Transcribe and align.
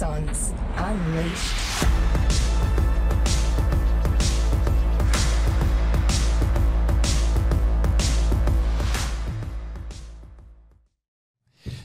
Axons 0.00 0.54
Unleashed. 0.78 1.89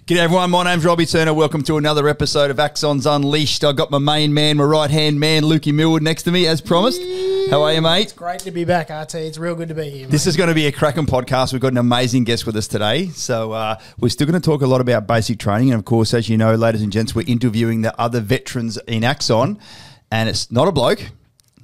G'day 0.08 0.18
everyone, 0.18 0.52
my 0.52 0.64
name's 0.64 0.86
Robbie 0.86 1.08
Turner. 1.08 1.34
Welcome 1.34 1.64
to 1.64 1.78
another 1.78 2.08
episode 2.08 2.52
of 2.52 2.58
Axons 2.58 3.12
Unleashed. 3.12 3.64
I've 3.64 3.76
got 3.76 3.90
my 3.90 3.98
main 3.98 4.36
man, 4.36 4.58
my 4.58 4.64
right 4.64 4.92
hand 4.92 5.20
man, 5.20 5.42
Lukey 5.42 5.74
Millwood, 5.74 6.04
next 6.04 6.22
to 6.24 6.32
me 6.32 6.46
as 6.46 6.62
promised. 6.62 7.02
How 7.50 7.64
are 7.64 7.74
you, 7.74 7.82
mate? 7.82 8.04
It's 8.04 8.14
great 8.14 8.42
to 8.42 8.52
be 8.52 8.66
back, 8.66 8.92
RT. 8.92 9.16
It's 9.16 9.40
real 9.40 9.56
good 9.56 9.70
to 9.70 9.74
be 9.74 9.90
here. 9.90 10.06
This 10.06 10.28
is 10.28 10.38
going 10.38 10.50
to 10.50 10.54
be 10.54 10.68
a 10.68 10.72
cracking 10.72 11.08
podcast. 11.08 11.54
We've 11.54 11.62
got 11.62 11.72
an 11.72 11.80
amazing 11.80 12.24
guest 12.24 12.46
with 12.46 12.56
us 12.56 12.68
today. 12.68 13.08
So, 13.08 13.54
uh, 13.54 13.80
we're 14.00 14.10
still 14.10 14.28
going 14.28 14.40
to 14.40 14.46
talk 14.46 14.62
a 14.62 14.68
lot 14.68 14.80
about 14.80 15.08
basic 15.08 15.40
training. 15.40 15.72
And 15.72 15.80
of 15.80 15.86
course, 15.86 16.14
as 16.14 16.30
you 16.30 16.38
know, 16.38 16.54
ladies 16.54 16.84
and 16.84 16.92
gents, 16.94 17.16
we're 17.16 17.26
interviewing 17.28 17.82
the 17.82 18.00
other 18.00 18.20
veterans 18.20 18.78
in 18.88 19.04
Axon. 19.04 19.58
And 20.12 20.30
it's 20.30 20.52
not 20.52 20.68
a 20.68 20.72
bloke, 20.72 21.02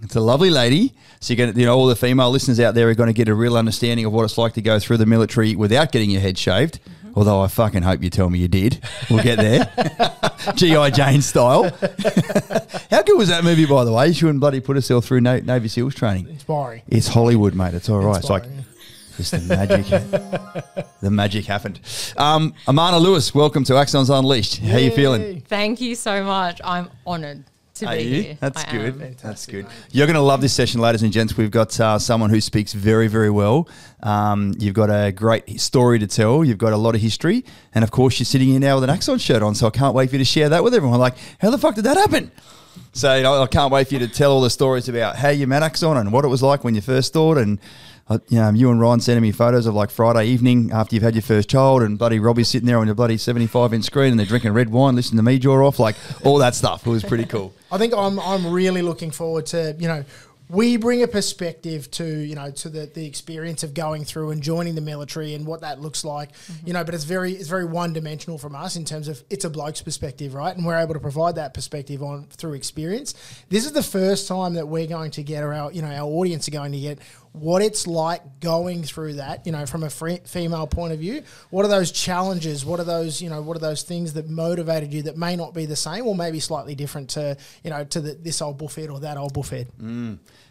it's 0.01 0.15
a 0.15 0.19
lovely 0.19 0.49
lady. 0.49 0.95
So, 1.19 1.35
you're 1.35 1.45
going 1.45 1.53
to, 1.53 1.59
you 1.59 1.67
know, 1.67 1.77
all 1.77 1.85
the 1.85 1.95
female 1.95 2.31
listeners 2.31 2.59
out 2.59 2.73
there 2.73 2.89
are 2.89 2.95
going 2.95 3.05
to 3.05 3.13
get 3.13 3.27
a 3.27 3.35
real 3.35 3.55
understanding 3.55 4.07
of 4.07 4.13
what 4.13 4.23
it's 4.23 4.39
like 4.39 4.53
to 4.53 4.63
go 4.63 4.79
through 4.79 4.97
the 4.97 5.05
military 5.05 5.55
without 5.55 5.91
getting 5.91 6.09
your 6.09 6.21
head 6.21 6.39
shaved. 6.39 6.79
Although 7.15 7.41
I 7.41 7.47
fucking 7.47 7.81
hope 7.83 8.01
you 8.03 8.09
tell 8.09 8.29
me 8.29 8.39
you 8.39 8.47
did. 8.47 8.81
We'll 9.09 9.23
get 9.23 9.37
there. 9.37 9.71
G.I. 10.55 10.89
Jane 10.91 11.21
style. 11.21 11.63
How 12.89 13.03
good 13.03 13.17
was 13.17 13.29
that 13.29 13.43
movie, 13.43 13.65
by 13.65 13.83
the 13.83 13.91
way? 13.93 14.11
She 14.13 14.25
wouldn't 14.25 14.39
bloody 14.41 14.59
put 14.59 14.75
herself 14.75 15.05
through 15.05 15.21
Na- 15.21 15.37
Navy 15.37 15.67
SEALs 15.67 15.95
training. 15.95 16.27
Inspiring. 16.29 16.81
It's 16.87 17.07
Hollywood, 17.07 17.53
mate. 17.53 17.73
It's 17.73 17.89
all 17.89 17.99
right. 17.99 18.17
It's 18.17 18.29
like 18.29 18.43
Inspiring. 18.43 18.65
just 19.17 19.31
the 19.31 19.39
magic. 19.55 19.85
the 21.01 21.11
magic 21.11 21.45
happened. 21.45 21.79
Um, 22.17 22.53
Amana 22.67 22.97
Lewis, 22.97 23.33
welcome 23.35 23.63
to 23.65 23.73
Axons 23.73 24.09
Unleashed. 24.09 24.57
How 24.59 24.77
you 24.77 24.91
feeling? 24.91 25.41
Thank 25.41 25.81
you 25.81 25.95
so 25.95 26.23
much. 26.23 26.59
I'm 26.63 26.89
honoured 27.05 27.43
to 27.81 27.87
Are 27.87 27.95
be 27.95 28.03
you? 28.03 28.21
here. 28.23 28.37
That's 28.39 28.63
I 28.63 28.71
good. 28.71 29.01
am. 29.01 29.15
That's 29.21 29.45
good. 29.45 29.67
You're 29.91 30.07
going 30.07 30.15
to 30.15 30.21
love 30.21 30.41
this 30.41 30.53
session, 30.53 30.81
ladies 30.81 31.03
and 31.03 31.11
gents. 31.11 31.35
We've 31.37 31.51
got 31.51 31.77
uh, 31.79 31.99
someone 31.99 32.29
who 32.29 32.39
speaks 32.41 32.73
very, 32.73 33.07
very 33.07 33.29
well. 33.29 33.67
Um, 34.01 34.53
you've 34.57 34.73
got 34.73 34.89
a 34.89 35.11
great 35.11 35.59
story 35.59 35.99
to 35.99 36.07
tell. 36.07 36.43
You've 36.45 36.57
got 36.57 36.73
a 36.73 36.77
lot 36.77 36.95
of 36.95 37.01
history, 37.01 37.43
and 37.75 37.83
of 37.83 37.91
course, 37.91 38.19
you're 38.19 38.25
sitting 38.25 38.47
here 38.49 38.59
now 38.59 38.75
with 38.75 38.85
an 38.85 38.89
Axon 38.89 39.17
shirt 39.19 39.43
on. 39.43 39.53
So 39.55 39.67
I 39.67 39.71
can't 39.71 39.93
wait 39.93 40.09
for 40.09 40.15
you 40.15 40.19
to 40.19 40.25
share 40.25 40.49
that 40.49 40.63
with 40.63 40.73
everyone. 40.73 40.99
Like, 40.99 41.15
how 41.39 41.49
the 41.51 41.57
fuck 41.57 41.75
did 41.75 41.83
that 41.83 41.97
happen? 41.97 42.31
So 42.93 43.15
you 43.15 43.23
know, 43.23 43.41
I 43.41 43.47
can't 43.47 43.71
wait 43.71 43.87
for 43.87 43.95
you 43.95 43.99
to 43.99 44.07
tell 44.07 44.31
all 44.31 44.41
the 44.41 44.49
stories 44.49 44.87
about 44.87 45.15
how 45.17 45.29
you 45.29 45.45
met 45.47 45.63
Axon 45.63 45.97
and 45.97 46.11
what 46.13 46.23
it 46.25 46.29
was 46.29 46.41
like 46.41 46.63
when 46.63 46.75
you 46.75 46.81
first 46.81 47.13
thought. 47.13 47.37
And 47.37 47.59
uh, 48.11 48.19
you 48.27 48.39
know, 48.39 48.49
you 48.49 48.69
and 48.69 48.79
Ryan 48.79 48.99
sending 48.99 49.21
me 49.21 49.31
photos 49.31 49.65
of 49.65 49.73
like 49.73 49.89
Friday 49.89 50.25
evening 50.25 50.71
after 50.73 50.95
you've 50.95 51.03
had 51.03 51.15
your 51.15 51.21
first 51.21 51.49
child, 51.49 51.81
and 51.81 51.97
bloody 51.97 52.19
Robbie's 52.19 52.49
sitting 52.49 52.67
there 52.67 52.77
on 52.77 52.85
your 52.85 52.95
bloody 52.95 53.17
75 53.17 53.73
inch 53.73 53.85
screen, 53.85 54.11
and 54.11 54.19
they're 54.19 54.25
drinking 54.25 54.51
red 54.51 54.69
wine, 54.69 54.95
listening 54.95 55.17
to 55.17 55.23
me 55.23 55.39
jaw 55.39 55.65
off, 55.65 55.79
like 55.79 55.95
all 56.25 56.37
that 56.39 56.53
stuff. 56.53 56.85
It 56.85 56.89
was 56.89 57.03
pretty 57.03 57.25
cool. 57.25 57.53
I 57.71 57.77
think 57.77 57.93
I'm 57.95 58.19
I'm 58.19 58.51
really 58.51 58.81
looking 58.81 59.11
forward 59.11 59.45
to 59.47 59.75
you 59.79 59.87
know 59.87 60.03
we 60.51 60.75
bring 60.75 61.01
a 61.01 61.07
perspective 61.07 61.89
to 61.91 62.05
you 62.05 62.35
know 62.35 62.51
to 62.51 62.69
the, 62.69 62.85
the 62.87 63.05
experience 63.05 63.63
of 63.63 63.73
going 63.73 64.03
through 64.03 64.31
and 64.31 64.43
joining 64.43 64.75
the 64.75 64.81
military 64.81 65.33
and 65.33 65.45
what 65.45 65.61
that 65.61 65.79
looks 65.79 66.03
like 66.03 66.29
you 66.65 66.73
know 66.73 66.83
but 66.83 66.93
it's 66.93 67.05
very 67.05 67.31
it's 67.31 67.47
very 67.47 67.63
one 67.63 67.93
dimensional 67.93 68.37
from 68.37 68.53
us 68.53 68.75
in 68.75 68.83
terms 68.83 69.07
of 69.07 69.23
it's 69.29 69.45
a 69.45 69.49
bloke's 69.49 69.81
perspective 69.81 70.33
right 70.33 70.55
and 70.57 70.65
we're 70.65 70.77
able 70.77 70.93
to 70.93 70.99
provide 70.99 71.35
that 71.35 71.53
perspective 71.53 72.03
on 72.03 72.25
through 72.31 72.53
experience 72.53 73.13
this 73.47 73.65
is 73.65 73.71
the 73.71 73.83
first 73.83 74.27
time 74.27 74.53
that 74.55 74.67
we're 74.67 74.87
going 74.87 75.09
to 75.09 75.23
get 75.23 75.41
our 75.41 75.71
you 75.71 75.81
know 75.81 75.91
our 75.91 76.07
audience 76.07 76.47
are 76.49 76.51
going 76.51 76.73
to 76.73 76.79
get 76.79 76.99
what 77.33 77.61
it's 77.61 77.87
like 77.87 78.21
going 78.41 78.83
through 78.83 79.13
that 79.13 79.45
you 79.45 79.51
know 79.53 79.65
from 79.65 79.83
a 79.83 79.89
female 79.89 80.67
point 80.67 80.91
of 80.91 80.99
view 80.99 81.23
what 81.49 81.63
are 81.63 81.69
those 81.69 81.89
challenges 81.91 82.65
what 82.65 82.77
are 82.79 82.83
those 82.83 83.21
you 83.21 83.29
know 83.29 83.41
what 83.41 83.55
are 83.55 83.61
those 83.61 83.83
things 83.83 84.11
that 84.13 84.29
motivated 84.29 84.93
you 84.93 85.01
that 85.01 85.15
may 85.15 85.35
not 85.35 85.53
be 85.53 85.65
the 85.65 85.75
same 85.75 86.05
or 86.05 86.13
maybe 86.13 86.41
slightly 86.41 86.75
different 86.75 87.09
to 87.09 87.37
you 87.63 87.69
know 87.69 87.85
to 87.85 88.01
the, 88.01 88.13
this 88.15 88.41
old 88.41 88.57
buffet 88.57 88.89
or 88.89 88.99
that 88.99 89.17
old 89.17 89.33
buffet 89.33 89.67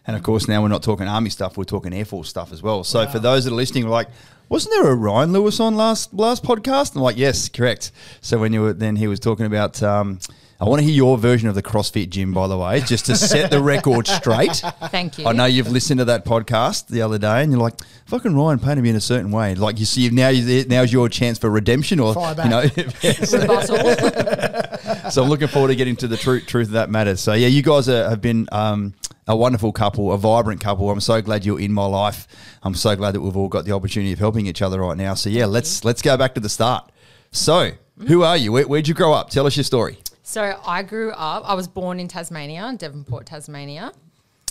And 0.06 0.16
of 0.16 0.22
course, 0.22 0.48
now 0.48 0.62
we're 0.62 0.68
not 0.68 0.82
talking 0.82 1.06
army 1.06 1.28
stuff; 1.30 1.58
we're 1.58 1.64
talking 1.64 1.92
air 1.92 2.06
force 2.06 2.28
stuff 2.28 2.52
as 2.52 2.62
well. 2.62 2.82
So 2.84 3.06
for 3.06 3.18
those 3.18 3.44
that 3.44 3.52
are 3.52 3.54
listening, 3.54 3.86
like, 3.86 4.08
wasn't 4.48 4.74
there 4.74 4.90
a 4.90 4.94
Ryan 4.94 5.32
Lewis 5.32 5.60
on 5.60 5.76
last 5.76 6.14
last 6.14 6.42
podcast? 6.42 6.92
And 6.92 6.96
I'm 6.96 7.02
like, 7.02 7.18
yes, 7.18 7.50
correct. 7.50 7.92
So 8.22 8.38
when 8.38 8.52
you 8.54 8.62
were 8.62 8.72
then 8.72 8.96
he 8.96 9.06
was 9.06 9.20
talking 9.20 9.46
about. 9.46 9.82
Um, 9.82 10.18
I 10.60 10.66
want 10.66 10.80
to 10.80 10.84
hear 10.84 10.94
your 10.94 11.16
version 11.16 11.48
of 11.48 11.54
the 11.54 11.62
CrossFit 11.62 12.10
gym, 12.10 12.34
by 12.34 12.46
the 12.46 12.58
way, 12.58 12.82
just 12.82 13.06
to 13.06 13.16
set 13.16 13.50
the 13.50 13.62
record 13.62 14.06
straight. 14.06 14.56
Thank 14.90 15.18
you. 15.18 15.26
I 15.26 15.32
know 15.32 15.46
you've 15.46 15.70
listened 15.70 16.00
to 16.00 16.04
that 16.04 16.26
podcast 16.26 16.88
the 16.88 17.00
other 17.00 17.16
day, 17.16 17.42
and 17.42 17.50
you're 17.50 17.62
like, 17.62 17.82
"Fucking 18.08 18.36
Ryan 18.36 18.58
painted 18.58 18.82
me 18.82 18.90
in 18.90 18.96
a 18.96 19.00
certain 19.00 19.30
way." 19.30 19.54
Like 19.54 19.78
you 19.78 19.86
see, 19.86 20.10
now 20.10 20.28
you, 20.28 20.66
now's 20.66 20.92
your 20.92 21.08
chance 21.08 21.38
for 21.38 21.48
redemption, 21.48 21.98
or 21.98 22.12
Fire 22.12 22.34
you 22.44 22.50
know, 22.50 22.62
so 25.10 25.22
I'm 25.22 25.30
looking 25.30 25.48
forward 25.48 25.68
to 25.68 25.76
getting 25.76 25.96
to 25.96 26.06
the 26.06 26.18
truth 26.18 26.46
truth 26.46 26.66
of 26.66 26.72
that 26.74 26.90
matter. 26.90 27.16
So 27.16 27.32
yeah, 27.32 27.48
you 27.48 27.62
guys 27.62 27.88
are, 27.88 28.10
have 28.10 28.20
been 28.20 28.46
um, 28.52 28.92
a 29.26 29.34
wonderful 29.34 29.72
couple, 29.72 30.12
a 30.12 30.18
vibrant 30.18 30.60
couple. 30.60 30.90
I'm 30.90 31.00
so 31.00 31.22
glad 31.22 31.46
you're 31.46 31.60
in 31.60 31.72
my 31.72 31.86
life. 31.86 32.28
I'm 32.62 32.74
so 32.74 32.94
glad 32.96 33.12
that 33.12 33.22
we've 33.22 33.34
all 33.34 33.48
got 33.48 33.64
the 33.64 33.72
opportunity 33.72 34.12
of 34.12 34.18
helping 34.18 34.44
each 34.44 34.60
other 34.60 34.80
right 34.80 34.98
now. 34.98 35.14
So 35.14 35.30
yeah, 35.30 35.46
let's 35.46 35.86
let's 35.86 36.02
go 36.02 36.18
back 36.18 36.34
to 36.34 36.40
the 36.40 36.50
start. 36.50 36.92
So 37.30 37.70
who 38.08 38.24
are 38.24 38.36
you? 38.36 38.52
Where, 38.52 38.68
where'd 38.68 38.88
you 38.88 38.92
grow 38.92 39.14
up? 39.14 39.30
Tell 39.30 39.46
us 39.46 39.56
your 39.56 39.64
story. 39.64 39.96
So 40.30 40.60
I 40.64 40.84
grew 40.84 41.10
up. 41.10 41.42
I 41.44 41.54
was 41.54 41.66
born 41.66 41.98
in 41.98 42.06
Tasmania, 42.06 42.72
Devonport, 42.78 43.26
Tasmania. 43.26 43.92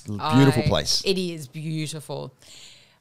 Beautiful 0.06 0.64
I- 0.64 0.68
place. 0.68 1.02
It 1.06 1.18
is 1.18 1.48
beautiful. 1.48 2.34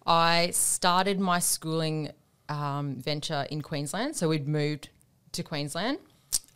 I 0.07 0.51
started 0.53 1.19
my 1.19 1.41
schooling 1.41 2.13
um, 2.49 2.97
venture 3.01 3.47
in 3.51 3.63
Queensland, 3.63 4.15
so 4.17 4.29
we'd 4.29 4.47
moved 4.47 4.91
to 5.33 5.43
Queensland. 5.43 5.99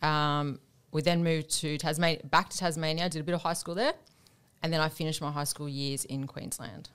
Um, 0.01 0.59
we 0.93 1.01
then 1.01 1.23
moved 1.23 1.49
to 1.61 1.77
Tasmania, 1.77 2.21
back 2.23 2.49
to 2.49 2.57
Tasmania. 2.57 3.09
Did 3.09 3.19
a 3.19 3.23
bit 3.23 3.35
of 3.35 3.41
high 3.41 3.53
school 3.53 3.75
there, 3.75 3.93
and 4.63 4.71
then 4.71 4.79
I 4.79 4.89
finished 4.89 5.21
my 5.21 5.31
high 5.31 5.43
school 5.43 5.67
years 5.67 6.05
in 6.05 6.25
Queensland. 6.25 6.89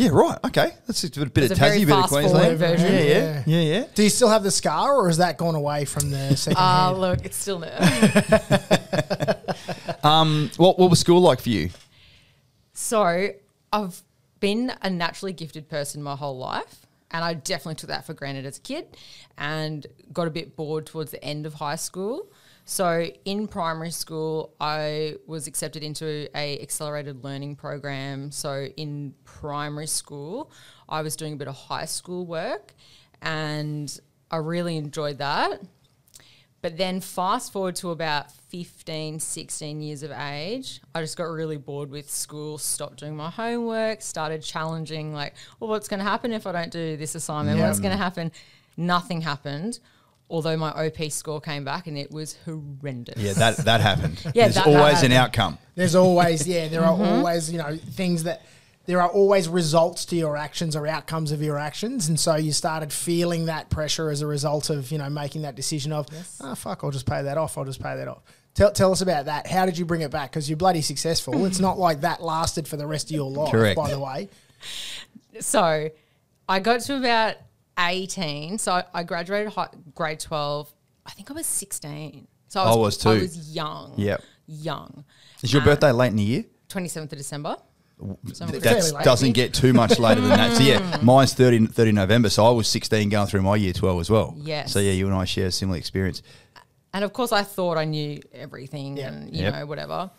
Yeah, 0.00 0.10
right. 0.12 0.38
Okay, 0.46 0.72
that's 0.86 1.04
a 1.04 1.10
bit 1.10 1.36
It's 1.36 1.52
of 1.52 1.58
a 1.58 1.60
very 1.60 1.80
Tassie, 1.80 1.86
bit 1.86 1.94
of 1.94 2.00
fast-forward 2.10 2.30
Queensland. 2.30 2.58
version. 2.58 2.92
Yeah, 2.94 3.00
yeah, 3.00 3.42
yeah, 3.46 3.60
yeah. 3.80 3.84
do 3.94 4.02
you 4.02 4.08
still 4.08 4.30
have 4.30 4.42
the 4.42 4.50
scar 4.50 4.96
or 4.96 5.08
has 5.08 5.18
that 5.18 5.36
gone 5.36 5.54
away 5.54 5.84
from 5.84 6.10
the 6.10 6.36
second 6.36 6.56
Ah, 6.58 6.86
hand? 6.88 6.98
look, 7.00 7.24
it's 7.24 7.36
still 7.36 7.58
there. 7.58 9.36
Um, 10.02 10.50
what 10.56 10.78
what 10.78 10.88
was 10.88 10.98
school 10.98 11.20
like 11.20 11.40
for 11.42 11.50
you? 11.50 11.68
So 12.72 13.28
I've 13.70 14.00
been 14.40 14.72
a 14.80 14.88
naturally 14.88 15.34
gifted 15.34 15.68
person 15.68 16.02
my 16.02 16.16
whole 16.16 16.38
life. 16.38 16.86
And 17.10 17.22
I 17.24 17.34
definitely 17.34 17.74
took 17.74 17.88
that 17.88 18.06
for 18.06 18.14
granted 18.14 18.46
as 18.46 18.56
a 18.56 18.60
kid 18.60 18.86
and 19.36 19.86
got 20.12 20.26
a 20.28 20.30
bit 20.30 20.54
bored 20.56 20.86
towards 20.86 21.10
the 21.10 21.22
end 21.22 21.44
of 21.44 21.54
high 21.54 21.76
school. 21.76 22.28
So 22.70 23.08
in 23.24 23.48
primary 23.48 23.90
school, 23.90 24.54
I 24.60 25.16
was 25.26 25.48
accepted 25.48 25.82
into 25.82 26.28
a 26.36 26.62
accelerated 26.62 27.24
learning 27.24 27.56
program. 27.56 28.30
So 28.30 28.68
in 28.76 29.12
primary 29.24 29.88
school, 29.88 30.52
I 30.88 31.02
was 31.02 31.16
doing 31.16 31.32
a 31.32 31.36
bit 31.36 31.48
of 31.48 31.56
high 31.56 31.86
school 31.86 32.26
work 32.26 32.74
and 33.22 33.98
I 34.30 34.36
really 34.36 34.76
enjoyed 34.76 35.18
that. 35.18 35.62
But 36.62 36.76
then 36.76 37.00
fast 37.00 37.52
forward 37.52 37.74
to 37.76 37.90
about 37.90 38.30
15, 38.30 39.18
16 39.18 39.80
years 39.82 40.04
of 40.04 40.12
age, 40.12 40.80
I 40.94 41.00
just 41.00 41.16
got 41.16 41.24
really 41.24 41.56
bored 41.56 41.90
with 41.90 42.08
school, 42.08 42.56
stopped 42.56 43.00
doing 43.00 43.16
my 43.16 43.30
homework, 43.30 44.00
started 44.00 44.44
challenging 44.44 45.12
like, 45.12 45.34
well, 45.58 45.70
what's 45.70 45.88
going 45.88 45.98
to 45.98 46.04
happen 46.04 46.32
if 46.32 46.46
I 46.46 46.52
don't 46.52 46.70
do 46.70 46.96
this 46.96 47.16
assignment? 47.16 47.58
Yeah. 47.58 47.66
What's 47.66 47.80
going 47.80 47.90
to 47.90 48.02
happen? 48.02 48.30
Nothing 48.76 49.22
happened. 49.22 49.80
Although 50.30 50.56
my 50.56 50.70
OP 50.86 51.10
score 51.10 51.40
came 51.40 51.64
back 51.64 51.86
and 51.88 51.98
it 51.98 52.10
was 52.12 52.36
horrendous. 52.44 53.20
Yeah, 53.20 53.32
that 53.34 53.56
that 53.58 53.80
happened. 53.80 54.20
Yeah, 54.34 54.44
There's 54.44 54.54
that- 54.54 54.64
that 54.66 54.76
always 54.76 55.02
an 55.02 55.12
outcome. 55.12 55.58
There's 55.74 55.94
always, 55.96 56.46
yeah, 56.46 56.68
there 56.68 56.84
are 56.84 56.92
Mm-hmm. 56.98 57.02
always, 57.18 57.50
you 57.50 57.58
know, 57.58 57.76
things 57.76 58.22
that 58.24 58.42
there 58.86 59.00
are 59.02 59.08
always 59.08 59.48
results 59.48 60.04
to 60.06 60.16
your 60.16 60.36
actions 60.36 60.74
or 60.76 60.86
outcomes 60.86 61.32
of 61.32 61.42
your 61.42 61.58
actions. 61.58 62.08
And 62.08 62.18
so 62.18 62.36
you 62.36 62.52
started 62.52 62.92
feeling 62.92 63.46
that 63.46 63.70
pressure 63.70 64.08
as 64.10 64.22
a 64.22 64.26
result 64.26 64.70
of, 64.70 64.90
you 64.90 64.98
know, 64.98 65.10
making 65.10 65.42
that 65.42 65.54
decision 65.56 65.92
of, 65.92 66.06
oh, 66.40 66.54
fuck, 66.54 66.82
I'll 66.84 66.90
just 66.90 67.06
pay 67.06 67.22
that 67.22 67.36
off. 67.36 67.58
I'll 67.58 67.64
just 67.64 67.82
pay 67.82 67.96
that 67.96 68.08
off. 68.08 68.22
Tell, 68.54 68.72
tell 68.72 68.90
us 68.92 69.00
about 69.00 69.26
that. 69.26 69.46
How 69.46 69.64
did 69.66 69.78
you 69.78 69.84
bring 69.84 70.00
it 70.00 70.10
back? 70.10 70.30
Because 70.30 70.48
you're 70.48 70.56
bloody 70.56 70.82
successful. 70.82 71.44
it's 71.44 71.60
not 71.68 71.78
like 71.78 72.00
that 72.02 72.22
lasted 72.22 72.66
for 72.66 72.76
the 72.76 72.86
rest 72.86 73.06
of 73.10 73.12
your 73.16 73.30
life, 73.30 73.50
Correct. 73.52 73.76
by 73.76 73.90
the 73.90 73.98
way. 74.00 74.28
So 75.40 75.90
I 76.48 76.58
got 76.60 76.80
to 76.82 76.96
about 76.96 77.36
18. 77.88 78.58
So 78.58 78.82
I- 78.94 79.02
graduated 79.02 79.52
hi- 79.52 79.68
grade 79.94 80.20
12. 80.20 80.72
I 81.06 81.10
think 81.10 81.30
I 81.30 81.34
was 81.34 81.46
16. 81.46 82.26
So 82.48 82.60
I 82.60 82.64
was, 82.66 82.76
I 82.76 82.78
was 82.80 82.96
too. 82.98 83.08
I 83.10 83.14
was 83.14 83.54
young. 83.54 83.94
Yeah. 83.96 84.16
Young. 84.46 85.04
Is 85.42 85.52
your 85.52 85.62
birthday 85.62 85.90
um, 85.90 85.96
late 85.96 86.08
in 86.08 86.16
the 86.16 86.22
year? 86.22 86.44
27th 86.68 87.12
of 87.12 87.18
December. 87.18 87.56
So 88.32 88.46
That 88.46 89.02
doesn't 89.04 89.32
get 89.32 89.52
too 89.52 89.72
much 89.72 89.98
later 89.98 90.22
than 90.22 90.30
that. 90.30 90.56
So 90.56 90.62
yeah, 90.62 90.80
mm. 90.80 91.02
mine's 91.02 91.34
30, 91.34 91.66
30 91.66 91.92
November. 91.92 92.30
So 92.30 92.46
I 92.46 92.50
was 92.50 92.66
16 92.68 93.08
going 93.10 93.26
through 93.26 93.42
my 93.42 93.56
year 93.56 93.72
12 93.74 94.00
as 94.00 94.10
well. 94.10 94.34
Yes. 94.38 94.72
So 94.72 94.78
yeah, 94.78 94.92
you 94.92 95.06
and 95.06 95.14
I 95.14 95.24
share 95.24 95.46
a 95.48 95.52
similar 95.52 95.78
experience. 95.78 96.22
And 96.94 97.04
of 97.04 97.12
course, 97.12 97.30
I 97.30 97.42
thought 97.42 97.76
I 97.76 97.84
knew 97.84 98.20
everything 98.32 98.98
and, 98.98 99.34
you 99.34 99.42
Yep. 99.42 99.54
know, 99.54 99.66
whatever. 99.66 100.10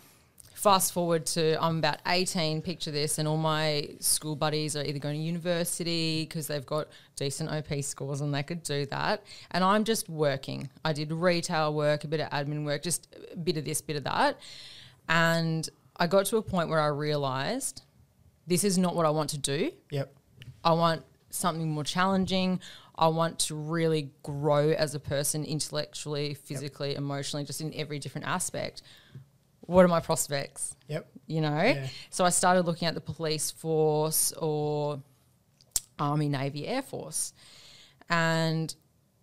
Fast 0.62 0.94
forward 0.94 1.26
to 1.26 1.58
I'm 1.60 1.80
about 1.80 1.98
18, 2.06 2.62
picture 2.62 2.92
this, 2.92 3.18
and 3.18 3.28
all 3.28 3.38
my 3.38 3.90
school 4.00 4.36
buddies 4.36 4.76
are 4.76 4.84
either 4.84 5.00
going 5.00 5.16
to 5.16 5.22
university 5.22 6.24
because 6.24 6.46
they've 6.46 6.66
got 6.66 6.88
decent 7.16 7.50
OP 7.50 7.84
scores 7.84 8.22
and 8.22 8.32
they 8.32 8.44
could 8.44 8.62
do 8.62 8.86
that. 8.86 9.24
And 9.50 9.64
I'm 9.64 9.84
just 9.84 10.08
working. 10.08 10.70
I 10.86 10.94
did 10.94 11.12
retail 11.12 11.74
work, 11.74 12.04
a 12.04 12.08
bit 12.08 12.20
of 12.20 12.30
admin 12.30 12.64
work, 12.64 12.84
just 12.84 13.08
a 13.34 13.38
bit 13.38 13.58
of 13.58 13.66
this, 13.66 13.82
bit 13.82 13.96
of 13.96 14.04
that. 14.04 14.40
And 15.10 15.68
I 15.98 16.06
got 16.06 16.28
to 16.28 16.38
a 16.38 16.44
point 16.44 16.70
where 16.70 16.80
I 16.80 16.88
realized 16.88 17.82
this 18.46 18.64
is 18.64 18.78
not 18.78 18.96
what 18.96 19.08
I 19.08 19.10
want 19.10 19.32
to 19.32 19.40
do. 19.40 19.72
Yep. 19.90 20.14
I 20.64 20.74
want 20.74 21.02
something 21.32 21.72
more 21.72 21.84
challenging. 21.84 22.60
I 22.96 23.08
want 23.08 23.40
to 23.40 23.56
really 23.56 24.12
grow 24.22 24.70
as 24.70 24.94
a 24.94 25.00
person 25.00 25.44
intellectually, 25.44 26.36
physically, 26.36 26.94
emotionally, 26.94 27.46
just 27.46 27.62
in 27.62 27.74
every 27.74 27.98
different 27.98 28.28
aspect. 28.28 28.84
What 29.72 29.86
are 29.86 29.88
my 29.88 30.02
prospects? 30.02 30.76
Yep. 30.88 31.08
You 31.28 31.42
know? 31.42 31.62
Yeah. 31.62 31.88
So 32.10 32.26
I 32.26 32.30
started 32.30 32.66
looking 32.66 32.88
at 32.88 32.94
the 32.94 33.02
police 33.02 33.52
force 33.52 34.34
or 34.34 35.02
Army, 35.98 36.28
Navy, 36.30 36.68
Air 36.68 36.82
Force. 36.82 37.34
And 38.10 38.74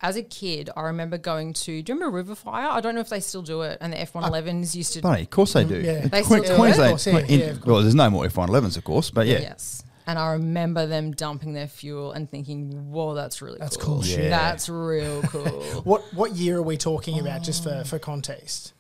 as 0.01 0.17
a 0.17 0.23
kid, 0.23 0.71
I 0.77 0.83
remember 0.83 1.19
going 1.19 1.53
to, 1.53 1.83
do 1.83 1.93
you 1.93 1.99
remember 1.99 2.23
Riverfire? 2.23 2.71
I 2.71 2.81
don't 2.81 2.95
know 2.95 3.01
if 3.01 3.09
they 3.11 3.21
still 3.21 3.43
do 3.43 3.63
it. 3.63 3.79
And 3.81 3.93
the 3.93 4.01
F 4.01 4.13
111s 4.15 4.75
used 4.75 4.95
to. 4.95 5.03
Funny, 5.03 5.23
of 5.23 5.31
course 5.31 5.53
they 5.53 5.65
do. 5.65 5.81
Yeah. 5.81 6.07
They 6.07 6.23
Que- 6.23 6.25
still 6.25 6.43
do? 6.45 6.57
Queensland. 6.57 7.29
Yeah, 7.29 7.37
yeah, 7.37 7.55
well, 7.67 7.83
there's 7.83 7.95
no 7.95 8.09
more 8.09 8.25
F111s, 8.25 8.77
of 8.77 8.85
course, 8.85 9.11
but 9.11 9.27
yeah. 9.27 9.41
Yes. 9.41 9.85
And 10.07 10.19
I 10.19 10.33
remember 10.33 10.87
them 10.87 11.13
dumping 11.13 11.53
their 11.53 11.69
fuel 11.69 12.13
and 12.13 12.31
thinking, 12.31 12.91
whoa, 12.91 13.13
that's 13.13 13.43
really 13.43 13.59
cool. 13.59 13.65
That's 13.67 13.77
cool. 13.77 13.95
cool. 13.97 14.07
Yeah. 14.07 14.31
That's 14.31 14.71
real 14.71 15.21
cool. 15.25 15.63
What 15.85 16.03
what 16.15 16.35
year 16.35 16.57
are 16.57 16.63
we 16.63 16.79
talking 16.79 17.19
about, 17.19 17.43
just 17.43 17.63
for, 17.63 17.85
for 17.85 17.99
context? 17.99 18.73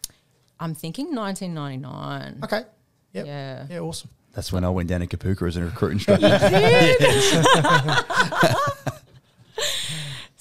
I'm 0.60 0.74
thinking 0.74 1.14
1999. 1.14 2.40
Okay. 2.44 2.62
Yep. 3.12 3.26
Yeah. 3.26 3.66
Yeah, 3.70 3.78
awesome. 3.80 4.10
That's 4.34 4.52
when 4.52 4.64
I 4.64 4.70
went 4.70 4.88
down 4.88 5.00
to 5.00 5.06
Kapooka 5.06 5.48
as 5.48 5.56
a 5.56 5.64
recruit 5.64 5.92
instructor. 5.92 6.28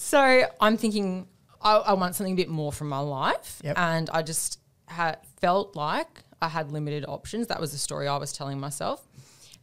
So 0.08 0.46
I'm 0.62 0.78
thinking 0.78 1.28
I, 1.62 1.76
I 1.76 1.94
want 1.94 2.16
something 2.16 2.32
a 2.32 2.38
bit 2.38 2.48
more 2.48 2.72
from 2.72 2.88
my 2.88 3.00
life. 3.00 3.60
Yep. 3.62 3.78
And 3.78 4.10
I 4.10 4.22
just 4.22 4.62
had 4.86 5.18
felt 5.42 5.76
like 5.76 6.22
I 6.42 6.48
had 6.48 6.72
limited 6.72 7.04
options. 7.06 7.48
That 7.48 7.60
was 7.60 7.74
the 7.74 7.78
story 7.78 8.08
I 8.08 8.16
was 8.16 8.32
telling 8.32 8.58
myself. 8.58 9.06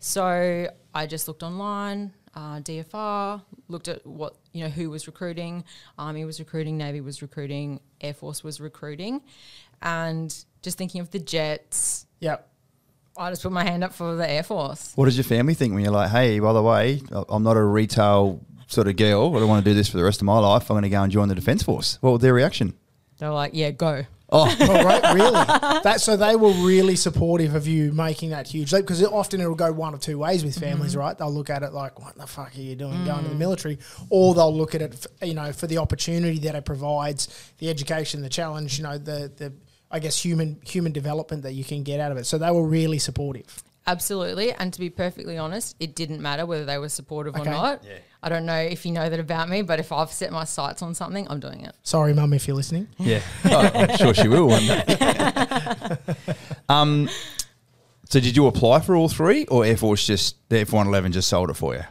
So 0.01 0.69
I 0.95 1.07
just 1.07 1.29
looked 1.29 1.43
online, 1.43 2.13
uh, 2.35 2.61
DFR, 2.61 3.41
looked 3.75 3.89
at 3.89 4.07
what, 4.07 4.37
you 4.53 4.63
know, 4.65 4.71
who 4.71 4.89
was 4.89 5.07
recruiting. 5.07 5.65
Army 5.99 6.25
was 6.25 6.39
recruiting, 6.39 6.79
Navy 6.79 7.01
was 7.03 7.21
recruiting, 7.21 7.81
Air 8.01 8.15
Force 8.15 8.43
was 8.43 8.61
recruiting. 8.61 9.21
And 9.83 10.35
just 10.63 10.79
thinking 10.79 11.01
of 11.03 11.11
the 11.11 11.19
jets, 11.19 12.07
Yep. 12.21 12.49
I 13.17 13.31
just 13.31 13.43
put 13.43 13.53
my 13.53 13.63
hand 13.65 13.85
up 13.85 13.93
for 13.93 14.17
the 14.17 14.29
Air 14.29 14.43
Force. 14.43 14.93
what 14.97 15.05
does 15.05 15.17
your 15.17 15.25
family 15.25 15.55
think 15.55 15.75
when 15.75 15.83
you're 15.85 15.93
like, 15.93 16.11
hey, 16.11 16.39
by 16.41 16.53
the 16.53 16.63
way, 16.63 17.03
I- 17.15 17.25
I'm 17.29 17.43
not 17.43 17.57
a 17.57 17.63
retail 17.63 18.41
sort 18.67 18.89
of 18.89 18.97
girl. 18.97 19.37
I 19.37 19.41
don't 19.41 19.49
want 19.49 19.65
to 19.65 19.71
do 19.71 19.75
this 19.75 19.89
for 19.89 19.99
the 19.99 20.05
rest 20.05 20.21
of 20.21 20.25
my 20.25 20.39
life. 20.39 20.71
I'm 20.71 20.75
going 20.75 20.83
to 20.85 20.89
go 20.89 21.03
and 21.03 21.13
join 21.13 21.29
the 21.29 21.35
Defence 21.35 21.63
Force. 21.63 21.99
What 22.01 22.13
was 22.13 22.23
their 22.23 22.33
reaction? 22.35 22.75
They're 23.19 23.31
like, 23.31 23.51
yeah, 23.55 23.71
go. 23.73 24.05
Oh, 24.35 24.57
Oh, 24.61 24.85
right, 24.85 25.15
really? 25.15 25.31
That 25.85 26.01
so 26.01 26.17
they 26.17 26.35
were 26.37 26.51
really 26.67 26.97
supportive 26.97 27.55
of 27.55 27.67
you 27.67 27.93
making 27.93 28.31
that 28.31 28.49
huge 28.49 28.73
leap 28.73 28.85
because 28.85 29.03
often 29.05 29.41
it'll 29.41 29.55
go 29.55 29.73
one 29.73 29.95
of 29.95 30.01
two 30.01 30.19
ways 30.19 30.45
with 30.45 30.59
families, 30.59 30.93
Mm-hmm. 30.93 31.01
right? 31.01 31.17
They'll 31.17 31.33
look 31.33 31.51
at 31.51 31.63
it 31.63 31.73
like, 31.73 32.01
"What 32.01 32.17
the 32.17 32.27
fuck 32.27 32.55
are 32.57 32.61
you 32.61 32.75
doing 32.77 33.05
going 33.05 33.23
to 33.23 33.27
Mm. 33.27 33.29
the 33.31 33.35
military?" 33.37 33.79
Or 34.11 34.35
they'll 34.35 34.55
look 34.57 34.75
at 34.75 34.83
it, 34.83 34.93
f- 35.21 35.29
you 35.29 35.35
know, 35.35 35.53
for 35.53 35.67
the 35.67 35.79
opportunity 35.79 36.39
that 36.41 36.55
it 36.55 36.65
provides, 36.65 37.29
the 37.59 37.71
education, 37.71 38.23
the 38.23 38.29
challenge, 38.29 38.77
you 38.79 38.85
know, 38.85 38.99
the 38.99 39.31
the 39.37 39.53
I 39.91 40.01
guess 40.01 40.21
human 40.21 40.59
human 40.65 40.93
development 40.93 41.45
that 41.45 41.53
you 41.53 41.63
can 41.65 41.83
get 41.85 42.01
out 42.01 42.11
of 42.11 42.19
it. 42.19 42.27
So 42.27 42.37
they 42.39 42.51
were 42.51 42.67
really 42.67 42.99
supportive. 42.99 43.63
Absolutely. 43.87 44.51
And 44.53 44.73
to 44.73 44.81
be 44.81 44.89
perfectly 44.89 45.37
honest, 45.37 45.77
it 45.79 45.95
didn't 45.95 46.21
matter 46.23 46.47
whether 46.47 46.65
they 46.65 46.79
were 46.79 46.89
supportive 46.89 47.37
Okay. 47.37 47.49
or 47.51 47.53
not. 47.53 47.85
Yeah. 47.85 47.99
I 48.25 48.31
don't 48.31 48.47
know 48.47 48.57
if 48.57 48.87
you 48.87 48.93
know 48.93 49.11
that 49.11 49.21
about 49.21 49.51
me, 49.51 49.61
but 49.61 49.79
if 49.79 49.93
I've 49.93 50.11
set 50.11 50.33
my 50.33 50.45
sights 50.45 50.81
on 50.81 50.95
something, 50.95 51.27
I'm 51.29 51.41
doing 51.41 51.61
it. 51.61 51.75
Sorry, 51.83 52.15
mum, 52.15 52.33
if 52.33 52.49
you're 52.49 52.57
listening. 52.57 52.89
yeah. 52.99 53.21
Oh, 53.45 53.71
I'm 53.75 53.97
sure 53.99 54.15
she 54.15 54.29
will 54.29 54.49
one 54.49 54.67
day. 54.67 54.83
um, 56.71 57.09
so 58.09 58.21
did 58.21 58.35
you 58.35 58.47
apply 58.47 58.81
for 58.81 58.97
all 58.97 59.11
three 59.11 59.45
or 59.47 59.65
Air 59.67 59.77
Force 59.77 60.07
just, 60.07 60.37
the 60.49 60.57
F111 60.65 61.13
just 61.13 61.29
sold 61.29 61.51
it 61.51 61.55
for 61.55 61.75
you? 61.75 61.83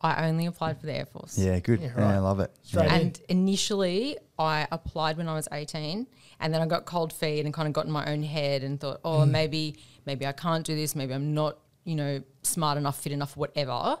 I 0.00 0.26
only 0.28 0.46
applied 0.46 0.80
for 0.80 0.86
the 0.86 0.94
Air 0.94 1.04
Force. 1.06 1.36
Yeah, 1.36 1.58
good. 1.58 1.80
Yeah, 1.82 1.92
Yeah. 1.98 2.14
I 2.14 2.18
love 2.18 2.40
it. 2.40 2.50
Straight 2.62 2.86
Yeah. 2.86 2.94
in. 2.96 3.00
And 3.02 3.20
initially, 3.28 4.16
I 4.38 4.66
applied 4.72 5.18
when 5.18 5.28
I 5.28 5.34
was 5.34 5.48
18, 5.52 6.06
and 6.40 6.54
then 6.54 6.62
I 6.62 6.66
got 6.66 6.86
cold 6.86 7.12
feet 7.12 7.44
and 7.44 7.52
kind 7.52 7.66
of 7.68 7.74
got 7.74 7.84
in 7.84 7.92
my 7.92 8.06
own 8.10 8.22
head 8.22 8.62
and 8.62 8.80
thought, 8.80 9.00
oh, 9.04 9.18
Mm. 9.26 9.30
maybe, 9.32 9.76
maybe 10.06 10.26
I 10.26 10.32
can't 10.32 10.64
do 10.64 10.74
this. 10.74 10.94
Maybe 10.94 11.12
I'm 11.12 11.34
not, 11.34 11.58
you 11.84 11.94
know, 11.96 12.22
smart 12.42 12.78
enough, 12.78 12.98
fit 13.00 13.12
enough, 13.12 13.36
whatever. 13.36 13.98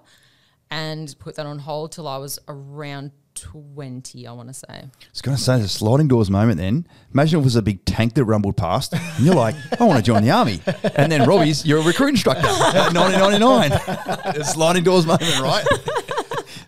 And 0.70 1.14
put 1.18 1.36
that 1.36 1.46
on 1.46 1.58
hold 1.60 1.92
till 1.92 2.06
I 2.06 2.18
was 2.18 2.38
around 2.46 3.12
20, 3.34 4.26
I 4.26 4.32
want 4.32 4.48
to 4.48 4.54
say. 4.54 4.66
I 4.68 4.90
was 5.12 5.22
going 5.22 5.36
to 5.36 5.42
say, 5.42 5.60
the 5.60 5.68
sliding 5.68 6.08
doors 6.08 6.30
moment 6.30 6.58
then. 6.58 6.86
Imagine 7.12 7.38
if 7.38 7.42
it 7.42 7.46
was 7.46 7.56
a 7.56 7.62
big 7.62 7.84
tank 7.84 8.14
that 8.14 8.24
rumbled 8.24 8.56
past 8.56 8.92
and 8.94 9.24
you're 9.24 9.34
like, 9.34 9.54
I 9.80 9.84
want 9.84 9.98
to 9.98 10.02
join 10.02 10.22
the 10.22 10.30
army. 10.30 10.60
And 10.96 11.10
then 11.10 11.26
Robbie's, 11.26 11.64
you're 11.64 11.80
a 11.80 11.84
recruit 11.84 12.10
instructor 12.10 12.46
at 12.46 12.92
1999. 12.92 13.72
a 14.40 14.44
sliding 14.44 14.84
doors 14.84 15.06
moment, 15.06 15.40
right? 15.40 15.64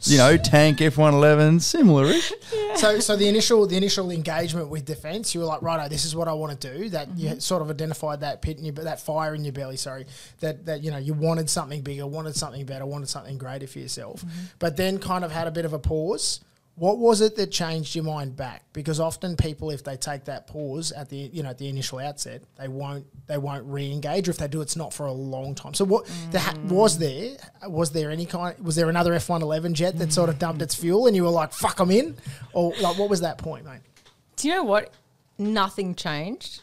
you 0.02 0.18
know, 0.18 0.36
tank, 0.36 0.78
F111, 0.78 1.60
similar-ish. 1.60 2.32
So, 2.76 3.00
so 3.00 3.16
the 3.16 3.28
initial 3.28 3.66
the 3.66 3.76
initial 3.76 4.10
engagement 4.10 4.68
with 4.68 4.84
defence, 4.84 5.34
you 5.34 5.40
were 5.40 5.46
like, 5.46 5.60
righto, 5.60 5.88
this 5.88 6.04
is 6.04 6.14
what 6.14 6.28
I 6.28 6.32
want 6.32 6.58
to 6.58 6.72
do. 6.72 6.88
That 6.88 7.08
you 7.18 7.30
mm-hmm. 7.30 7.38
sort 7.40 7.62
of 7.62 7.68
identified 7.68 8.20
that 8.20 8.42
pit 8.42 8.58
in 8.58 8.64
your, 8.64 8.72
that 8.72 9.00
fire 9.00 9.34
in 9.34 9.44
your 9.44 9.52
belly. 9.52 9.76
Sorry, 9.76 10.06
that 10.38 10.64
that 10.66 10.82
you 10.82 10.90
know 10.90 10.96
you 10.96 11.12
wanted 11.12 11.50
something 11.50 11.82
bigger, 11.82 12.06
wanted 12.06 12.36
something 12.36 12.64
better, 12.64 12.86
wanted 12.86 13.08
something 13.08 13.36
greater 13.38 13.66
for 13.66 13.80
yourself. 13.80 14.24
Mm-hmm. 14.24 14.44
But 14.60 14.76
then 14.76 14.98
kind 14.98 15.24
of 15.24 15.32
had 15.32 15.48
a 15.48 15.50
bit 15.50 15.64
of 15.64 15.72
a 15.72 15.80
pause. 15.80 16.40
What 16.80 16.96
was 16.96 17.20
it 17.20 17.36
that 17.36 17.50
changed 17.50 17.94
your 17.94 18.04
mind 18.04 18.36
back? 18.36 18.64
Because 18.72 19.00
often 19.00 19.36
people, 19.36 19.70
if 19.70 19.84
they 19.84 19.98
take 19.98 20.24
that 20.24 20.46
pause 20.46 20.92
at 20.92 21.10
the 21.10 21.16
you 21.30 21.42
know 21.42 21.50
at 21.50 21.58
the 21.58 21.68
initial 21.68 21.98
outset, 21.98 22.42
they 22.58 22.68
won't 22.68 23.04
they 23.26 23.36
won't 23.36 23.66
re-engage, 23.66 24.28
or 24.28 24.30
if 24.30 24.38
they 24.38 24.48
do, 24.48 24.62
it's 24.62 24.76
not 24.76 24.94
for 24.94 25.04
a 25.04 25.12
long 25.12 25.54
time. 25.54 25.74
So 25.74 25.84
what 25.84 26.10
the 26.30 26.40
ha- 26.40 26.56
was 26.64 26.96
there? 26.96 27.36
Was 27.68 27.92
there 27.92 28.10
any 28.10 28.24
kind? 28.24 28.58
Was 28.60 28.76
there 28.76 28.88
another 28.88 29.12
F 29.12 29.28
one 29.28 29.42
eleven 29.42 29.74
jet 29.74 29.98
that 29.98 30.10
sort 30.10 30.30
of 30.30 30.38
dumped 30.38 30.62
its 30.62 30.74
fuel, 30.74 31.06
and 31.06 31.14
you 31.14 31.24
were 31.24 31.28
like, 31.28 31.52
"Fuck, 31.52 31.80
I'm 31.80 31.90
in," 31.90 32.16
or 32.54 32.72
like 32.80 32.96
what 32.96 33.10
was 33.10 33.20
that 33.20 33.36
point, 33.36 33.66
mate? 33.66 33.82
Do 34.36 34.48
you 34.48 34.54
know 34.54 34.64
what? 34.64 34.90
Nothing 35.36 35.94
changed. 35.94 36.62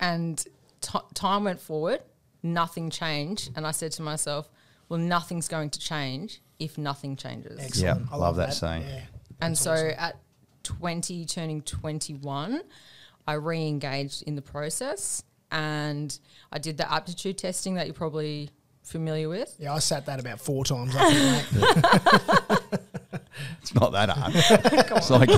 And 0.00 0.42
t- 0.80 0.98
time 1.12 1.44
went 1.44 1.60
forward, 1.60 2.00
nothing 2.42 2.88
changed. 2.88 3.50
And 3.56 3.66
I 3.66 3.72
said 3.72 3.92
to 3.92 4.02
myself, 4.02 4.48
well, 4.88 4.98
nothing's 4.98 5.48
going 5.48 5.68
to 5.68 5.78
change 5.78 6.40
if 6.64 6.78
nothing 6.78 7.16
changes. 7.16 7.58
Excellent. 7.60 8.00
Yeah, 8.00 8.06
I 8.12 8.16
love 8.16 8.36
that 8.36 8.54
saying. 8.54 8.82
Yeah. 8.82 9.00
and 9.40 9.56
so 9.56 9.72
awesome. 9.72 9.94
at 9.98 10.16
20, 10.64 11.26
turning 11.26 11.62
21, 11.62 12.62
I 13.26 13.32
re 13.34 13.66
engaged 13.66 14.22
in 14.22 14.34
the 14.34 14.42
process 14.42 15.22
and 15.50 16.18
I 16.50 16.58
did 16.58 16.76
the 16.78 16.90
aptitude 16.90 17.38
testing 17.38 17.74
that 17.74 17.86
you're 17.86 17.94
probably 17.94 18.50
familiar 18.82 19.28
with. 19.28 19.54
yeah, 19.58 19.72
I 19.74 19.78
sat 19.78 20.06
that 20.06 20.20
about 20.20 20.40
four 20.40 20.64
times. 20.64 20.94
I 20.96 21.12
think, 21.12 21.52
mate. 21.52 22.58
It's 23.62 23.74
not 23.74 23.92
that 23.92 24.10
hard. 24.10 24.32
it's 24.96 25.10
like, 25.10 25.30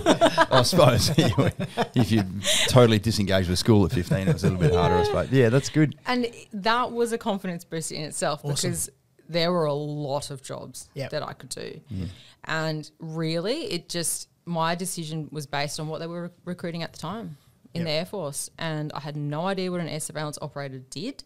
I 0.53 0.63
suppose, 0.63 1.11
if 1.95 2.11
you 2.11 2.25
totally 2.69 2.99
disengaged 2.99 3.49
with 3.49 3.59
school 3.59 3.85
at 3.85 3.93
15, 3.93 4.19
it 4.19 4.33
was 4.33 4.43
a 4.43 4.51
little 4.51 4.61
bit 4.61 4.75
harder, 4.75 4.97
I 4.97 5.05
suppose. 5.05 5.31
Yeah, 5.31 5.49
that's 5.49 5.69
good. 5.69 5.97
And 6.07 6.27
that 6.53 6.91
was 6.91 7.13
a 7.13 7.19
confidence 7.19 7.65
boost 7.65 7.93
in 7.93 8.03
itself 8.03 8.41
Awesome. 8.45 8.71
because 8.71 8.91
there 9.29 9.53
were 9.53 9.65
a 9.67 9.75
lot 9.75 10.31
of 10.31 10.43
jobs 10.43 10.89
Yep. 10.95 11.11
that 11.11 11.23
I 11.23 11.33
could 11.33 11.49
do. 11.51 11.81
Mm-hmm. 11.93 12.05
And 12.45 12.91
really, 12.99 13.65
it 13.73 13.89
just, 13.89 14.29
my 14.45 14.75
decision 14.75 15.29
was 15.33 15.47
based 15.47 15.81
on 15.81 15.89
what 15.89 15.99
they 16.01 16.07
were 16.07 16.23
rec- 16.23 16.33
recruiting 16.45 16.83
at 16.83 16.93
the 16.93 16.99
time 16.99 17.37
in 17.75 17.81
Yep. 17.83 17.87
the 17.87 17.93
Air 17.93 18.05
Force. 18.07 18.51
And 18.59 18.93
I 18.95 19.01
had 19.01 19.17
no 19.17 19.47
idea 19.47 19.71
what 19.71 19.81
an 19.81 19.89
air 19.89 20.01
surveillance 20.01 20.39
operator 20.41 20.79
did, 20.79 21.25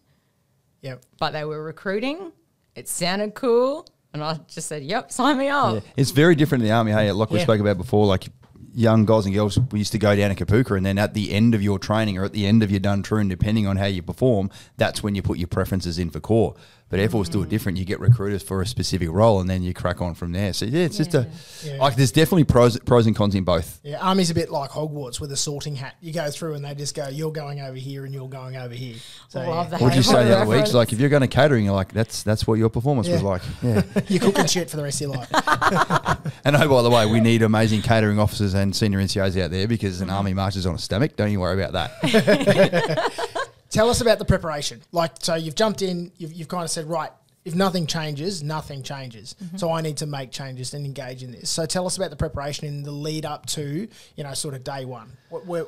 Yep. 0.82 1.02
but 1.18 1.32
they 1.32 1.44
were 1.44 1.62
recruiting. 1.62 2.32
It 2.74 2.88
sounded 2.88 3.34
cool. 3.34 3.86
And 4.12 4.24
I 4.24 4.40
just 4.48 4.66
said, 4.66 4.82
yep, 4.82 5.12
sign 5.12 5.38
me 5.38 5.48
up. 5.48 5.74
Yeah. 5.74 5.80
It's 5.96 6.10
very 6.10 6.34
different 6.34 6.62
in 6.62 6.68
the 6.68 6.74
army. 6.74 6.92
Hey, 6.92 7.12
like 7.12 7.30
we 7.30 7.38
Yeah. 7.38 7.44
spoke 7.44 7.60
about 7.60 7.76
before, 7.76 8.06
like 8.06 8.28
young 8.72 9.04
guys 9.04 9.26
and 9.26 9.34
girls, 9.34 9.58
we 9.72 9.78
used 9.80 9.92
to 9.92 9.98
go 9.98 10.14
down 10.16 10.34
to 10.34 10.44
Kapooka, 10.44 10.76
and 10.76 10.86
then 10.86 10.96
at 10.98 11.12
the 11.14 11.32
end 11.32 11.54
of 11.54 11.62
your 11.62 11.78
training 11.78 12.16
or 12.18 12.24
at 12.24 12.32
the 12.32 12.46
end 12.46 12.62
of 12.62 12.70
your 12.70 12.80
done 12.80 13.02
troon, 13.02 13.28
depending 13.28 13.66
on 13.66 13.76
how 13.76 13.86
you 13.86 14.00
perform, 14.02 14.48
that's 14.76 15.02
when 15.02 15.14
you 15.14 15.22
put 15.22 15.38
your 15.38 15.48
preferences 15.48 15.98
in 15.98 16.08
for 16.10 16.20
corps. 16.20 16.54
But 16.90 16.98
Air 17.00 17.08
Force 17.08 17.28
do 17.28 17.40
it 17.42 17.48
different. 17.48 17.78
You 17.78 17.84
get 17.84 18.00
recruiters 18.00 18.42
for 18.42 18.60
a 18.60 18.66
specific 18.66 19.08
role, 19.10 19.40
and 19.40 19.48
then 19.48 19.62
you 19.62 19.72
crack 19.72 20.02
on 20.02 20.14
from 20.14 20.32
there. 20.32 20.52
So 20.52 20.66
yeah, 20.66 20.80
it's 20.84 20.96
just 20.96 21.14
a 21.14 21.28
Yeah. 21.64 21.76
like 21.78 21.94
there's 21.96 22.10
definitely 22.12 22.44
pros 22.44 22.78
pros 22.80 23.06
and 23.06 23.14
cons 23.14 23.34
in 23.36 23.44
both. 23.44 23.78
Yeah, 23.84 23.98
army's 24.00 24.30
a 24.30 24.34
bit 24.34 24.50
like 24.50 24.70
Hogwarts 24.70 25.20
with 25.20 25.30
a 25.32 25.36
sorting 25.36 25.76
hat. 25.76 25.94
You 26.00 26.12
go 26.12 26.30
through 26.30 26.54
and 26.54 26.64
they 26.64 26.74
just 26.74 26.94
go, 26.96 27.08
"You're 27.08 27.30
going 27.32 27.60
over 27.60 27.76
here 27.76 28.04
and 28.04 28.12
you're 28.12 28.28
going 28.28 28.56
over 28.56 28.74
here." 28.74 28.96
So 29.28 29.38
Love 29.38 29.66
yeah. 29.66 29.70
that. 29.70 29.80
What 29.80 29.88
did 29.90 29.96
you 29.98 30.02
say 30.02 30.24
the 30.24 30.36
other 30.38 30.50
week? 30.50 30.62
It's 30.62 30.74
like 30.74 30.92
if 30.92 30.98
you're 31.00 31.08
going 31.08 31.22
to 31.22 31.28
catering, 31.28 31.64
you're 31.64 31.74
like 31.74 31.92
that's 31.92 32.22
that's 32.24 32.46
what 32.46 32.54
your 32.58 32.68
performance 32.68 33.08
was 33.08 33.22
like. 33.22 33.42
Yeah. 33.62 33.82
you're 34.08 34.20
cooking 34.20 34.46
shit 34.46 34.68
for 34.70 34.76
the 34.76 34.82
rest 34.82 35.00
of 35.00 35.08
your 35.08 35.16
life. 35.16 35.30
And 36.44 36.56
oh, 36.56 36.68
by 36.68 36.82
the 36.82 36.90
way, 36.90 37.06
we 37.06 37.20
need 37.20 37.42
amazing 37.42 37.82
catering 37.82 38.18
officers 38.18 38.54
and 38.54 38.74
senior 38.74 38.98
NCOs 38.98 39.40
out 39.40 39.50
there 39.50 39.68
because 39.68 40.00
an 40.00 40.10
army 40.10 40.32
marches 40.34 40.66
on 40.66 40.74
a 40.74 40.78
stomach. 40.78 41.14
Don't 41.16 41.30
you 41.30 41.40
worry 41.40 41.62
about 41.62 41.72
that. 41.72 43.36
Tell 43.70 43.88
us 43.88 44.00
about 44.00 44.18
the 44.18 44.24
preparation. 44.24 44.82
Like, 44.92 45.12
so 45.20 45.34
you've 45.36 45.54
jumped 45.54 45.82
in, 45.82 46.12
you've, 46.18 46.32
you've 46.32 46.48
kind 46.48 46.64
of 46.64 46.70
said, 46.70 46.86
right, 46.86 47.10
if 47.44 47.54
nothing 47.54 47.86
changes, 47.86 48.42
nothing 48.42 48.82
changes. 48.82 49.34
Mm-hmm. 49.42 49.56
So 49.56 49.72
I 49.72 49.80
need 49.80 49.96
to 49.98 50.06
make 50.06 50.30
changes 50.30 50.74
and 50.74 50.84
engage 50.84 51.22
in 51.22 51.30
this. 51.30 51.48
So 51.48 51.66
tell 51.66 51.86
us 51.86 51.96
about 51.96 52.10
the 52.10 52.16
preparation 52.16 52.66
in 52.66 52.82
the 52.82 52.90
lead 52.90 53.24
up 53.24 53.46
to, 53.46 53.88
you 54.16 54.24
know, 54.24 54.34
sort 54.34 54.54
of 54.54 54.64
day 54.64 54.84
one. 54.84 55.12
What, 55.30 55.46
where, 55.46 55.66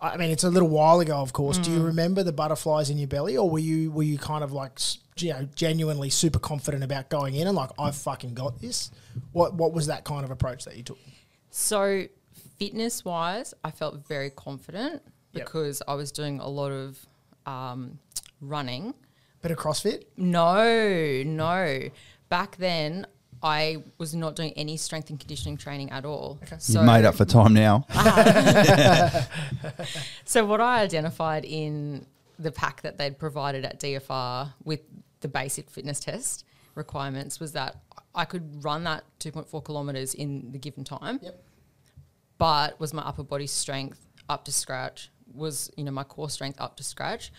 I 0.00 0.16
mean, 0.16 0.30
it's 0.30 0.44
a 0.44 0.50
little 0.50 0.68
while 0.68 1.00
ago, 1.00 1.16
of 1.16 1.32
course. 1.32 1.58
Do 1.58 1.70
you 1.70 1.80
mm. 1.80 1.86
remember 1.86 2.22
the 2.22 2.32
butterflies 2.32 2.90
in 2.90 2.98
your 2.98 3.08
belly, 3.08 3.36
or 3.36 3.48
were 3.48 3.58
you 3.58 3.90
were 3.90 4.02
you 4.02 4.18
kind 4.18 4.42
of 4.42 4.52
like, 4.52 4.78
you 5.18 5.32
know, 5.32 5.46
genuinely 5.54 6.10
super 6.10 6.38
confident 6.38 6.82
about 6.82 7.10
going 7.10 7.34
in 7.34 7.46
and 7.46 7.56
like, 7.56 7.70
I've 7.78 7.96
fucking 7.96 8.34
got 8.34 8.60
this? 8.60 8.90
What 9.32 9.54
what 9.54 9.72
was 9.72 9.86
that 9.86 10.04
kind 10.04 10.24
of 10.24 10.30
approach 10.30 10.64
that 10.64 10.76
you 10.76 10.82
took? 10.82 10.98
So, 11.50 12.04
fitness 12.58 13.04
wise, 13.04 13.52
I 13.62 13.70
felt 13.70 14.06
very 14.06 14.30
confident 14.30 15.02
Yep. 15.32 15.46
because 15.46 15.82
I 15.86 15.94
was 15.94 16.10
doing 16.10 16.40
a 16.40 16.48
lot 16.48 16.72
of 16.72 16.98
um, 17.46 17.98
running. 18.40 18.94
Bit 19.42 19.52
of 19.52 19.58
CrossFit. 19.58 20.04
No, 20.16 21.22
no. 21.24 21.88
Back 22.28 22.56
then, 22.56 23.06
I 23.42 23.82
was 23.98 24.14
not 24.14 24.36
doing 24.36 24.52
any 24.54 24.76
strength 24.76 25.08
and 25.10 25.18
conditioning 25.18 25.56
training 25.56 25.90
at 25.90 26.04
all. 26.04 26.38
You've 26.66 26.82
made 26.84 27.04
up 27.06 27.14
for 27.14 27.24
time 27.24 27.54
now. 27.54 27.86
So 30.24 30.44
what 30.44 30.60
I 30.60 30.82
identified 30.82 31.44
in 31.44 32.06
the 32.38 32.52
pack 32.52 32.82
that 32.82 32.98
they'd 32.98 33.18
provided 33.18 33.64
at 33.64 33.80
DFR 33.80 34.52
with 34.64 34.80
the 35.20 35.28
basic 35.28 35.68
fitness 35.70 36.00
test 36.00 36.44
requirements 36.74 37.40
was 37.40 37.52
that 37.52 37.76
I 38.14 38.24
could 38.24 38.62
run 38.64 38.84
that 38.84 39.04
2.4 39.20 39.64
kilometers 39.64 40.14
in 40.14 40.52
the 40.52 40.58
given 40.58 40.84
time, 40.84 41.18
Yep. 41.22 41.42
but 42.38 42.78
was 42.80 42.94
my 42.94 43.02
upper 43.02 43.22
body 43.24 43.46
strength 43.46 44.06
up 44.28 44.44
to 44.44 44.52
scratch? 44.52 45.10
Was 45.34 45.70
you 45.76 45.84
know 45.84 45.90
my 45.92 46.04
core 46.04 46.30
strength 46.30 46.60
up 46.60 46.76
to 46.76 46.82
scratch? 46.84 47.32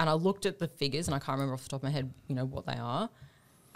And 0.00 0.10
I 0.10 0.14
looked 0.14 0.44
at 0.44 0.58
the 0.58 0.66
figures, 0.66 1.06
and 1.06 1.14
I 1.14 1.18
can't 1.18 1.36
remember 1.36 1.54
off 1.54 1.62
the 1.62 1.68
top 1.68 1.80
of 1.80 1.84
my 1.84 1.90
head, 1.90 2.12
you 2.26 2.34
know 2.34 2.44
what 2.44 2.66
they 2.66 2.76
are. 2.76 3.08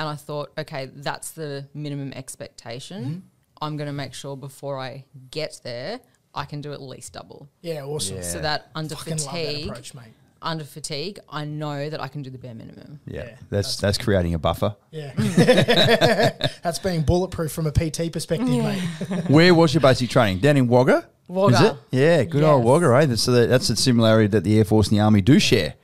And 0.00 0.08
I 0.08 0.16
thought, 0.16 0.52
okay, 0.58 0.90
that's 0.92 1.30
the 1.32 1.68
minimum 1.75 2.12
expectation. 2.12 3.04
Mm-hmm. 3.04 3.18
I'm 3.62 3.76
going 3.76 3.87
to 3.87 3.92
make 3.92 4.14
sure 4.14 4.37
before 4.37 4.78
I 4.78 5.04
get 5.30 5.60
there, 5.64 6.00
I 6.34 6.44
can 6.44 6.60
do 6.60 6.72
at 6.72 6.80
least 6.80 7.12
double. 7.12 7.48
Yeah, 7.62 7.84
awesome. 7.84 8.16
Yeah. 8.16 8.22
So 8.22 8.38
that 8.40 8.70
under 8.75 8.94
Fucking 8.96 9.18
love 9.18 9.25
that 9.26 9.30
fatigue, 9.30 9.66
approach, 9.68 9.94
mate. 9.94 10.12
under 10.42 10.64
fatigue, 10.64 11.18
I 11.28 11.44
know 11.44 11.88
that 11.90 12.00
I 12.00 12.06
can 12.08 12.22
do 12.22 12.30
the 12.30 12.38
bare 12.38 12.54
minimum. 12.54 13.00
Yeah, 13.06 13.25
Yeah, 13.25 13.37
that's 13.50 13.76
that's 13.76 13.98
creating 13.98 14.34
a 14.34 14.38
buffer. 14.38 14.76
Yeah. 14.90 15.12
That's 16.62 16.78
being 16.80 17.02
bulletproof 17.02 17.50
from 17.52 17.66
a 17.66 17.72
PT 17.72 18.12
perspective, 18.12 18.48
mate. 18.48 18.80
Where 19.28 19.54
was 19.54 19.72
your 19.75 19.80
basic 19.80 20.10
training? 20.10 20.38
Down 20.40 20.56
in 20.56 20.68
Wagga? 20.68 21.08
Wagga. 21.28 21.54
Is 21.56 21.61
it? 21.62 21.76
Yeah, 21.90 22.25
good 22.25 22.42
old 22.42 22.64
Yes. 22.64 22.73
Wagga, 22.82 23.12
eh? 23.12 23.16
So 23.16 23.32
that, 23.32 23.49
that's 23.49 23.70
a 23.70 23.76
similarity 23.76 24.28
that 24.28 24.44
the 24.44 24.58
Air 24.58 24.64
Force 24.64 24.88
and 24.88 24.97
the 24.99 25.02
Army 25.02 25.20
do 25.20 25.38
share. 25.38 25.75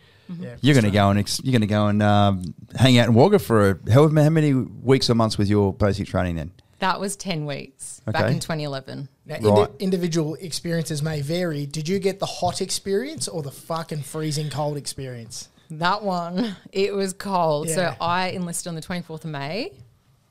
Yeah, 0.40 0.56
You're 0.62 0.74
going 0.74 0.84
to 0.86 0.90
go 0.90 1.10
and 1.10 1.18
ex- 1.18 1.40
you're 1.44 1.52
going 1.52 1.60
to 1.60 1.66
go 1.66 1.86
and 1.88 2.02
um, 2.02 2.54
hang 2.74 2.96
out 2.98 3.08
in 3.08 3.14
Wagga 3.14 3.38
for 3.38 3.70
a, 3.72 3.92
how, 3.92 4.08
how 4.08 4.30
many 4.30 4.54
weeks 4.54 5.10
or 5.10 5.14
months 5.14 5.36
with 5.36 5.48
your 5.48 5.72
basic 5.74 6.08
training 6.08 6.36
then? 6.36 6.50
That 6.78 6.98
was 6.98 7.14
10 7.16 7.44
weeks 7.46 8.00
back 8.06 8.30
in 8.30 8.40
2011. 8.40 9.08
Now, 9.26 9.34
Right. 9.36 9.44
indi- 9.68 9.72
individual 9.84 10.34
experiences 10.36 11.02
may 11.02 11.20
vary. 11.20 11.66
Did 11.66 11.88
you 11.88 11.98
get 11.98 12.20
the 12.20 12.26
hot 12.26 12.60
experience 12.62 13.28
or 13.28 13.42
the 13.42 13.50
fucking 13.50 14.02
freezing 14.02 14.48
cold 14.50 14.76
experience? 14.78 15.48
That 15.70 16.02
one, 16.02 16.56
it 16.72 16.94
was 16.94 17.12
cold. 17.12 17.68
Yeah. 17.68 17.74
So 17.74 17.94
I 18.00 18.28
enlisted 18.28 18.68
on 18.68 18.74
the 18.76 18.82
24th 18.82 19.24
of 19.24 19.30
May, 19.30 19.72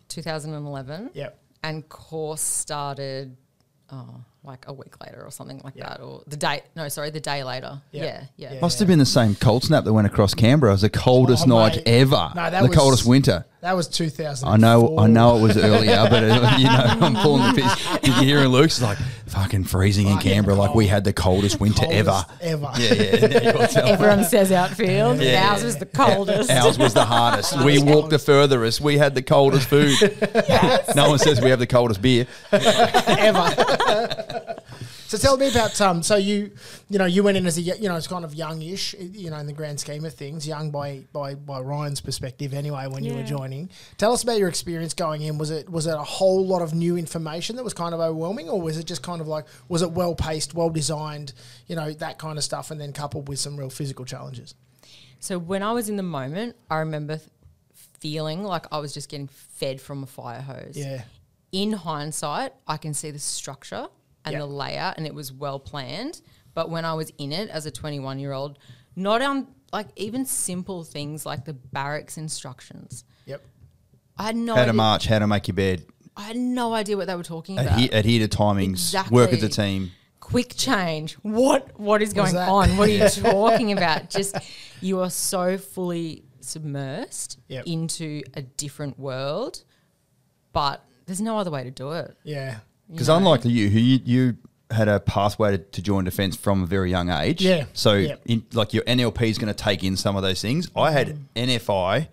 2011. 0.09 1.11
Yep. 1.13 1.39
And 1.63 1.87
course 1.87 2.41
started, 2.41 3.37
oh, 3.91 4.21
like 4.43 4.65
a 4.67 4.73
week 4.73 4.99
later 5.03 5.21
or 5.23 5.31
something 5.31 5.61
like 5.63 5.73
Yeah. 5.75 5.89
that. 5.89 6.01
Or 6.01 6.21
the 6.27 6.35
day, 6.37 6.61
no, 6.75 6.87
sorry, 6.89 7.09
the 7.09 7.19
day 7.19 7.43
later. 7.43 7.81
Yeah. 7.91 8.03
Yeah, 8.03 8.23
yeah. 8.35 8.53
Yeah. 8.53 8.59
Must 8.61 8.79
have 8.79 8.87
been 8.87 8.99
the 8.99 9.05
same 9.05 9.35
cold 9.35 9.63
snap 9.63 9.83
that 9.85 9.93
went 9.93 10.07
across 10.07 10.33
Canberra. 10.33 10.71
It 10.71 10.75
was 10.75 10.81
the 10.81 10.87
oh, 10.93 10.99
coldest 10.99 11.45
Oh, 11.45 11.49
night 11.59 11.75
mate. 11.77 11.87
ever. 11.87 12.31
No, 12.35 12.49
that 12.49 12.61
the 12.61 12.67
was- 12.69 12.77
coldest 12.77 13.05
winter. 13.05 13.45
That 13.63 13.77
was 13.77 13.87
2000. 13.87 14.45
I 14.45 14.57
know, 14.57 14.99
I 14.99 15.07
know 15.07 15.37
it 15.37 15.41
was 15.41 15.55
earlier, 15.55 16.05
but 16.09 16.21
uh, 16.21 16.55
you 16.57 16.65
know, 16.65 16.97
I'm 16.99 17.15
pulling 17.23 17.43
the 17.43 17.61
piss. 17.61 17.85
You 18.05 18.11
can 18.11 18.23
hear 18.25 18.41
Luke's 18.41 18.81
like 18.81 18.97
fucking 19.27 19.63
freezing 19.63 20.07
in 20.07 20.15
Fucking 20.15 20.33
Canberra, 20.33 20.57
like 20.57 20.75
we 20.75 20.85
had 20.85 21.05
the 21.05 21.13
coldest 21.13 21.61
winter 21.61 21.85
ever. 21.89 22.25
Ever. 22.41 22.69
Yeah, 22.77 22.93
yeah. 22.93 23.15
yeah 23.15 23.41
you're 23.41 23.53
telling 23.67 23.85
me. 23.85 23.91
Everyone 23.91 24.25
says 24.25 24.51
outfield. 24.51 25.21
Yeah. 25.21 25.49
Ours 25.49 25.63
was 25.63 25.77
the 25.77 25.85
coldest. 25.85 26.51
Ours 26.51 26.77
was 26.77 26.93
the 26.93 27.05
hardest. 27.05 27.57
We 27.63 27.81
walked 27.81 28.09
the 28.09 28.19
furthest. 28.19 28.81
We 28.81 28.97
had 28.97 29.15
the 29.15 29.21
coldest 29.21 29.69
food. 29.69 29.95
No 30.93 31.07
one 31.07 31.19
says 31.19 31.39
we 31.39 31.49
have 31.49 31.59
the 31.59 31.65
coldest 31.65 32.01
beer. 32.01 32.27
ever. 32.51 34.57
So 35.13 35.27
tell 35.27 35.37
me 35.37 35.47
about 35.47 35.79
um. 35.79 36.01
So 36.01 36.15
you, 36.15 36.51
you 36.89 36.97
know, 36.97 37.05
you 37.05 37.21
went 37.21 37.37
in 37.37 37.45
as 37.45 37.57
a 37.59 37.61
you 37.61 37.87
know, 37.87 37.95
it's 37.95 38.07
kind 38.07 38.25
of 38.25 38.33
youngish, 38.33 38.95
you 38.95 39.29
know, 39.29 39.37
in 39.37 39.45
the 39.45 39.53
grand 39.53 39.79
scheme 39.79 40.05
of 40.05 40.13
things, 40.15 40.47
young 40.47 40.71
by 40.71 41.03
by 41.13 41.35
by 41.35 41.59
Ryan's 41.59 42.01
perspective 42.01 42.51
anyway. 42.51 42.87
When 42.87 43.03
you 43.03 43.13
were 43.13 43.23
joining, 43.23 43.69
tell 43.97 44.11
us 44.11 44.23
about 44.23 44.39
your 44.39 44.49
experience 44.49 44.95
going 44.95 45.21
in. 45.21 45.37
Was 45.37 45.51
it 45.51 45.69
was 45.69 45.85
it 45.85 45.93
a 45.93 46.03
whole 46.03 46.43
lot 46.43 46.63
of 46.63 46.73
new 46.73 46.97
information 46.97 47.57
that 47.57 47.63
was 47.63 47.75
kind 47.75 47.93
of 47.93 47.99
overwhelming, 47.99 48.49
or 48.49 48.59
was 48.59 48.79
it 48.79 48.85
just 48.85 49.03
kind 49.03 49.21
of 49.21 49.27
like 49.27 49.45
was 49.69 49.83
it 49.83 49.91
well 49.91 50.15
paced, 50.15 50.55
well 50.55 50.71
designed, 50.71 51.33
you 51.67 51.75
know, 51.75 51.91
that 51.93 52.17
kind 52.17 52.39
of 52.39 52.43
stuff, 52.43 52.71
and 52.71 52.81
then 52.81 52.91
coupled 52.91 53.27
with 53.29 53.37
some 53.37 53.55
real 53.55 53.69
physical 53.69 54.05
challenges? 54.05 54.55
So 55.19 55.37
when 55.37 55.61
I 55.61 55.73
was 55.73 55.89
in 55.89 55.95
the 55.95 56.03
moment, 56.03 56.55
I 56.71 56.77
remember 56.79 57.19
feeling 57.99 58.43
like 58.43 58.65
I 58.71 58.79
was 58.79 58.95
just 58.95 59.09
getting 59.09 59.27
fed 59.27 59.79
from 59.79 60.01
a 60.01 60.07
fire 60.07 60.41
hose. 60.41 60.75
Yeah. 60.75 61.03
In 61.51 61.71
hindsight, 61.71 62.53
I 62.67 62.77
can 62.77 62.95
see 62.95 63.11
the 63.11 63.19
structure 63.19 63.87
and 64.25 64.33
Yeah. 64.33 64.39
the 64.39 64.45
layout, 64.47 64.97
and 64.97 65.05
it 65.07 65.13
was 65.13 65.31
well 65.31 65.59
planned. 65.59 66.21
But 66.53 66.69
when 66.69 66.85
I 66.85 66.93
was 66.93 67.11
in 67.17 67.31
it 67.31 67.49
as 67.49 67.65
a 67.65 67.71
21 67.71 68.19
year 68.19 68.31
old, 68.31 68.59
not 68.95 69.21
on 69.21 69.47
like 69.71 69.87
even 69.95 70.25
simple 70.25 70.83
things 70.83 71.25
like 71.25 71.45
the 71.45 71.53
barracks 71.53 72.17
instructions, 72.17 73.03
Yep. 73.25 73.41
I 74.17 74.23
had 74.23 74.35
no 74.35 74.53
How 74.53 74.57
to 74.57 74.69
idea. 74.69 74.73
march, 74.73 75.07
how 75.07 75.19
to 75.19 75.27
make 75.27 75.47
your 75.47 75.55
bed, 75.55 75.85
I 76.15 76.21
had 76.23 76.37
no 76.37 76.73
idea 76.75 76.95
what 76.95 77.07
they 77.07 77.15
were 77.15 77.23
talking 77.23 77.57
about. 77.57 77.73
adhere, 77.79 77.89
adhere 77.91 78.27
to 78.27 78.37
timings, 78.37 78.71
exactly. 78.73 79.15
work 79.15 79.33
as 79.33 79.41
a 79.41 79.49
team. 79.49 79.91
quick 80.19 80.53
change. 80.55 81.13
What 81.23 81.79
what 81.79 82.01
is 82.03 82.13
going 82.13 82.35
that? 82.35 82.47
on? 82.49 82.77
What 82.77 82.87
are 82.87 82.91
you 82.91 83.09
talking 83.09 83.71
about? 83.77 84.09
Just 84.11 84.37
you 84.79 84.99
are 85.01 85.09
so 85.09 85.57
fully 85.57 86.23
submersed 86.39 87.37
Yep. 87.47 87.65
into 87.65 88.21
a 88.35 88.41
different 88.43 88.99
world, 88.99 89.63
but 90.51 90.85
there's 91.07 91.19
no 91.21 91.37
other 91.39 91.49
way 91.51 91.63
to 91.63 91.71
do 91.71 91.91
it. 91.93 92.15
Yeah. 92.23 92.59
Because 92.93 93.09
unlike 93.09 93.45
you, 93.45 93.69
who 93.69 93.79
you, 93.79 93.99
you 94.05 94.37
had 94.71 94.87
a 94.87 94.99
pathway 94.99 95.51
to, 95.51 95.57
to 95.57 95.81
join 95.81 96.03
defence 96.03 96.35
from 96.35 96.63
a 96.63 96.65
very 96.65 96.89
young 96.89 97.09
age. 97.09 97.41
Yeah. 97.43 97.65
So, 97.73 97.93
Yep. 97.93 98.21
in, 98.25 98.45
like 98.53 98.73
your 98.73 98.83
NLP 98.83 99.29
is 99.29 99.37
going 99.37 99.53
to 99.53 99.63
take 99.63 99.83
in 99.83 99.95
some 99.95 100.15
of 100.15 100.23
those 100.23 100.41
things. 100.41 100.69
I 100.75 100.91
had 100.91 101.09
mm. 101.09 101.19
NFI, 101.35 102.07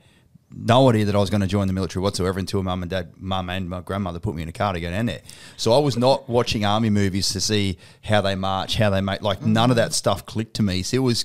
no 0.53 0.91
idea 0.91 1.05
that 1.05 1.15
I 1.15 1.19
was 1.19 1.31
going 1.31 1.43
to 1.43 1.47
join 1.47 1.69
the 1.69 1.73
military 1.73 2.03
whatsoever 2.03 2.39
until 2.39 2.63
mum 2.63 2.83
and 2.83 2.91
dad, 2.91 3.13
mum 3.17 3.49
and 3.51 3.69
my 3.69 3.81
grandmother 3.81 4.19
put 4.19 4.35
me 4.35 4.43
in 4.43 4.49
a 4.49 4.53
car 4.53 4.73
to 4.73 4.81
go 4.81 4.91
down 4.91 5.07
there. 5.07 5.21
So 5.57 5.73
I 5.73 5.79
was 5.79 5.97
not 5.97 6.29
watching 6.29 6.65
army 6.65 6.91
movies 6.91 7.33
to 7.33 7.41
see 7.41 7.79
how 8.03 8.21
they 8.21 8.35
march, 8.35 8.77
how 8.77 8.91
they 8.91 9.01
make 9.01 9.23
like 9.23 9.43
none 9.43 9.71
of 9.71 9.77
that 9.77 9.93
stuff 9.93 10.27
clicked 10.27 10.55
to 10.55 10.63
me. 10.63 10.83
So 10.83 10.97
it 10.97 11.01
was 11.01 11.25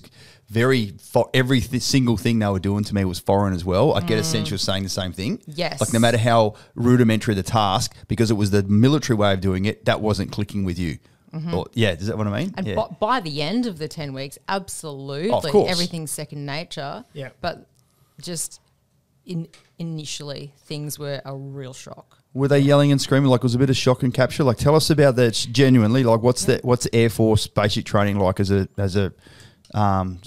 very 0.49 0.93
fo- 0.99 1.29
every 1.33 1.61
th- 1.61 1.81
single 1.81 2.17
thing 2.17 2.39
they 2.39 2.47
were 2.47 2.59
doing 2.59 2.83
to 2.83 2.93
me 2.93 3.03
was 3.05 3.19
foreign 3.19 3.53
as 3.53 3.65
well. 3.65 3.93
I 3.93 4.01
get 4.01 4.19
a 4.19 4.23
sense 4.23 4.47
mm. 4.47 4.51
you're 4.51 4.57
saying 4.57 4.83
the 4.83 4.89
same 4.89 5.11
thing. 5.11 5.41
Yes. 5.47 5.81
Like 5.81 5.91
no 5.93 5.99
matter 5.99 6.17
how 6.17 6.55
rudimentary 6.75 7.33
the 7.33 7.43
task, 7.43 7.95
because 8.07 8.29
it 8.29 8.35
was 8.35 8.51
the 8.51 8.63
military 8.63 9.17
way 9.17 9.33
of 9.33 9.41
doing 9.41 9.65
it, 9.65 9.85
that 9.85 10.01
wasn't 10.01 10.31
clicking 10.31 10.63
with 10.63 10.77
you. 10.77 10.99
Mm-hmm. 11.33 11.53
Or, 11.53 11.65
yeah, 11.73 11.95
does 11.95 12.07
that 12.07 12.17
what 12.17 12.27
I 12.27 12.39
mean? 12.39 12.53
And 12.57 12.67
yeah. 12.67 12.75
by, 12.75 12.87
by 12.99 13.19
the 13.19 13.41
end 13.41 13.65
of 13.65 13.77
the 13.77 13.87
10 13.87 14.13
weeks, 14.13 14.37
absolutely, 14.47 15.31
oh, 15.31 15.39
Of 15.39 15.43
course. 15.45 15.71
everything's 15.71 16.11
second 16.11 16.45
nature. 16.45 17.03
Yeah. 17.13 17.29
But 17.41 17.67
just 18.21 18.61
in, 19.25 19.47
initially, 19.77 20.53
things 20.59 20.97
were 20.97 21.21
a 21.25 21.35
real 21.35 21.73
shock. 21.73 22.19
Were 22.33 22.47
they 22.47 22.59
yelling 22.59 22.91
and 22.91 23.01
screaming 23.01 23.29
like 23.29 23.39
it 23.39 23.43
was 23.43 23.55
a 23.55 23.59
bit 23.59 23.69
of 23.69 23.77
shock 23.77 24.03
and 24.03 24.13
capture? 24.13 24.43
Like, 24.43 24.57
tell 24.57 24.75
us 24.75 24.89
about 24.89 25.15
that 25.15 25.33
genuinely. 25.51 26.03
Like, 26.03 26.21
what's 26.21 26.45
the 26.45 26.59
what's 26.63 26.85
Air 26.91 27.09
Force 27.09 27.47
basic 27.47 27.85
training 27.85 28.19
like 28.19 28.41
as 28.41 28.51
a 28.51 28.67
as 28.77 28.97
a 28.97 29.13
um, 29.75 30.19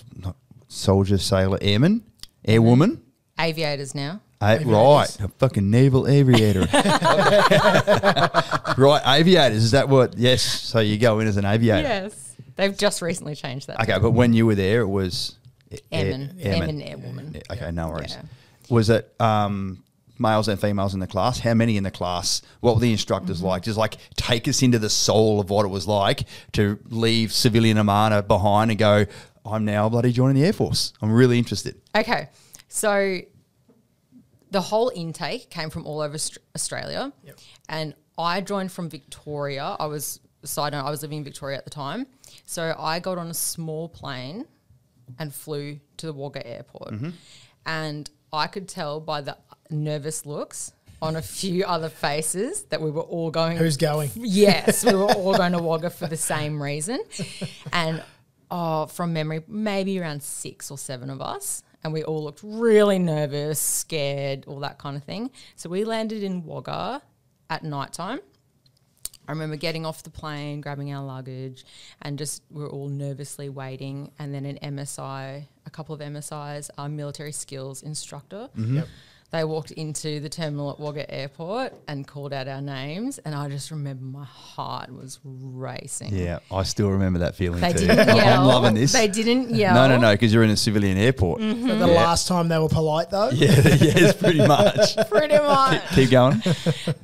soldier, 0.68 1.18
sailor, 1.18 1.58
airman, 1.60 2.04
airwoman? 2.46 3.00
Aviators 3.40 3.94
now. 3.94 4.20
Right, 4.40 5.18
a 5.20 5.26
fucking 5.38 5.68
naval 5.68 6.06
aviator. 6.06 6.60
right, 8.78 9.02
aviators. 9.06 9.64
Is 9.64 9.70
that 9.72 9.88
what? 9.88 10.16
Yes. 10.16 10.42
So 10.42 10.80
you 10.80 10.98
go 10.98 11.18
in 11.20 11.26
as 11.26 11.36
an 11.36 11.44
aviator. 11.44 11.82
Yes. 11.88 12.36
They've 12.56 12.76
just 12.76 13.02
recently 13.02 13.34
changed 13.34 13.66
that. 13.68 13.80
Okay, 13.82 13.98
but 14.00 14.12
when 14.12 14.32
you 14.32 14.46
were 14.46 14.54
there, 14.54 14.80
it 14.82 14.86
was 14.88 15.36
Airman. 15.92 16.36
air- 16.40 16.54
Airman, 16.54 16.80
airwoman. 16.80 17.42
Okay, 17.52 17.70
no 17.70 17.88
worries. 17.88 18.12
Yeah. 18.16 18.22
Was 18.70 18.90
it 18.90 19.12
um, 19.20 19.82
males 20.18 20.48
and 20.48 20.60
females 20.60 20.94
in 20.94 21.00
the 21.00 21.06
class? 21.06 21.38
How 21.40 21.54
many 21.54 21.76
in 21.76 21.84
the 21.84 21.90
class? 21.90 22.42
What 22.60 22.74
were 22.74 22.80
the 22.80 22.90
instructors 22.92 23.38
Mm-hmm. 23.38 23.46
like? 23.46 23.62
Just 23.62 23.78
like 23.78 23.96
take 24.16 24.48
us 24.48 24.62
into 24.62 24.78
the 24.78 24.90
soul 24.90 25.40
of 25.40 25.50
what 25.50 25.64
it 25.66 25.68
was 25.68 25.86
like 25.86 26.24
to 26.52 26.78
leave 26.88 27.32
civilian 27.32 27.78
Amana 27.78 28.22
behind 28.22 28.70
and 28.72 28.78
go, 28.78 29.06
I'm 29.52 29.64
now 29.64 29.88
bloody 29.88 30.12
joining 30.12 30.36
the 30.36 30.44
Air 30.46 30.52
Force. 30.52 30.92
I'm 31.02 31.10
really 31.12 31.38
interested. 31.38 31.80
Okay, 31.96 32.28
so 32.68 33.18
the 34.50 34.60
whole 34.60 34.90
intake 34.94 35.50
came 35.50 35.70
from 35.70 35.86
all 35.86 36.00
over 36.00 36.16
Australia, 36.54 37.12
Yep. 37.24 37.38
and 37.68 37.94
I 38.16 38.40
joined 38.40 38.72
from 38.72 38.88
Victoria. 38.88 39.76
I 39.78 39.86
was 39.86 40.20
side 40.44 40.72
note, 40.72 40.84
I 40.84 40.90
was 40.90 41.02
living 41.02 41.18
in 41.18 41.24
Victoria 41.24 41.58
at 41.58 41.64
the 41.64 41.70
time, 41.70 42.06
so 42.46 42.74
I 42.78 42.98
got 43.00 43.18
on 43.18 43.28
a 43.28 43.34
small 43.34 43.88
plane 43.88 44.46
and 45.18 45.34
flew 45.34 45.80
to 45.98 46.06
the 46.06 46.12
Wagga 46.12 46.46
airport. 46.46 46.92
Mm-hmm. 46.92 47.10
And 47.66 48.10
I 48.32 48.46
could 48.46 48.68
tell 48.68 49.00
by 49.00 49.20
the 49.20 49.36
nervous 49.70 50.24
looks 50.26 50.72
on 51.02 51.16
a 51.16 51.22
few 51.22 51.64
other 51.66 51.88
faces 51.88 52.64
that 52.64 52.80
we 52.80 52.90
were 52.90 53.02
all 53.02 53.30
going. 53.30 53.56
Who's 53.56 53.76
going? 53.76 54.10
Yes, 54.14 54.84
we 54.84 54.94
were 54.94 55.04
all 55.12 55.36
going 55.36 55.52
to 55.52 55.58
Wagga 55.62 55.90
for 55.90 56.06
the 56.06 56.16
same 56.16 56.62
reason. 56.62 57.02
And 57.72 58.02
oh, 58.50 58.86
from 58.86 59.12
memory, 59.12 59.42
maybe 59.48 59.98
around 60.00 60.22
six 60.22 60.70
or 60.70 60.78
seven 60.78 61.10
of 61.10 61.20
us. 61.20 61.62
And 61.84 61.92
we 61.92 62.02
all 62.02 62.24
looked 62.24 62.40
really 62.42 62.98
nervous, 62.98 63.60
scared, 63.60 64.44
all 64.46 64.60
that 64.60 64.78
kind 64.78 64.96
of 64.96 65.04
thing. 65.04 65.30
So 65.54 65.68
we 65.68 65.84
landed 65.84 66.22
in 66.22 66.44
Wagga 66.44 67.02
at 67.50 67.62
night 67.62 67.92
time. 67.92 68.20
I 69.28 69.32
remember 69.32 69.56
getting 69.56 69.84
off 69.84 70.02
the 70.02 70.10
plane, 70.10 70.62
grabbing 70.62 70.92
our 70.92 71.04
luggage, 71.04 71.66
and 72.00 72.16
just 72.18 72.42
we 72.50 72.62
are 72.62 72.68
all 72.68 72.88
nervously 72.88 73.50
waiting. 73.50 74.10
And 74.18 74.34
then 74.34 74.46
an 74.46 74.58
MSI, 74.62 75.44
a 75.66 75.70
couple 75.70 75.94
of 75.94 76.00
MSIs, 76.00 76.70
our 76.78 76.88
military 76.88 77.32
skills 77.32 77.82
instructor, 77.82 78.48
mm-hmm. 78.56 78.76
Yep. 78.76 78.88
They 79.30 79.44
walked 79.44 79.72
into 79.72 80.20
the 80.20 80.28
terminal 80.30 80.70
at 80.70 80.80
Wagga 80.80 81.10
Airport 81.12 81.74
and 81.86 82.06
called 82.06 82.32
out 82.32 82.48
our 82.48 82.62
names. 82.62 83.18
And 83.18 83.34
I 83.34 83.48
just 83.50 83.70
remember 83.70 84.02
my 84.04 84.24
heart 84.24 84.90
was 84.90 85.20
racing. 85.22 86.14
Yeah, 86.14 86.38
I 86.50 86.62
still 86.62 86.88
remember 86.90 87.18
that 87.18 87.34
feeling 87.34 87.60
They 87.60 87.74
too. 87.74 87.80
didn't 87.88 88.00
I'm 88.08 88.16
yell. 88.16 88.46
loving 88.46 88.74
this. 88.74 88.92
They 88.92 89.06
didn't 89.06 89.50
yell. 89.54 89.74
No, 89.74 89.86
no, 89.86 89.98
no, 89.98 90.14
because 90.14 90.32
you're 90.32 90.44
in 90.44 90.50
a 90.50 90.56
civilian 90.56 90.96
airport. 90.96 91.40
The 91.40 91.46
Yeah. 91.46 91.84
last 91.84 92.26
time 92.26 92.48
they 92.48 92.58
were 92.58 92.70
polite 92.70 93.10
though. 93.10 93.28
Yeah, 93.28 93.50
yes, 93.64 94.16
pretty 94.16 94.46
much. 94.46 94.96
Pretty 95.10 95.36
much. 95.36 95.86
Keep 95.90 96.10
going. 96.10 96.42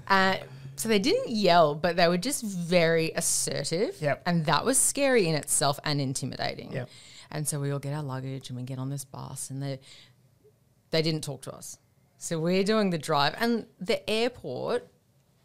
Uh, 0.09 0.37
so 0.77 0.89
they 0.89 0.99
didn't 0.99 1.29
yell, 1.31 1.75
but 1.75 1.97
they 1.97 2.09
were 2.09 2.17
just 2.19 2.43
very 2.43 3.13
assertive. 3.15 3.97
Yep. 4.01 4.23
And 4.25 4.47
that 4.47 4.65
was 4.65 4.79
scary 4.79 5.29
in 5.29 5.35
itself 5.35 5.79
and 5.85 6.01
intimidating. 6.01 6.73
Yep. 6.73 6.89
And 7.31 7.47
so 7.47 7.61
we 7.61 7.71
all 7.71 7.79
get 7.79 7.93
our 7.93 8.03
luggage 8.03 8.49
and 8.49 8.57
we 8.59 8.65
get 8.65 8.79
on 8.79 8.89
this 8.89 9.05
bus 9.05 9.51
and 9.51 9.63
they 9.63 9.79
they 10.91 11.03
didn't 11.03 11.23
talk 11.23 11.43
to 11.43 11.53
us. 11.55 11.77
So 12.25 12.39
we're 12.39 12.65
doing 12.65 12.89
the 12.89 12.97
drive 12.97 13.35
and 13.39 13.67
the 13.79 14.09
airport 14.09 14.89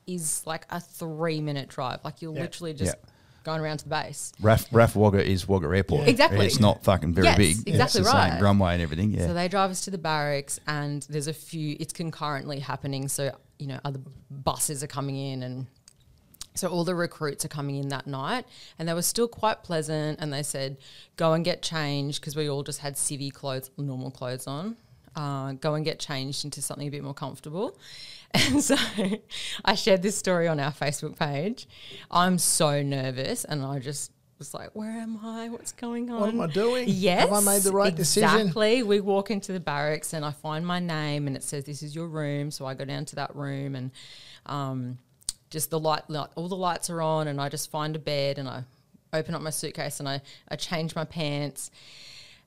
is 0.07 0.43
like 0.45 0.65
a 0.69 0.79
three 0.79 1.41
minute 1.41 1.67
drive. 1.67 1.99
Like 2.05 2.21
you're 2.21 2.33
Yeah. 2.33 2.41
literally 2.43 2.73
just 2.73 2.95
Yeah. 2.95 3.09
going 3.43 3.59
around 3.59 3.79
to 3.79 3.83
the 3.83 3.89
base. 3.89 4.31
RAAF, 4.41 4.69
RAAF 4.71 4.95
Wagga 4.95 5.21
is 5.29 5.45
Wagga 5.45 5.67
Airport. 5.75 6.03
Yeah. 6.03 6.09
Exactly. 6.09 6.45
It's 6.45 6.59
not 6.61 6.81
fucking 6.85 7.13
very 7.13 7.27
Yes, 7.27 7.37
big. 7.37 7.49
exactly 7.67 7.83
it's 7.83 7.93
the 7.95 8.03
right. 8.03 8.31
same 8.33 8.41
runway 8.41 8.73
and 8.75 8.81
everything. 8.81 9.11
Yeah. 9.11 9.27
So 9.27 9.33
they 9.33 9.49
drive 9.49 9.71
us 9.71 9.81
to 9.81 9.91
the 9.91 9.97
barracks, 9.97 10.61
and 10.67 11.05
there's 11.09 11.27
a 11.27 11.33
few. 11.33 11.75
It's 11.81 11.91
concurrently 11.91 12.59
happening. 12.59 13.09
So 13.09 13.35
you 13.57 13.67
know, 13.67 13.79
other 13.83 13.99
buses 14.31 14.81
are 14.81 14.87
coming 14.87 15.17
in, 15.17 15.43
and 15.43 15.67
so 16.55 16.69
all 16.69 16.85
the 16.85 16.95
recruits 16.95 17.43
are 17.43 17.49
coming 17.49 17.75
in 17.75 17.89
that 17.89 18.07
night, 18.07 18.45
and 18.79 18.87
they 18.87 18.93
were 18.93 19.01
still 19.01 19.27
quite 19.27 19.63
pleasant. 19.63 20.19
And 20.21 20.31
they 20.31 20.43
said, 20.43 20.77
"Go 21.17 21.33
and 21.33 21.43
get 21.43 21.61
changed," 21.61 22.21
because 22.21 22.37
we 22.37 22.49
all 22.49 22.63
just 22.63 22.79
had 22.79 22.95
civvy 22.95 23.33
clothes, 23.33 23.69
normal 23.77 24.11
clothes 24.11 24.47
on. 24.47 24.77
Uh, 25.15 25.53
go 25.53 25.73
and 25.73 25.83
get 25.83 25.99
changed 25.99 26.45
into 26.45 26.61
something 26.61 26.87
a 26.87 26.91
bit 26.91 27.03
more 27.03 27.13
comfortable. 27.13 27.77
And 28.31 28.63
so 28.63 28.75
I 29.65 29.73
shared 29.73 30.03
this 30.03 30.15
story 30.15 30.47
on 30.47 30.59
our 30.59 30.71
Facebook 30.71 31.17
page. 31.17 31.67
I'm 32.11 32.37
so 32.37 32.83
nervous, 32.83 33.43
and 33.43 33.65
I 33.65 33.79
just 33.79 34.11
was 34.39 34.53
like, 34.53 34.69
"Where 34.73 34.89
am 34.89 35.19
I? 35.23 35.49
What's 35.49 35.73
going 35.73 36.09
on? 36.09 36.21
What 36.21 36.29
am 36.29 36.41
I 36.41 36.47
doing? 36.47 36.85
Yes. 36.87 37.21
Have 37.21 37.33
I 37.33 37.41
made 37.41 37.61
the 37.61 37.71
right 37.71 37.93
decision? 37.93 38.39
Exactly. 38.39 38.83
We 38.83 39.01
walk 39.01 39.29
into 39.29 39.51
the 39.51 39.59
barracks 39.59 40.13
and 40.13 40.25
I 40.25 40.31
find 40.31 40.65
my 40.65 40.79
name 40.79 41.27
and 41.27 41.35
it 41.35 41.43
says, 41.43 41.65
This 41.65 41.83
is 41.83 41.93
your 41.93 42.07
room. 42.07 42.49
So 42.49 42.65
I 42.65 42.73
go 42.73 42.85
down 42.85 43.05
to 43.05 43.15
that 43.17 43.35
room 43.35 43.75
and 43.75 43.91
um, 44.45 44.97
just 45.49 45.69
the 45.69 45.79
light, 45.79 46.09
light, 46.09 46.29
all 46.35 46.47
the 46.47 46.55
lights 46.55 46.89
are 46.89 47.01
on 47.01 47.27
and 47.27 47.39
I 47.39 47.49
just 47.49 47.69
find 47.69 47.95
a 47.95 47.99
bed 47.99 48.39
and 48.39 48.47
I 48.47 48.63
open 49.13 49.35
up 49.35 49.41
my 49.41 49.49
suitcase 49.49 49.99
and 49.99 50.07
I, 50.07 50.21
I 50.47 50.55
change 50.55 50.95
my 50.95 51.05
pants. 51.05 51.69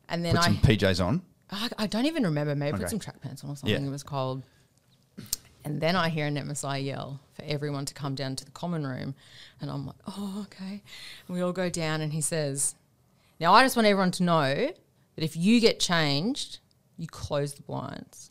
And 0.09 0.25
then 0.25 0.35
Put 0.35 0.45
I, 0.45 0.49
Put 0.49 0.65
some 0.65 0.71
PJs 0.71 1.05
on. 1.05 1.23
I, 1.53 1.69
I 1.79 1.87
don't 1.87 2.07
even 2.07 2.25
remember. 2.25 2.55
Maybe 2.57 2.75
Okay. 2.75 2.83
put 2.85 2.91
some 2.91 2.99
track 2.99 3.21
pants 3.21 3.45
on 3.45 3.51
or 3.51 3.57
something. 3.57 3.83
Yeah. 3.83 3.87
It 3.89 3.91
was 3.91 4.03
cold. 4.03 4.43
And 5.65 5.81
then 5.81 5.95
I 5.95 6.09
hear 6.09 6.27
an 6.27 6.37
MSI 6.37 6.85
yell 6.85 7.21
for 7.35 7.45
everyone 7.45 7.85
to 7.85 7.95
come 7.95 8.15
down 8.17 8.35
to 8.37 8.45
the 8.45 8.51
common 8.51 8.85
room. 8.87 9.15
And 9.61 9.71
I'm 9.71 9.87
like, 9.87 9.97
oh, 10.09 10.47
okay. 10.47 10.83
And 11.29 11.37
we 11.37 11.41
all 11.41 11.53
go 11.53 11.69
down 11.71 12.01
and 12.01 12.13
he 12.13 12.21
says, 12.21 12.75
now 13.39 13.53
I 13.53 13.63
just 13.63 13.77
want 13.77 13.87
everyone 13.87 14.11
to 14.13 14.23
know 14.25 14.55
that 15.15 15.25
if 15.25 15.37
you 15.37 15.61
get 15.61 15.79
changed, 15.79 16.59
you 16.97 17.07
close 17.07 17.55
the 17.55 17.63
blinds. 17.63 18.31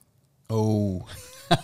Oh, 0.49 1.07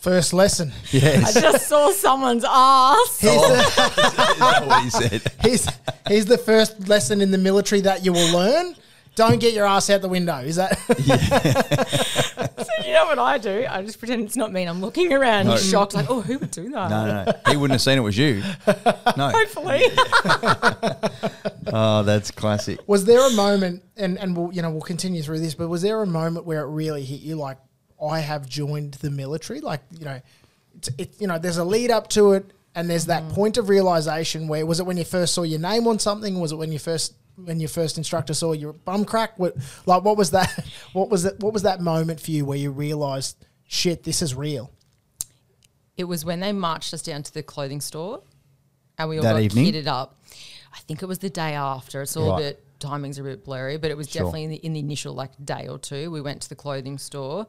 First 0.00 0.32
lesson. 0.32 0.72
Yes. 0.90 1.36
I 1.36 1.40
just 1.40 1.68
saw 1.68 1.90
someone's 1.92 2.44
ass. 2.44 2.50
Oh. 2.50 3.08
Here's, 3.20 3.74
the, 3.76 3.82
Is 4.32 4.38
that 4.38 4.66
what 4.66 4.82
he 4.82 4.90
said? 4.90 5.22
here's, 5.40 5.68
here's 6.08 6.24
the 6.26 6.38
first 6.38 6.88
lesson 6.88 7.20
in 7.20 7.30
the 7.30 7.38
military 7.38 7.82
that 7.82 8.04
you 8.04 8.12
will 8.12 8.32
learn. 8.36 8.74
Don't 9.14 9.40
get 9.40 9.52
your 9.52 9.66
ass 9.66 9.90
out 9.90 10.00
the 10.00 10.08
window. 10.08 10.38
Is 10.38 10.56
that? 10.56 10.78
So 12.62 12.86
you 12.86 12.94
know 12.94 13.06
what 13.06 13.18
I 13.18 13.38
do? 13.38 13.66
I 13.68 13.82
just 13.82 13.98
pretend 13.98 14.24
it's 14.24 14.36
not 14.36 14.52
me 14.52 14.62
and 14.62 14.70
I'm 14.70 14.80
looking 14.80 15.12
around 15.12 15.46
No. 15.46 15.56
shocked, 15.56 15.94
like, 15.94 16.08
oh, 16.08 16.20
who 16.20 16.38
would 16.38 16.50
do 16.50 16.70
that? 16.70 16.90
No, 16.90 17.06
no, 17.06 17.24
no. 17.24 17.32
He 17.50 17.56
wouldn't 17.56 17.72
have 17.72 17.80
seen 17.82 17.98
it 17.98 18.02
was 18.02 18.16
you. 18.16 18.42
No. 19.16 19.30
Hopefully. 19.30 19.82
Oh, 21.74 22.02
that's 22.02 22.30
classic. 22.30 22.80
was 22.86 23.04
there 23.06 23.26
a 23.26 23.32
moment, 23.32 23.82
and 23.96 24.18
and 24.18 24.36
we'll 24.36 24.52
you 24.52 24.60
know 24.60 24.70
we'll 24.70 24.82
continue 24.82 25.22
through 25.22 25.38
this, 25.38 25.54
but 25.54 25.68
was 25.68 25.80
there 25.80 26.02
a 26.02 26.06
moment 26.06 26.44
where 26.44 26.62
it 26.62 26.66
really 26.66 27.02
hit 27.02 27.20
you 27.20 27.36
like 27.36 27.56
I 28.02 28.20
have 28.20 28.46
joined 28.46 28.94
the 28.94 29.10
military? 29.10 29.60
Like 29.60 29.80
you 29.98 30.04
know, 30.04 30.20
it's 30.76 30.90
it 30.98 31.14
you 31.18 31.26
know 31.26 31.38
there's 31.38 31.56
a 31.56 31.64
lead 31.64 31.90
up 31.90 32.08
to 32.10 32.32
it, 32.32 32.50
and 32.74 32.90
there's 32.90 33.06
that 33.06 33.22
mm. 33.22 33.32
point 33.32 33.56
of 33.56 33.70
realization 33.70 34.48
where 34.48 34.66
was 34.66 34.80
it 34.80 34.86
when 34.86 34.98
you 34.98 35.04
first 35.04 35.34
saw 35.34 35.44
your 35.44 35.60
name 35.60 35.86
on 35.86 35.98
something? 35.98 36.40
Was 36.40 36.52
it 36.52 36.56
when 36.56 36.72
you 36.72 36.78
first 36.78 37.14
when 37.36 37.60
your 37.60 37.68
first 37.68 37.98
instructor 37.98 38.34
saw 38.34 38.52
your 38.52 38.72
bum 38.72 39.04
crack? 39.04 39.38
What 39.38 39.56
like 39.86 40.04
what 40.04 40.16
was 40.16 40.30
that? 40.32 40.64
What 40.92 41.08
was 41.10 41.24
it? 41.24 41.40
What 41.40 41.52
was 41.52 41.62
that 41.62 41.80
moment 41.80 42.20
for 42.20 42.30
you 42.30 42.44
where 42.44 42.58
you 42.58 42.70
realized 42.70 43.36
shit, 43.66 44.02
this 44.04 44.20
is 44.22 44.34
real? 44.34 44.70
It 45.96 46.04
was 46.04 46.24
when 46.24 46.40
they 46.40 46.52
marched 46.52 46.92
us 46.94 47.02
down 47.02 47.22
to 47.22 47.32
the 47.34 47.42
clothing 47.42 47.80
store 47.80 48.22
and 48.98 49.08
we 49.08 49.16
all 49.18 49.22
That 49.22 49.32
got 49.34 49.42
evening? 49.42 49.72
kitted 49.72 49.86
up. 49.86 50.18
I 50.74 50.78
think 50.80 51.02
it 51.02 51.06
was 51.06 51.18
the 51.18 51.30
day 51.30 51.54
after. 51.54 52.02
It's 52.02 52.16
all 52.16 52.30
Right. 52.32 52.40
a 52.40 52.42
bit 52.52 52.64
timings 52.80 53.18
are 53.18 53.22
a 53.22 53.24
bit 53.36 53.44
blurry, 53.44 53.76
but 53.76 53.90
it 53.90 53.96
was 53.96 54.08
Sure. 54.10 54.22
definitely 54.22 54.44
in 54.44 54.50
the, 54.50 54.56
in 54.56 54.72
the 54.72 54.80
initial 54.80 55.14
like 55.14 55.30
day 55.44 55.68
or 55.68 55.78
two. 55.78 56.10
We 56.10 56.20
went 56.20 56.42
to 56.42 56.48
the 56.48 56.56
clothing 56.56 56.98
store 56.98 57.46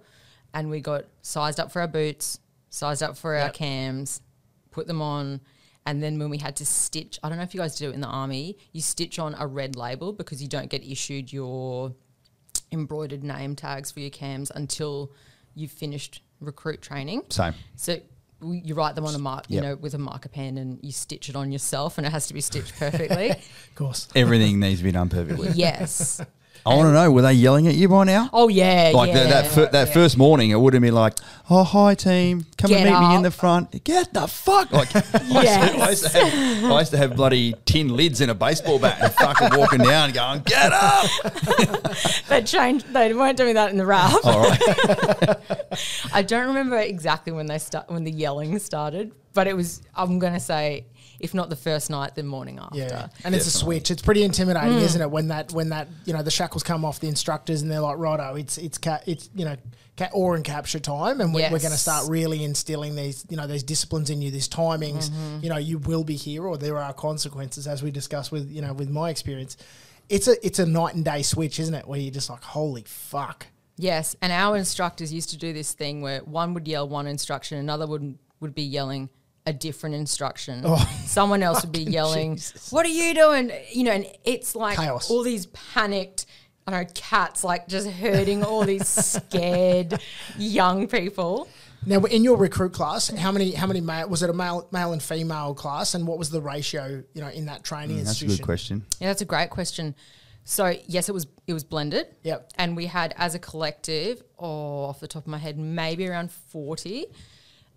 and 0.54 0.70
we 0.70 0.80
got 0.80 1.06
sized 1.22 1.60
up 1.60 1.72
for 1.72 1.82
our 1.82 1.88
boots, 1.88 2.40
sized 2.70 3.02
up 3.02 3.18
for 3.18 3.36
our 3.36 3.50
cams, 3.50 4.22
put 4.72 4.86
them 4.88 5.02
on. 5.02 5.42
And 5.86 6.02
then 6.02 6.18
when 6.20 6.30
we 6.30 6.38
had 6.38 6.56
to 6.58 6.66
stitch, 6.66 7.20
I 7.24 7.30
don't 7.30 7.38
know 7.38 7.44
if 7.44 7.54
you 7.54 7.60
guys 7.60 7.76
do 7.76 7.90
it 7.90 7.94
in 7.94 8.02
the 8.02 8.08
army, 8.08 8.58
you 8.72 8.82
stitch 8.82 9.20
on 9.20 9.36
a 9.38 9.46
red 9.46 9.76
label 9.76 10.14
because 10.14 10.42
you 10.42 10.48
don't 10.48 10.70
get 10.70 10.84
issued 10.84 11.34
your 11.34 11.94
embroidered 12.72 13.24
name 13.24 13.56
tags 13.56 13.92
for 13.92 14.00
your 14.00 14.10
cams 14.10 14.52
until 14.56 15.12
you've 15.56 15.72
finished 15.72 16.22
recruit 16.40 16.82
training. 16.82 17.24
Same. 17.30 17.54
So 17.76 17.98
you 18.42 18.76
write 18.76 18.96
them 18.96 19.06
on 19.06 19.14
a 19.16 19.20
mark, 19.20 19.46
you 19.50 19.56
Yep. 19.56 19.64
know, 19.64 19.76
with 19.76 19.94
a 19.94 19.98
marker 19.98 20.30
pen, 20.30 20.58
and 20.58 20.80
you 20.82 20.92
stitch 20.92 21.30
it 21.30 21.36
on 21.36 21.52
yourself, 21.52 21.98
and 21.98 22.06
it 22.08 22.12
has 22.12 22.28
to 22.28 22.34
be 22.34 22.42
stitched 22.42 22.76
perfectly. 22.78 23.30
Of 23.74 23.76
course. 23.76 24.08
Everything 24.16 24.60
needs 24.60 24.80
to 24.80 24.84
be 24.84 24.92
done 24.92 25.10
perfectly. 25.10 25.50
yes. 25.56 26.22
I 26.66 26.76
want 26.76 26.88
to 26.88 26.94
know, 26.94 27.12
were 27.12 27.22
they 27.22 27.34
yelling 27.34 27.68
at 27.68 27.76
you 27.76 27.90
by 27.90 28.06
now? 28.06 28.30
Oh 28.32 28.48
yeah. 28.48 28.92
like 28.94 29.10
yeah. 29.10 29.24
the, 29.24 29.30
that 29.30 29.48
fir- 29.48 29.70
that 29.72 29.88
Yeah. 29.90 29.94
first 29.94 30.18
morning, 30.18 30.52
it 30.52 30.56
would 30.60 30.74
have 30.74 30.82
been 30.82 30.94
like, 30.96 31.16
"Oh, 31.50 31.64
hi 31.66 31.94
team, 31.94 32.46
come 32.58 32.70
Get 32.70 32.88
and 32.88 33.00
meet 33.00 33.10
me 33.10 33.16
in 33.16 33.22
the 33.22 33.32
front." 33.32 33.84
Get 33.84 34.14
the 34.14 34.28
fuck! 34.28 34.72
Like, 34.72 34.96
I, 34.96 35.00
used 35.02 35.14
to, 35.14 35.78
I, 35.82 35.90
used 35.90 36.04
to 36.04 36.10
have, 36.10 36.72
I 36.72 36.80
used 36.80 36.92
to 36.92 36.98
have 36.98 37.16
bloody 37.18 37.54
tin 37.66 37.90
lids 37.98 38.22
in 38.22 38.30
a 38.30 38.34
baseball 38.36 38.80
bat 38.80 38.98
and 39.02 39.12
fucking 39.14 39.60
walking 39.60 39.80
down, 39.80 40.12
going, 40.12 40.42
"Get 40.44 40.72
up!" 40.72 41.10
They 42.30 42.42
changed. 42.44 42.92
They 42.94 43.14
weren't 43.14 43.38
doing 43.38 43.56
that 43.56 43.70
in 43.72 43.78
the 43.78 43.86
rap. 43.86 44.14
All 44.24 44.42
right, 44.48 45.38
I 46.14 46.22
don't 46.22 46.48
remember 46.48 46.78
exactly 46.78 47.34
when 47.34 47.46
they 47.48 47.58
start 47.60 47.90
when 47.90 48.06
the 48.06 48.12
yelling 48.12 48.58
started, 48.60 49.12
but 49.34 49.48
it 49.48 49.56
was. 49.56 49.82
I'm 49.96 50.18
gonna 50.18 50.40
say, 50.40 50.86
if 51.24 51.34
not 51.34 51.50
the 51.50 51.56
first 51.56 51.90
night, 51.90 52.14
the 52.16 52.22
morning 52.22 52.60
after. 52.60 52.78
Yeah, 52.78 53.08
and 53.24 53.34
it's 53.34 53.48
a 53.48 53.52
switch. 53.52 53.90
It's 53.90 54.02
pretty 54.02 54.24
intimidating, 54.24 54.74
Mm. 54.78 54.82
isn't 54.84 55.02
it? 55.02 55.10
When 55.10 55.30
that 55.30 55.52
when 55.54 55.70
that 55.70 55.88
you 56.06 56.14
know 56.14 56.22
the 56.22 56.30
shackles 56.32 56.62
come 56.64 56.84
off 56.86 57.00
the 57.00 57.08
instructors 57.08 57.62
and 57.62 57.72
they're 57.72 57.80
like, 57.80 57.98
"Righto, 57.98 58.36
it's 58.36 58.58
it's 58.58 58.78
ca- 58.78 59.00
it's 59.08 59.30
you 59.34 59.46
know 59.46 59.56
ca- 59.98 60.10
awe 60.14 60.34
and 60.34 60.44
capture 60.44 60.80
time," 60.80 61.22
and 61.22 61.34
we're, 61.34 61.44
we're 61.50 61.60
going 61.60 61.72
to 61.72 61.78
start 61.78 62.10
really 62.10 62.44
instilling 62.44 62.96
these 62.96 63.26
you 63.30 63.38
know 63.38 63.48
these 63.48 63.64
disciplines 63.64 64.10
in 64.10 64.22
you, 64.22 64.30
these 64.32 64.50
timings. 64.50 65.10
Mm-hmm. 65.10 65.40
You 65.44 65.50
know, 65.50 65.58
you 65.58 65.78
will 65.80 66.04
be 66.04 66.16
here, 66.18 66.46
or 66.46 66.58
there 66.58 66.78
are 66.78 66.94
consequences, 66.94 67.66
as 67.68 67.82
we 67.82 67.90
discussed 67.90 68.32
with 68.32 68.52
you 68.52 68.62
know 68.62 68.74
with 68.74 68.90
my 68.90 69.10
experience. 69.10 69.56
It's 70.10 70.28
a 70.28 70.46
it's 70.46 70.60
a 70.60 70.66
night 70.66 70.94
and 70.96 71.06
day 71.06 71.22
switch, 71.22 71.58
isn't 71.60 71.74
it? 71.74 71.88
Where 71.88 72.00
you're 72.00 72.12
just 72.12 72.30
like, 72.30 72.44
"Holy 72.44 72.84
fuck." 72.86 73.48
Yes, 73.78 74.16
and 74.22 74.32
our 74.34 74.58
instructors 74.58 75.12
used 75.14 75.30
to 75.30 75.38
do 75.38 75.54
this 75.54 75.72
thing 75.72 76.02
where 76.02 76.20
one 76.20 76.54
would 76.54 76.68
yell 76.68 76.88
one 76.88 77.08
instruction, 77.08 77.58
another 77.58 77.88
would 77.88 78.18
would 78.42 78.54
be 78.54 78.64
yelling 78.64 79.10
a 79.46 79.54
different 79.54 79.96
instruction. 79.96 80.62
Oh. 80.64 80.78
Someone 81.06 81.44
else 81.44 81.64
would 81.64 81.72
be 81.72 81.84
yelling, 81.92 82.36
Jesus. 82.36 82.72
"What 82.72 82.86
are 82.86 82.90
you 82.90 83.14
doing?" 83.14 83.52
You 83.72 83.84
know, 83.84 83.92
and 83.92 84.06
it's 84.24 84.56
like 84.56 84.78
Chaos. 84.78 85.10
all 85.10 85.24
these 85.24 85.48
panicked, 85.48 86.26
I 86.68 86.72
don't 86.72 86.84
know, 86.84 86.92
cats 86.94 87.44
like 87.44 87.68
just 87.68 87.88
herding 87.90 88.44
all 88.44 88.64
these 88.64 88.88
scared 89.12 90.00
young 90.38 90.88
people. 90.88 91.48
Now, 91.86 92.00
in 92.06 92.24
your 92.24 92.38
recruit 92.38 92.72
class, 92.72 93.10
how 93.10 93.32
many 93.32 93.52
how 93.52 93.68
many 93.68 93.82
male 93.82 94.08
was 94.08 94.24
it 94.24 94.30
a 94.30 94.34
male 94.34 94.68
male 94.72 94.94
and 94.94 95.04
female 95.04 95.54
class, 95.54 95.96
and 95.96 96.08
what 96.08 96.18
was 96.18 96.30
the 96.30 96.42
ratio 96.42 97.04
you 97.14 97.22
know 97.22 97.28
in 97.28 97.46
that 97.48 97.64
training 97.64 98.00
institution? 98.00 98.06
that's 98.06 98.22
a 98.22 98.26
institution? 98.26 98.38
good 98.38 98.46
question. 98.46 98.86
Yeah, 99.02 99.08
that's 99.10 99.22
a 99.22 99.26
great 99.26 99.50
question. 99.50 99.96
So 100.46 100.76
yes, 100.88 101.10
it 101.10 101.12
was 101.12 101.28
it 101.48 101.54
was 101.54 101.64
blended. 101.64 102.08
Yep. 102.24 102.52
And 102.58 102.76
we 102.76 102.86
had 102.86 103.14
as 103.18 103.36
a 103.36 103.40
collective, 103.40 104.22
oh, 104.40 104.86
off 104.86 105.00
the 105.00 105.08
top 105.08 105.24
of 105.24 105.28
my 105.28 105.38
head, 105.38 105.58
maybe 105.58 106.08
around 106.08 106.32
forty, 106.32 107.08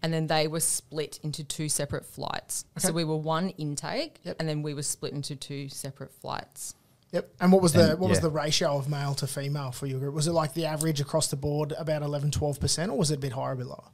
and 0.06 0.14
then 0.14 0.28
they 0.28 0.46
were 0.46 0.60
split 0.60 1.18
into 1.24 1.42
two 1.42 1.68
separate 1.68 2.06
flights. 2.06 2.64
So 2.78 2.92
we 2.92 3.02
were 3.02 3.16
one 3.16 3.48
intake, 3.50 4.20
Yep. 4.22 4.36
and 4.38 4.48
then 4.48 4.62
we 4.62 4.72
were 4.72 4.84
split 4.84 5.12
into 5.12 5.34
two 5.34 5.68
separate 5.68 6.12
flights. 6.12 6.76
Yep. 7.10 7.28
And 7.40 7.50
what 7.50 7.60
was 7.60 7.72
the 7.72 7.90
And- 7.90 7.98
what 7.98 8.08
was 8.08 8.20
the 8.20 8.30
ratio 8.30 8.76
of 8.78 8.88
male 8.88 9.16
to 9.16 9.26
female 9.26 9.72
for 9.72 9.86
your 9.86 9.98
group? 9.98 10.14
Was 10.14 10.28
it 10.28 10.32
like 10.32 10.54
the 10.54 10.64
average 10.64 11.00
across 11.00 11.26
the 11.26 11.34
board 11.36 11.72
about 11.72 12.02
11 12.02 12.30
12% 12.30 12.88
or 12.92 12.96
was 12.96 13.10
it 13.10 13.16
a 13.16 13.18
bit 13.18 13.32
higher 13.32 13.50
a 13.50 13.56
bit 13.56 13.66
lower? 13.66 13.88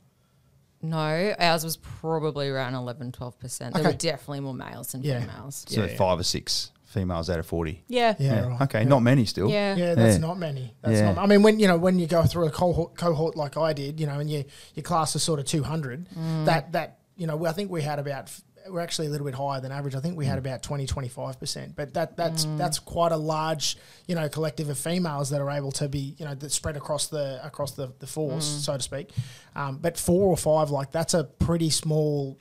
No, 0.82 1.34
ours 1.38 1.64
was 1.64 1.78
probably 1.78 2.48
around 2.50 2.74
11, 2.74 3.10
12%. 3.12 3.72
There 3.72 3.80
Okay. 3.80 3.90
were 3.92 3.96
definitely 3.96 4.40
more 4.40 4.52
males 4.52 4.92
than 4.92 5.02
Yeah. 5.02 5.20
females. 5.20 5.64
So 5.66 5.80
Yeah, 5.80 5.90
yeah. 5.92 5.96
five 5.96 6.18
or 6.20 6.24
six 6.24 6.72
females 6.92 7.28
out 7.30 7.38
of 7.38 7.46
40. 7.46 7.82
Yeah. 7.88 8.14
Yeah, 8.18 8.34
Yeah. 8.34 8.40
right. 8.48 8.60
Okay, 8.62 8.82
Yeah. 8.82 8.88
not 8.88 9.00
many 9.02 9.24
still. 9.24 9.48
Yeah. 9.50 9.74
Yeah, 9.74 9.94
that's 9.94 10.16
Yeah. 10.16 10.26
not 10.26 10.38
many. 10.38 10.74
That's 10.82 10.98
Yeah. 10.98 11.12
not. 11.12 11.18
I 11.24 11.26
mean, 11.26 11.42
when 11.42 11.58
you 11.58 11.66
know 11.66 11.78
when 11.78 11.98
you 11.98 12.06
go 12.06 12.22
through 12.24 12.46
a 12.46 12.50
cohort, 12.50 12.96
cohort 12.96 13.36
like 13.36 13.56
I 13.56 13.72
did, 13.72 13.98
you 13.98 14.06
know, 14.06 14.18
and 14.20 14.30
you 14.30 14.44
your 14.74 14.84
class 14.84 15.16
is 15.16 15.22
sort 15.22 15.40
of 15.40 15.46
two 15.46 15.62
hundred. 15.62 16.06
Mm. 16.16 16.44
That 16.44 16.72
that 16.72 16.98
you 17.16 17.26
know, 17.26 17.44
I 17.46 17.52
think 17.52 17.70
we 17.70 17.82
had 17.82 17.98
about. 17.98 18.30
We're 18.70 18.78
actually 18.80 19.08
a 19.08 19.10
little 19.10 19.24
bit 19.24 19.34
higher 19.34 19.60
than 19.60 19.72
average. 19.72 19.96
I 19.96 19.98
think 20.00 20.16
we 20.16 20.24
Mm. 20.24 20.28
had 20.28 20.38
about 20.38 20.62
20, 20.62 20.86
25 20.86 21.40
percent. 21.40 21.74
But 21.74 21.94
that 21.94 22.16
that's 22.16 22.46
Mm. 22.46 22.58
that's 22.58 22.78
quite 22.78 23.10
a 23.10 23.16
large, 23.16 23.76
you 24.06 24.14
know, 24.14 24.28
collective 24.28 24.68
of 24.68 24.78
females 24.78 25.30
that 25.30 25.40
are 25.40 25.50
able 25.50 25.72
to 25.72 25.88
be, 25.88 26.14
you 26.16 26.24
know, 26.24 26.34
that 26.36 26.52
spread 26.52 26.76
across 26.76 27.08
the 27.08 27.44
across 27.44 27.72
the, 27.72 27.92
the 27.98 28.06
force, 28.06 28.48
Mm. 28.48 28.60
so 28.60 28.76
to 28.76 28.82
speak. 28.82 29.10
Um, 29.56 29.78
but 29.82 29.98
four 29.98 30.28
or 30.28 30.36
five, 30.36 30.70
like 30.70 30.92
that's 30.92 31.12
a 31.12 31.24
pretty 31.24 31.70
small 31.70 32.38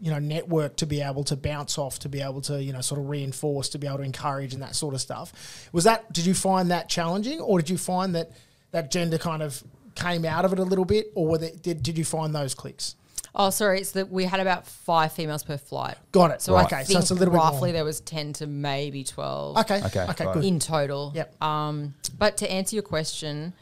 you 0.00 0.10
know 0.10 0.18
network 0.18 0.76
to 0.76 0.86
be 0.86 1.00
able 1.00 1.24
to 1.24 1.36
bounce 1.36 1.78
off 1.78 1.98
to 1.98 2.08
be 2.08 2.20
able 2.20 2.40
to 2.40 2.62
you 2.62 2.72
know 2.72 2.80
sort 2.80 3.00
of 3.00 3.08
reinforce 3.08 3.68
to 3.68 3.78
be 3.78 3.86
able 3.86 3.98
to 3.98 4.02
encourage 4.04 4.52
and 4.54 4.62
that 4.62 4.74
sort 4.74 4.94
of 4.94 5.00
stuff 5.00 5.68
was 5.72 5.84
that 5.84 6.12
did 6.12 6.26
you 6.26 6.34
find 6.34 6.70
that 6.70 6.88
challenging 6.88 7.40
or 7.40 7.58
did 7.58 7.70
you 7.70 7.78
find 7.78 8.14
that 8.14 8.30
that 8.70 8.90
gender 8.90 9.18
kind 9.18 9.42
of 9.42 9.62
came 9.94 10.24
out 10.24 10.44
of 10.44 10.52
it 10.52 10.58
a 10.58 10.64
little 10.64 10.84
bit 10.84 11.06
or 11.14 11.28
were 11.28 11.38
they, 11.38 11.52
did, 11.62 11.82
did 11.82 11.96
you 11.96 12.04
find 12.04 12.34
those 12.34 12.54
clicks 12.54 12.96
Oh, 13.36 13.50
sorry. 13.50 13.80
It's 13.80 13.92
that 13.92 14.10
we 14.10 14.24
had 14.26 14.38
about 14.38 14.64
five 14.64 15.12
females 15.12 15.42
per 15.42 15.58
flight. 15.58 15.96
got 16.12 16.30
it 16.30 16.40
So 16.40 16.54
right. 16.54 16.62
I 16.62 16.66
okay 16.66 16.76
think 16.84 16.90
so 16.90 16.98
it's 17.00 17.10
a 17.10 17.14
little 17.14 17.34
bit 17.34 17.38
roughly 17.38 17.72
there 17.72 17.84
was 17.84 18.00
10 18.00 18.34
to 18.34 18.46
maybe 18.46 19.02
12 19.02 19.56
okay 19.58 19.82
Okay, 19.86 20.02
okay 20.02 20.26
right. 20.26 20.34
good 20.34 20.44
in 20.44 20.60
total. 20.60 21.10
Yep. 21.16 21.42
Um, 21.42 21.94
but 22.16 22.36
to 22.38 22.50
answer 22.50 22.76
your 22.76 22.84
question, 22.84 23.52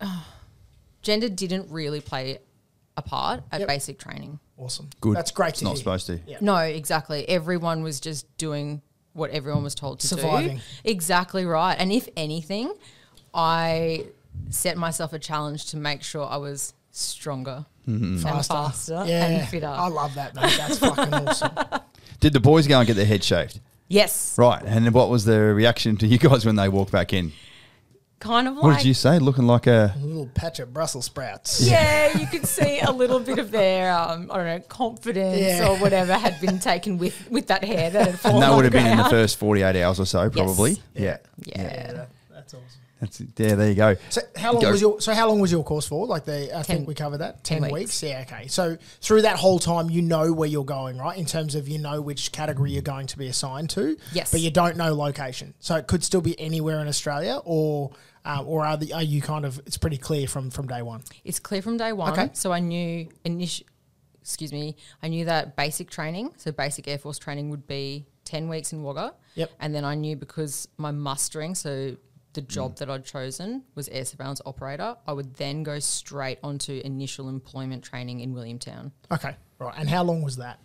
gender 1.02 1.28
didn't 1.28 1.70
really 1.70 2.00
play 2.00 2.38
a 2.96 3.02
part 3.02 3.42
at 3.52 3.60
Yep. 3.60 3.68
basic 3.68 3.98
training. 3.98 4.38
awesome 4.58 4.88
Good. 5.00 5.16
that's 5.16 5.30
great 5.30 5.50
It's 5.50 5.58
to 5.58 5.64
not 5.64 5.70
hear. 5.72 5.78
supposed 5.78 6.06
to. 6.06 6.20
Yeah. 6.26 6.38
No, 6.40 6.56
exactly. 6.56 7.28
Everyone 7.28 7.82
was 7.82 8.00
just 8.00 8.24
doing 8.38 8.80
what 9.12 9.30
everyone 9.30 9.62
was 9.62 9.74
told 9.74 10.00
to 10.00 10.06
Surviving. 10.08 10.56
do. 10.58 10.62
Exactly 10.84 11.44
right. 11.44 11.74
And 11.78 11.92
if 11.92 12.08
anything, 12.16 12.72
I 13.34 14.06
set 14.50 14.76
myself 14.76 15.12
a 15.12 15.18
challenge 15.18 15.66
to 15.66 15.76
make 15.76 16.02
sure 16.02 16.26
I 16.26 16.36
was 16.36 16.74
stronger 16.90 17.66
and 17.86 18.18
mm-hmm. 18.18 18.40
faster 18.40 19.04
yeah 19.06 19.26
and 19.26 19.48
fitter. 19.48 19.66
I 19.66 19.88
love 19.88 20.14
that 20.14 20.34
mate 20.34 20.54
that's 20.56 20.78
fucking 20.78 21.12
awesome 21.12 21.50
Did 22.20 22.32
the 22.32 22.40
boys 22.40 22.66
go 22.66 22.78
and 22.78 22.86
get 22.86 22.94
their 22.96 23.04
head 23.06 23.22
shaved? 23.22 23.60
yes. 23.88 24.34
Right. 24.38 24.62
And 24.64 24.92
what 24.94 25.10
was 25.10 25.24
the 25.26 25.38
reaction 25.38 25.96
to 25.98 26.06
you 26.06 26.18
guys 26.18 26.46
when 26.46 26.56
they 26.56 26.68
walked 26.68 26.90
back 26.92 27.12
in? 27.12 27.32
Kind 28.18 28.48
of 28.48 28.56
What 28.56 28.76
did 28.78 28.86
you 28.86 28.94
say? 28.94 29.18
Looking 29.18 29.46
like 29.46 29.66
a. 29.66 29.94
a 29.94 30.04
little 30.04 30.26
patch 30.34 30.58
of 30.58 30.72
Brussels 30.72 31.04
sprouts 31.04 31.60
Yeah, 31.60 32.16
you 32.18 32.26
could 32.26 32.46
see 32.46 32.80
a 32.80 32.90
little 32.90 33.20
bit 33.20 33.38
of 33.38 33.50
their, 33.50 33.92
um, 33.92 34.30
I 34.32 34.36
don't 34.36 34.46
know, 34.46 34.60
confidence 34.68 35.38
Yeah. 35.38 35.68
or 35.68 35.76
whatever 35.76 36.14
had 36.14 36.40
been 36.40 36.58
taken 36.58 36.96
with, 36.96 37.30
with 37.30 37.48
that 37.48 37.62
hair 37.62 37.90
that 37.90 38.06
had 38.06 38.18
fallen 38.18 38.36
And 38.36 38.42
that 38.42 38.56
would 38.56 38.64
have 38.64 38.72
been 38.72 38.86
in 38.86 38.96
the 38.96 39.04
first 39.10 39.36
48 39.38 39.76
hours 39.82 40.00
or 40.00 40.06
so, 40.06 40.30
probably. 40.30 40.78
Yeah. 40.94 41.18
Yeah. 41.44 41.92
that- 41.92 42.08
that's 42.32 42.54
awesome 42.54 42.75
That's 43.00 43.20
it. 43.20 43.28
Yeah, 43.36 43.54
there 43.56 43.68
you 43.68 43.74
go. 43.74 43.96
So 44.08 44.22
how 44.36 44.52
long 44.52 44.62
Go. 44.62 44.70
was 44.70 44.80
your 44.80 45.00
so 45.00 45.12
how 45.12 45.28
long 45.28 45.38
was 45.38 45.52
your 45.52 45.62
course 45.62 45.86
for? 45.86 46.06
Like 46.06 46.24
the 46.24 46.44
I 46.56 46.62
Ten- 46.62 46.64
think 46.64 46.88
we 46.88 46.94
covered 46.94 47.18
that 47.18 47.44
ten 47.44 47.60
ten, 47.60 47.70
weeks. 47.70 48.00
weeks. 48.00 48.02
Yeah, 48.02 48.24
okay. 48.26 48.46
So 48.48 48.78
through 49.02 49.22
that 49.22 49.36
whole 49.36 49.58
time, 49.58 49.90
you 49.90 50.00
know 50.00 50.32
where 50.32 50.48
you're 50.48 50.64
going, 50.64 50.96
right? 50.96 51.16
In 51.18 51.26
terms 51.26 51.54
of 51.54 51.68
you 51.68 51.78
know 51.78 52.00
which 52.00 52.32
category 52.32 52.70
you're 52.72 52.82
going 52.82 53.06
to 53.08 53.18
be 53.18 53.26
assigned 53.28 53.70
to. 53.70 53.96
Yes. 54.12 54.30
but 54.32 54.40
you 54.40 54.50
don't 54.50 54.76
know 54.76 54.94
location. 54.94 55.52
So 55.60 55.76
it 55.76 55.86
could 55.86 56.02
still 56.04 56.22
be 56.22 56.38
anywhere 56.40 56.80
in 56.80 56.88
Australia, 56.88 57.38
or 57.44 57.90
um, 58.24 58.46
or 58.48 58.64
are 58.64 58.76
the 58.78 58.92
are 58.94 59.02
you 59.02 59.20
kind 59.20 59.44
of 59.44 59.58
it's 59.66 59.76
pretty 59.76 59.98
clear 59.98 60.26
from 60.26 60.50
from 60.50 60.66
day 60.66 60.80
one. 60.82 61.02
It's 61.22 61.38
clear 61.38 61.60
from 61.60 61.76
day 61.76 61.92
one. 61.92 62.12
Okay. 62.12 62.30
So 62.32 62.50
I 62.50 62.60
knew 62.60 63.08
initial, 63.24 63.66
excuse 64.22 64.52
me, 64.52 64.74
I 65.02 65.08
knew 65.08 65.26
that 65.26 65.54
basic 65.54 65.90
training, 65.90 66.32
so 66.38 66.50
basic 66.50 66.88
Air 66.88 66.98
Force 66.98 67.18
training 67.18 67.50
would 67.50 67.66
be 67.66 68.06
10 68.24 68.48
weeks 68.48 68.72
in 68.72 68.82
Wagga. 68.82 69.14
Yep. 69.34 69.50
And 69.60 69.74
then 69.74 69.84
I 69.84 69.94
knew 69.94 70.16
because 70.16 70.66
my 70.78 70.90
mustering, 70.90 71.54
so 71.54 71.94
the 72.36 72.42
job 72.42 72.76
that 72.76 72.88
I'd 72.88 73.04
chosen 73.04 73.64
was 73.74 73.88
air 73.88 74.04
surveillance 74.04 74.40
operator, 74.46 74.94
I 75.06 75.12
would 75.12 75.34
then 75.34 75.64
go 75.64 75.80
straight 75.80 76.38
onto 76.44 76.80
initial 76.84 77.28
employment 77.28 77.82
training 77.82 78.20
in 78.20 78.32
Williamtown. 78.32 78.92
Okay, 79.10 79.34
right. 79.58 79.74
And 79.76 79.88
how 79.88 80.04
long 80.04 80.22
was 80.22 80.36
that? 80.36 80.60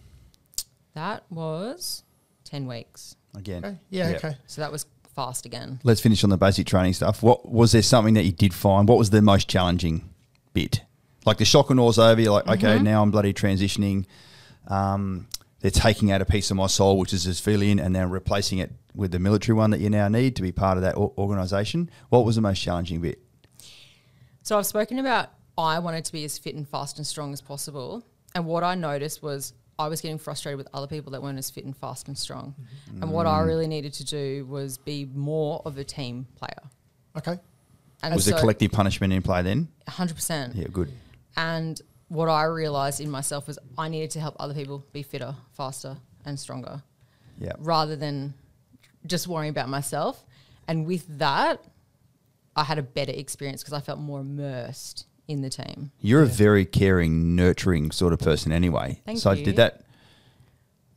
That 0.94 1.24
was 1.32 2.04
10 2.46 2.68
weeks. 2.68 3.16
Again. 3.36 3.66
Okay. 3.66 3.78
Yeah. 3.90 4.10
Yeah. 4.12 4.16
Okay. 4.18 4.38
So 4.46 4.62
that 4.62 4.72
was 4.72 4.86
fast 5.16 5.46
again. 5.46 5.80
Let's 5.84 6.02
finish 6.02 6.24
on 6.24 6.30
the 6.30 6.38
basic 6.38 6.68
training 6.68 6.94
stuff. 6.94 7.24
What 7.24 7.50
was 7.50 7.72
there 7.72 7.82
something 7.82 8.14
that 8.16 8.24
you 8.26 8.32
did 8.32 8.54
find? 8.54 8.88
What 8.88 8.98
was 8.98 9.10
the 9.10 9.22
most 9.22 9.48
challenging 9.50 10.10
bit? 10.54 10.82
Like 11.26 11.38
the 11.38 11.46
shock 11.46 11.70
and 11.70 11.80
awe's 11.80 11.98
over. 11.98 12.20
You're 12.20 12.34
like, 12.34 12.48
okay, 12.48 12.76
Mm-hmm. 12.76 12.84
now 12.84 13.02
I'm 13.04 13.12
bloody 13.12 13.34
transitioning. 13.34 14.06
Um, 14.68 15.28
they're 15.62 15.72
taking 15.72 16.12
out 16.12 16.22
a 16.22 16.26
piece 16.26 16.52
of 16.52 16.58
my 16.58 16.68
soul, 16.68 16.98
which 16.98 17.14
is 17.14 17.26
this 17.26 17.38
civilian, 17.38 17.80
and 17.80 17.96
then 17.96 18.10
replacing 18.10 18.58
it 18.58 18.72
with 18.96 19.12
the 19.12 19.20
military 19.20 19.56
one 19.56 19.72
that 19.72 19.80
you 19.80 19.90
now 19.90 20.08
need 20.08 20.36
to 20.36 20.42
be 20.42 20.52
part 20.52 20.78
of 20.78 20.84
that 20.84 20.96
o- 20.98 21.14
organisation. 21.18 21.90
What 22.10 22.26
was 22.26 22.36
the 22.36 22.42
most 22.42 22.60
challenging 22.60 23.02
bit? 23.02 23.20
So 24.42 24.58
I've 24.58 24.66
spoken 24.66 25.00
about 25.00 25.30
I 25.58 25.80
wanted 25.80 26.06
to 26.06 26.12
be 26.12 26.24
as 26.26 26.38
fit 26.38 26.56
and 26.56 26.68
fast 26.68 26.98
and 26.98 27.06
strong 27.06 27.34
as 27.34 27.42
possible. 27.42 28.04
And 28.34 28.46
what 28.46 28.64
I 28.64 28.76
noticed 28.76 29.22
was 29.22 29.54
I 29.78 29.88
was 29.88 30.02
getting 30.02 30.18
frustrated 30.18 30.58
with 30.58 30.68
other 30.74 30.88
people 30.88 31.12
that 31.12 31.22
weren't 31.22 31.38
as 31.38 31.50
fit 31.50 31.66
and 31.66 31.76
fast 31.76 32.08
and 32.08 32.18
strong. 32.18 32.56
And 33.02 33.12
what 33.12 33.26
I 33.26 33.40
mm. 33.40 33.46
really 33.48 33.68
needed 33.68 33.94
to 33.94 34.06
do 34.06 34.46
was 34.46 34.78
be 34.78 35.06
more 35.14 35.62
of 35.66 35.78
a 35.78 35.84
team 35.84 36.28
player. 36.36 36.70
Okay. 37.18 37.40
And 38.04 38.16
Was 38.16 38.26
so, 38.26 38.32
the 38.32 38.40
collective 38.40 38.72
punishment 38.72 39.14
in 39.14 39.22
play 39.22 39.42
then? 39.42 39.68
100%. 39.88 40.56
Yeah, 40.56 40.68
good. 40.72 40.92
And 41.38 41.80
what 42.12 42.28
I 42.28 42.44
realized 42.44 43.00
in 43.00 43.10
myself 43.10 43.48
was 43.48 43.58
I 43.78 43.88
needed 43.88 44.12
to 44.12 44.20
help 44.20 44.36
other 44.38 44.54
people 44.54 44.86
be 44.92 45.02
fitter, 45.02 45.34
faster, 45.54 45.96
and 46.26 46.38
stronger 46.38 46.84
Yeah. 47.40 47.54
rather 47.58 47.96
than 47.96 48.34
just 49.06 49.28
worrying 49.30 49.50
about 49.50 49.70
myself. 49.70 50.26
And 50.68 50.86
with 50.86 51.06
that, 51.20 51.64
I 52.54 52.66
had 52.66 52.78
a 52.78 52.84
better 52.84 53.14
experience 53.14 53.64
because 53.64 53.72
I 53.72 53.80
felt 53.80 53.98
more 54.00 54.20
immersed 54.20 55.06
in 55.30 55.42
the 55.42 55.50
team. 55.50 55.92
You're 56.02 56.24
a 56.24 56.26
very 56.28 56.66
caring, 56.66 57.34
nurturing 57.38 57.92
sort 57.92 58.12
of 58.12 58.20
person 58.20 58.52
anyway. 58.52 59.00
Thank 59.06 59.20
so 59.20 59.32
you. 59.32 59.46
did 59.46 59.56
that. 59.56 59.84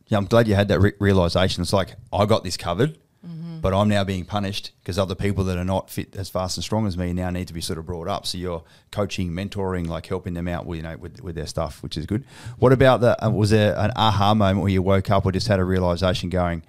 Yeah, 0.09 0.18
I'm 0.18 0.27
glad 0.27 0.48
you 0.48 0.57
had 0.57 0.66
that 0.66 0.81
re- 0.81 0.92
realization. 0.98 1.62
It's 1.62 1.72
like 1.72 1.94
I 2.12 2.27
got 2.27 2.42
this 2.42 2.57
covered, 2.57 2.98
Mm-hmm. 3.24 3.60
but 3.60 3.72
I'm 3.72 3.88
now 3.88 4.04
being 4.04 4.26
punished 4.26 4.72
because 4.82 4.98
other 4.98 5.14
people 5.14 5.44
that 5.44 5.56
are 5.56 5.64
not 5.64 5.88
fit 5.88 6.14
as 6.14 6.28
fast 6.28 6.58
and 6.58 6.64
strong 6.64 6.87
as 6.87 6.98
me 6.98 7.14
now 7.14 7.30
need 7.30 7.48
to 7.48 7.54
be 7.54 7.62
sort 7.62 7.78
of 7.78 7.87
brought 7.87 8.06
up. 8.06 8.26
So 8.26 8.37
you're 8.37 8.62
coaching, 8.90 9.30
mentoring, 9.30 9.87
like 9.87 10.04
helping 10.06 10.34
them 10.34 10.46
out 10.46 10.66
with 10.66 10.76
you 10.76 10.82
know 10.82 10.98
with, 10.98 11.22
with 11.22 11.34
their 11.34 11.46
stuff, 11.46 11.82
which 11.82 11.96
is 11.96 12.04
good. 12.04 12.24
What 12.58 12.72
about 12.72 13.00
the? 13.00 13.24
Uh, 13.24 13.30
was 13.30 13.48
there 13.48 13.74
an 13.78 13.92
aha 13.96 14.34
moment 14.34 14.60
where 14.60 14.70
you 14.70 14.82
woke 14.82 15.10
up 15.10 15.24
or 15.24 15.32
just 15.32 15.48
had 15.48 15.58
a 15.58 15.64
realization 15.64 16.28
going, 16.28 16.64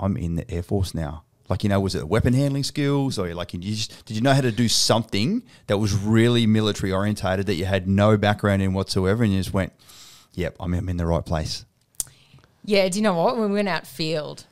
I'm 0.00 0.16
in 0.16 0.34
the 0.34 0.50
Air 0.50 0.64
Force 0.64 0.92
now? 0.92 1.22
Like 1.48 1.62
you 1.62 1.68
know, 1.68 1.78
was 1.78 1.94
it 1.94 2.08
weapon 2.08 2.34
handling 2.34 2.64
skills, 2.64 3.18
or 3.18 3.32
like 3.34 3.54
you 3.54 3.60
just 3.60 4.04
did 4.04 4.16
you 4.16 4.22
know 4.22 4.32
how 4.32 4.40
to 4.40 4.50
do 4.50 4.68
something 4.68 5.44
that 5.68 5.78
was 5.78 5.94
really 5.94 6.46
military 6.46 6.90
orientated 6.90 7.46
that 7.46 7.54
you 7.54 7.64
had 7.66 7.86
no 7.86 8.16
background 8.16 8.62
in 8.62 8.72
whatsoever, 8.72 9.22
and 9.22 9.32
you 9.32 9.38
just 9.38 9.52
went, 9.52 9.72
"Yep, 10.34 10.56
I'm, 10.58 10.74
I'm 10.74 10.88
in 10.88 10.96
the 10.96 11.06
right 11.06 11.24
place." 11.24 11.64
Yeah, 12.64 12.88
do 12.88 12.98
you 12.98 13.02
know 13.02 13.14
what? 13.14 13.36
When 13.36 13.50
we 13.50 13.56
went 13.56 13.68
out 13.68 13.86
field, 13.86 14.46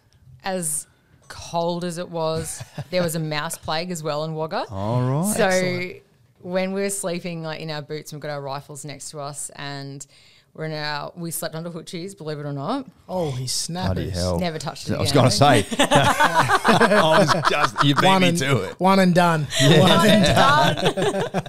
as 0.45 0.87
cold 1.31 1.85
as 1.85 1.97
it 1.97 2.11
was, 2.11 2.63
there 2.91 3.03
was 3.03 3.15
a 3.15 3.21
mouse 3.21 3.57
plague 3.67 3.91
as 3.91 4.03
well 4.03 4.25
in 4.25 4.35
Wagga. 4.35 4.67
All 4.71 5.01
right. 5.03 5.35
So 5.35 5.47
Excellent. 5.47 6.03
when 6.41 6.73
we 6.73 6.83
were 6.83 6.91
sleeping 6.91 7.43
like 7.43 7.61
in 7.61 7.71
our 7.71 7.81
boots, 7.81 8.13
we've 8.13 8.21
got 8.21 8.31
our 8.31 8.43
rifles 8.43 8.85
next 8.85 9.11
to 9.13 9.21
us, 9.21 9.51
and 9.57 10.07
we're 10.53 10.65
in 10.65 10.73
our 10.73 11.13
we 11.15 11.31
slept 11.31 11.55
under 11.55 11.71
hoochies, 11.71 12.17
believe 12.19 12.39
it 12.41 12.45
or 12.45 12.53
not. 12.53 12.87
Oh, 13.09 13.31
he's 13.31 13.53
snappers. 13.53 13.95
Bloody 13.95 14.11
hell! 14.11 14.39
Never 14.41 14.59
touched 14.59 14.91
it 14.91 14.95
I 14.97 14.99
was 15.01 15.11
again. 15.13 15.23
going 15.23 15.31
to 15.31 15.37
say, 15.37 15.67
I 15.79 17.19
was 17.21 17.49
just 17.49 17.85
you 17.85 17.95
beat 17.95 18.05
One 18.05 18.23
me 18.23 18.29
and, 18.31 18.39
to 18.39 18.63
it. 18.65 18.81
one 18.81 18.99
and 18.99 19.15
done. 19.15 19.47
One 19.63 20.07
and 20.09 20.25
done. 20.25 21.43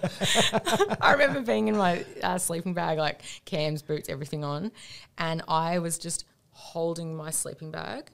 I 1.02 1.12
remember 1.14 1.42
being 1.42 1.68
in 1.68 1.76
my 1.78 2.06
uh, 2.22 2.38
sleeping 2.38 2.74
bag, 2.76 2.98
like 3.00 3.22
cams, 3.46 3.82
boots, 3.82 4.08
everything 4.08 4.44
on, 4.44 4.72
and 5.18 5.42
I 5.48 5.80
was 5.80 5.98
just 5.98 6.26
holding 6.52 7.16
my 7.16 7.32
sleeping 7.32 7.72
bag 7.72 8.12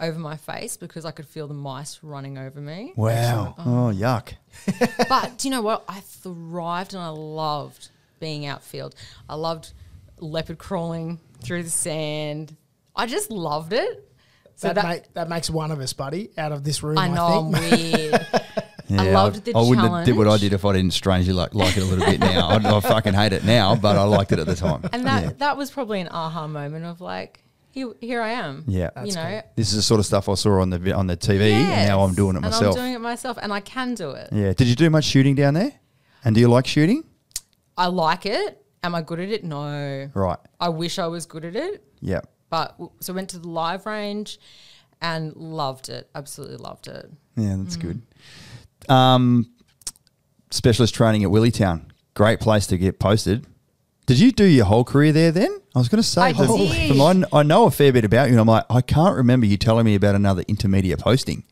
over 0.00 0.18
my 0.18 0.36
face 0.36 0.76
because 0.76 1.04
I 1.04 1.10
could 1.10 1.26
feel 1.26 1.48
the 1.48 1.54
mice 1.54 2.00
running 2.02 2.38
over 2.38 2.60
me. 2.60 2.92
Wow! 2.96 3.54
Oh, 3.58 3.92
yuck! 3.94 4.34
but 5.08 5.38
do 5.38 5.48
you 5.48 5.52
know 5.52 5.62
what? 5.62 5.84
I 5.88 6.00
thrived 6.00 6.94
and 6.94 7.02
I 7.02 7.08
loved 7.08 7.88
being 8.20 8.46
outfield. 8.46 8.94
I 9.28 9.34
loved 9.34 9.72
leopard 10.18 10.58
crawling 10.58 11.20
through 11.42 11.62
the 11.62 11.70
sand. 11.70 12.56
I 12.94 13.06
just 13.06 13.30
loved 13.30 13.72
it. 13.72 14.02
So 14.56 14.68
that, 14.68 14.74
that- 14.76 14.88
make, 14.88 15.14
that 15.14 15.28
makes 15.28 15.50
one 15.50 15.70
of 15.70 15.80
us, 15.80 15.92
buddy, 15.92 16.30
out 16.38 16.52
of 16.52 16.64
this 16.64 16.82
room. 16.82 16.98
I 16.98 17.04
I, 17.04 17.08
know 17.08 17.26
I'm 17.26 17.52
weird. 17.52 18.26
Yeah, 18.88 19.02
loved 19.02 19.44
the 19.44 19.52
challenge. 19.52 19.66
I 19.66 19.68
wouldn't 19.68 19.96
have 19.96 20.06
did 20.06 20.16
what 20.16 20.28
I 20.28 20.38
did 20.38 20.52
if 20.52 20.64
I 20.64 20.72
didn't 20.74 20.92
strangely 20.92 21.32
like, 21.32 21.54
like 21.54 21.76
it 21.76 21.82
a 21.82 21.86
little 21.86 22.06
bit 22.06 22.20
now. 22.20 22.48
I, 22.48 22.56
I 22.56 22.80
fucking 22.80 23.14
hate 23.14 23.32
it 23.32 23.44
now, 23.44 23.74
but 23.74 23.96
I 23.96 24.04
liked 24.04 24.30
it 24.32 24.38
at 24.38 24.46
the 24.46 24.54
time. 24.54 24.88
And 24.92 25.04
that 25.06 25.24
yeah. 25.24 25.32
that 25.38 25.56
was 25.56 25.72
probably 25.72 26.00
an 26.00 26.08
aha 26.08 26.46
moment 26.46 26.84
of 26.84 27.00
like, 27.00 27.42
here, 27.76 27.92
here 28.00 28.22
I 28.22 28.30
am. 28.30 28.64
Yeah. 28.66 28.90
you 29.04 29.12
know. 29.12 29.22
cool. 29.22 29.42
This 29.54 29.68
is 29.70 29.76
the 29.76 29.82
sort 29.82 30.00
of 30.00 30.06
stuff 30.06 30.28
I 30.28 30.34
saw 30.34 30.60
on 30.62 30.70
the 30.70 30.92
on 30.94 31.06
the 31.06 31.16
TV, 31.16 31.52
and 31.52 31.88
now 31.88 32.00
I'm 32.00 32.14
doing 32.14 32.34
it 32.34 32.38
And 32.38 32.46
myself. 32.46 32.74
I'm 32.76 32.82
doing 32.82 32.94
it 32.94 33.00
myself, 33.00 33.38
and 33.40 33.52
I 33.52 33.60
can 33.60 33.94
do 33.94 34.10
it. 34.10 34.30
yeah. 34.32 34.52
Did 34.54 34.66
you 34.66 34.74
do 34.74 34.88
much 34.90 35.04
shooting 35.04 35.34
down 35.34 35.54
there? 35.54 35.72
And 36.24 36.34
do 36.34 36.40
you 36.40 36.48
like 36.48 36.66
shooting? 36.66 37.04
I 37.76 37.86
like 37.88 38.24
it. 38.26 38.64
Am 38.82 38.94
I 38.94 39.02
good 39.02 39.20
at 39.20 39.28
it? 39.28 39.44
No. 39.44 40.10
Right. 40.14 40.38
I 40.58 40.70
wish 40.70 40.98
I 40.98 41.06
was 41.06 41.26
good 41.26 41.44
at 41.44 41.54
it, 41.54 41.84
Yeah. 42.00 42.20
but 42.50 42.76
so 43.00 43.12
went 43.12 43.28
to 43.30 43.38
the 43.38 43.48
live 43.48 43.84
range 43.84 44.38
and 45.02 45.36
loved 45.36 45.88
it. 45.90 46.08
Absolutely 46.14 46.56
loved 46.56 46.88
it. 46.88 47.10
Yeah, 47.36 47.56
that's 47.58 47.76
good. 47.76 48.00
Um, 48.88 49.50
specialist 50.50 50.94
training 50.94 51.24
at 51.24 51.30
Willietown. 51.30 51.90
Great 52.14 52.40
place 52.40 52.66
to 52.68 52.78
get 52.78 52.98
posted. 52.98 53.46
Did 54.06 54.20
you 54.20 54.30
do 54.30 54.44
your 54.44 54.64
whole 54.66 54.84
career 54.84 55.12
there 55.12 55.32
then? 55.32 55.60
I 55.74 55.78
was 55.78 55.88
going 55.88 56.00
to 56.02 56.08
say, 56.08 56.22
I 56.22 56.32
the- 56.32 56.46
did. 56.46 56.88
from 56.96 57.00
I, 57.00 57.40
I 57.40 57.42
know 57.42 57.66
a 57.66 57.70
fair 57.70 57.92
bit 57.92 58.04
about 58.04 58.28
you, 58.28 58.34
and 58.34 58.40
I'm 58.40 58.46
like, 58.46 58.64
I 58.70 58.80
can't 58.80 59.16
remember 59.16 59.46
you 59.46 59.56
telling 59.56 59.84
me 59.84 59.94
about 59.96 60.14
another 60.14 60.42
intermediate 60.46 61.00
posting. 61.00 61.42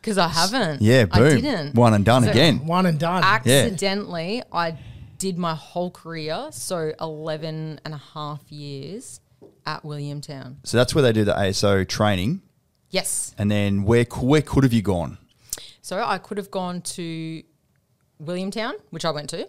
Because 0.00 0.16
I 0.16 0.28
haven't. 0.28 0.80
Yeah, 0.80 1.04
boom. 1.04 1.22
I 1.22 1.28
didn't. 1.28 1.74
One 1.74 1.92
and 1.92 2.04
done 2.04 2.24
So 2.24 2.30
again. 2.30 2.64
One 2.66 2.86
and 2.86 2.98
done. 2.98 3.22
Accidentally, 3.22 4.42
I 4.50 4.78
did 5.18 5.36
my 5.36 5.54
whole 5.54 5.90
career, 5.90 6.48
so 6.52 6.94
11 6.98 7.80
and 7.84 7.94
a 7.94 7.98
half 7.98 8.50
years 8.50 9.20
at 9.66 9.82
Williamtown. 9.82 10.56
So 10.64 10.78
that's 10.78 10.94
where 10.94 11.02
they 11.02 11.12
do 11.12 11.24
the 11.24 11.34
ASO 11.34 11.86
training. 11.86 12.40
Yes. 12.88 13.34
And 13.36 13.50
then 13.50 13.82
where, 13.82 14.04
where 14.04 14.40
could 14.42 14.64
have 14.64 14.72
you 14.72 14.80
gone? 14.82 15.18
So 15.82 16.02
I 16.02 16.16
could 16.16 16.38
have 16.38 16.50
gone 16.50 16.80
to 16.82 17.42
Williamtown, 18.22 18.72
which 18.88 19.04
I 19.04 19.10
went 19.10 19.28
to. 19.30 19.48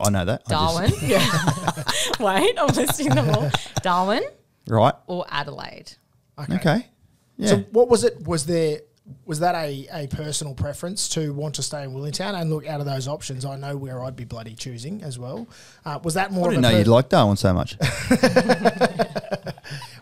I 0.00 0.10
know 0.10 0.24
that. 0.24 0.42
I 0.46 0.50
Darwin. 0.50 0.90
just- 0.90 1.02
yeah. 1.06 1.82
Wait, 2.20 2.58
I'm 2.58 2.74
listing 2.74 3.10
them 3.10 3.30
all. 3.30 3.50
Darwin 3.82 4.22
right. 4.66 4.94
or 5.06 5.26
Adelaide. 5.30 5.92
Okay. 6.38 6.86
Yeah. 7.36 7.48
So 7.48 7.56
what 7.70 7.88
was 7.88 8.04
it? 8.04 8.26
Was 8.26 8.46
there 8.46 8.80
was 9.24 9.40
that 9.40 9.54
a, 9.54 9.86
a 9.92 10.06
personal 10.08 10.54
preference 10.54 11.08
to 11.10 11.32
want 11.32 11.54
to 11.56 11.62
stay 11.62 11.82
in 11.82 11.92
Williamtown? 11.92 12.40
And 12.40 12.50
look, 12.50 12.66
out 12.66 12.80
of 12.80 12.86
those 12.86 13.08
options, 13.08 13.44
I 13.44 13.56
know 13.56 13.76
where 13.76 14.02
I'd 14.04 14.16
be 14.16 14.24
bloody 14.24 14.54
choosing 14.54 15.02
as 15.02 15.18
well. 15.18 15.48
Uh, 15.84 15.98
was 16.02 16.14
that 16.14 16.32
more? 16.32 16.46
I 16.46 16.50
didn't 16.50 16.64
of 16.64 16.70
know 16.70 16.76
a 16.76 16.78
you'd 16.78 16.88
like 16.88 17.08
Darwin 17.08 17.36
so 17.36 17.52
much. 17.52 17.76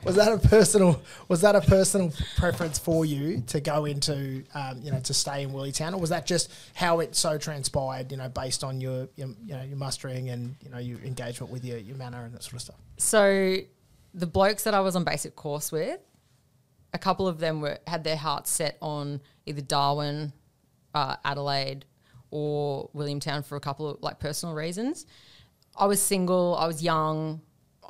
was 0.08 0.16
that 0.16 0.32
a 0.32 0.38
personal? 0.38 1.02
Was 1.28 1.40
that 1.42 1.54
a 1.54 1.60
personal 1.60 2.12
preference 2.36 2.78
for 2.78 3.04
you 3.04 3.42
to 3.48 3.60
go 3.60 3.84
into? 3.84 4.44
Um, 4.54 4.80
you 4.82 4.90
know, 4.90 5.00
to 5.00 5.14
stay 5.14 5.42
in 5.42 5.50
Williamtown, 5.50 5.92
or 5.92 5.98
was 5.98 6.10
that 6.10 6.26
just 6.26 6.50
how 6.74 7.00
it 7.00 7.14
so 7.14 7.38
transpired? 7.38 8.10
You 8.10 8.16
know, 8.16 8.28
based 8.28 8.64
on 8.64 8.80
your, 8.80 9.08
your 9.16 9.28
you 9.44 9.54
know 9.54 9.62
your 9.62 9.76
mustering 9.76 10.30
and 10.30 10.56
you 10.62 10.70
know 10.70 10.78
your 10.78 10.98
engagement 11.00 11.52
with 11.52 11.64
your 11.64 11.78
your 11.78 11.96
manner 11.96 12.24
and 12.24 12.34
that 12.34 12.42
sort 12.42 12.54
of 12.54 12.62
stuff. 12.62 12.76
So 12.96 13.58
the 14.14 14.26
blokes 14.26 14.64
that 14.64 14.74
I 14.74 14.80
was 14.80 14.96
on 14.96 15.04
basic 15.04 15.36
course 15.36 15.70
with, 15.70 16.00
a 16.92 16.98
couple 16.98 17.28
of 17.28 17.38
them 17.38 17.60
were 17.60 17.78
had 17.86 18.04
their 18.04 18.16
hearts 18.16 18.50
set 18.50 18.78
on 18.80 19.20
either 19.46 19.60
Darwin, 19.60 20.32
uh, 20.94 21.16
Adelaide, 21.24 21.84
or 22.30 22.90
Williamtown 22.94 23.44
for 23.44 23.56
a 23.56 23.60
couple 23.60 23.88
of 23.88 24.02
like 24.02 24.18
personal 24.18 24.54
reasons. 24.54 25.06
I 25.76 25.86
was 25.86 26.02
single, 26.02 26.56
I 26.58 26.66
was 26.66 26.82
young, 26.82 27.40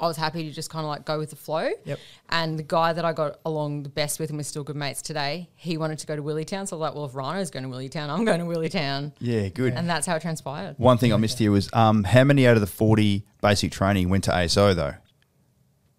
I 0.00 0.06
was 0.06 0.16
happy 0.16 0.44
to 0.44 0.50
just 0.52 0.70
kind 0.70 0.84
of 0.84 0.88
like 0.90 1.04
go 1.04 1.18
with 1.18 1.30
the 1.30 1.36
flow. 1.36 1.70
Yep. 1.84 1.98
And 2.28 2.58
the 2.58 2.62
guy 2.62 2.92
that 2.92 3.04
I 3.04 3.12
got 3.12 3.40
along 3.44 3.82
the 3.82 3.88
best 3.88 4.20
with 4.20 4.30
and 4.30 4.38
we're 4.38 4.44
still 4.44 4.62
good 4.62 4.76
mates 4.76 5.02
today, 5.02 5.48
he 5.56 5.76
wanted 5.76 5.98
to 5.98 6.06
go 6.06 6.14
to 6.14 6.22
Willietown. 6.22 6.68
So 6.68 6.76
I 6.76 6.78
was 6.78 6.80
like, 6.80 6.94
well, 6.94 7.04
if 7.06 7.14
Rhino's 7.16 7.50
going 7.50 7.64
to 7.64 7.68
Willietown, 7.68 8.08
I'm 8.08 8.24
going 8.24 8.38
to 8.38 8.46
Willietown. 8.46 9.12
Yeah, 9.18 9.48
good. 9.48 9.74
And 9.74 9.90
that's 9.90 10.06
how 10.06 10.14
it 10.16 10.22
transpired. 10.22 10.76
One 10.78 10.98
thing 10.98 11.12
I 11.12 11.16
missed 11.16 11.38
here 11.38 11.50
was 11.50 11.68
um, 11.72 12.04
how 12.04 12.22
many 12.24 12.46
out 12.46 12.54
of 12.54 12.60
the 12.60 12.66
40 12.68 13.24
basic 13.42 13.72
training 13.72 14.08
went 14.08 14.24
to 14.24 14.30
ASO 14.30 14.74
though? 14.74 14.94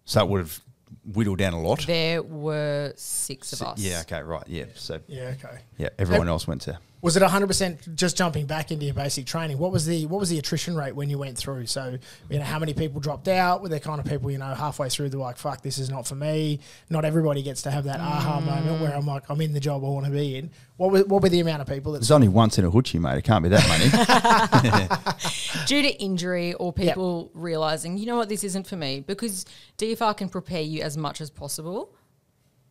So 0.06 0.20
it 0.22 0.28
would 0.28 0.40
have 0.40 0.60
whittled 1.04 1.38
down 1.38 1.52
a 1.52 1.60
lot. 1.60 1.84
There 1.86 2.22
were 2.22 2.92
six 2.96 3.52
of 3.52 3.62
us. 3.62 3.78
Yeah, 3.80 4.00
okay, 4.00 4.22
right. 4.22 4.44
Yeah. 4.46 4.64
So, 4.74 5.00
Yeah. 5.08 5.34
Okay. 5.42 5.58
yeah, 5.76 5.90
everyone 5.98 6.28
else 6.28 6.46
went 6.48 6.62
to. 6.62 6.78
Was 7.02 7.16
it 7.16 7.22
100% 7.22 7.94
just 7.94 8.16
jumping 8.16 8.46
back 8.46 8.70
into 8.70 8.84
your 8.84 8.94
basic 8.94 9.26
training? 9.26 9.58
What 9.58 9.72
was 9.72 9.86
the 9.86 10.06
what 10.06 10.20
was 10.20 10.28
the 10.28 10.38
attrition 10.38 10.76
rate 10.76 10.94
when 10.94 11.08
you 11.08 11.18
went 11.18 11.38
through? 11.38 11.66
So, 11.66 11.98
you 12.28 12.38
know, 12.38 12.44
how 12.44 12.58
many 12.58 12.74
people 12.74 13.00
dropped 13.00 13.28
out? 13.28 13.62
Were 13.62 13.68
there 13.68 13.80
kind 13.80 14.00
of 14.00 14.06
people, 14.06 14.30
you 14.30 14.38
know, 14.38 14.54
halfway 14.54 14.88
through 14.88 15.08
they're 15.08 15.20
like, 15.20 15.38
fuck, 15.38 15.62
this 15.62 15.78
is 15.78 15.88
not 15.88 16.06
for 16.06 16.14
me? 16.14 16.60
Not 16.90 17.04
everybody 17.04 17.42
gets 17.42 17.62
to 17.62 17.70
have 17.70 17.84
that 17.84 18.00
aha 18.00 18.40
mm. 18.40 18.46
moment 18.46 18.82
where 18.82 18.94
I'm 18.94 19.06
like, 19.06 19.24
I'm 19.30 19.40
in 19.40 19.52
the 19.52 19.60
job 19.60 19.84
I 19.84 19.88
want 19.88 20.06
to 20.06 20.12
be 20.12 20.36
in. 20.36 20.50
What 20.76 20.92
was, 20.92 21.04
what 21.04 21.22
were 21.22 21.28
the 21.28 21.40
amount 21.40 21.62
of 21.62 21.68
people 21.68 21.92
that 21.92 21.98
There's 21.98 22.10
only 22.10 22.28
once 22.28 22.58
in 22.58 22.64
a 22.64 22.70
hoochie, 22.70 23.00
mate. 23.00 23.18
It 23.18 23.22
can't 23.22 23.42
be 23.42 23.50
that 23.50 23.68
many. 23.68 25.40
due 25.66 25.82
to 25.82 26.02
injury 26.02 26.54
or 26.54 26.72
people 26.72 27.30
realizing, 27.34 27.98
you 27.98 28.06
know 28.06 28.16
what, 28.16 28.28
this 28.28 28.44
isn't 28.44 28.66
for 28.66 28.76
me, 28.76 29.00
because 29.00 29.44
DFR 29.78 30.16
can 30.16 30.28
prepare 30.28 30.62
you 30.62 30.82
as 30.82 30.96
much 30.96 31.20
as 31.20 31.30
possible, 31.30 31.94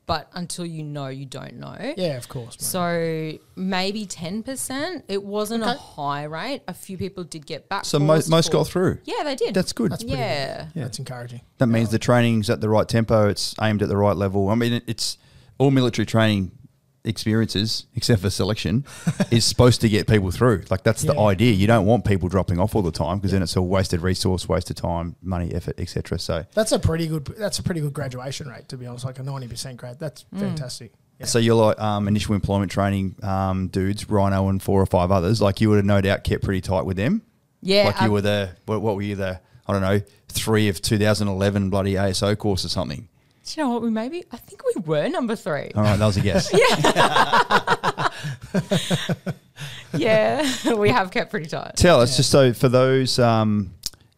but 0.10 0.28
until 0.34 0.66
you 0.66 0.82
know, 0.82 1.08
you 1.08 1.28
don't 1.28 1.60
know. 1.60 1.94
Yeah, 1.96 2.18
of 2.18 2.28
course. 2.28 2.60
mate. 2.60 2.66
So 2.66 3.40
maybe 3.56 4.08
10%. 4.08 5.04
It 5.08 5.24
wasn't 5.24 5.64
a 5.64 5.74
high 5.74 6.24
rate. 6.24 6.64
A 6.68 6.74
few 6.74 6.98
people 6.98 7.24
did 7.24 7.46
get 7.46 7.70
back. 7.70 7.86
so 7.86 8.00
mo- 8.00 8.16
paused 8.16 8.28
most 8.28 8.48
for- 8.48 8.54
got 8.54 8.68
through. 8.68 8.98
Yeah, 9.04 9.24
they 9.24 9.36
did. 9.36 9.54
That's 9.54 9.72
good. 9.72 9.92
That's 9.92 10.04
pretty 10.04 10.18
yeah. 10.18 10.66
good. 10.74 10.84
That's 10.84 10.98
encouraging. 10.98 11.42
That 11.60 11.68
means 11.68 11.92
the 11.92 12.00
training's 12.00 12.50
at 12.50 12.60
the 12.60 12.70
right 12.70 12.90
tempo. 12.90 13.30
It's 13.30 13.54
aimed 13.62 13.84
at 13.84 13.88
the 13.90 13.98
right 13.98 14.18
level. 14.18 14.50
I 14.50 14.56
mean, 14.56 14.82
it's 14.88 15.20
all 15.60 15.70
military 15.70 16.08
training 16.08 16.54
experiences, 17.04 17.86
except 17.96 18.22
for 18.22 18.30
selection, 18.30 18.86
is 19.32 19.46
supposed 19.46 19.82
to 19.82 19.90
get 19.90 20.08
people 20.08 20.32
through. 20.32 20.64
Like 20.70 20.84
that's 20.84 21.04
the 21.04 21.18
idea. 21.20 21.54
You 21.54 21.68
don't 21.68 21.86
want 21.86 22.06
people 22.06 22.30
dropping 22.30 22.60
off 22.60 22.76
all 22.76 22.82
the 22.82 22.92
time 22.92 23.18
because 23.20 23.32
then 23.32 23.42
it's 23.42 23.56
all 23.58 23.68
wasted 23.68 24.02
resource, 24.02 24.48
wasted 24.48 24.78
time, 24.78 25.16
money, 25.22 25.54
effort, 25.54 25.80
etc. 25.80 26.20
So, 26.20 26.46
That's 26.54 26.72
a 26.72 26.80
pretty 26.80 27.08
good. 27.08 27.26
That's 27.38 27.60
a 27.60 27.64
pretty 27.64 27.82
good 27.82 27.94
graduation 27.94 28.48
rate, 28.48 28.68
to 28.70 28.78
be 28.78 28.86
honest. 28.86 29.06
Like 29.06 29.20
a 29.20 29.24
ninety 29.24 29.48
percent 29.48 29.78
grad. 29.78 30.00
That's 30.00 30.26
fantastic. 30.38 30.92
Yeah. 31.20 31.26
so 31.26 31.38
you're 31.40 31.56
like 31.56 31.78
um, 31.82 32.08
initial 32.08 32.34
employment 32.34 32.72
training 32.72 33.16
um, 33.24 33.68
dudes, 33.68 34.10
Rhino 34.10 34.48
and 34.48 34.64
four 34.64 34.82
or 34.82 34.86
five 34.86 35.12
others. 35.12 35.42
Like 35.42 35.60
you 35.60 35.70
would 35.70 35.76
have 35.76 35.86
no 35.86 36.00
doubt 36.00 36.24
kept 36.24 36.44
pretty 36.46 36.62
tight 36.62 36.86
with 36.86 36.96
them. 36.96 37.24
Yeah. 37.62 37.86
like 37.86 38.02
I- 38.02 38.06
you 38.06 38.12
were 38.12 38.22
the 38.22 38.52
what, 38.66 38.82
what 38.82 38.96
were 38.96 39.02
you 39.02 39.16
the 39.16 39.42
I 39.68 39.74
don't 39.74 39.82
know 39.82 40.02
three 40.30 40.70
of 40.70 40.82
2011 40.82 41.70
bloody 41.70 41.94
ASO 41.96 42.38
course 42.38 42.64
or 42.64 42.70
something. 42.70 43.10
Do 43.50 43.60
you 43.60 43.66
know 43.66 43.74
what? 43.74 43.82
We 43.82 43.90
maybe, 43.90 44.24
I 44.32 44.38
think 44.38 44.62
we 44.76 44.82
were 44.82 45.10
number 45.10 45.36
three. 45.36 45.72
All 45.76 45.82
right, 45.82 45.98
that 45.98 46.06
was 46.06 46.18
a 46.18 46.22
guess. 46.22 46.54
yeah. 49.98 50.48
yeah, 50.64 50.74
we 50.76 50.90
have 50.90 51.10
kept 51.10 51.32
pretty 51.32 51.48
tight. 51.48 51.76
Tell 51.76 52.00
us 52.00 52.16
just 52.16 52.30
so 52.30 52.54
for 52.54 52.70
those 52.70 53.18
um, 53.18 53.74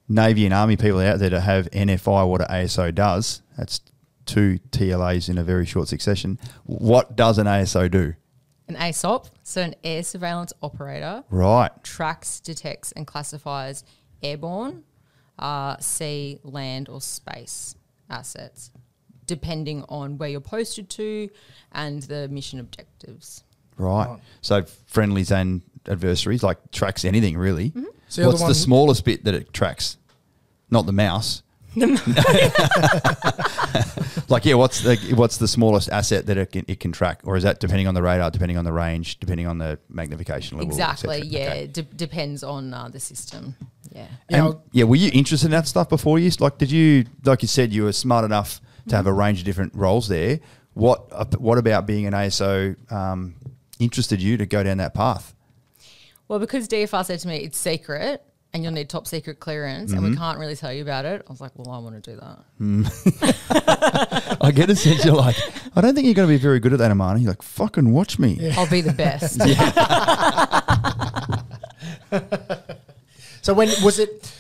Navy 0.10 0.44
and 0.46 0.54
Army 0.54 0.76
people 0.76 1.00
out 1.00 1.20
there 1.20 1.30
to 1.30 1.40
have 1.40 1.70
NFI, 1.72 2.28
what 2.28 2.42
an 2.42 2.48
ASO 2.48 2.94
does. 2.94 3.42
That's 3.58 3.80
two 4.26 4.60
TLAs 4.72 5.30
in 5.30 5.38
a 5.38 5.44
very 5.46 5.66
short 5.66 5.88
succession. 5.88 6.38
What 6.66 7.16
does 7.16 7.38
an 7.38 7.48
ASO 7.48 7.90
do? 7.90 8.16
An 8.68 8.76
ASOP, 8.76 9.30
so 9.44 9.62
an 9.62 9.76
air 9.84 10.04
surveillance 10.04 10.52
operator, 10.62 11.24
Right. 11.30 11.72
tracks, 11.84 12.40
detects, 12.42 12.92
and 12.94 13.08
classifies 13.08 13.84
airborne, 14.22 14.84
uh, 15.40 15.78
sea, 15.80 16.40
land, 16.44 16.90
or 16.90 17.00
space 17.02 17.76
assets, 18.10 18.72
depending 19.26 19.84
on 19.90 20.18
where 20.18 20.30
you're 20.30 20.42
posted 20.42 20.90
to 20.90 21.30
and 21.72 22.04
the 22.04 22.28
mission 22.30 22.60
objectives. 22.60 23.44
Right. 23.78 24.08
Right. 24.08 24.20
So 24.42 24.64
friendlies 24.88 25.32
and 25.32 25.62
adversaries, 25.88 26.44
like 26.44 26.72
tracks 26.72 27.06
anything 27.06 27.38
really. 27.38 27.74
So 28.08 28.22
you're 28.22 28.30
What's 28.30 28.42
the 28.42 28.50
the, 28.50 28.56
smallest 28.56 29.06
bit 29.06 29.24
that 29.24 29.34
it 29.34 29.54
tracks? 29.54 29.98
Not 30.70 30.86
the 30.86 30.92
mouse. 30.92 31.44
like 31.76 31.88
yeah, 34.44 34.56
what's 34.56 34.82
the 34.82 34.98
what's 35.16 35.38
the 35.38 35.48
smallest 35.48 35.90
asset 35.90 36.26
that 36.26 36.38
it 36.38 36.52
can, 36.52 36.66
it 36.68 36.82
can 36.82 36.92
track, 36.92 37.22
or 37.24 37.38
is 37.38 37.44
that 37.44 37.62
depending 37.62 37.88
on 37.88 37.94
the 37.94 38.02
radar, 38.02 38.30
depending 38.30 38.58
on 38.58 38.66
the 38.66 38.74
range, 38.74 39.22
depending 39.22 39.48
on 39.48 39.58
the 39.58 39.80
magnification 39.88 40.58
level? 40.58 40.70
exactly. 40.70 41.22
Yeah. 41.22 41.40
Okay. 41.40 41.68
De- 41.68 41.84
depends 41.84 42.44
on 42.44 42.74
uh, 42.74 42.90
the 42.90 43.00
system. 43.00 43.56
Yeah. 43.90 44.08
Yeah, 44.30 44.48
And, 44.48 44.56
yeah, 44.74 44.84
were 44.84 44.98
you 44.98 45.12
interested 45.14 45.48
in 45.48 45.52
that 45.52 45.68
stuff 45.68 45.88
before 45.88 46.20
you? 46.20 46.30
Like, 46.40 46.58
did 46.58 46.72
you, 46.72 47.06
like 47.24 47.42
you 47.42 47.48
said, 47.48 47.72
you 47.72 47.84
were 47.84 47.94
smart 47.94 48.26
enough 48.26 48.60
to 48.88 48.96
have 48.96 49.08
a 49.08 49.14
range 49.14 49.40
of 49.40 49.46
different 49.46 49.74
roles 49.76 50.08
there. 50.08 50.40
What, 50.74 51.08
uh, 51.12 51.26
what 51.38 51.58
about 51.58 51.86
being 51.86 52.06
an 52.06 52.14
ASO 52.14 52.76
um, 52.92 53.36
interested 53.80 54.22
you 54.22 54.38
to 54.38 54.46
go 54.46 54.64
down 54.64 54.78
that 54.78 54.94
path? 54.94 55.34
Well, 56.28 56.40
because 56.40 56.68
DFR 56.68 57.06
said 57.06 57.20
to 57.20 57.28
me 57.28 57.38
it's 57.38 57.58
secret 57.58 58.24
and 58.54 58.64
you'll 58.64 58.74
need 58.74 58.90
top 58.90 59.08
secret 59.08 59.40
clearance 59.40 59.94
and 59.94 60.04
we 60.04 60.16
can't 60.16 60.38
really 60.38 60.56
tell 60.56 60.74
you 60.74 60.82
about 60.82 61.06
it, 61.06 61.24
I 61.28 61.32
was 61.32 61.42
like, 61.42 61.52
well, 61.56 61.74
I 61.74 61.80
want 61.80 62.02
to 62.02 62.12
do 62.12 62.18
that. 62.18 64.38
I 64.42 64.52
get 64.52 64.70
a 64.70 64.76
sense 64.76 65.06
you're 65.06 65.16
like, 65.16 65.38
I 65.76 65.82
don't 65.82 65.96
think 65.96 66.06
you're 66.06 66.14
going 66.14 66.28
to 66.28 66.34
be 66.34 66.38
very 66.38 66.60
good 66.60 66.74
at 66.74 66.80
that, 66.80 66.92
Amani. 66.92 67.22
You're 67.22 67.32
like, 67.32 67.42
fucking 67.42 67.92
watch 67.92 68.20
me. 68.20 68.52
I'll 68.58 68.70
be 68.70 68.82
the 68.82 68.94
best. 68.94 69.40
So 73.42 73.54
when 73.54 73.70
was 73.84 74.00
it? 74.00 74.32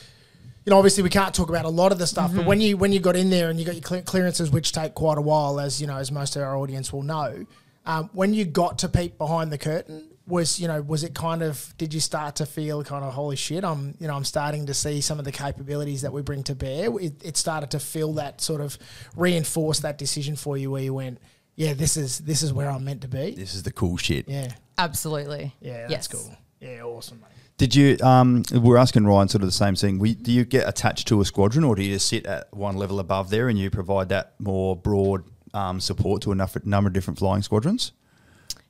You 0.65 0.69
know, 0.71 0.77
obviously 0.77 1.03
we 1.03 1.09
can't 1.09 1.33
talk 1.33 1.49
about 1.49 1.65
a 1.65 1.69
lot 1.69 1.91
of 1.91 1.97
the 1.99 2.07
stuff, 2.07 2.29
Mm-hmm. 2.29 2.37
but 2.37 2.45
when 2.45 2.61
you 2.61 2.77
when 2.77 2.91
you 2.91 2.99
got 2.99 3.15
in 3.15 3.29
there 3.29 3.49
and 3.49 3.59
you 3.59 3.65
got 3.65 3.75
your 3.75 3.81
cle- 3.83 4.01
clearances, 4.03 4.51
which 4.51 4.71
take 4.71 4.93
quite 4.93 5.17
a 5.17 5.21
while, 5.21 5.59
as 5.59 5.81
you 5.81 5.87
know, 5.87 5.97
as 5.97 6.11
most 6.11 6.35
of 6.35 6.41
our 6.43 6.55
audience 6.57 6.91
will 6.93 7.03
know, 7.03 7.45
um, 7.85 8.09
when 8.13 8.33
you 8.33 8.45
got 8.45 8.77
to 8.79 8.89
peep 8.89 9.17
behind 9.17 9.51
the 9.51 9.57
curtain, 9.57 10.07
was 10.27 10.59
you 10.59 10.67
know, 10.67 10.81
was 10.81 11.03
it 11.03 11.15
kind 11.15 11.41
of? 11.41 11.73
Did 11.79 11.93
you 11.93 11.99
start 11.99 12.35
to 12.37 12.45
feel 12.45 12.83
kind 12.83 13.03
of 13.03 13.13
holy 13.13 13.35
shit? 13.35 13.63
I'm 13.63 13.95
you 13.99 14.07
know, 14.07 14.15
I'm 14.15 14.23
starting 14.23 14.67
to 14.67 14.73
see 14.73 15.01
some 15.01 15.17
of 15.19 15.25
the 15.25 15.31
capabilities 15.31 16.03
that 16.03 16.13
we 16.13 16.21
bring 16.21 16.43
to 16.43 16.55
bear. 16.55 16.95
It, 16.99 17.13
it 17.23 17.37
started 17.37 17.71
to 17.71 17.79
feel 17.79 18.13
that 18.13 18.39
sort 18.39 18.61
of 18.61 18.77
reinforce 19.15 19.79
that 19.79 19.97
decision 19.97 20.35
for 20.35 20.57
you, 20.57 20.69
where 20.71 20.83
you 20.83 20.93
went, 20.93 21.17
yeah, 21.55 21.73
this 21.73 21.97
is 21.97 22.19
this 22.19 22.43
is 22.43 22.53
where 22.53 22.69
I'm 22.69 22.85
meant 22.85 23.01
to 23.01 23.07
be. 23.07 23.31
This 23.31 23.55
is 23.55 23.63
the 23.63 23.71
cool 23.73 23.97
shit. 23.97 24.29
Yeah, 24.29 24.51
Absolutely. 24.77 25.53
yeah, 25.59 25.87
that's 25.87 25.91
Yes. 25.91 26.07
cool. 26.07 26.37
Yeah, 26.59 26.83
awesome, 26.83 27.19
mate. 27.19 27.29
Did 27.61 27.75
you? 27.75 27.95
Um, 28.01 28.41
we're 28.53 28.77
asking 28.77 29.05
Ryan 29.05 29.27
sort 29.27 29.43
of 29.43 29.47
the 29.47 29.51
same 29.51 29.75
thing. 29.75 29.99
We, 29.99 30.15
do 30.15 30.31
you 30.31 30.45
get 30.45 30.67
attached 30.67 31.07
to 31.09 31.21
a 31.21 31.25
squadron, 31.25 31.63
or 31.63 31.75
do 31.75 31.83
you 31.83 31.93
just 31.93 32.07
sit 32.07 32.25
at 32.25 32.51
one 32.51 32.75
level 32.75 32.99
above 32.99 33.29
there 33.29 33.49
and 33.49 33.59
you 33.59 33.69
provide 33.69 34.09
that 34.09 34.33
more 34.39 34.75
broad 34.75 35.23
um, 35.53 35.79
support 35.79 36.23
to 36.23 36.31
a 36.31 36.35
number 36.65 36.87
of 36.87 36.93
different 36.93 37.19
flying 37.19 37.43
squadrons? 37.43 37.91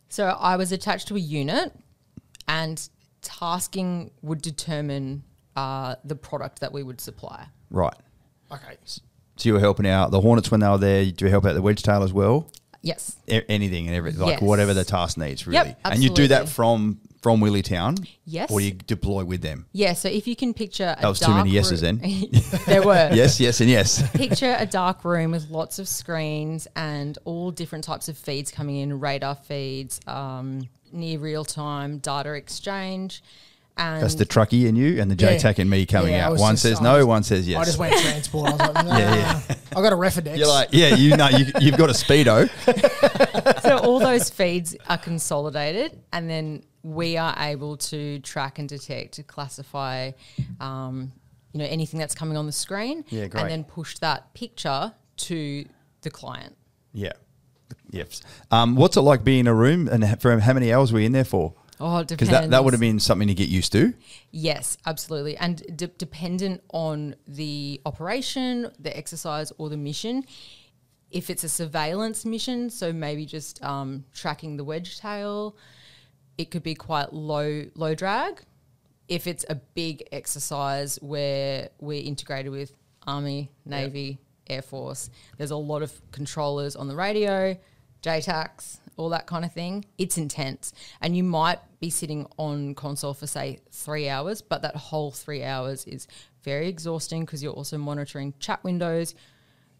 So 0.10 0.36
I 0.38 0.58
was 0.58 0.73
attached 0.73 1.08
to 1.08 1.15
a 1.15 1.21
unit, 1.21 1.71
and 2.49 2.86
tasking 3.21 4.12
would 4.23 4.41
determine 4.41 5.23
uh, 5.56 5.95
the 6.04 6.17
product 6.17 6.60
that 6.60 6.73
we 6.73 6.84
would 6.84 6.99
supply. 6.99 7.47
Right. 7.69 7.95
Okay, 8.51 8.75
So 8.86 8.99
you 9.43 9.54
were 9.54 9.62
helping 9.62 9.88
out 9.88 10.12
the 10.12 10.19
Hornets 10.19 10.51
when 10.51 10.60
they 10.60 10.67
were 10.67 10.77
there. 10.77 11.06
Do 11.06 11.23
you 11.23 11.32
help 11.32 11.45
out 11.45 11.54
the 11.54 11.62
Wedgetail 11.63 12.04
as 12.04 12.12
well? 12.12 12.51
Yes. 12.82 13.15
A- 13.30 13.49
anything 13.49 13.88
and 13.88 13.95
everything, 13.95 14.19
like 14.19 14.32
Yes. 14.32 14.41
whatever 14.41 14.73
the 14.73 14.84
task 14.84 15.17
needs, 15.17 15.47
really. 15.47 15.69
Yep, 15.69 15.80
and 15.86 16.04
you 16.04 16.10
do 16.10 16.27
that 16.27 16.49
from 16.49 16.99
from 17.21 17.39
Williamtown, 17.39 18.07
Yes. 18.25 18.49
or 18.51 18.60
do 18.60 18.65
you 18.65 18.71
deploy 18.73 19.23
with 19.23 19.41
them? 19.41 19.67
Yeah. 19.73 19.93
So 19.93 20.10
if 20.10 20.25
you 20.27 20.36
can 20.36 20.53
picture 20.55 20.95
a 20.97 21.01
That 21.01 21.07
was 21.07 21.19
too 21.19 21.31
many 21.34 21.51
yeses 21.51 21.84
room- 21.84 21.99
then. 21.99 22.27
there 22.65 22.81
were. 22.84 23.10
Yes, 23.13 23.39
yes, 23.39 23.62
and 23.62 23.69
yes. 23.69 24.01
Picture 24.13 24.55
a 24.57 24.65
dark 24.65 25.05
room 25.05 25.31
with 25.31 25.49
lots 25.51 25.77
of 25.79 25.88
screens 25.88 26.67
and 26.75 27.17
all 27.25 27.51
different 27.51 27.84
types 27.84 28.10
of 28.10 28.17
feeds 28.17 28.51
coming 28.51 28.77
in, 28.77 28.99
radar 28.99 29.36
feeds, 29.36 29.99
um, 30.07 30.67
near 30.91 31.19
real 31.19 31.45
time 31.45 31.99
data 31.99 32.34
exchange. 32.34 33.21
And 33.77 34.03
That's 34.03 34.15
the 34.15 34.25
truckie 34.25 34.67
and 34.67 34.77
you, 34.77 34.99
and 35.01 35.10
the 35.10 35.15
Yeah. 35.15 35.38
JTAC 35.38 35.60
and 35.60 35.69
me 35.69 35.86
coming 35.86 36.12
Yeah, 36.13 36.23
I 36.23 36.25
out. 36.25 36.31
was 36.34 36.41
One 36.41 36.53
just- 36.55 36.63
says 36.63 36.79
I 36.81 36.84
no, 36.84 36.97
was- 36.97 37.05
one 37.05 37.23
says 37.23 37.47
yes. 37.47 37.57
I 37.62 37.65
just 37.65 37.77
went 37.77 37.95
transport. 38.01 38.49
I 38.49 38.51
was 38.51 38.60
like, 38.60 38.86
nah, 38.86 38.97
Yeah, 38.97 39.15
yeah. 39.47 39.55
I 39.75 39.81
got 39.81 39.93
a 39.93 39.95
Refidex. 39.95 40.38
You're 40.38 40.47
like, 40.47 40.69
yeah, 40.71 40.95
you 40.95 41.15
know, 41.15 41.29
you, 41.29 41.45
you've 41.62 41.77
got 41.77 41.89
a 41.89 41.93
speedo. 41.93 42.49
so 43.62 43.77
all 43.77 43.99
those 43.99 44.29
feeds 44.29 44.75
are 44.89 44.97
consolidated 44.97 45.97
and 46.12 46.29
then 46.29 46.63
we 46.84 47.17
are 47.17 47.36
able 47.39 47.78
to 47.78 48.20
track 48.20 48.60
and 48.60 48.67
detect 48.70 49.26
classify 49.28 50.12
um, 50.60 51.12
you 51.54 51.60
know 51.60 51.65
anything 51.65 52.00
that's 52.00 52.15
coming 52.15 52.38
on 52.38 52.46
the 52.46 52.52
screen 52.52 53.04
Yeah, 53.10 53.28
great. 53.28 53.41
and 53.41 53.52
then 53.52 53.63
push 53.63 53.98
that 54.00 54.34
picture 54.34 54.94
to 55.17 55.65
the 56.02 56.10
client 56.10 56.56
Yeah. 56.94 57.13
Yes. 57.89 58.22
Um, 58.52 58.76
what's 58.76 58.98
it 58.98 59.02
like 59.02 59.24
being 59.24 59.41
in 59.41 59.48
a 59.48 59.54
room, 59.54 59.88
and 59.88 60.22
for 60.22 60.38
how 60.39 60.54
many 60.54 60.74
hours 60.74 60.91
were 60.91 61.00
you 61.00 61.06
in 61.06 61.12
there 61.13 61.24
for? 61.24 61.54
oh 61.80 62.00
it 62.00 62.08
Because 62.10 62.30
that, 62.30 62.50
that 62.52 62.63
would 62.63 62.74
have 62.74 62.80
been 62.82 63.00
something 63.00 63.28
to 63.28 63.34
get 63.34 63.50
used 63.50 63.72
to. 63.72 63.94
yes 64.32 64.78
absolutely 64.86 65.36
and 65.38 65.63
de- 65.78 65.88
dependent 65.88 66.62
on 66.74 67.15
the 67.28 67.82
operation 67.86 68.70
the 68.80 68.96
exercise 68.96 69.52
or 69.58 69.67
the 69.70 69.78
mission 69.78 70.24
if 71.10 71.30
it's 71.30 71.44
a 71.44 71.50
surveillance 71.50 72.24
mission 72.26 72.70
so 72.70 72.94
maybe 72.94 73.26
just 73.26 73.62
um, 73.63 74.06
tracking 74.13 74.58
the 74.58 74.65
Wedgetail 74.65 75.54
it 76.41 76.51
could 76.51 76.63
be 76.63 76.75
quite 76.75 77.13
low 77.13 77.65
low 77.75 77.95
drag. 77.95 78.41
If 79.08 79.27
it's 79.27 79.45
a 79.49 79.56
big 79.56 80.08
exercise 80.12 80.97
where 81.01 81.69
we're 81.80 82.04
integrated 82.04 82.51
with 82.51 82.73
Army, 83.06 83.51
Navy, 83.65 84.19
Air 84.47 84.62
Force, 84.62 85.10
there's 85.38 85.51
a 85.51 85.58
lot 85.58 85.82
of 85.82 85.91
controllers 86.12 86.75
on 86.75 86.88
the 86.88 86.95
radio, 86.95 87.58
JTACs, 88.04 88.80
all 88.95 89.10
that 89.10 89.27
kind 89.27 89.43
of 89.43 89.51
thing. 89.51 89.86
It's 89.97 90.17
intense. 90.17 90.73
And 91.01 91.15
you 91.15 91.23
might 91.23 91.60
be 91.80 91.89
sitting 91.89 92.25
on 92.38 92.73
console 92.73 93.13
for 93.13 93.27
say 93.27 93.60
three 93.71 94.08
hours, 94.08 94.41
but 94.41 94.62
that 94.62 94.75
whole 94.75 95.12
three 95.12 95.43
hours 95.43 95.86
is 95.86 96.08
very 96.43 96.67
exhausting 96.67 97.25
because 97.25 97.43
you're 97.43 97.54
also 97.54 97.77
monitoring 97.77 98.34
chat 98.39 98.63
windows. 98.63 99.13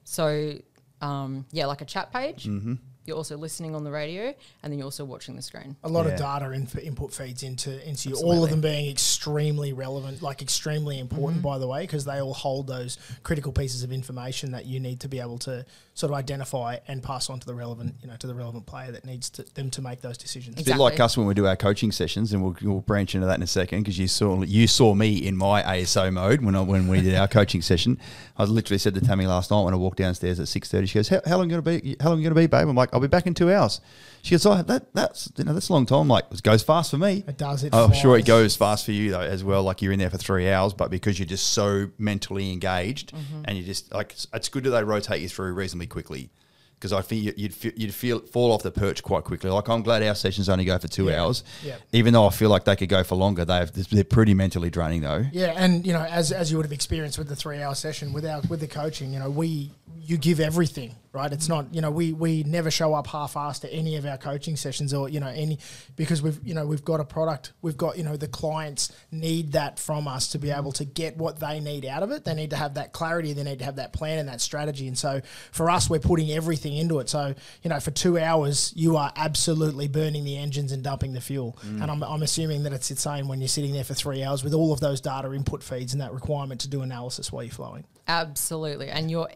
So 0.04 0.58
um, 1.02 1.45
yeah, 1.52 1.65
like 1.65 1.82
a 1.82 1.86
chat 1.86 2.12
page. 2.12 2.45
Mm-hmm. 2.45 2.76
You're 3.06 3.18
also 3.18 3.36
listening 3.38 3.74
on 3.76 3.84
the 3.84 3.92
radio, 3.92 4.34
and 4.62 4.72
then 4.72 4.78
you're 4.78 4.86
also 4.86 5.04
watching 5.06 5.36
the 5.36 5.42
screen. 5.42 5.76
a 5.84 5.90
lot 5.90 6.06
Yeah. 6.06 6.14
of 6.14 6.20
data 6.20 6.52
in, 6.52 6.68
input 6.84 7.14
feeds 7.14 7.42
into 7.44 7.72
into 7.88 8.10
you. 8.10 8.16
All 8.16 8.44
of 8.44 8.50
them 8.52 8.62
being 8.62 8.90
extremely 8.90 9.74
relevant, 9.74 10.22
like 10.22 10.42
extremely 10.42 11.00
important, 11.00 11.40
Mm-hmm. 11.42 11.48
by 11.50 11.58
the 11.58 11.68
way, 11.68 11.82
because 11.82 12.06
they 12.06 12.20
all 12.22 12.34
hold 12.34 12.68
those 12.68 12.98
critical 13.24 13.52
pieces 13.52 13.84
of 13.84 13.92
information 13.92 14.52
that 14.52 14.66
you 14.66 14.80
need 14.80 15.00
to 15.02 15.08
be 15.08 15.20
able 15.20 15.38
to 15.40 15.66
sort 15.94 16.12
of 16.12 16.18
identify 16.18 16.78
and 16.88 17.04
pass 17.04 17.30
on 17.30 17.40
to 17.40 17.46
the 17.46 17.54
relevant, 17.54 17.94
you 18.02 18.08
know, 18.08 18.16
to 18.16 18.26
the 18.26 18.34
relevant 18.34 18.66
player 18.66 18.92
that 18.92 19.04
needs 19.04 19.30
to, 19.30 19.44
them 19.56 19.70
to 19.70 19.82
make 19.82 20.02
those 20.02 20.18
decisions. 20.18 20.58
It's 20.58 20.68
a 20.68 20.72
bit 20.72 20.80
like 20.80 21.00
us 21.00 21.18
when 21.18 21.28
we 21.28 21.34
do 21.34 21.46
our 21.48 21.56
coaching 21.58 21.92
sessions, 21.92 22.32
and 22.34 22.42
we'll, 22.44 22.56
we'll 22.62 22.80
branch 22.82 23.14
into 23.16 23.28
that 23.28 23.36
in 23.36 23.44
a 23.44 23.48
second 23.48 23.82
because 23.82 23.98
you 24.00 24.08
saw 24.08 24.42
you 24.44 24.68
saw 24.68 24.94
me 24.94 25.16
in 25.18 25.36
my 25.36 25.62
ASO 25.64 26.12
mode 26.14 26.42
when 26.42 26.56
I, 26.56 26.62
when 26.62 26.88
we 26.88 27.02
did 27.02 27.16
our 27.16 27.28
coaching 27.28 27.62
session. 27.62 27.98
I 28.38 28.44
literally 28.46 28.78
said 28.78 28.94
to 28.96 29.02
Tammy 29.02 29.28
last 29.28 29.52
night 29.52 29.64
when 29.64 29.74
I 29.74 29.78
walked 29.78 29.98
downstairs 29.98 30.40
at 30.40 30.48
six 30.48 30.70
thirty. 30.70 30.88
She 30.88 30.98
goes, 31.00 31.10
"How, 31.10 31.22
how 31.26 31.38
long 31.38 31.50
going 31.50 31.62
to 31.64 31.82
be? 31.82 31.96
How 32.00 32.10
long 32.10 32.20
you 32.20 32.24
going 32.24 32.36
to 32.36 32.42
be, 32.42 32.48
babe?" 32.48 32.68
I'm 32.68 32.76
like, 32.76 32.90
"I'll 32.91 32.99
be 32.99 33.08
back 33.08 33.25
in 33.27 33.34
two 33.34 33.51
hours." 33.51 33.82
She 34.23 34.32
goes, 34.36 34.45
"Oh, 34.45 34.62
that 34.62 34.93
that's 34.93 35.32
you 35.38 35.43
know 35.43 35.54
that's 35.54 35.69
a 35.69 35.73
long 35.73 35.86
time." 35.86 35.99
I'm 36.01 36.08
like, 36.08 36.25
"It 36.32 36.43
goes 36.43 36.62
fast 36.63 36.91
for 36.91 36.97
me." 36.97 37.23
It 37.27 37.38
does. 37.38 37.63
It. 37.63 37.69
Oh, 37.73 37.86
I'm 37.86 37.93
sure 37.93 38.17
it 38.17 38.25
goes 38.25 38.56
fast 38.56 38.86
for 38.86 38.91
you 38.91 39.12
though 39.12 39.21
as 39.21 39.43
well. 39.43 39.63
Like 39.63 39.82
you're 39.82 39.93
in 39.93 39.99
there 39.99 40.10
for 40.10 40.17
three 40.17 40.49
hours, 40.49 40.73
but 40.73 40.91
because 40.91 41.17
you're 41.19 41.25
just 41.27 41.54
so 41.54 41.89
mentally 41.97 42.51
engaged, 42.51 43.13
mm-hmm. 43.13 43.41
and 43.45 43.58
you 43.58 43.63
just 43.63 43.93
like 43.93 44.12
it's- 44.34 44.49
good 44.49 44.63
that 44.65 44.71
they 44.71 44.84
rotate 44.84 45.21
you 45.21 45.30
through 45.30 45.54
reasonably 45.54 45.88
quickly. 45.88 46.30
Because 46.75 46.93
I 46.93 47.01
think 47.04 47.23
you- 47.23 47.34
you'd 47.38 47.54
feel, 47.54 47.71
you'd 47.75 47.93
feel 47.93 48.19
fall 48.21 48.51
off 48.51 48.63
the 48.63 48.71
perch 48.71 49.04
quite 49.04 49.23
quickly. 49.23 49.51
Like 49.51 49.69
I'm 49.69 49.84
glad 49.84 50.01
our 50.01 50.15
sessions 50.15 50.49
only 50.49 50.65
go 50.65 50.80
for 50.80 50.88
two 50.88 51.06
Yeah. 51.10 51.21
hours, 51.21 51.43
Yeah. 51.63 51.75
even 51.93 52.12
though 52.13 52.25
I 52.25 52.32
feel 52.32 52.49
like 52.49 52.63
they 52.65 52.75
could 52.75 52.89
go 52.89 53.04
for 53.04 53.13
longer. 53.13 53.45
They've 53.45 53.71
they're 53.91 54.04
pretty 54.04 54.34
mentally 54.34 54.71
draining 54.71 55.01
though. 55.01 55.25
Yeah, 55.32 55.54
and 55.56 55.86
you 55.86 55.93
know, 55.93 56.01
as 56.01 56.32
as 56.32 56.49
you 56.49 56.58
would 56.58 56.65
have 56.65 56.73
experienced 56.73 57.19
with 57.19 57.27
the 57.27 57.36
three 57.36 57.62
hour 57.62 57.75
session 57.75 58.13
with 58.13 58.25
our 58.25 58.41
with 58.49 58.62
the 58.62 58.67
coaching, 58.67 59.13
you 59.13 59.19
know, 59.19 59.30
we 59.30 59.69
you 59.99 60.17
give 60.17 60.39
everything, 60.39 60.95
right? 61.13 61.32
It's 61.32 61.47
not, 61.47 61.73
you 61.73 61.82
know, 61.82 61.91
we 61.91 62.13
we 62.13 62.43
never 62.43 62.71
show 62.71 62.93
up 62.93 63.08
half 63.08 63.34
assed 63.36 63.62
to 63.62 63.73
any 63.73 63.95
of 63.95 64.06
our 64.06 64.17
coaching 64.17 64.56
sessions 64.56 64.93
or, 64.93 65.10
you 65.10 65.19
know, 65.19 65.27
any 65.27 65.60
because 65.95 66.21
we've 66.21 66.39
you 66.43 66.54
know, 66.54 66.65
we've 66.65 66.84
got 66.84 66.99
a 66.99 67.06
product, 67.06 67.54
we've 67.62 67.77
got, 67.77 67.97
you 67.97 68.04
know, 68.04 68.17
the 68.17 68.27
clients 68.27 68.91
need 69.12 69.54
that 69.54 69.80
from 69.80 70.08
us 70.08 70.30
to 70.30 70.39
be 70.39 70.51
able 70.51 70.71
to 70.73 70.86
get 70.86 71.17
what 71.17 71.39
they 71.39 71.60
need 71.60 71.86
out 71.86 72.04
of 72.04 72.12
it. 72.12 72.25
They 72.25 72.34
need 72.34 72.49
to 72.51 72.56
have 72.56 72.75
that 72.75 72.93
clarity, 72.93 73.34
they 73.34 73.43
need 73.43 73.60
to 73.60 73.65
have 73.65 73.77
that 73.77 73.93
plan 73.93 74.19
and 74.19 74.30
that 74.30 74.41
strategy. 74.41 74.88
And 74.88 74.97
so 74.97 75.21
for 75.51 75.69
us 75.69 75.89
we're 75.89 75.99
putting 75.99 76.32
everything 76.32 76.75
into 76.75 76.99
it. 76.99 77.10
So, 77.10 77.34
you 77.63 77.69
know, 77.69 77.80
for 77.80 77.91
two 77.91 78.19
hours 78.19 78.73
you 78.75 78.97
are 78.97 79.12
absolutely 79.15 79.88
burning 79.88 80.23
the 80.23 80.38
engines 80.38 80.71
and 80.71 80.84
dumping 80.84 81.13
the 81.13 81.21
fuel. 81.21 81.58
Mm. 81.65 81.82
And 81.82 81.91
I'm 81.91 82.04
I'm 82.04 82.23
assuming 82.23 82.63
that 82.63 82.73
it's 82.73 82.89
the 82.89 82.95
same 82.95 83.27
when 83.27 83.39
you're 83.39 83.47
sitting 83.47 83.73
there 83.73 83.84
for 83.84 83.93
three 83.93 84.23
hours 84.23 84.43
with 84.43 84.54
all 84.54 84.73
of 84.73 84.80
those 84.80 85.01
data 85.01 85.32
input 85.34 85.63
feeds 85.63 85.93
and 85.93 86.01
that 86.01 86.13
requirement 86.13 86.62
to 86.62 86.67
do 86.67 86.82
analysis 86.82 87.32
while 87.32 87.43
you're 87.43 87.51
flowing. 87.51 87.86
Absolutely. 88.08 88.89
And 88.89 89.10
your 89.10 89.30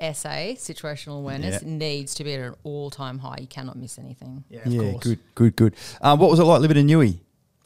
SA, 0.53 0.73
situational 0.73 1.17
awareness, 1.17 1.61
Yeah. 1.63 1.69
needs 1.69 2.13
to 2.15 2.23
be 2.23 2.33
at 2.33 2.39
an 2.41 2.55
all 2.63 2.89
time 2.89 3.19
high. 3.19 3.37
You 3.41 3.47
cannot 3.47 3.77
miss 3.77 3.97
anything. 3.97 4.43
Yeah, 4.49 4.59
of 4.65 4.67
yeah, 4.73 4.91
course. 4.91 5.03
good, 5.03 5.19
good, 5.35 5.55
good. 5.55 5.75
Um, 6.01 6.19
what 6.19 6.29
was 6.29 6.39
it 6.39 6.43
like 6.43 6.61
living 6.61 6.77
in 6.77 6.87
Newey? 6.87 7.19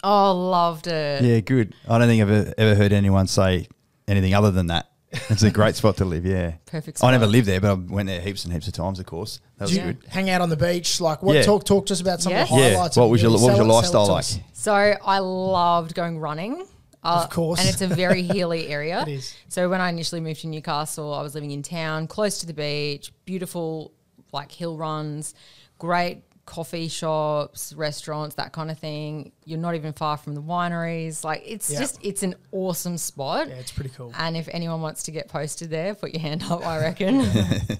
Oh, 0.04 0.34
loved 0.50 0.88
it. 0.88 1.24
Yeah, 1.24 1.39
good. 1.42 1.76
I 1.88 1.98
don't 1.98 2.08
think 2.08 2.22
I've 2.22 2.32
ever, 2.32 2.54
ever 2.58 2.76
heard 2.76 2.94
anyone 2.94 3.28
say 3.28 3.68
anything 4.08 4.34
other 4.34 4.52
than 4.52 4.68
that. 4.68 4.86
It's 5.12 5.42
a 5.42 5.50
great 5.50 5.76
spot 5.76 5.98
to 5.98 6.06
live. 6.06 6.24
Yeah, 6.26 6.52
Perfect 6.68 7.04
I 7.04 7.10
never 7.12 7.26
lived 7.26 7.48
there, 7.48 7.60
but 7.60 7.72
I 7.72 7.74
went 7.74 8.08
there 8.08 8.22
heaps 8.22 8.44
and 8.46 8.54
heaps 8.54 8.68
of 8.68 8.74
times. 8.74 9.00
Of 9.00 9.08
course, 9.08 9.39
that 9.58 9.63
was 9.65 9.72
Do 9.72 9.78
you 9.78 9.84
good. 9.94 9.98
hang 10.08 10.30
out 10.30 10.42
on 10.42 10.50
the 10.50 10.56
beach? 10.56 11.02
Like, 11.02 11.24
what? 11.24 11.36
Yeah. 11.36 11.42
Talk 11.42 11.65
talk 11.65 11.88
to 11.88 11.94
us 11.94 12.02
about 12.02 12.22
some 12.22 12.32
Yes. 12.32 12.50
of 12.52 12.56
the 12.58 12.62
Yeah. 12.63 12.70
highlights. 12.76 12.96
What 12.96 13.06
of 13.06 13.10
was 13.12 13.22
your 13.24 13.32
What 13.32 13.42
was 13.42 13.58
your 13.58 13.65
lifestyle 13.65 14.08
like? 14.08 14.26
So 14.54 14.72
I 14.74 15.18
loved 15.20 15.96
going 15.96 16.20
running. 16.20 16.63
Uh, 17.04 17.22
Of 17.24 17.30
course. 17.30 17.60
And 17.60 17.70
it's 17.70 17.82
a 17.82 17.88
very 17.88 18.24
hilly 18.24 18.68
area. 18.78 19.02
It 19.04 19.08
is. 19.08 19.36
So 19.48 19.70
when 19.70 19.80
I 19.82 19.90
initially 19.90 20.22
moved 20.22 20.42
to 20.42 20.48
Newcastle, 20.48 21.14
I 21.14 21.22
was 21.22 21.34
living 21.34 21.52
in 21.52 21.64
town, 21.64 22.08
close 22.08 22.40
to 22.40 22.46
the 22.46 22.54
beach, 22.54 23.12
beautiful 23.26 23.94
like 24.34 24.52
hill 24.52 24.78
runs, 24.78 25.34
great 25.78 26.24
coffee 26.46 26.88
shops, 26.88 27.74
restaurants, 27.74 28.36
that 28.36 28.52
kind 28.52 28.70
of 28.72 28.78
thing. 28.80 29.32
You're 29.46 29.60
not 29.60 29.76
even 29.76 29.94
far 29.94 30.18
from 30.18 30.34
the 30.36 30.42
wineries. 30.42 31.24
Like 31.24 31.44
it's 31.46 31.70
Yeah. 31.72 31.80
just 31.80 32.00
it's 32.02 32.22
an 32.24 32.36
awesome 32.52 32.98
spot. 32.98 33.48
Yeah, 33.50 33.56
it's 33.56 33.72
pretty 33.72 33.92
cool. 33.92 34.12
And 34.18 34.36
if 34.36 34.50
anyone 34.52 34.82
wants 34.82 35.04
to 35.04 35.12
get 35.12 35.30
posted 35.30 35.70
there, 35.70 35.93
put 35.95 36.12
your 36.12 36.22
hand 36.22 36.43
up, 36.50 36.66
I 36.66 36.80
reckon. 36.80 37.24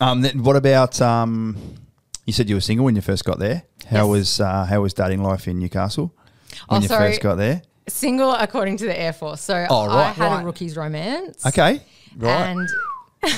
Um, 0.00 0.20
then 0.22 0.42
what 0.42 0.56
about 0.56 1.00
um? 1.00 1.56
You 2.26 2.32
said 2.32 2.48
you 2.48 2.56
were 2.56 2.60
single 2.60 2.84
when 2.84 2.96
you 2.96 3.02
first 3.02 3.24
got 3.24 3.38
there. 3.38 3.62
How 3.88 4.06
Yes. 4.06 4.08
was 4.08 4.40
uh, 4.40 4.64
how 4.64 4.80
was 4.80 4.94
dating 4.94 5.22
life 5.22 5.46
in 5.46 5.58
Newcastle 5.58 6.12
when 6.68 6.78
Oh, 6.78 6.82
you 6.82 6.88
sorry. 6.88 7.10
first 7.10 7.20
got 7.20 7.36
there? 7.36 7.62
Single 7.92 8.32
according 8.34 8.78
to 8.78 8.86
the 8.86 8.98
Air 8.98 9.12
Force. 9.12 9.40
So 9.40 9.66
Oh, 9.70 9.88
I 9.90 10.10
had 10.12 10.26
Right. 10.32 10.42
a 10.42 10.44
rookie's 10.44 10.76
romance. 10.76 11.44
Okay, 11.46 11.80
right. 12.16 12.56
And 12.56 12.68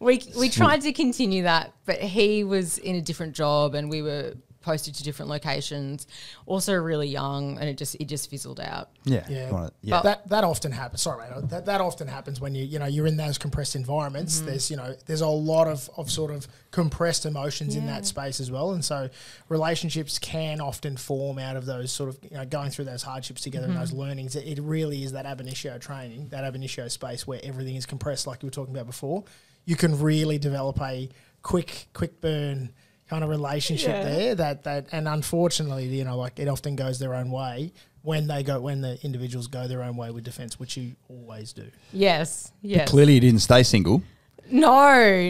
we 0.00 0.22
we 0.38 0.48
tried 0.48 0.80
to 0.82 0.92
continue 0.92 1.42
that, 1.42 1.72
but 1.86 1.98
he 1.98 2.44
was 2.44 2.78
in 2.78 2.96
a 2.96 3.00
different 3.00 3.34
job, 3.34 3.74
and 3.74 3.90
we 3.90 4.02
were 4.02 4.34
posted 4.62 4.94
to 4.94 5.02
different 5.02 5.28
locations. 5.30 6.06
Also, 6.46 6.74
really 6.74 7.08
young, 7.08 7.58
and 7.58 7.68
it 7.68 7.76
just 7.76 7.94
it 7.96 8.06
just 8.06 8.30
fizzled 8.30 8.60
out. 8.60 8.90
Yeah. 9.04 9.26
Yeah. 9.28 9.50
Got 9.50 9.66
it. 9.66 9.72
Yeah. 9.82 10.00
that 10.02 10.28
that 10.28 10.44
often 10.44 10.72
happens. 10.72 11.02
Sorry, 11.02 11.28
mate. 11.28 11.48
That, 11.50 11.66
that 11.66 11.80
often 11.80 12.08
happens 12.08 12.40
when 12.40 12.54
you 12.54 12.64
you 12.64 12.78
know 12.78 12.86
you're 12.86 13.06
in 13.06 13.16
those 13.16 13.38
compressed 13.38 13.74
environments. 13.76 14.38
Mm-hmm. 14.38 14.46
There's 14.46 14.70
you 14.70 14.76
know 14.76 14.94
there's 15.06 15.20
a 15.20 15.26
lot 15.28 15.66
of, 15.68 15.90
of 15.96 16.10
sort 16.10 16.30
of 16.30 16.46
compressed 16.70 17.26
emotions 17.26 17.76
in 17.76 17.86
that 17.86 18.06
space 18.06 18.40
as 18.40 18.50
well, 18.50 18.72
and 18.72 18.84
so 18.84 19.08
relationships 19.48 20.18
can 20.18 20.60
often 20.60 20.96
form 20.96 21.38
out 21.38 21.56
of 21.56 21.66
those 21.66 21.92
sort 21.92 22.08
of 22.08 22.18
you 22.22 22.36
know 22.36 22.44
going 22.46 22.70
through 22.70 22.84
those 22.86 23.02
hardships 23.02 23.42
together 23.42 23.64
and 23.64 23.72
Mm-hmm. 23.72 23.80
those 23.80 23.92
learnings. 23.92 24.36
It, 24.36 24.58
it 24.58 24.62
really 24.62 25.02
is 25.02 25.12
that 25.12 25.24
ab 25.26 25.40
initio 25.40 25.78
training, 25.78 26.28
that 26.28 26.44
ab 26.44 26.54
initio 26.54 26.88
space 26.88 27.26
where 27.26 27.40
everything 27.42 27.74
is 27.76 27.86
compressed, 27.86 28.26
like 28.26 28.42
you 28.42 28.46
were 28.46 28.50
talking 28.52 28.74
about 28.74 28.86
before. 28.86 29.24
You 29.64 29.76
can 29.76 29.98
really 30.00 30.38
develop 30.38 30.80
a 30.80 31.08
quick 31.42 31.88
quick 31.94 32.20
burn 32.20 32.72
kind 33.12 33.22
of 33.22 33.28
relationship 33.28 33.88
Yeah. 33.90 34.04
there 34.10 34.34
that 34.36 34.64
that 34.64 34.86
and 34.90 35.06
unfortunately 35.06 35.84
you 35.98 36.02
know 36.08 36.16
like 36.16 36.38
it 36.38 36.48
often 36.48 36.76
goes 36.76 36.98
their 36.98 37.14
own 37.14 37.30
way 37.30 37.70
when 38.00 38.26
they 38.26 38.42
go 38.42 38.58
when 38.68 38.80
the 38.80 38.98
individuals 39.04 39.48
go 39.48 39.68
their 39.68 39.82
own 39.82 39.96
way 39.98 40.10
with 40.10 40.24
defense 40.24 40.58
which 40.58 40.78
you 40.78 40.86
always 41.10 41.52
do 41.52 41.66
Yes, 41.92 42.52
yes. 42.62 42.88
Clearly, 42.88 43.12
you 43.16 43.20
didn't 43.20 43.40
stay 43.50 43.62
single. 43.64 44.02
no. 44.50 44.78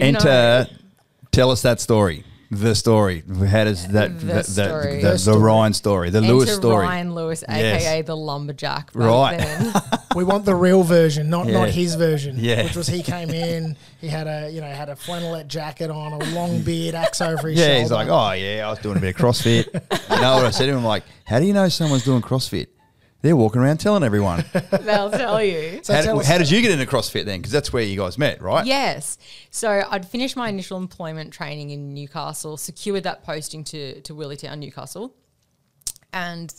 Enter. 0.09 0.67
Tell 1.31 1.51
us 1.51 1.61
that 1.63 1.81
story. 1.81 2.23
The 2.55 2.75
story. 2.75 3.23
How 3.47 3.63
does 3.63 3.87
that 3.89 4.19
The 4.19 4.25
the, 4.25 4.33
the, 4.33 4.43
story. 4.43 4.95
the, 4.97 5.01
The 5.01 5.11
the 5.13 5.17
story. 5.19 5.39
Ryan 5.41 5.73
story, 5.73 6.09
the 6.09 6.21
no. 6.21 6.27
Lewis 6.29 6.49
Enter 6.49 6.61
story? 6.61 6.85
Ryan 6.85 7.15
Lewis, 7.15 7.43
Yes. 7.49 7.81
aka 7.83 8.01
the 8.03 8.15
lumberjack. 8.15 8.91
Right. 8.93 9.37
then. 9.39 9.73
we 10.15 10.23
want 10.23 10.45
the 10.45 10.55
real 10.55 10.83
version 10.83 11.29
not 11.29 11.47
Yeah. 11.47 11.53
not 11.53 11.69
his 11.69 11.95
version 11.95 12.35
Yeah. 12.37 12.63
which 12.63 12.75
was 12.75 12.87
he 12.87 13.01
came 13.01 13.31
in 13.31 13.75
he 13.99 14.07
had 14.07 14.27
a 14.27 14.49
you 14.51 14.61
know 14.61 14.67
had 14.67 14.89
a 14.89 14.95
flannelette 14.95 15.47
jacket 15.47 15.89
on 15.89 16.13
a 16.13 16.19
long 16.35 16.61
beard 16.61 16.93
axe 16.95 17.19
over 17.21 17.47
his 17.47 17.57
Yeah, 17.59 17.65
shoulder 17.65 17.79
he's 17.81 17.91
like, 17.91 18.07
oh 18.09 18.31
yeah, 18.33 18.67
I 18.67 18.69
was 18.69 18.79
doing 18.79 18.97
a 18.97 18.99
bit 18.99 19.15
of 19.15 19.21
CrossFit. 19.21 19.65
you 19.73 20.21
know 20.21 20.35
what 20.35 20.45
I 20.45 20.51
said 20.51 20.67
to 20.67 20.71
him? 20.73 20.77
I'm 20.79 20.83
like, 20.85 21.03
how 21.25 21.39
do 21.39 21.45
you 21.45 21.53
know 21.53 21.67
someone's 21.69 22.03
doing 22.05 22.21
CrossFit? 22.21 22.67
They're 23.23 23.35
walking 23.37 23.61
around 23.61 23.77
telling 23.79 24.03
everyone. 24.03 24.43
They'll 24.81 25.09
tell 25.09 25.41
you. 25.41 25.79
So 25.81 25.93
how, 25.93 26.01
tell 26.01 26.17
did, 26.19 26.27
how 26.27 26.37
did 26.37 26.51
you 26.51 26.61
get 26.61 26.71
into 26.71 26.85
CrossFit 26.85 27.23
then? 27.23 27.39
Because 27.39 27.53
that's 27.53 27.71
where 27.71 27.81
you 27.81 27.97
guys 27.97 28.17
met, 28.17 28.41
right? 28.41 28.65
Yes. 28.65 29.17
So 29.49 29.81
I'd 29.89 30.05
finished 30.05 30.35
my 30.35 30.49
initial 30.49 30.77
employment 30.77 31.31
training 31.33 31.69
in 31.69 31.93
Newcastle, 31.93 32.57
secured 32.57 33.03
that 33.03 33.23
posting 33.23 33.63
to, 33.63 34.01
to 34.01 34.13
Williamtown, 34.13 34.59
Newcastle, 34.59 35.15
and 36.11 36.53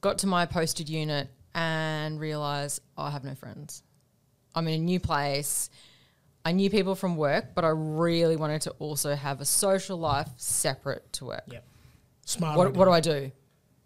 got 0.00 0.18
to 0.18 0.26
my 0.26 0.44
posted 0.44 0.88
unit 0.88 1.28
and 1.54 2.18
realised 2.18 2.82
I 2.98 3.10
have 3.10 3.22
no 3.22 3.36
friends. 3.36 3.84
I'm 4.54 4.66
in 4.66 4.74
a 4.74 4.82
new 4.84 4.98
place. 4.98 5.70
I 6.44 6.50
knew 6.50 6.68
people 6.68 6.96
from 6.96 7.16
work, 7.16 7.54
but 7.54 7.64
I 7.64 7.68
really 7.68 8.34
wanted 8.34 8.62
to 8.62 8.70
also 8.80 9.14
have 9.14 9.40
a 9.40 9.44
social 9.44 9.96
life 9.96 10.28
separate 10.36 11.12
to 11.14 11.26
work. 11.26 11.44
yep 11.46 11.64
smart 12.24 12.56
What, 12.56 12.74
what 12.74 12.84
do 12.86 12.90
I 12.90 13.00
do? 13.00 13.30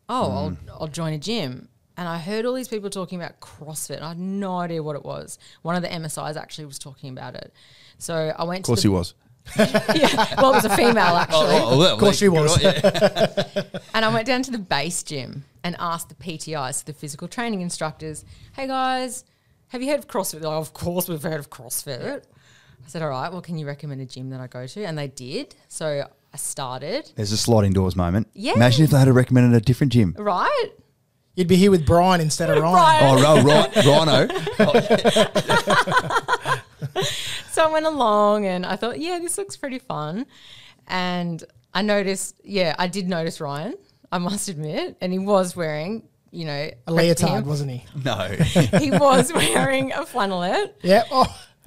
Oh, 0.09 0.29
Mm. 0.53 0.71
I'll, 0.71 0.77
I'll 0.83 0.89
join 0.89 1.13
a 1.13 1.19
gym. 1.19 1.69
And 1.97 2.07
I 2.09 2.19
heard 2.19 2.45
all 2.45 2.53
these 2.55 2.69
people 2.69 2.91
talking 2.91 3.21
about 3.21 3.41
CrossFit. 3.41 4.03
I 4.03 4.09
had 4.09 4.19
no 4.19 4.59
idea 4.59 4.83
what 4.83 4.97
it 4.97 5.05
was. 5.05 5.39
One 5.63 5.77
of 5.77 5.83
the 5.83 5.89
MSIs 5.89 6.37
actually 6.37 6.67
was 6.67 6.79
talking 6.79 7.11
about 7.11 7.35
it. 7.35 7.53
So 7.99 8.35
I 8.39 8.45
went 8.45 8.61
Of 8.61 8.67
course 8.67 8.83
to 8.83 8.89
he 8.89 8.95
was. 8.95 9.15
yeah, 9.59 10.35
well, 10.39 10.53
it 10.53 10.57
was 10.57 10.65
a 10.65 10.77
female 10.77 11.13
oh, 11.13 11.17
actually. 11.17 11.57
Oh, 11.57 11.79
well, 11.79 11.95
Of 11.95 12.01
course 12.01 12.19
she 12.19 12.29
was. 12.29 12.61
Yeah. 12.63 13.63
And 13.95 14.05
I 14.05 14.13
went 14.13 14.27
down 14.27 14.43
to 14.43 14.51
the 14.51 14.59
base 14.59 15.03
gym 15.03 15.45
and 15.65 15.75
asked 15.79 16.11
the 16.11 16.17
PTIs, 16.17 16.75
so 16.75 16.83
the 16.85 16.93
physical 16.93 17.29
training 17.29 17.63
instructors, 17.63 18.25
hey 18.55 18.67
guys, 18.67 19.25
have 19.69 19.83
you 19.83 19.89
heard 19.89 20.01
of 20.01 20.07
CrossFit? 20.07 20.41
They're 20.41 20.51
like, 20.51 20.61
of 20.61 20.75
course 20.75 21.09
we've 21.09 21.23
heard 21.23 21.41
of 21.41 21.49
CrossFit. 21.49 22.25
I 22.25 22.89
said, 22.89 23.01
all 23.03 23.09
right, 23.09 23.33
well, 23.33 23.41
can 23.41 23.57
you 23.57 23.67
recommend 23.67 24.03
a 24.03 24.05
gym 24.05 24.29
that 24.31 24.41
I 24.41 24.49
go 24.49 24.67
to? 24.67 24.85
And 24.85 24.99
they 24.99 25.09
did. 25.09 25.55
So 25.69 26.07
I 26.35 26.37
started, 26.37 27.11
There's 27.17 27.33
a 27.33 27.39
sliding 27.39 27.73
doors 27.73 27.97
moment. 27.97 28.29
Yeah. 28.35 28.55
Imagine 28.55 28.85
if 28.85 28.91
they 28.91 28.99
had 28.99 29.09
recommended 29.09 29.57
a 29.57 29.65
different 29.65 29.93
gym. 29.93 30.15
right? 30.19 30.69
You'd 31.37 31.47
be 31.49 31.57
here 31.57 31.71
with 31.71 31.87
Brian 31.87 32.21
instead 32.21 32.51
of 32.51 32.61
Ryan 32.63 32.73
Brian. 33.23 33.27
Oh, 33.29 33.43
right, 33.45 33.77
Rhino. 33.87 34.29
So 37.53 37.67
I 37.67 37.73
went 37.73 37.87
along 37.87 38.45
and 38.45 38.67
I 38.67 38.77
thought, 38.77 38.99
yeah, 39.01 39.19
this 39.19 39.39
looks 39.39 39.57
pretty 39.57 39.79
fun. 39.79 40.27
And 40.89 41.43
I 41.73 41.81
noticed, 41.81 42.35
yeah, 42.45 42.75
I 42.79 42.87
did 42.87 43.09
notice 43.09 43.41
Ryan, 43.41 43.75
I 44.13 44.19
must 44.19 44.49
admit, 44.51 44.97
and 45.01 45.11
he 45.11 45.19
was 45.19 45.57
wearing, 45.57 46.03
you 46.31 46.45
know, 46.45 46.71
a 46.87 46.93
leotard 46.93 47.31
him, 47.31 47.47
wasn't 47.47 47.71
he 47.71 47.85
No. 48.05 48.29
he 48.79 48.91
was 48.91 49.33
wearing 49.33 49.93
a 49.93 50.03
flannelette, 50.05 50.73
yeah 50.83 51.05
oh 51.11 51.27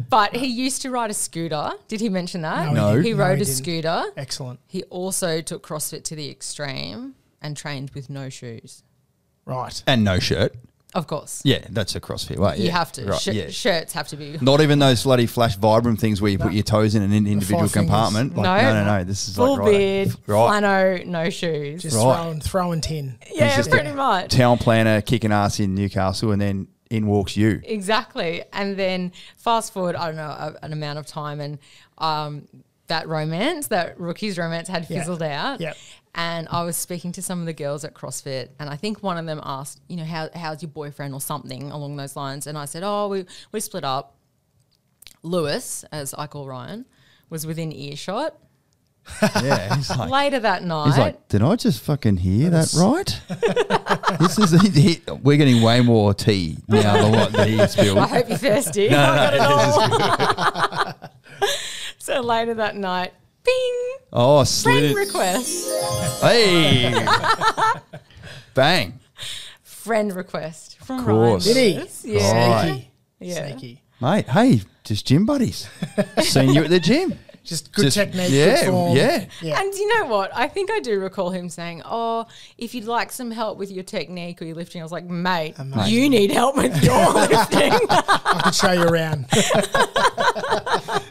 but 0.09 0.33
he 0.35 0.45
used 0.47 0.81
to 0.83 0.91
ride 0.91 1.09
a 1.09 1.13
scooter. 1.13 1.71
Did 1.89 1.99
he 2.01 2.07
mention 2.07 2.41
that? 2.43 2.71
No, 2.71 2.91
he 2.91 2.95
No. 2.97 3.01
He 3.01 3.11
No, 3.13 3.17
rode 3.17 3.37
he 3.37 3.41
a 3.41 3.45
didn't. 3.45 3.57
scooter. 3.57 4.03
excellent 4.15 4.59
He 4.67 4.83
also 4.83 5.41
took 5.41 5.65
CrossFit 5.67 6.03
to 6.05 6.15
the 6.15 6.29
extreme 6.29 7.15
and 7.41 7.57
trained 7.57 7.89
with 7.91 8.09
no 8.11 8.29
shoes. 8.29 8.83
Right 9.49 9.83
and 9.87 10.03
no 10.03 10.19
shirt. 10.19 10.53
Of 10.95 11.05
course. 11.05 11.43
Yeah, 11.45 11.59
that's 11.69 11.95
a 11.95 11.99
CrossFit 12.01 12.37
way. 12.39 12.57
You 12.57 12.63
yeah. 12.65 12.71
have 12.71 12.91
to. 12.93 13.05
Right, 13.05 13.19
Sh- 13.21 13.27
yeah. 13.27 13.49
Shirts 13.49 13.93
have 13.93 14.07
to 14.07 14.17
be. 14.17 14.39
Not 14.41 14.59
even 14.61 14.79
those 14.79 15.03
bloody 15.03 15.27
flash 15.27 15.55
Vibram 15.55 15.99
things 15.99 16.19
where 16.19 16.31
you 16.31 16.39
put 16.39 16.51
your 16.51 16.63
toes 16.63 16.95
in 16.95 17.03
an 17.03 17.11
in- 17.13 17.27
individual 17.27 17.59
fingers. 17.67 17.73
compartment. 17.73 18.35
Like, 18.35 18.63
No. 18.63 18.73
no, 18.73 18.83
no, 18.83 18.97
no. 18.97 19.03
This 19.03 19.27
is 19.29 19.35
Full 19.35 19.51
like 19.57 19.59
right, 19.59 19.71
beard, 19.71 20.07
right. 20.25 20.63
flano, 20.63 21.05
no 21.05 21.29
shoes. 21.29 21.83
just 21.83 21.95
Right. 21.95 22.01
throwing 22.15 22.41
throwing 22.41 22.81
tin 22.81 23.19
yeah, 23.31 23.55
just- 23.55 23.69
pretty 23.69 23.91
much. 23.91 24.31
town 24.31 24.57
planner 24.57 24.99
kicking 25.01 25.31
ass 25.31 25.59
in 25.59 25.75
Newcastle, 25.75 26.31
and 26.31 26.41
then 26.41 26.67
in 26.89 27.05
walks 27.05 27.37
you. 27.37 27.61
Exactly. 27.65 28.41
And 28.51 28.75
then 28.75 29.11
fast 29.37 29.73
forward, 29.73 29.95
I 29.95 30.07
don't 30.07 30.15
know, 30.15 30.23
a, 30.23 30.55
an 30.63 30.73
amount 30.73 30.97
of 30.97 31.05
time, 31.05 31.39
and 31.39 31.59
um, 31.99 32.47
that 32.87 33.07
romance, 33.07 33.67
that 33.67 33.99
rookie's 33.99 34.39
romance, 34.39 34.67
had 34.67 34.87
Yeah. 34.89 34.97
fizzled 35.01 35.21
out. 35.21 35.61
Yep. 35.61 35.77
And 36.15 36.47
I 36.49 36.63
was 36.63 36.75
speaking 36.75 37.11
to 37.13 37.21
some 37.21 37.39
of 37.39 37.45
the 37.45 37.53
girls 37.53 37.83
at 37.85 37.93
CrossFit, 37.93 38.49
and 38.59 38.69
I 38.69 38.75
think 38.75 39.03
one 39.03 39.17
of 39.17 39.25
them 39.25 39.39
asked, 39.43 39.79
you 39.87 39.95
know, 39.95 40.03
how, 40.05 40.29
how's 40.33 40.61
your 40.61 40.69
boyfriend 40.71 41.13
or 41.13 41.21
something 41.21 41.71
along 41.71 41.95
those 41.97 42.15
lines. 42.15 42.47
And 42.47 42.57
I 42.57 42.65
said, 42.65 42.81
oh, 42.83 43.07
we, 43.09 43.25
we 43.51 43.59
split 43.59 43.83
up. 43.83 44.15
Lewis, 45.21 45.83
as 45.91 46.13
I 46.15 46.27
call 46.27 46.47
Ryan, 46.47 46.85
was 47.29 47.45
within 47.45 47.71
earshot. 47.71 48.35
Yeah, 49.21 49.75
he's 49.75 49.89
like, 49.89 50.09
Later 50.09 50.39
that 50.41 50.63
night, 50.63 50.85
he's 50.87 50.97
like, 50.97 51.27
did 51.29 51.41
I 51.41 51.55
just 51.55 51.81
fucking 51.81 52.17
hear 52.17 52.49
that 52.51 52.73
right? 52.75 53.21
this 54.19 54.37
is 54.37 54.61
he, 54.61 54.69
he- 54.81 55.01
we're 55.23 55.37
getting 55.37 55.61
way 55.63 55.81
more 55.81 56.13
tea 56.13 56.57
now 56.67 56.93
than 57.01 57.11
what 57.13 57.47
he 57.47 57.57
spilled. 57.67 57.97
I 57.97 58.07
hope 58.07 58.29
you're 58.29 58.37
thirsty. 58.37 58.89
I 58.89 58.91
got 58.91 59.33
it 59.33 60.99
all. 61.01 61.09
so 61.97 62.21
later 62.21 62.53
that 62.55 62.75
night, 62.75 63.13
bing, 63.49 64.07
Oh, 64.11 64.43
slid 64.43 64.73
friend 64.73 64.85
it. 64.85 64.95
request. 64.95 66.21
Hey, 66.21 67.05
bang, 68.53 68.99
friend 69.63 70.15
request 70.15 70.77
from 70.79 71.05
course. 71.05 71.45
Ryan 71.47 71.55
Did 71.55 71.91
he? 72.03 72.13
Yeah. 72.13 72.47
Right. 72.55 72.65
sneaky 72.71 72.89
Yeah. 73.19 73.47
sneaky 73.47 73.81
mate. 74.01 74.27
Hey, 74.29 74.61
just 74.83 75.05
gym 75.05 75.25
buddies. 75.25 75.69
Seen 76.19 76.53
you 76.53 76.63
at 76.63 76.69
the 76.69 76.79
gym. 76.79 77.13
Just 77.49 77.71
good 77.73 77.85
Just- 77.85 77.97
technique 77.97 78.29
yeah, 78.31 78.63
good 78.63 78.69
form 78.71 78.95
yeah. 78.95 79.25
yeah 79.41 79.59
And 79.59 79.73
you 79.73 79.87
know 79.97 80.05
what? 80.05 80.29
I 80.35 80.47
think 80.47 80.69
I 80.71 80.79
do 80.79 80.99
recall 80.99 81.31
him 81.31 81.49
saying, 81.49 81.81
"Oh, 81.83 82.25
if 82.57 82.73
you'd 82.75 82.85
like 82.85 83.11
some 83.11 83.31
help 83.31 83.57
with 83.57 83.71
your 83.71 83.83
technique 83.83 84.41
or 84.41 84.45
your 84.45 84.55
lifting," 84.55 84.81
I 84.81 84.85
was 84.85 84.91
like, 84.91 85.05
"Mate, 85.05 85.55
Amazing. 85.57 85.93
you 85.93 86.09
need 86.09 86.31
help 86.31 86.55
with 86.55 86.81
your 86.89 87.11
lifting." 87.13 87.71
I 87.89 88.41
could 88.45 88.55
show 88.55 88.71
you 88.71 88.83
around 88.83 89.25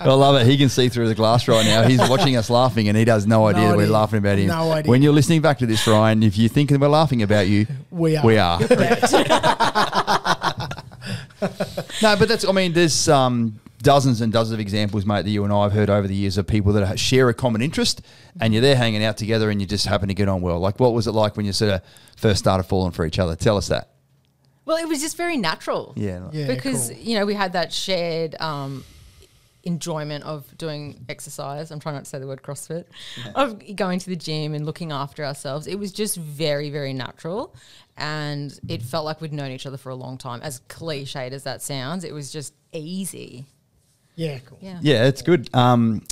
I 0.01 0.05
love 0.15 0.37
it. 0.41 0.47
He 0.47 0.57
can 0.57 0.69
see 0.69 0.89
through 0.89 1.09
the 1.09 1.15
glass 1.15 1.49
right 1.49 1.65
now. 1.67 1.83
He's 1.83 1.99
watching 2.09 2.37
us 2.37 2.49
laughing, 2.51 2.89
and 2.89 2.97
he 2.97 3.05
has 3.07 3.27
no 3.27 3.47
idea 3.47 3.69
that 3.69 3.77
we're 3.77 3.83
idea. 3.83 3.93
laughing 3.93 4.19
about 4.19 4.39
him. 4.39 4.47
No 4.47 4.71
idea. 4.73 4.89
When 4.91 5.03
you're 5.03 5.13
listening 5.13 5.43
back 5.43 5.59
to 5.59 5.67
this, 5.67 5.87
Ryan, 5.87 6.23
if 6.23 6.39
you 6.39 6.49
think 6.49 6.71
that 6.71 6.81
we're 6.81 6.89
laughing 6.89 7.23
about 7.23 7.49
you, 7.49 7.67
We 7.91 8.17
are. 8.17 8.25
We 8.25 8.39
are. 8.39 8.61
no, 12.03 12.17
but 12.17 12.29
that's. 12.29 12.45
I 12.47 12.53
mean, 12.53 12.73
there's 12.73 13.09
um, 13.09 13.59
dozens 13.89 14.21
and 14.21 14.31
dozens 14.31 14.53
of 14.53 14.61
examples, 14.61 15.07
mate, 15.07 15.23
that 15.23 15.31
you 15.31 15.45
and 15.45 15.53
I 15.53 15.63
have 15.63 15.73
heard 15.73 15.89
over 15.89 16.07
the 16.07 16.15
years 16.15 16.37
of 16.37 16.47
people 16.47 16.75
that 16.75 16.99
share 16.99 17.31
a 17.31 17.33
common 17.35 17.63
interest, 17.63 18.03
and 18.39 18.53
you're 18.53 18.61
there 18.61 18.77
hanging 18.77 19.03
out 19.03 19.17
together, 19.17 19.49
and 19.49 19.63
you 19.63 19.67
just 19.67 19.87
happen 19.87 20.09
to 20.09 20.15
get 20.15 20.29
on 20.29 20.43
well. 20.43 20.59
Like, 20.59 20.79
what 20.79 20.93
was 20.93 21.07
it 21.07 21.13
like 21.13 21.39
when 21.39 21.47
you 21.47 21.55
sort 21.55 21.73
of 21.73 21.81
first 22.19 22.39
started 22.39 22.65
falling 22.65 22.93
for 22.93 23.07
each 23.07 23.19
other? 23.19 23.35
Tell 23.35 23.57
us 23.57 23.69
that. 23.69 23.89
well, 24.67 24.77
it 24.77 24.87
was 24.87 25.01
just 25.01 25.17
very 25.17 25.39
natural. 25.39 25.95
Yeah. 25.97 26.29
Yeah, 26.33 26.49
because 26.49 26.91
cool. 26.91 26.99
you 26.99 27.19
know 27.19 27.25
we 27.25 27.33
had 27.33 27.55
that 27.55 27.73
shared 27.73 28.39
um, 28.43 28.85
enjoyment 29.63 30.23
of 30.25 30.47
doing 30.59 31.07
exercise. 31.09 31.71
I'm 31.71 31.81
trying 31.81 31.95
not 31.95 32.05
to 32.05 32.11
say 32.11 32.19
the 32.19 32.27
word 32.27 32.43
CrossFit, 32.43 32.85
of 33.35 33.75
going 33.75 34.01
to 34.01 34.11
the 34.11 34.17
gym 34.17 34.53
and 34.53 34.67
looking 34.67 34.93
after 34.93 35.25
ourselves. 35.25 35.67
It 35.67 35.79
was 35.79 35.93
just 35.93 36.19
very, 36.19 36.69
very 36.69 36.93
natural, 36.93 37.55
and 37.97 38.53
it 38.69 38.83
felt 38.83 39.07
like 39.07 39.23
we'd 39.23 39.33
known 39.33 39.51
each 39.51 39.65
other 39.65 39.79
for 39.79 39.89
a 39.89 39.95
long 39.95 40.19
time. 40.19 40.43
As 40.43 40.61
cliched 40.69 41.33
as 41.33 41.45
that 41.45 41.63
sounds, 41.63 42.05
it 42.05 42.13
was 42.13 42.31
just 42.31 42.53
easy. 42.75 43.47
Yeah 44.19 44.39
cool 44.41 44.59
Yeah. 44.61 44.79
Yeah, 44.83 45.07
it's 45.07 45.23
good. 45.23 45.49
Um, 45.55 46.03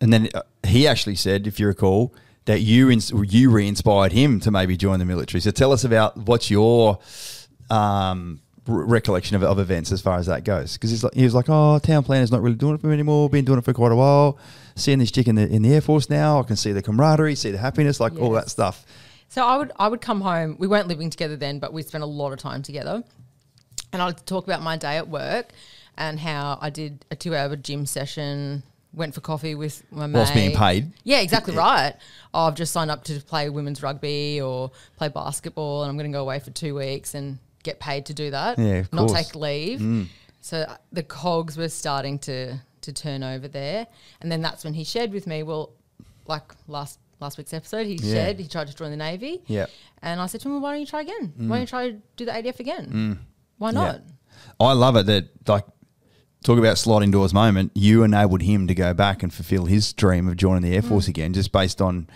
and 0.00 0.12
then 0.12 0.28
uh, 0.34 0.42
he 0.66 0.88
actually 0.88 1.14
said, 1.14 1.46
if 1.46 1.60
you 1.60 1.68
recall, 1.68 2.12
that 2.46 2.60
you 2.60 2.90
ins- 2.90 3.12
you 3.12 3.50
re-inspired 3.50 4.10
him 4.12 4.40
to 4.40 4.50
maybe 4.50 4.76
join 4.76 4.98
the 4.98 5.04
military. 5.04 5.40
So 5.40 5.52
tell 5.52 5.70
us 5.70 5.84
about 5.84 6.16
what's 6.16 6.50
your 6.50 6.98
um, 7.70 8.40
re- 8.66 8.84
recollection 8.84 9.36
of, 9.36 9.44
of 9.44 9.58
events 9.58 9.92
as 9.92 10.00
far 10.00 10.18
as 10.18 10.26
that 10.26 10.44
goes. 10.44 10.72
Because 10.72 10.90
he's 10.90 11.04
like, 11.04 11.14
he 11.14 11.22
was 11.22 11.34
like, 11.34 11.46
oh, 11.48 11.78
town 11.78 12.02
planner's 12.02 12.32
not 12.32 12.42
really 12.42 12.56
doing 12.56 12.74
it 12.74 12.80
for 12.80 12.88
me 12.88 12.94
anymore. 12.94 13.28
Been 13.30 13.44
doing 13.44 13.58
it 13.58 13.64
for 13.64 13.72
quite 13.72 13.92
a 13.92 13.96
while. 13.96 14.38
Seeing 14.74 14.98
this 14.98 15.10
chick 15.10 15.28
in 15.28 15.34
the 15.36 15.46
in 15.46 15.62
the 15.62 15.74
air 15.74 15.82
force 15.82 16.08
now, 16.08 16.40
I 16.40 16.42
can 16.42 16.56
see 16.56 16.72
the 16.72 16.82
camaraderie, 16.82 17.34
see 17.34 17.50
the 17.50 17.58
happiness, 17.58 18.00
like 18.00 18.18
all 18.18 18.32
that 18.32 18.48
stuff. 18.48 18.86
So 19.28 19.46
I 19.46 19.56
would 19.58 19.70
I 19.78 19.86
would 19.88 20.00
come 20.00 20.22
home. 20.22 20.56
We 20.58 20.66
weren't 20.66 20.88
living 20.88 21.10
together 21.10 21.36
then, 21.36 21.58
but 21.58 21.72
we 21.72 21.82
spent 21.82 22.02
a 22.02 22.06
lot 22.06 22.32
of 22.32 22.38
time 22.38 22.62
together. 22.62 23.04
And 23.92 24.00
I'd 24.00 24.26
talk 24.26 24.46
about 24.46 24.62
my 24.62 24.78
day 24.78 24.96
at 24.96 25.08
work 25.08 25.52
and 25.96 26.18
how 26.18 26.58
I 26.60 26.70
did 26.70 27.04
a 27.10 27.16
two 27.16 27.34
hour 27.34 27.54
gym 27.56 27.86
session, 27.86 28.62
went 28.94 29.14
for 29.14 29.20
coffee 29.20 29.54
with 29.54 29.82
my 29.90 30.06
mate. 30.06 30.18
Whilst 30.18 30.34
being 30.34 30.56
paid. 30.56 30.92
Yeah, 31.04 31.20
exactly 31.20 31.54
right. 31.54 31.94
Oh, 32.34 32.46
I've 32.46 32.54
just 32.54 32.72
signed 32.72 32.90
up 32.90 33.04
to 33.04 33.20
play 33.20 33.48
women's 33.50 33.82
rugby 33.82 34.40
or 34.40 34.70
play 34.96 35.08
basketball 35.08 35.82
and 35.82 35.90
I'm 35.90 35.96
going 35.96 36.10
to 36.10 36.16
go 36.16 36.22
away 36.22 36.38
for 36.40 36.50
two 36.50 36.74
weeks 36.74 37.14
and 37.14 37.38
get 37.62 37.78
paid 37.80 38.06
to 38.06 38.14
do 38.14 38.30
that. 38.30 38.58
Yeah, 38.58 38.74
of 38.80 38.92
Not 38.92 39.08
course. 39.08 39.12
Mm. 39.12 39.24
take 39.24 39.34
leave. 39.34 40.08
So 40.40 40.58
uh, 40.58 40.76
the 40.92 41.02
cogs 41.02 41.56
were 41.56 41.68
starting 41.68 42.18
to 42.20 42.58
to 42.82 42.92
turn 42.92 43.22
over 43.22 43.46
there. 43.46 43.86
And 44.20 44.30
then 44.32 44.42
that's 44.42 44.64
when 44.64 44.74
he 44.74 44.82
shared 44.84 45.12
with 45.12 45.26
me, 45.28 45.42
well, 45.44 45.70
like 46.26 46.52
last 46.66 46.98
last 47.20 47.38
week's 47.38 47.52
episode, 47.54 47.86
he 47.86 47.94
Yeah. 47.94 48.14
shared 48.14 48.38
he 48.40 48.48
tried 48.48 48.66
to 48.66 48.74
join 48.74 48.90
the 48.90 48.96
Navy. 48.96 49.40
Yeah. 49.46 49.66
And 50.02 50.20
I 50.20 50.26
said 50.26 50.40
to 50.40 50.48
him, 50.48 50.54
well, 50.54 50.62
why 50.62 50.72
don't 50.72 50.80
you 50.80 50.86
try 50.86 51.02
again? 51.02 51.32
Mm. 51.38 51.48
Why 51.48 51.56
don't 51.56 51.60
you 51.60 51.66
try 51.68 51.90
to 51.92 52.02
do 52.16 52.24
the 52.24 52.32
ADF 52.32 52.58
again? 52.58 53.18
Why 53.58 53.70
not? 53.70 54.00
I 54.58 54.72
love 54.72 54.96
it 54.96 55.06
that 55.06 55.28
like 55.48 55.64
talk 56.42 56.58
about 56.58 56.78
sliding 56.78 57.10
doors 57.10 57.32
moment. 57.32 57.72
You 57.74 58.02
enabled 58.02 58.42
him 58.42 58.66
to 58.66 58.74
go 58.74 58.94
back 58.94 59.22
and 59.22 59.32
fulfill 59.32 59.66
his 59.66 59.92
dream 59.92 60.28
of 60.28 60.36
joining 60.36 60.62
the 60.62 60.74
air 60.74 60.82
force 60.82 61.08
again, 61.08 61.32
just 61.32 61.52
based 61.52 61.80
on 61.80 62.08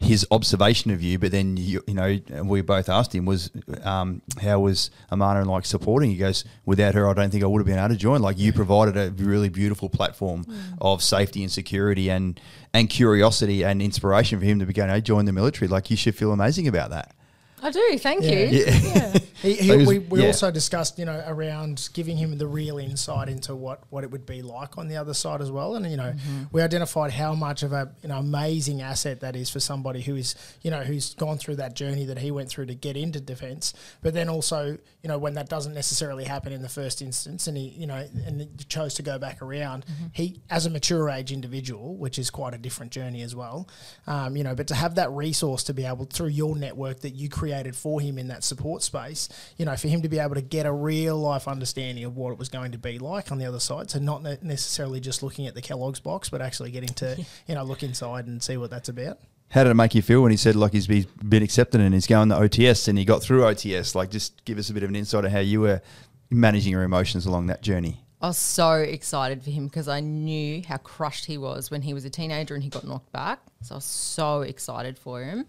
his 0.00 0.26
observation 0.30 0.90
of 0.90 1.02
you. 1.02 1.18
But 1.18 1.30
then 1.30 1.56
you, 1.56 1.82
you 1.86 1.94
know, 1.94 2.18
we 2.42 2.62
both 2.62 2.88
asked 2.88 3.14
him 3.14 3.26
was 3.26 3.50
um, 3.84 4.22
how 4.40 4.60
was 4.60 4.90
Amana 5.12 5.44
like 5.44 5.66
supporting? 5.66 6.10
He 6.10 6.16
goes, 6.16 6.44
without 6.64 6.94
her, 6.94 7.08
I 7.08 7.12
don't 7.12 7.30
think 7.30 7.44
I 7.44 7.46
would 7.46 7.60
have 7.60 7.66
been 7.66 7.78
able 7.78 7.90
to 7.90 7.96
join. 7.96 8.22
Like 8.22 8.38
you 8.38 8.52
provided 8.52 8.96
a 8.96 9.10
really 9.22 9.50
beautiful 9.50 9.88
platform 9.88 10.46
of 10.80 11.02
safety 11.02 11.42
and 11.42 11.52
security 11.52 12.10
and 12.10 12.40
and 12.72 12.88
curiosity 12.88 13.62
and 13.62 13.82
inspiration 13.82 14.38
for 14.38 14.46
him 14.46 14.58
to 14.60 14.66
be 14.66 14.72
going, 14.72 14.88
hey, 14.90 15.00
join 15.00 15.26
the 15.26 15.32
military. 15.32 15.68
Like 15.68 15.90
you 15.90 15.96
should 15.96 16.14
feel 16.14 16.32
amazing 16.32 16.66
about 16.66 16.90
that. 16.90 17.14
I 17.62 17.70
do. 17.70 17.98
Thank 17.98 18.24
Yeah. 18.24 18.30
you. 18.30 18.64
Yeah. 18.64 19.18
He, 19.40 19.54
he, 19.54 19.62
He 19.70 19.76
was- 19.78 19.86
we 19.88 19.98
we 20.00 20.20
yeah. 20.20 20.26
also 20.26 20.50
discussed, 20.50 20.98
you 20.98 21.06
know, 21.06 21.24
around 21.26 21.88
giving 21.94 22.18
him 22.18 22.36
the 22.36 22.46
real 22.46 22.76
insight 22.76 23.30
into 23.30 23.56
what, 23.56 23.80
what 23.88 24.04
it 24.04 24.10
would 24.10 24.26
be 24.26 24.42
like 24.42 24.76
on 24.76 24.86
the 24.86 24.98
other 24.98 25.14
side 25.14 25.40
as 25.40 25.50
well. 25.50 25.76
And, 25.76 25.90
you 25.90 25.96
know, 25.96 26.12
we 26.52 26.60
identified 26.60 27.10
how 27.12 27.34
much 27.34 27.62
of 27.62 27.72
a, 27.72 27.90
you 28.02 28.10
know, 28.10 28.18
amazing 28.18 28.82
asset 28.82 29.20
that 29.20 29.36
is 29.36 29.48
for 29.48 29.58
somebody 29.58 30.02
who 30.02 30.14
is, 30.16 30.34
you 30.60 30.70
know, 30.70 30.82
who's 30.82 31.14
gone 31.14 31.38
through 31.38 31.56
that 31.56 31.74
journey 31.74 32.04
that 32.04 32.18
he 32.18 32.30
went 32.30 32.50
through 32.50 32.66
to 32.66 32.74
get 32.74 32.98
into 32.98 33.18
defence. 33.18 33.72
But 34.02 34.12
then 34.12 34.28
also, 34.28 34.76
you 35.02 35.08
know, 35.08 35.16
when 35.16 35.32
that 35.34 35.48
doesn't 35.48 35.72
necessarily 35.72 36.24
happen 36.24 36.52
in 36.52 36.60
the 36.60 36.68
first 36.68 37.00
instance 37.00 37.46
and 37.46 37.56
he, 37.56 37.68
you 37.68 37.86
know, 37.86 38.06
and 38.26 38.42
he 38.42 38.48
chose 38.68 38.92
to 38.96 39.02
go 39.02 39.18
back 39.18 39.40
around, 39.40 39.86
he, 40.12 40.42
as 40.50 40.66
a 40.66 40.70
mature 40.70 41.08
age 41.08 41.32
individual, 41.32 41.96
which 41.96 42.18
is 42.18 42.28
quite 42.28 42.52
a 42.52 42.58
different 42.58 42.92
journey 42.92 43.22
as 43.22 43.34
well, 43.34 43.66
um, 44.06 44.36
you 44.36 44.44
know, 44.44 44.54
but 44.54 44.66
to 44.66 44.74
have 44.74 44.96
that 44.96 45.10
resource 45.12 45.62
to 45.64 45.72
be 45.72 45.86
able, 45.86 46.04
through 46.04 46.28
your 46.28 46.54
network 46.56 47.00
that 47.00 47.14
you 47.14 47.30
created 47.50 47.74
for 47.74 48.00
him 48.00 48.18
in 48.18 48.28
that 48.28 48.44
support 48.44 48.82
space, 48.82 49.28
you 49.56 49.64
know, 49.64 49.76
for 49.76 49.88
him 49.88 50.02
to 50.02 50.08
be 50.08 50.18
able 50.18 50.34
to 50.34 50.40
get 50.40 50.66
a 50.66 50.72
real 50.72 51.16
life 51.16 51.48
understanding 51.48 52.04
of 52.04 52.16
what 52.16 52.32
it 52.32 52.38
was 52.38 52.48
going 52.48 52.72
to 52.72 52.78
be 52.78 52.98
like 52.98 53.32
on 53.32 53.38
the 53.38 53.44
other 53.44 53.58
side. 53.58 53.90
So 53.90 53.98
not 53.98 54.22
ne- 54.22 54.38
necessarily 54.42 55.00
just 55.00 55.22
looking 55.22 55.46
at 55.46 55.54
the 55.54 55.62
Kellogg's 55.62 56.00
box, 56.00 56.28
but 56.28 56.40
actually 56.40 56.70
getting 56.70 56.94
to, 56.94 57.24
you 57.46 57.54
know, 57.54 57.64
look 57.64 57.82
inside 57.82 58.26
and 58.26 58.42
see 58.42 58.56
what 58.56 58.70
that's 58.70 58.88
about. 58.88 59.18
How 59.48 59.64
did 59.64 59.70
it 59.70 59.74
make 59.74 59.96
you 59.96 60.02
feel 60.02 60.22
when 60.22 60.30
he 60.30 60.36
said 60.36 60.54
like 60.54 60.72
he's 60.72 60.86
been 60.86 61.42
accepted 61.42 61.80
and 61.80 61.92
he's 61.92 62.06
going 62.06 62.28
to 62.28 62.36
OTS 62.36 62.86
and 62.86 62.96
he 62.96 63.04
got 63.04 63.20
through 63.20 63.42
OTS? 63.42 63.96
Like, 63.96 64.10
just 64.10 64.44
give 64.44 64.58
us 64.58 64.70
a 64.70 64.74
bit 64.74 64.84
of 64.84 64.90
an 64.90 64.96
insight 64.96 65.24
of 65.24 65.32
how 65.32 65.40
you 65.40 65.60
were 65.60 65.82
managing 66.30 66.70
your 66.70 66.84
emotions 66.84 67.26
along 67.26 67.48
that 67.48 67.60
journey. 67.60 68.04
I 68.22 68.28
was 68.28 68.38
so 68.38 68.74
excited 68.74 69.42
for 69.42 69.50
him 69.50 69.66
because 69.66 69.88
I 69.88 69.98
knew 69.98 70.62
how 70.68 70.76
crushed 70.76 71.24
he 71.24 71.36
was 71.36 71.70
when 71.70 71.82
he 71.82 71.94
was 71.94 72.04
a 72.04 72.10
teenager 72.10 72.54
and 72.54 72.62
he 72.62 72.68
got 72.68 72.86
knocked 72.86 73.10
back. 73.10 73.40
So 73.62 73.74
I 73.74 73.78
was 73.78 73.84
so 73.84 74.42
excited 74.42 74.98
for 74.98 75.24
him. 75.24 75.46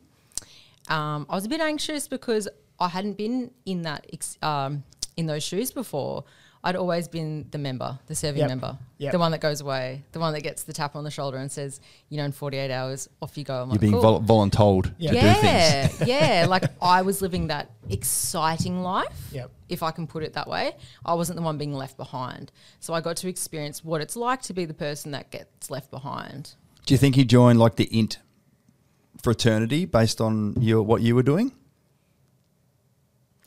Um, 0.91 1.25
I 1.29 1.35
was 1.35 1.45
a 1.45 1.49
bit 1.49 1.61
anxious 1.61 2.07
because 2.07 2.47
I 2.79 2.87
hadn't 2.89 3.17
been 3.17 3.51
in 3.65 3.83
that 3.83 4.05
ex- 4.11 4.37
um, 4.41 4.83
in 5.17 5.25
those 5.25 5.43
shoes 5.43 5.71
before. 5.71 6.23
I'd 6.63 6.75
always 6.75 7.07
been 7.07 7.47
the 7.49 7.57
member, 7.57 7.97
the 8.05 8.13
serving 8.13 8.41
Yep. 8.41 8.49
member, 8.49 8.77
Yep. 8.99 9.13
the 9.13 9.17
one 9.17 9.31
that 9.31 9.41
goes 9.41 9.61
away, 9.61 10.03
the 10.11 10.19
one 10.19 10.31
that 10.33 10.41
gets 10.43 10.61
the 10.61 10.73
tap 10.73 10.95
on 10.95 11.03
the 11.03 11.09
shoulder 11.09 11.37
and 11.37 11.51
says, 11.51 11.81
"You 12.09 12.17
know, 12.17 12.25
in 12.25 12.31
48 12.31 12.69
hours, 12.69 13.09
off 13.19 13.35
you 13.35 13.43
go." 13.43 13.55
I'm 13.63 13.69
You're 13.69 13.71
like, 13.71 13.79
being 13.81 13.93
cool. 13.93 14.19
vol- 14.19 14.47
voluntold 14.47 14.93
Yeah. 14.99 15.11
to 15.11 15.19
do 15.19 15.25
yeah, 15.25 15.87
things. 15.87 16.07
yeah. 16.07 16.45
Like 16.47 16.65
I 16.79 17.01
was 17.01 17.19
living 17.19 17.47
that 17.47 17.71
exciting 17.89 18.83
life, 18.83 19.29
Yep. 19.31 19.49
if 19.69 19.81
I 19.81 19.89
can 19.89 20.05
put 20.05 20.21
it 20.21 20.33
that 20.33 20.47
way. 20.47 20.75
I 21.03 21.15
wasn't 21.15 21.37
the 21.37 21.41
one 21.41 21.57
being 21.57 21.73
left 21.73 21.97
behind. 21.97 22.51
So 22.79 22.93
I 22.93 23.01
got 23.01 23.15
to 23.17 23.27
experience 23.27 23.83
what 23.83 23.99
it's 24.01 24.15
like 24.15 24.43
to 24.43 24.53
be 24.53 24.65
the 24.65 24.73
person 24.75 25.11
that 25.13 25.31
gets 25.31 25.71
left 25.71 25.89
behind. 25.89 26.53
Do 26.85 26.93
you 26.93 26.97
think 26.99 27.15
he 27.15 27.23
joined 27.25 27.57
like 27.59 27.75
the 27.77 27.85
int 27.97 28.19
fraternity 29.24 29.86
based 29.86 30.22
on 30.22 30.55
your 30.59 30.84
what 30.84 31.01
you 31.01 31.15
were 31.15 31.24
doing? 31.24 31.51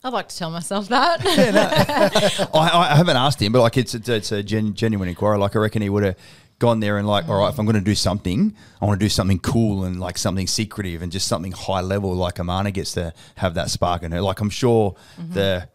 I'd 0.03 0.13
like 0.13 0.29
to 0.29 0.37
tell 0.37 0.51
myself 0.51 0.87
that. 0.89 1.19
I, 2.53 2.91
I 2.91 2.95
haven't 2.95 3.17
asked 3.17 3.41
him, 3.41 3.51
but 3.51 3.61
like 3.61 3.77
it's 3.77 3.95
a, 3.95 4.13
it's 4.13 4.31
a 4.31 4.43
gen, 4.43 4.75
genuine 4.75 5.09
inquiry. 5.09 5.37
Like 5.39 5.55
I 5.55 5.59
reckon 5.59 5.81
he 5.81 5.89
would 5.89 6.03
have 6.03 6.15
gone 6.59 6.79
there 6.79 6.97
and 6.97 7.07
like, 7.07 7.27
all 7.27 7.39
right, 7.39 7.51
if 7.51 7.59
I'm 7.59 7.65
going 7.65 7.75
to 7.75 7.81
do 7.81 7.95
something, 7.95 8.55
I 8.81 8.85
want 8.85 8.99
to 8.99 9.05
do 9.05 9.09
something 9.09 9.39
cool 9.39 9.83
and 9.83 9.99
like 9.99 10.19
something 10.19 10.45
secretive 10.45 11.01
and 11.01 11.11
just 11.11 11.27
something 11.27 11.51
high 11.51 11.81
level. 11.81 12.13
Like 12.13 12.37
Amana 12.37 12.69
gets 12.71 12.93
to 12.93 13.13
have 13.35 13.55
that 13.55 13.71
spark 13.71 14.03
in 14.03 14.11
her. 14.11 14.21
Like 14.21 14.39
I'm 14.41 14.51
sure 14.51 14.95
the 15.17 15.67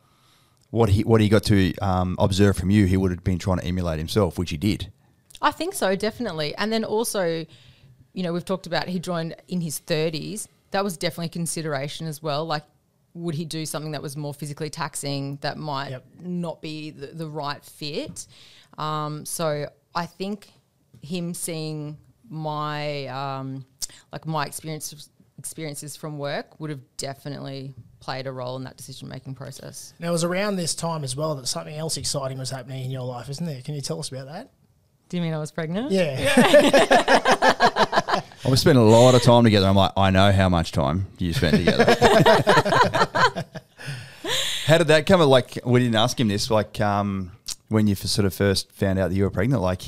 what 0.71 0.91
he 0.91 1.03
what 1.03 1.21
he 1.21 1.29
got 1.29 1.43
to 1.45 1.75
um, 1.79 2.17
observe 2.19 2.57
from 2.57 2.71
you, 2.71 2.87
he 2.87 2.97
would 2.97 3.11
have 3.11 3.25
been 3.25 3.39
trying 3.39 3.59
to 3.59 3.65
emulate 3.65 3.99
himself, 3.99 4.39
which 4.39 4.51
he 4.51 4.57
did. 4.57 4.93
I 5.43 5.51
think 5.51 5.75
so, 5.75 5.97
definitely. 5.97 6.55
And 6.57 6.73
then 6.73 6.85
also, 6.85 7.47
you 8.13 8.23
know, 8.23 8.33
we've 8.33 8.45
talked 8.45 8.67
about 8.67 8.89
he 8.89 8.99
joined 8.99 9.37
in 9.49 9.61
his 9.61 9.81
30s. 9.81 10.47
That 10.73 10.85
was 10.85 10.97
definitely 10.97 11.27
a 11.27 11.31
consideration 11.31 12.07
as 12.07 12.23
well. 12.23 12.45
Like, 12.45 12.65
would 13.15 13.35
he 13.35 13.45
do 13.45 13.67
something 13.67 13.93
that 13.93 14.03
was 14.03 14.17
more 14.17 14.33
physically 14.33 14.71
taxing 14.71 15.37
that 15.43 15.57
might 15.59 15.91
Yep. 15.91 16.05
not 16.21 16.63
be 16.63 16.91
the, 16.91 17.09
the 17.09 17.27
right 17.27 17.65
fit? 17.65 18.27
Um, 18.79 19.25
so 19.27 19.69
I 19.95 20.07
think 20.07 20.49
him 21.03 21.35
seeing 21.35 21.99
my 22.29 23.07
um, 23.07 23.65
like 24.13 24.27
my 24.27 24.47
experiences 24.47 25.09
experiences 25.39 25.97
from 25.97 26.19
work 26.19 26.61
would 26.61 26.71
have 26.71 26.81
definitely 26.99 27.75
played 27.99 28.27
a 28.27 28.33
role 28.33 28.57
in 28.57 28.65
that 28.65 28.77
decision 28.77 29.09
making 29.09 29.35
process. 29.35 29.95
Now, 29.99 30.09
it 30.11 30.13
was 30.13 30.23
around 30.25 30.57
this 30.57 30.75
time 30.75 31.03
as 31.03 31.17
well 31.17 31.35
that 31.37 31.47
something 31.47 31.75
else 31.75 31.97
exciting 31.97 32.39
was 32.39 32.51
happening 32.51 32.85
in 32.85 32.91
your 32.91 33.03
life, 33.05 33.29
isn't 33.29 33.45
there? 33.45 33.61
Can 33.63 33.75
you 33.75 33.81
tell 33.81 33.99
us 33.99 34.11
about 34.11 34.27
that? 34.27 34.51
Do 35.09 35.17
you 35.17 35.23
mean 35.23 35.33
I 35.35 35.39
was 35.39 35.51
pregnant? 35.51 35.91
Yeah. 35.91 36.19
I 38.45 38.49
was 38.49 38.61
spending 38.61 38.83
a 38.83 38.87
lot 38.89 39.15
of 39.15 39.23
time 39.23 39.45
together. 39.45 39.67
I'm 39.67 39.77
like, 39.77 39.93
I 39.97 40.11
know 40.11 40.33
how 40.33 40.49
much 40.49 40.73
time 40.73 41.07
you 41.19 41.33
spent 41.33 41.57
together. 41.57 41.85
how 44.67 44.79
did 44.79 44.87
that 44.89 45.05
come? 45.07 45.21
Like, 45.21 45.59
we 45.65 45.81
didn't 45.81 45.97
ask 45.97 46.19
him 46.19 46.29
this. 46.29 46.51
Like, 46.51 46.81
um, 46.81 47.33
when 47.69 47.87
you 47.87 47.95
sort 47.95 48.25
of 48.27 48.35
first 48.35 48.73
found 48.73 48.99
out 48.99 49.11
that 49.11 49.17
you 49.17 49.25
were 49.25 49.31
pregnant, 49.31 49.63
like, 49.63 49.83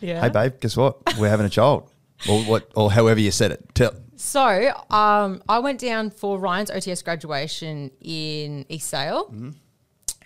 Yeah. 0.00 0.20
hey, 0.22 0.28
babe, 0.30 0.54
guess 0.60 0.76
what? 0.76 0.96
We're 1.18 1.28
having 1.28 1.46
a 1.46 1.50
child, 1.50 1.90
or 2.28 2.40
what, 2.44 2.70
or 2.74 2.90
however 2.90 3.20
you 3.20 3.30
said 3.30 3.52
it. 3.52 3.74
Tell. 3.74 3.92
So 4.16 4.72
um, 4.90 5.42
I 5.48 5.58
went 5.60 5.78
down 5.78 6.10
for 6.10 6.38
Ryan's 6.38 6.70
OTS 6.70 7.04
graduation 7.04 7.90
in 8.00 8.64
East 8.68 8.88
Sale 8.88 9.26
Mm-hmm. 9.26 9.50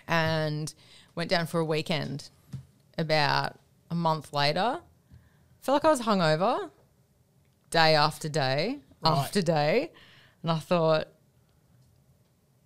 and 0.07 0.73
went 1.15 1.29
down 1.29 1.45
for 1.47 1.59
a 1.59 1.65
weekend 1.65 2.29
about 2.97 3.59
a 3.91 3.95
month 3.95 4.33
later. 4.33 4.79
Felt 5.61 5.75
like 5.83 5.85
I 5.85 5.89
was 5.91 6.01
hungover 6.01 6.69
day 7.73 7.95
after 7.95 8.29
day 8.29 8.77
Right. 9.01 9.11
after 9.17 9.41
day. 9.41 9.91
And 10.43 10.51
I 10.51 10.59
thought, 10.59 11.07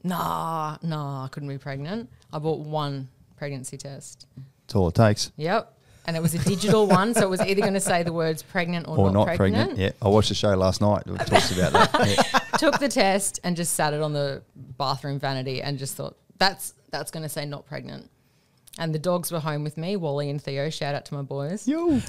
nah, 0.03 0.77
nah, 0.83 1.25
I 1.25 1.27
couldn't 1.29 1.49
be 1.49 1.57
pregnant. 1.57 2.09
I 2.31 2.39
bought 2.39 2.59
one 2.59 3.09
pregnancy 3.37 3.77
test. 3.77 4.27
That's 4.65 4.75
all 4.75 4.89
it 4.89 4.95
takes. 4.95 5.31
Yep. 5.37 5.73
And 6.05 6.15
it 6.15 6.21
was 6.21 6.33
a 6.33 6.39
digital 6.39 6.87
one. 6.99 7.13
So 7.13 7.21
it 7.21 7.29
was 7.29 7.41
either 7.41 7.61
going 7.61 7.73
to 7.73 7.79
say 7.79 8.03
the 8.03 8.13
words 8.13 8.43
pregnant 8.43 8.87
or, 8.87 8.97
Or 8.97 9.11
not, 9.11 9.27
not 9.27 9.35
pregnant. 9.37 9.77
Yeah, 9.77 9.91
I 10.01 10.07
watched 10.09 10.29
the 10.29 10.35
show 10.35 10.55
last 10.55 10.81
night. 10.81 11.03
It 11.05 11.17
talks 11.25 11.51
about 11.51 11.73
that. 11.73 12.07
Yeah. 12.07 12.39
took 12.57 12.79
the 12.79 12.87
test 12.89 13.39
and 13.43 13.55
just 13.55 13.73
sat 13.73 13.93
it 13.93 14.01
on 14.01 14.13
the 14.13 14.41
bathroom 14.77 15.19
vanity 15.19 15.61
and 15.61 15.77
just 15.77 15.95
thought 15.95 16.15
that's 16.37 16.73
that's 16.91 17.11
going 17.11 17.23
to 17.23 17.29
say 17.29 17.45
not 17.45 17.65
pregnant. 17.65 18.09
And 18.79 18.93
the 18.93 18.99
dogs 18.99 19.31
were 19.31 19.39
home 19.39 19.63
with 19.63 19.75
me, 19.77 19.95
Wally 19.95 20.29
and 20.29 20.41
Theo. 20.41 20.69
Shout 20.69 20.93
out 20.95 21.05
to 21.05 21.13
my 21.15 21.23
boys. 21.23 21.67
Yo. 21.67 21.99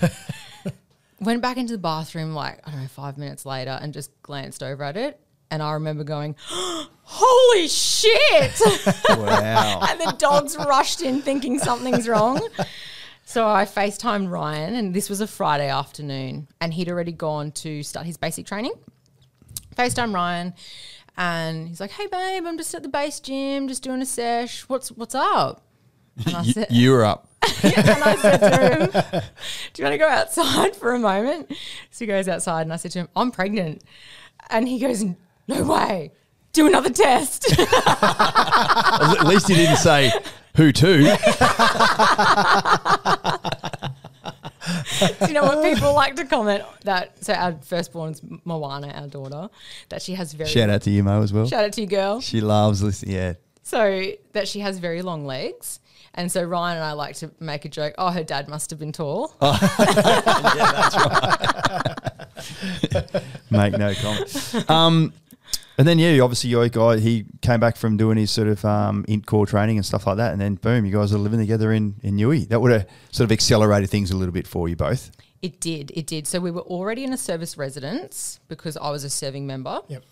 Went 1.21 1.43
back 1.43 1.57
into 1.57 1.73
the 1.73 1.79
bathroom 1.79 2.33
like 2.33 2.61
I 2.67 2.71
don't 2.71 2.83
know 2.83 2.89
five 2.89 3.19
minutes 3.19 3.45
later 3.45 3.79
and 3.81 3.93
just 3.93 4.11
glanced 4.23 4.63
over 4.63 4.85
at 4.85 4.97
it. 4.97 5.21
And 5.51 5.63
I 5.63 5.73
remember 5.73 6.05
going, 6.05 6.37
"Holy 6.49 7.69
shit!" 7.69 8.61
Wow. 9.09 9.81
and 9.89 10.01
the 10.01 10.15
dogs 10.19 10.57
rushed 10.57 11.01
in 11.03 11.23
thinking 11.23 11.59
something's 11.59 12.07
wrong. 12.07 12.47
So 13.25 13.47
I 13.49 13.65
FaceTimed 13.65 14.31
Ryan, 14.31 14.75
and 14.75 14.95
this 14.95 15.11
was 15.11 15.21
a 15.21 15.27
Friday 15.27 15.69
afternoon, 15.69 16.49
and 16.61 16.73
he'd 16.73 16.89
already 16.89 17.13
gone 17.13 17.51
to 17.53 17.83
start 17.83 18.07
his 18.07 18.17
basic 18.17 18.47
training. 18.47 18.73
FaceTime 19.77 20.15
Ryan, 20.15 20.55
and 21.17 21.69
he's 21.69 21.81
like, 21.81 21.91
"Hey 21.93 22.07
babe, 22.07 22.45
I'm 22.47 22.57
just 22.59 22.75
at 22.75 22.83
the 22.83 22.89
base 22.89 23.21
gym, 23.21 23.69
just 23.69 23.83
doing 23.83 24.01
a 24.03 24.07
sesh. 24.07 24.63
What's 24.69 24.91
what's 24.93 25.15
up?" 25.15 25.63
And 26.27 26.37
I 26.37 26.43
You, 26.43 26.53
said, 26.53 26.67
you 26.71 26.91
were 26.93 27.05
up. 27.05 27.29
and 27.43 28.03
I 28.05 28.17
said 28.17 28.39
to 28.39 28.69
him, 28.77 28.91
Do 29.73 29.83
you 29.83 29.85
want 29.85 29.95
to 29.95 29.99
go 29.99 30.09
outside 30.09 30.75
for 30.77 30.95
a 30.95 30.99
moment? 30.99 31.49
So 31.91 32.05
he 32.05 32.07
goes 32.07 32.29
outside 32.29 32.63
and 32.63 32.73
I 32.73 32.77
said 32.77 32.91
to 32.93 32.99
him, 33.01 33.09
I'm 33.17 33.31
pregnant. 33.31 33.83
And 34.51 34.67
he 34.69 34.79
goes, 34.79 35.05
No 35.47 35.63
way. 35.65 36.13
Do 36.53 36.67
another 36.67 36.91
test. 36.91 37.47
At 37.59 39.23
least 39.27 39.49
he 39.49 39.55
didn't 39.55 39.77
say 39.77 40.11
who 40.57 40.73
to. 40.73 41.17
Do 45.21 45.27
you 45.29 45.33
know 45.35 45.45
what 45.45 45.63
people 45.63 45.95
like 45.95 46.17
to 46.17 46.25
comment 46.25 46.65
that? 46.85 47.23
So 47.25 47.33
our 47.33 47.53
firstborn's 47.63 48.21
Moana, 48.45 48.89
our 48.89 49.07
daughter, 49.07 49.49
that 49.89 50.03
she 50.03 50.15
has 50.15 50.33
very 50.33 50.51
Shout 50.51 50.69
out 50.69 50.83
to 50.83 50.91
you, 50.91 51.03
Mo, 51.03 51.23
as 51.23 51.33
well. 51.33 51.47
shout 51.47 51.65
out 51.65 51.73
to 51.75 51.81
you, 51.81 51.87
girl. 51.87 52.21
She 52.21 52.41
loves 52.41 52.83
listening. 52.83 53.15
Yeah. 53.15 53.35
So 53.63 54.13
that 54.33 54.49
she 54.49 54.61
has 54.61 54.79
very 54.79 55.03
long 55.03 55.25
legs. 55.27 55.81
And 56.19 56.31
so 56.33 56.43
Ryan 56.43 56.79
and 56.79 56.85
I 56.85 56.93
like 56.95 57.15
to 57.19 57.31
make 57.39 57.65
a 57.65 57.69
joke. 57.69 57.95
Oh, 57.97 58.11
her 58.11 58.25
dad 58.25 58.49
must 58.49 58.71
have 58.71 58.81
been 58.81 58.93
tall. 58.93 59.33
Yeah, 59.41 60.73
that's 60.73 60.97
right. 62.95 63.25
make 63.51 63.79
no 63.79 63.95
comment. 63.95 64.71
Um, 64.71 65.13
and 65.79 65.87
then 65.87 65.99
yeah, 66.01 66.19
obviously 66.21 66.51
your 66.51 66.69
guy 66.69 66.99
he 66.99 67.25
came 67.41 67.61
back 67.61 67.77
from 67.77 67.97
doing 67.97 68.19
his 68.19 68.33
sort 68.33 68.49
of 68.49 68.65
um, 68.65 69.05
int 69.07 69.27
corps 69.27 69.47
training 69.47 69.77
and 69.77 69.87
stuff 69.87 70.07
like 70.09 70.17
that, 70.17 70.33
and 70.33 70.41
then 70.41 70.57
boom, 70.57 70.85
you 70.85 70.93
guys 70.93 71.15
are 71.15 71.19
living 71.19 71.39
together 71.39 71.73
in 71.73 71.95
in 72.03 72.17
Newey. 72.17 72.49
That 72.49 72.61
would 72.61 72.73
have 72.73 72.87
sort 73.13 73.27
of 73.27 73.33
accelerated 73.33 73.89
things 73.89 74.11
a 74.11 74.17
little 74.17 74.33
bit 74.33 74.47
for 74.49 74.69
you 74.69 74.75
both. 74.75 75.13
It 75.41 75.61
did. 75.61 75.93
It 75.95 76.09
did. 76.09 76.27
So 76.27 76.41
we 76.41 76.51
were 76.51 76.63
already 76.63 77.05
in 77.05 77.13
a 77.13 77.19
service 77.19 77.57
residence 77.57 78.41
because 78.49 78.77
I 78.77 78.91
was 78.91 79.05
a 79.05 79.11
serving 79.11 79.47
member. 79.47 79.81
Yep. 79.87 80.03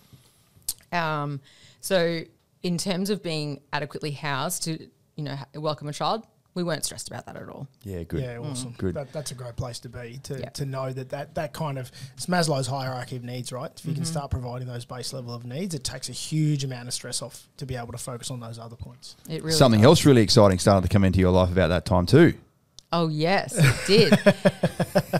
Um, 0.93 1.41
so 1.81 2.23
in 2.63 2.79
terms 2.79 3.11
of 3.11 3.23
being 3.23 3.61
adequately 3.73 4.13
housed 4.13 4.65
to, 4.65 4.89
you 5.17 5.25
know, 5.25 5.37
welcome 5.55 5.89
a 5.89 5.93
child, 5.93 6.25
we 6.55 6.62
weren't 6.62 6.85
stressed 6.87 7.09
about 7.09 7.27
that 7.27 7.37
at 7.37 7.49
all. 7.51 7.69
Yeah, 7.83 8.03
good. 8.05 8.23
Yeah, 8.23 8.39
awesome. 8.39 8.75
Good. 8.79 8.95
That, 8.95 9.12
that's 9.12 9.31
a 9.31 9.35
great 9.35 9.57
place 9.57 9.79
to 9.81 9.91
be 9.91 10.19
to, 10.23 10.39
Yeah. 10.39 10.49
to 10.51 10.64
know 10.64 10.91
that, 10.91 11.11
that 11.11 11.35
that 11.35 11.53
kind 11.53 11.79
of 11.79 11.93
it's 12.17 12.27
Maslow's 12.27 12.67
hierarchy 12.67 13.17
of 13.17 13.25
needs, 13.25 13.53
right? 13.53 13.71
If 13.77 13.85
you 13.85 13.91
Mm-hmm. 13.91 13.97
can 14.03 14.05
start 14.07 14.31
providing 14.31 14.67
those 14.67 14.87
base 14.87 15.12
level 15.12 15.35
of 15.35 15.45
needs, 15.45 15.75
it 15.75 15.85
takes 15.85 16.09
a 16.09 16.12
huge 16.12 16.64
amount 16.64 16.89
of 16.89 16.95
stress 16.95 17.21
off 17.21 17.47
to 17.59 17.67
be 17.67 17.77
able 17.77 17.93
to 17.93 17.99
focus 17.99 18.31
on 18.31 18.41
those 18.41 18.59
other 18.59 18.77
points. 18.77 19.17
It 19.29 19.43
really 19.43 19.53
Something 19.57 19.81
does. 19.83 19.87
else 19.89 20.05
really 20.07 20.23
exciting 20.23 20.59
started 20.59 20.89
to 20.89 20.93
come 20.93 21.05
into 21.05 21.19
your 21.19 21.31
life 21.31 21.51
about 21.51 21.69
that 21.69 21.85
time 21.85 22.07
too. 22.07 22.33
Oh 22.93 23.09
yes, 23.09 23.55
it 23.59 23.87
did. 23.87 24.12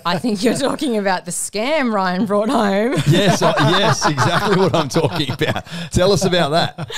I 0.06 0.18
think 0.18 0.42
you're 0.44 0.54
talking 0.54 0.96
about 0.98 1.24
the 1.24 1.30
scam 1.32 1.92
Ryan 1.92 2.24
brought 2.24 2.48
home. 2.48 2.94
Yes, 3.06 3.42
I, 3.42 3.78
yes, 3.78 4.08
exactly 4.08 4.56
what 4.56 4.74
I'm 4.74 4.88
talking 4.88 5.32
about. 5.32 5.66
Tell 5.90 6.12
us 6.12 6.24
about 6.24 6.50
that, 6.50 6.92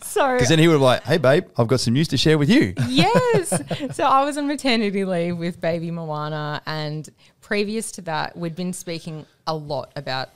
So 0.00 0.34
because 0.34 0.48
then 0.48 0.58
he 0.58 0.66
would 0.68 0.74
have 0.74 0.80
like, 0.82 1.02
"Hey, 1.04 1.18
babe, 1.18 1.44
I've 1.58 1.66
got 1.66 1.80
some 1.80 1.94
news 1.94 2.08
to 2.08 2.16
share 2.16 2.38
with 2.38 2.48
you." 2.48 2.74
yes. 2.88 3.50
So 3.94 4.04
I 4.04 4.24
was 4.24 4.38
on 4.38 4.46
maternity 4.46 5.04
leave 5.04 5.36
with 5.36 5.60
baby 5.60 5.90
Moana, 5.90 6.62
and 6.66 7.08
previous 7.40 7.92
to 7.92 8.02
that, 8.02 8.36
we'd 8.36 8.56
been 8.56 8.72
speaking 8.72 9.26
a 9.46 9.54
lot 9.54 9.92
about 9.96 10.30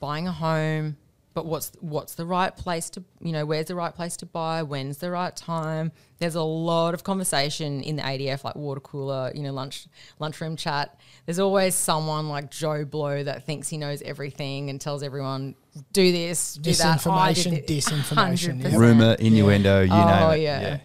buying 0.00 0.28
a 0.28 0.32
home, 0.32 0.96
but 1.34 1.46
what's 1.46 1.72
what's 1.80 2.14
the 2.14 2.24
right 2.24 2.56
place 2.56 2.88
to 2.90 3.02
you 3.20 3.32
know 3.32 3.44
where's 3.44 3.66
the 3.66 3.74
right 3.74 3.94
place 3.94 4.16
to 4.18 4.26
buy? 4.26 4.62
When's 4.62 4.98
the 4.98 5.10
right 5.10 5.34
time? 5.36 5.90
There's 6.18 6.36
a 6.36 6.42
lot 6.42 6.94
of 6.94 7.02
conversation 7.04 7.82
in 7.82 7.96
the 7.96 8.02
ADF, 8.02 8.44
like 8.44 8.54
water 8.54 8.80
cooler, 8.80 9.32
you 9.34 9.42
know, 9.42 9.52
lunch 9.52 9.86
lunchroom 10.20 10.56
chat. 10.56 10.98
There's 11.26 11.38
always 11.40 11.74
someone 11.74 12.28
like 12.28 12.50
Joe 12.50 12.84
Blow 12.84 13.22
that 13.24 13.44
thinks 13.44 13.68
he 13.68 13.76
knows 13.78 14.00
everything 14.02 14.70
and 14.70 14.80
tells 14.80 15.02
everyone 15.02 15.56
do 15.92 16.12
this, 16.12 16.54
do 16.54 16.72
that. 16.72 17.04
Oh, 17.06 17.10
Disinformation, 17.10 17.66
disinformation, 17.66 18.62
yeah. 18.62 18.76
Rumor, 18.78 19.14
innuendo, 19.18 19.82
you 19.82 19.92
Oh, 19.92 20.30
name 20.30 20.40
it. 20.40 20.42
yeah. 20.42 20.78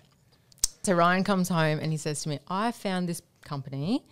So 0.84 0.94
Ryan 0.94 1.24
comes 1.24 1.50
home 1.50 1.80
and 1.80 1.92
he 1.92 1.98
says 1.98 2.24
to 2.24 2.30
me, 2.30 2.40
I 2.48 2.72
found 2.72 3.08
this 3.08 3.22
company 3.44 4.04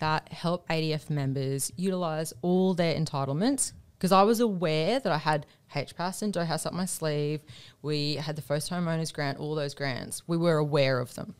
that 0.00 0.32
help 0.32 0.66
ADF 0.68 1.10
members 1.10 1.70
utilize 1.76 2.32
all 2.42 2.74
their 2.74 2.94
entitlements 2.98 3.72
because 3.98 4.10
I 4.12 4.22
was 4.22 4.40
aware 4.40 4.98
that 4.98 5.12
I 5.12 5.18
had 5.18 5.46
HPAS 5.74 6.22
and 6.22 6.32
DHOAS 6.32 6.66
up 6.66 6.72
my 6.72 6.84
sleeve. 6.84 7.42
We 7.82 8.16
had 8.16 8.36
the 8.36 8.42
first 8.42 8.70
homeowners 8.70 9.12
grant, 9.12 9.38
all 9.38 9.54
those 9.54 9.74
grants. 9.74 10.22
We 10.26 10.36
were 10.36 10.58
aware 10.58 10.98
of 10.98 11.14
them, 11.14 11.34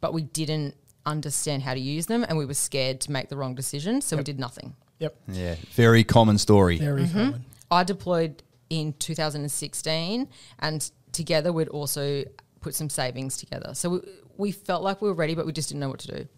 but 0.00 0.12
we 0.12 0.22
didn't 0.22 0.74
understand 1.04 1.62
how 1.62 1.74
to 1.74 1.80
use 1.80 2.06
them 2.06 2.24
and 2.28 2.38
we 2.38 2.46
were 2.46 2.54
scared 2.54 3.00
to 3.00 3.10
make 3.10 3.28
the 3.28 3.36
wrong 3.36 3.54
decision. 3.54 4.00
So 4.00 4.16
we 4.16 4.22
did 4.22 4.38
nothing. 4.38 4.74
Yep. 5.00 5.16
Yeah, 5.28 5.56
very 5.72 6.04
common 6.04 6.38
story. 6.38 6.78
Very 6.78 7.02
mm-hmm. 7.02 7.18
common. 7.18 7.44
I 7.72 7.82
deployed 7.82 8.42
in 8.70 8.92
2016, 8.94 10.28
and 10.60 10.90
together 11.12 11.52
we'd 11.52 11.68
also 11.68 12.24
put 12.60 12.74
some 12.74 12.88
savings 12.88 13.36
together. 13.36 13.74
So 13.74 13.90
we, 13.90 14.00
we 14.36 14.52
felt 14.52 14.82
like 14.82 15.02
we 15.02 15.08
were 15.08 15.14
ready, 15.14 15.34
but 15.34 15.44
we 15.44 15.52
just 15.52 15.68
didn't 15.68 15.80
know 15.80 15.88
what 15.88 15.98
to 16.00 16.16
do. 16.18 16.28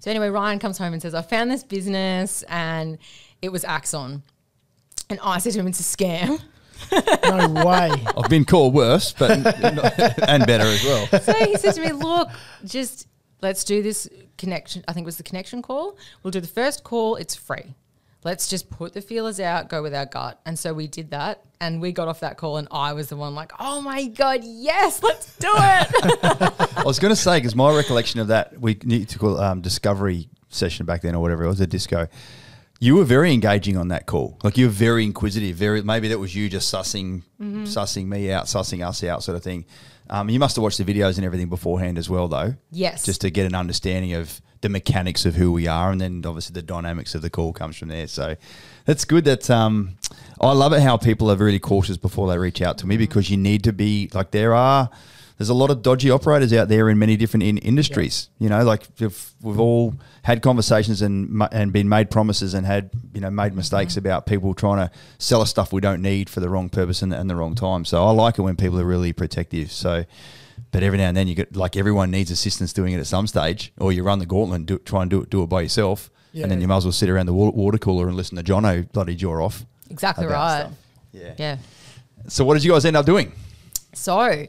So 0.00 0.10
anyway, 0.10 0.28
Ryan 0.28 0.58
comes 0.58 0.78
home 0.78 0.92
and 0.92 1.00
says, 1.00 1.14
"I 1.14 1.22
found 1.22 1.50
this 1.50 1.62
business, 1.62 2.42
and 2.48 2.98
it 3.40 3.50
was 3.50 3.64
Axon." 3.64 4.22
And 5.08 5.20
I 5.22 5.38
said 5.38 5.52
to 5.52 5.60
him, 5.60 5.66
"It's 5.68 5.80
a 5.80 5.96
scam." 5.96 6.40
No 6.90 7.64
way. 7.64 7.90
I've 8.16 8.30
been 8.30 8.44
called 8.44 8.74
worse, 8.74 9.12
but 9.12 9.30
and 10.28 10.46
better 10.46 10.64
as 10.64 10.84
well. 10.84 11.06
so 11.20 11.32
he 11.34 11.56
said 11.56 11.74
to 11.74 11.80
me, 11.80 11.92
"Look, 11.92 12.28
just 12.64 13.08
let's 13.40 13.64
do 13.64 13.82
this 13.82 14.08
connection. 14.38 14.84
I 14.88 14.92
think 14.92 15.04
it 15.04 15.06
was 15.06 15.16
the 15.16 15.22
connection 15.22 15.62
call. 15.62 15.96
We'll 16.22 16.30
do 16.30 16.40
the 16.40 16.46
first 16.48 16.84
call. 16.84 17.16
It's 17.16 17.34
free. 17.34 17.74
Let's 18.24 18.48
just 18.48 18.70
put 18.70 18.92
the 18.92 19.00
feelers 19.00 19.40
out, 19.40 19.68
go 19.68 19.82
with 19.82 19.94
our 19.94 20.06
gut." 20.06 20.40
And 20.46 20.58
so 20.58 20.72
we 20.74 20.86
did 20.86 21.10
that, 21.10 21.44
and 21.60 21.80
we 21.80 21.92
got 21.92 22.08
off 22.08 22.20
that 22.20 22.36
call, 22.36 22.56
and 22.56 22.68
I 22.70 22.92
was 22.92 23.08
the 23.08 23.16
one 23.16 23.34
like, 23.34 23.52
"Oh 23.58 23.80
my 23.80 24.06
god, 24.06 24.40
yes, 24.44 25.02
let's 25.02 25.36
do 25.38 25.50
it!" 25.50 26.68
I 26.76 26.82
was 26.84 26.98
going 26.98 27.12
to 27.12 27.16
say 27.20 27.38
because 27.38 27.54
my 27.54 27.74
recollection 27.74 28.20
of 28.20 28.28
that 28.28 28.60
we 28.60 28.78
need 28.84 29.08
to 29.10 29.18
call 29.18 29.40
um, 29.40 29.60
discovery 29.60 30.28
session 30.48 30.86
back 30.86 31.02
then 31.02 31.14
or 31.14 31.22
whatever 31.22 31.44
it 31.44 31.48
was 31.48 31.60
a 31.60 31.66
disco. 31.66 32.08
You 32.82 32.96
were 32.96 33.04
very 33.04 33.32
engaging 33.32 33.76
on 33.76 33.88
that 33.88 34.06
call. 34.06 34.36
Like 34.42 34.58
you 34.58 34.66
were 34.66 34.72
very 34.72 35.04
inquisitive. 35.04 35.54
Very 35.54 35.82
maybe 35.82 36.08
that 36.08 36.18
was 36.18 36.34
you 36.34 36.48
just 36.48 36.74
sussing, 36.74 37.22
sussing 37.40 38.06
me 38.06 38.32
out, 38.32 38.46
sussing 38.46 38.84
us 38.84 39.04
out, 39.04 39.22
sort 39.22 39.36
of 39.36 39.44
thing. 39.44 39.66
Um, 40.10 40.28
you 40.28 40.40
must 40.40 40.56
have 40.56 40.64
watched 40.64 40.78
the 40.78 40.84
videos 40.84 41.16
and 41.16 41.24
everything 41.24 41.48
beforehand 41.48 41.96
as 41.96 42.10
well, 42.10 42.26
though. 42.26 42.56
Yes. 42.72 43.04
Just 43.04 43.20
to 43.20 43.30
get 43.30 43.46
an 43.46 43.54
understanding 43.54 44.14
of 44.14 44.40
the 44.62 44.68
mechanics 44.68 45.24
of 45.24 45.36
who 45.36 45.52
we 45.52 45.68
are, 45.68 45.92
and 45.92 46.00
then 46.00 46.24
obviously 46.26 46.54
the 46.54 46.62
dynamics 46.62 47.14
of 47.14 47.22
the 47.22 47.30
call 47.30 47.52
comes 47.52 47.76
from 47.76 47.86
there. 47.86 48.08
So 48.08 48.34
that's 48.84 49.04
good. 49.04 49.26
That 49.26 49.48
um, 49.48 49.96
I 50.40 50.52
love 50.52 50.72
it 50.72 50.82
how 50.82 50.96
people 50.96 51.30
are 51.30 51.36
really 51.36 51.60
cautious 51.60 51.96
before 51.96 52.26
they 52.26 52.36
reach 52.36 52.60
out 52.60 52.78
to 52.78 52.88
me 52.88 52.96
because 52.96 53.30
you 53.30 53.36
need 53.36 53.62
to 53.62 53.72
be 53.72 54.10
like 54.12 54.32
there 54.32 54.54
are. 54.54 54.90
There's 55.38 55.48
a 55.48 55.54
lot 55.54 55.70
of 55.70 55.82
dodgy 55.82 56.10
operators 56.10 56.52
out 56.52 56.68
there 56.68 56.88
in 56.88 56.98
many 56.98 57.16
different 57.16 57.42
in- 57.42 57.58
industries. 57.58 58.28
You 58.38 58.48
know, 58.48 58.62
like 58.64 58.86
we've, 58.98 59.32
we've 59.40 59.58
all 59.58 59.94
had 60.22 60.42
conversations 60.42 61.02
and 61.02 61.42
and 61.50 61.72
been 61.72 61.88
made 61.88 62.10
promises 62.10 62.54
and 62.54 62.64
had 62.64 62.90
you 63.12 63.20
know 63.20 63.30
made 63.30 63.54
mistakes 63.54 63.94
mm-hmm. 63.94 64.06
about 64.06 64.26
people 64.26 64.54
trying 64.54 64.86
to 64.88 64.94
sell 65.18 65.40
us 65.40 65.50
stuff 65.50 65.72
we 65.72 65.80
don't 65.80 66.02
need 66.02 66.30
for 66.30 66.40
the 66.40 66.48
wrong 66.48 66.68
purpose 66.68 67.02
and, 67.02 67.12
and 67.12 67.28
the 67.28 67.36
wrong 67.36 67.54
time. 67.54 67.84
So 67.84 68.04
I 68.04 68.10
like 68.10 68.38
it 68.38 68.42
when 68.42 68.56
people 68.56 68.78
are 68.78 68.84
really 68.84 69.12
protective. 69.12 69.72
So, 69.72 70.04
but 70.70 70.82
every 70.82 70.98
now 70.98 71.08
and 71.08 71.16
then 71.16 71.28
you 71.28 71.34
get 71.34 71.56
like 71.56 71.76
everyone 71.76 72.10
needs 72.10 72.30
assistance 72.30 72.72
doing 72.72 72.92
it 72.92 73.00
at 73.00 73.06
some 73.06 73.26
stage, 73.26 73.72
or 73.78 73.92
you 73.92 74.04
run 74.04 74.18
the 74.18 74.26
gauntlet 74.26 74.56
and 74.56 74.66
do, 74.66 74.78
try 74.78 75.02
and 75.02 75.10
do 75.10 75.22
it 75.22 75.30
do 75.30 75.42
it 75.42 75.48
by 75.48 75.62
yourself, 75.62 76.10
Yeah. 76.32 76.44
and 76.44 76.52
then 76.52 76.60
you 76.60 76.68
might 76.68 76.78
as 76.78 76.84
well 76.84 76.92
sit 76.92 77.08
around 77.08 77.26
the 77.26 77.34
water 77.34 77.78
cooler 77.78 78.06
and 78.06 78.16
listen 78.16 78.36
to 78.36 78.44
Jono 78.44 78.90
bloody 78.92 79.16
jaw 79.16 79.44
off. 79.44 79.64
exactly 79.90 80.26
right. 80.26 80.60
stuff. 80.60 80.72
Yeah. 81.12 81.34
Yeah. 81.38 81.56
So 82.28 82.44
what 82.44 82.54
did 82.54 82.64
you 82.64 82.72
guys 82.72 82.84
end 82.84 82.96
up 82.96 83.04
doing? 83.04 83.32
So 83.94 84.46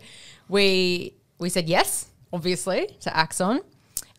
we 0.50 1.14
we 1.40 1.50
said 1.50 1.68
yes, 1.68 2.08
obviously, 2.32 2.88
to 3.02 3.16
Axon, 3.16 3.62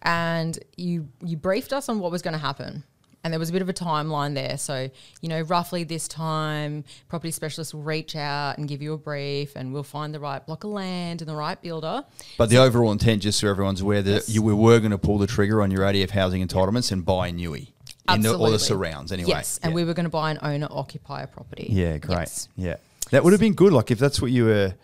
and 0.03 0.59
you 0.77 1.09
you 1.23 1.37
briefed 1.37 1.73
us 1.73 1.89
on 1.89 1.99
what 2.01 2.11
was 2.11 2.23
going 2.23 2.35
to 2.35 2.39
happen. 2.39 2.85
And 3.23 3.33
there 3.33 3.41
was 3.41 3.49
a 3.49 3.53
bit 3.55 3.63
of 3.63 3.71
a 3.71 3.73
timeline 3.73 4.35
there. 4.35 4.59
So, 4.59 4.91
you 5.23 5.31
know, 5.31 5.41
roughly 5.41 5.83
this 5.83 6.07
time, 6.09 6.85
property 7.09 7.31
specialists 7.31 7.73
will 7.73 7.81
reach 7.81 8.15
out 8.17 8.59
and 8.59 8.69
give 8.69 8.83
you 8.83 8.93
a 8.93 8.99
brief, 8.99 9.57
and 9.57 9.73
we'll 9.73 9.83
find 9.83 10.13
the 10.13 10.21
right 10.21 10.45
block 10.45 10.65
of 10.65 10.73
land 10.73 11.23
and 11.23 11.31
the 11.31 11.35
right 11.35 11.59
builder. 11.63 12.05
But 12.37 12.51
the 12.51 12.59
overall 12.59 12.93
intent, 12.93 13.23
just 13.23 13.41
so 13.41 13.49
everyone's 13.49 13.81
aware, 13.81 14.03
that 14.03 14.11
Yes. 14.11 14.29
you 14.29 14.43
were 14.43 14.79
going 14.79 14.91
to 14.91 14.99
pull 14.99 15.17
the 15.17 15.27
trigger 15.27 15.63
on 15.63 15.71
your 15.71 15.85
ADF 15.85 16.11
housing 16.11 16.47
entitlements 16.47 16.93
and 16.93 17.03
buy 17.03 17.31
Newey 17.33 17.69
in 18.13 18.21
the, 18.21 18.37
or 18.37 18.51
the 18.51 18.59
surrounds 18.59 19.11
anyway. 19.11 19.31
Yes, 19.31 19.59
and 19.63 19.73
we 19.73 19.85
were 19.85 19.95
going 19.95 20.05
to 20.05 20.11
buy 20.11 20.31
an 20.31 20.39
owner 20.43 20.69
occupier 20.71 21.27
property. 21.27 21.69
Yeah, 21.71 21.97
great. 21.97 22.19
Yes. 22.19 22.49
Yeah, 22.57 22.77
that 23.11 23.25
would 23.25 23.33
have 23.33 23.41
been 23.41 23.55
good. 23.55 23.73
Like 23.73 23.91
if 23.91 23.99
that's 23.99 24.21
what 24.21 24.33
you 24.33 24.45
were, 24.45 24.75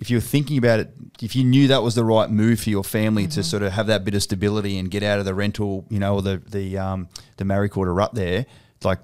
if 0.00 0.10
you 0.10 0.16
were 0.16 0.20
thinking 0.22 0.56
about 0.58 0.80
it, 0.80 0.90
if 1.20 1.36
you 1.36 1.44
knew 1.44 1.68
that 1.68 1.82
was 1.82 1.94
the 1.94 2.04
right 2.04 2.30
move 2.30 2.60
for 2.60 2.70
your 2.70 2.82
family 2.84 3.24
Mm-hmm. 3.24 3.32
to 3.32 3.44
sort 3.44 3.62
of 3.62 3.72
have 3.72 3.86
that 3.88 4.04
bit 4.04 4.14
of 4.14 4.22
stability 4.22 4.78
and 4.78 4.90
get 4.90 5.02
out 5.02 5.18
of 5.18 5.24
the 5.26 5.34
rental, 5.34 5.84
you 5.90 5.98
know, 5.98 6.14
or 6.16 6.22
the 6.22 6.38
the 6.48 6.78
um, 6.78 7.08
the 7.36 7.44
Marry 7.44 7.68
quarter 7.68 7.92
rut 7.94 8.14
there, 8.14 8.46
like 8.82 8.98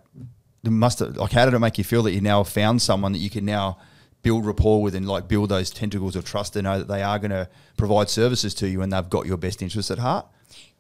must 0.64 0.98
have, 0.98 1.16
like 1.16 1.32
how 1.32 1.44
did 1.44 1.54
it 1.54 1.58
make 1.60 1.78
you 1.78 1.84
feel 1.84 2.02
that 2.02 2.12
you 2.12 2.20
now 2.20 2.42
found 2.42 2.82
someone 2.82 3.12
that 3.12 3.18
you 3.18 3.30
can 3.30 3.44
now 3.44 3.78
build 4.22 4.44
rapport 4.44 4.82
with 4.82 4.94
and 4.96 5.06
like 5.06 5.28
build 5.28 5.48
those 5.48 5.70
tentacles 5.70 6.16
of 6.16 6.24
trust 6.24 6.54
to 6.54 6.62
know 6.62 6.78
that 6.78 6.88
they 6.88 7.02
are 7.02 7.18
going 7.20 7.30
to 7.30 7.48
provide 7.76 8.08
services 8.10 8.52
to 8.54 8.68
you 8.68 8.82
and 8.82 8.92
they've 8.92 9.08
got 9.08 9.26
your 9.26 9.36
best 9.36 9.62
interests 9.62 9.90
at 9.92 9.98
heart. 9.98 10.26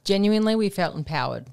genuinely 0.04 0.56
we 0.56 0.68
felt 0.68 0.96
empowered 0.96 1.46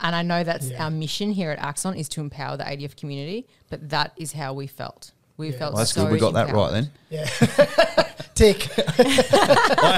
and 0.00 0.14
i 0.14 0.20
know 0.20 0.44
that's 0.44 0.68
Yeah. 0.68 0.84
our 0.84 0.90
mission 0.90 1.32
here 1.32 1.50
at 1.50 1.58
axon 1.58 1.94
is 1.94 2.08
to 2.10 2.20
empower 2.20 2.58
the 2.58 2.64
adf 2.64 2.94
community 2.96 3.46
but 3.70 3.88
that 3.88 4.12
is 4.18 4.32
how 4.32 4.52
we 4.52 4.66
felt 4.66 5.12
we 5.38 5.52
felt 5.52 5.72
Well, 5.72 5.78
that's 5.78 5.92
so 5.94 6.02
good. 6.04 6.12
We 6.12 6.18
got 6.18 6.34
that 6.34 6.52
right 6.52 6.70
then. 6.70 6.90
Yeah. 7.08 7.26
Tick. 8.34 8.68
I, 8.78 9.02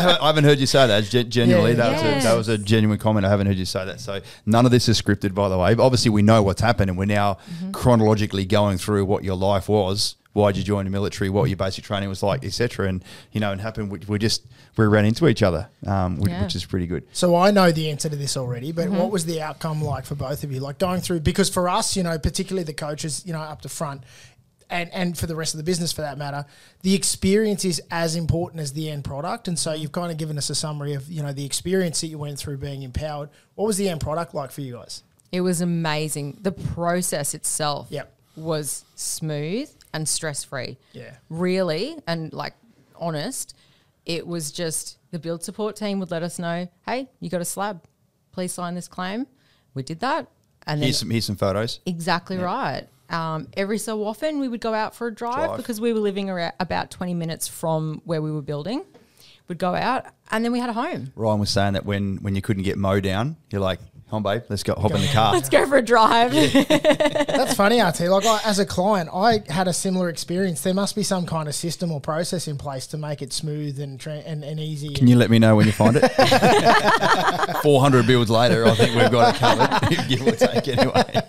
haven't, 0.00 0.22
I 0.22 0.26
haven't 0.28 0.44
heard 0.44 0.58
you 0.58 0.66
say 0.66 0.86
that. 0.86 1.04
Gen- 1.04 1.28
genuinely, 1.30 1.72
Yeah. 1.72 1.76
that, 1.76 1.92
was 1.92 2.02
a, 2.02 2.28
that 2.28 2.34
was 2.36 2.48
a 2.48 2.58
genuine 2.58 2.98
comment. 2.98 3.26
I 3.26 3.28
haven't 3.28 3.46
heard 3.48 3.56
you 3.56 3.64
say 3.66 3.84
that. 3.84 4.00
So 4.00 4.20
none 4.46 4.64
of 4.64 4.70
this 4.70 4.88
is 4.88 5.00
scripted, 5.00 5.34
by 5.34 5.48
the 5.48 5.58
way. 5.58 5.74
Obviously, 5.74 6.10
we 6.10 6.22
know 6.22 6.42
what's 6.42 6.60
happened, 6.60 6.88
and 6.90 6.98
we're 6.98 7.04
now 7.06 7.38
Mm-hmm. 7.50 7.72
chronologically 7.72 8.44
going 8.46 8.78
through 8.78 9.04
what 9.04 9.24
your 9.24 9.34
life 9.36 9.68
was. 9.68 10.16
why 10.32 10.52
did 10.52 10.58
you 10.58 10.64
join 10.64 10.84
the 10.84 10.90
military? 10.90 11.28
What 11.28 11.48
your 11.50 11.56
basic 11.56 11.82
training 11.84 12.08
was 12.08 12.22
like, 12.22 12.44
etc. 12.44 12.88
And 12.88 13.04
you 13.32 13.40
know, 13.40 13.50
and 13.52 13.60
happened. 13.60 13.90
We, 13.90 13.98
we 14.06 14.18
just 14.18 14.46
we 14.76 14.86
ran 14.86 15.04
into 15.04 15.26
each 15.28 15.42
other, 15.42 15.68
um, 15.86 16.18
which, 16.20 16.30
Yeah. 16.30 16.42
which 16.44 16.54
is 16.54 16.64
pretty 16.64 16.86
good. 16.86 17.02
So 17.12 17.34
I 17.34 17.50
know 17.50 17.72
the 17.72 17.90
answer 17.90 18.08
to 18.08 18.14
this 18.16 18.36
already, 18.36 18.72
Mm-hmm. 18.72 18.90
but 18.92 18.98
what 18.98 19.10
was 19.10 19.24
the 19.26 19.42
outcome 19.42 19.82
like 19.82 20.06
for 20.06 20.14
both 20.14 20.44
of 20.44 20.52
you? 20.52 20.60
Like 20.60 20.78
going 20.78 21.00
through 21.00 21.20
because 21.20 21.50
for 21.50 21.68
us, 21.68 21.96
you 21.96 22.02
know, 22.04 22.16
particularly 22.18 22.62
the 22.64 22.72
coaches, 22.74 23.22
you 23.26 23.32
know, 23.32 23.40
up 23.40 23.62
the 23.62 23.68
front, 23.68 24.02
and 24.70 24.88
and 24.92 25.16
for 25.18 25.26
the 25.26 25.34
rest 25.36 25.54
of 25.54 25.58
the 25.58 25.64
business 25.64 25.92
for 25.92 26.02
that 26.02 26.16
matter, 26.18 26.44
the 26.82 26.94
experience 26.94 27.64
is 27.64 27.80
as 27.90 28.16
important 28.16 28.60
as 28.60 28.72
the 28.72 28.90
end 28.90 29.04
product. 29.04 29.48
And 29.48 29.58
so 29.58 29.72
you've 29.72 29.92
kind 29.92 30.10
of 30.12 30.18
given 30.18 30.38
us 30.38 30.50
a 30.50 30.54
summary 30.54 30.94
of 30.94 31.10
you 31.10 31.22
know 31.22 31.32
the 31.32 31.44
experience 31.44 32.00
that 32.00 32.06
you 32.08 32.18
went 32.18 32.38
through 32.38 32.58
being 32.58 32.82
empowered. 32.82 33.28
What 33.54 33.66
was 33.66 33.76
the 33.76 33.88
end 33.88 34.00
product 34.00 34.34
like 34.34 34.50
for 34.50 34.60
you 34.60 34.74
guys? 34.74 35.02
It 35.32 35.42
was 35.42 35.60
amazing. 35.60 36.38
The 36.42 36.52
process 36.52 37.34
itself 37.34 37.86
Yep. 37.90 38.12
was 38.36 38.84
smooth 38.96 39.70
and 39.92 40.08
stress 40.08 40.44
free. 40.44 40.76
Yeah. 40.92 41.14
Really, 41.28 41.96
and 42.06 42.32
like 42.32 42.54
honest, 42.96 43.54
it 44.06 44.26
was 44.26 44.50
just 44.52 44.98
the 45.10 45.18
build 45.18 45.42
support 45.44 45.76
team 45.76 46.00
would 46.00 46.10
let 46.10 46.22
us 46.22 46.38
know, 46.38 46.68
hey, 46.86 47.08
you 47.20 47.28
got 47.30 47.40
a 47.40 47.44
slab. 47.44 47.82
Please 48.32 48.52
sign 48.52 48.74
this 48.74 48.88
claim. 48.88 49.26
We 49.74 49.82
did 49.82 50.00
that. 50.00 50.28
And 50.66 50.80
then 50.80 50.86
Here's 50.88 50.98
some 50.98 51.10
here's 51.10 51.24
some 51.24 51.36
photos. 51.36 51.80
Exactly 51.86 52.36
right. 52.36 52.86
Um, 53.10 53.48
every 53.56 53.78
so 53.78 54.04
often, 54.04 54.38
we 54.40 54.48
would 54.48 54.60
go 54.60 54.72
out 54.72 54.94
for 54.94 55.08
a 55.08 55.14
drive, 55.14 55.46
Drive. 55.48 55.56
because 55.56 55.80
we 55.80 55.92
were 55.92 56.00
living 56.00 56.30
around 56.30 56.52
about 56.60 56.90
20 56.90 57.14
minutes 57.14 57.48
from 57.48 58.00
where 58.04 58.22
we 58.22 58.30
were 58.30 58.42
building. 58.42 58.84
We'd 59.48 59.58
go 59.58 59.74
out 59.74 60.06
and 60.30 60.44
then 60.44 60.52
we 60.52 60.60
had 60.60 60.70
a 60.70 60.72
home. 60.74 61.12
Ryan 61.16 61.40
was 61.40 61.50
saying 61.50 61.72
that 61.72 61.84
when 61.84 62.18
when 62.18 62.36
you 62.36 62.42
couldn't 62.42 62.62
get 62.62 62.78
Mo 62.78 63.00
down, 63.00 63.36
you're 63.50 63.60
like, 63.60 63.80
"Come 64.08 64.18
on, 64.18 64.22
babe, 64.22 64.42
let's 64.48 64.62
go 64.62 64.74
hop 64.74 64.92
in 64.92 65.00
the 65.00 65.08
car." 65.08 65.32
Let's 65.34 65.48
go 65.48 65.66
for 65.66 65.76
a 65.76 65.82
drive. 65.82 66.30
That's 66.68 67.54
funny, 67.54 67.80
RT. 67.82 67.98
Like 68.02 68.24
I, 68.26 68.40
as 68.44 68.60
a 68.60 68.64
client, 68.64 69.10
I 69.12 69.42
had 69.48 69.66
a 69.66 69.72
similar 69.72 70.08
experience. 70.08 70.60
There 70.62 70.72
must 70.72 70.94
be 70.94 71.02
some 71.02 71.26
kind 71.26 71.48
of 71.48 71.56
system 71.56 71.90
or 71.90 72.00
process 72.00 72.46
in 72.46 72.58
place 72.58 72.86
to 72.88 72.96
make 72.96 73.22
it 73.22 73.32
smooth 73.32 73.80
and 73.80 73.98
tra- 73.98 74.22
and, 74.24 74.44
and 74.44 74.60
easy. 74.60 74.94
Can 74.94 75.08
you 75.08 75.16
let 75.16 75.30
me 75.30 75.40
know 75.40 75.56
when 75.56 75.66
you 75.66 75.72
find 75.72 75.96
it? 76.00 76.08
400 77.62 78.06
builds 78.06 78.30
later, 78.30 78.66
I 78.66 78.74
think 78.76 78.94
we've 78.94 79.10
got 79.10 79.34
it 79.34 79.38
covered, 79.40 80.08
give 80.08 80.24
or 80.24 80.30
take 80.32 80.68
anyway. 80.68 81.22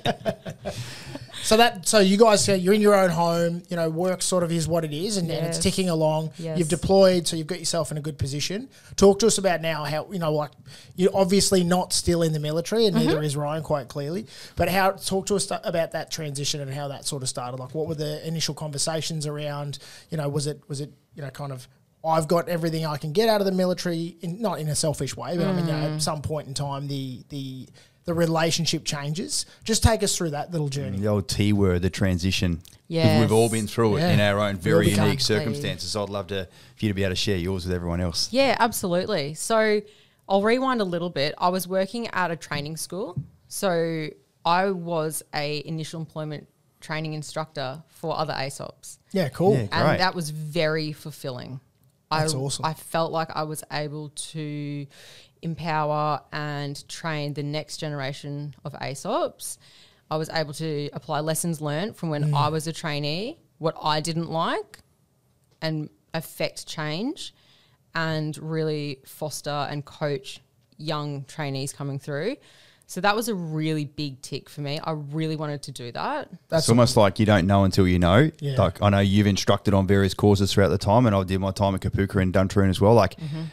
So 1.52 1.58
that 1.58 1.86
so 1.86 2.00
you 2.00 2.16
guys 2.18 2.46
say 2.46 2.56
you're 2.56 2.74
in 2.74 2.80
your 2.80 2.96
own 2.96 3.10
home, 3.10 3.62
you 3.68 3.76
know, 3.76 3.90
work 3.90 4.22
sort 4.22 4.42
of 4.44 4.54
is 4.54 4.70
what 4.70 4.86
it 4.86 4.94
is, 4.94 5.18
and, 5.18 5.30
and 5.30 5.46
it's 5.48 5.58
ticking 5.58 5.90
along. 5.90 6.32
Yes. 6.38 6.58
You've 6.58 6.70
deployed, 6.70 7.28
so 7.28 7.36
you've 7.36 7.48
got 7.48 7.60
yourself 7.60 7.92
in 7.92 7.98
a 7.98 8.02
good 8.02 8.18
position. 8.18 8.70
Talk 8.96 9.20
to 9.20 9.28
us 9.28 9.38
about 9.38 9.60
now 9.60 9.84
how 9.84 10.10
you 10.14 10.20
know, 10.20 10.32
like 10.34 10.52
you're 10.96 11.14
obviously 11.14 11.66
not 11.66 11.92
still 11.92 12.22
in 12.22 12.32
the 12.32 12.40
military, 12.40 12.86
and 12.86 12.96
Mm-hmm. 12.96 13.06
neither 13.06 13.22
is 13.22 13.36
Ryan 13.36 13.64
quite 13.64 13.90
clearly. 13.90 14.28
But 14.56 14.70
how 14.70 14.92
talk 14.92 15.26
to 15.26 15.36
us 15.36 15.46
th- 15.48 15.60
about 15.66 15.92
that 15.92 16.10
transition 16.10 16.62
and 16.62 16.74
how 16.74 16.88
that 16.88 17.04
sort 17.04 17.22
of 17.22 17.28
started. 17.28 17.58
Like, 17.60 17.76
what 17.76 17.86
were 17.86 17.96
the 17.96 18.26
initial 18.26 18.54
conversations 18.56 19.28
around? 19.28 19.78
You 20.10 20.16
know, 20.20 20.30
was 20.30 20.48
it 20.48 20.62
was 20.70 20.80
it 20.80 20.94
you 21.16 21.22
know 21.22 21.32
kind 21.32 21.52
of 21.52 21.68
I've 22.02 22.30
got 22.30 22.48
everything 22.48 22.86
I 22.86 22.96
can 22.96 23.12
get 23.12 23.28
out 23.28 23.42
of 23.42 23.46
the 23.46 23.52
military, 23.52 24.16
in, 24.22 24.42
not 24.42 24.60
in 24.62 24.70
a 24.70 24.76
selfish 24.76 25.18
way, 25.18 25.36
but 25.38 25.48
I 25.48 25.52
mean, 25.52 25.68
you 25.68 25.74
know, 25.74 25.80
Mm. 25.80 25.96
at 25.96 26.02
some 26.02 26.22
point 26.22 26.48
in 26.48 26.54
time, 26.54 26.88
the 26.88 27.26
the 27.28 27.68
the 28.06 28.14
relationship 28.14 28.84
changes. 28.84 29.46
Just 29.64 29.84
take 29.84 30.02
us 30.04 30.16
through 30.18 30.32
that 30.32 30.52
little 30.52 30.70
journey. 30.70 30.98
The 31.00 31.08
old 31.08 31.28
T 31.28 31.54
word, 31.54 31.82
the 31.82 31.90
transition. 31.90 32.62
Yeah, 32.88 33.22
We've 33.22 33.32
all 33.32 33.48
been 33.50 33.68
through 33.68 33.98
it 33.98 34.00
Yeah. 34.02 34.10
in 34.12 34.20
our 34.20 34.40
own 34.40 34.58
very 34.58 34.88
become- 34.88 35.06
unique 35.06 35.22
circumstances. 35.22 35.96
I'd 35.96 36.10
love 36.10 36.28
to 36.28 36.46
for 36.76 36.86
you 36.86 36.90
to 36.90 36.94
be 36.94 37.04
able 37.04 37.12
to 37.12 37.16
share 37.16 37.38
yours 37.38 37.66
with 37.66 37.74
everyone 37.74 38.02
else. 38.02 38.28
Yeah, 38.32 38.56
absolutely. 38.60 39.34
So 39.36 39.82
I'll 40.28 40.42
rewind 40.42 40.82
a 40.82 40.86
little 40.86 41.10
bit. 41.10 41.34
I 41.38 41.50
was 41.50 41.68
working 41.68 42.08
at 42.08 42.32
a 42.32 42.36
training 42.36 42.76
school. 42.78 43.18
So 43.48 44.08
I 44.44 44.72
was 44.72 45.24
a 45.34 45.62
initial 45.66 46.00
employment 46.00 46.48
training 46.82 47.14
instructor 47.14 47.84
for 47.88 48.18
other 48.18 48.34
ASOPs. 48.34 48.98
Yeah, 49.12 49.30
cool. 49.30 49.54
Yeah. 49.54 49.68
And 49.72 50.00
that 50.00 50.16
was 50.16 50.32
very 50.32 50.92
fulfilling. 50.92 51.60
That's 52.10 52.34
I, 52.34 52.38
awesome. 52.38 52.66
I 52.66 52.74
felt 52.74 53.12
like 53.14 53.30
I 53.34 53.44
was 53.44 53.64
able 53.72 54.10
to 54.10 54.86
empower 55.42 56.22
and 56.32 56.88
train 56.88 57.34
the 57.34 57.44
next 57.44 57.78
generation 57.78 58.56
of 58.64 58.74
ASOPs. 58.74 59.58
I 60.10 60.18
was 60.18 60.30
able 60.30 60.54
to 60.56 60.90
apply 60.94 61.22
lessons 61.22 61.62
learned 61.62 61.96
from 61.96 62.10
when 62.10 62.34
I 62.34 62.50
was 62.50 62.68
a 62.68 62.74
trainee, 62.74 63.40
what 63.60 63.76
I 63.82 64.02
didn't 64.02 64.30
like, 64.30 64.80
and 65.62 65.90
affect 66.14 66.68
change 66.68 67.34
and 67.96 68.38
really 68.38 69.00
foster 69.06 69.50
and 69.50 69.86
coach 69.86 70.42
young 70.78 71.24
trainees 71.26 71.72
coming 71.72 71.98
through. 72.00 72.36
So 72.88 73.00
that 73.00 73.16
was 73.16 73.30
a 73.30 73.36
really 73.36 73.86
big 73.86 74.22
tick 74.22 74.50
for 74.50 74.60
me. 74.60 74.78
I 74.84 74.92
really 74.92 75.38
wanted 75.38 75.64
to 75.64 75.72
do 75.72 75.94
that. 75.94 76.30
That's 76.50 76.64
it's 76.66 76.70
almost 76.70 76.98
like 76.98 77.20
you 77.20 77.26
don't 77.26 77.48
know 77.48 77.64
until 77.64 77.88
you 77.88 78.00
know. 78.00 78.30
Yeah. 78.42 78.62
Like 78.62 78.82
I 78.82 78.90
know 78.90 79.00
you've 79.00 79.28
instructed 79.28 79.74
on 79.74 79.88
various 79.88 80.14
courses 80.14 80.52
throughout 80.52 80.70
the 80.70 80.78
time, 80.78 81.06
and 81.06 81.16
I 81.16 81.24
did 81.24 81.40
my 81.40 81.52
time 81.52 81.74
at 81.74 81.80
Kapooka 81.80 82.22
and 82.22 82.34
Duntroon 82.34 82.70
as 82.70 82.82
well. 82.82 82.94
Like 82.94 83.16
Mm-hmm. 83.16 83.44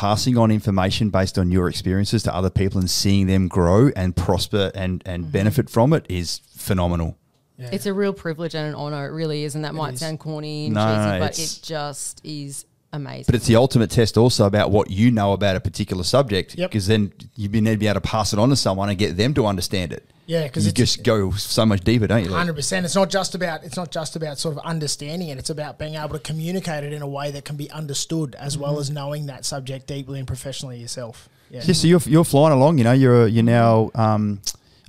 Passing 0.00 0.36
on 0.36 0.50
information 0.50 1.08
based 1.10 1.38
on 1.38 1.50
your 1.50 1.68
experiences 1.68 2.22
to 2.24 2.34
other 2.34 2.50
people 2.50 2.78
and 2.78 2.90
seeing 2.90 3.26
them 3.26 3.48
grow 3.48 3.88
and 3.96 4.14
prosper 4.14 4.70
and 4.74 5.02
and 5.06 5.22
Mm-hmm. 5.24 5.30
benefit 5.32 5.70
from 5.70 5.92
it 5.94 6.04
is 6.08 6.40
phenomenal. 6.56 7.16
Yeah. 7.58 7.70
It's 7.72 7.86
a 7.86 7.94
real 7.94 8.12
privilege 8.12 8.54
and 8.54 8.66
an 8.68 8.74
honor. 8.74 9.06
It 9.08 9.12
really 9.12 9.44
is, 9.44 9.54
and 9.54 9.64
that 9.64 9.74
might 9.74 9.94
is. 9.94 10.00
sound 10.00 10.20
corny 10.20 10.66
and 10.66 10.74
No, 10.74 10.84
cheesy, 10.84 11.10
no, 11.12 11.18
but 11.18 11.38
it 11.38 11.60
just 11.62 12.20
is 12.24 12.66
amazing. 12.92 13.24
But 13.26 13.34
it's 13.34 13.46
the 13.46 13.56
ultimate 13.56 13.90
test 13.90 14.16
also 14.16 14.46
about 14.46 14.70
what 14.70 14.90
you 14.90 15.10
know 15.10 15.32
about 15.32 15.56
a 15.56 15.60
particular 15.60 16.04
subject 16.04 16.54
Yep. 16.56 16.70
because 16.70 16.86
then 16.86 17.12
you 17.34 17.48
need 17.48 17.70
to 17.72 17.76
be 17.76 17.86
able 17.86 18.00
to 18.00 18.00
pass 18.08 18.32
it 18.32 18.38
on 18.38 18.48
to 18.50 18.56
someone 18.56 18.88
and 18.88 18.98
get 18.98 19.16
them 19.16 19.34
to 19.34 19.46
understand 19.46 19.92
it. 19.92 20.08
Yeah, 20.26 20.42
because 20.44 20.64
you 20.64 20.70
it's 20.70 20.76
just 20.76 21.04
go 21.04 21.30
so 21.30 21.64
much 21.64 21.82
deeper, 21.82 22.08
don't 22.08 22.24
you? 22.24 22.32
Hundred 22.32 22.56
percent. 22.56 22.84
It's 22.84 22.96
not 22.96 23.10
just 23.10 23.36
about 23.36 23.62
it's 23.62 23.76
not 23.76 23.92
just 23.92 24.16
about 24.16 24.38
sort 24.38 24.56
of 24.56 24.64
understanding 24.64 25.28
it. 25.28 25.38
It's 25.38 25.50
about 25.50 25.78
being 25.78 25.94
able 25.94 26.10
to 26.14 26.18
communicate 26.18 26.82
it 26.82 26.92
in 26.92 27.00
a 27.00 27.06
way 27.06 27.30
that 27.30 27.44
can 27.44 27.56
be 27.56 27.70
understood, 27.70 28.34
as 28.34 28.58
well 28.58 28.80
as 28.80 28.90
knowing 28.90 29.26
that 29.26 29.44
subject 29.44 29.86
deeply 29.86 30.18
and 30.18 30.26
professionally 30.26 30.78
yourself. 30.78 31.28
Yeah, 31.48 31.62
Yeah, 31.64 31.74
so 31.74 31.86
you're, 31.86 32.00
you're 32.06 32.24
flying 32.24 32.52
along. 32.52 32.78
You 32.78 32.84
know, 32.84 32.92
you're 32.92 33.28
you're 33.28 33.44
now. 33.44 33.92
Um, 33.94 34.40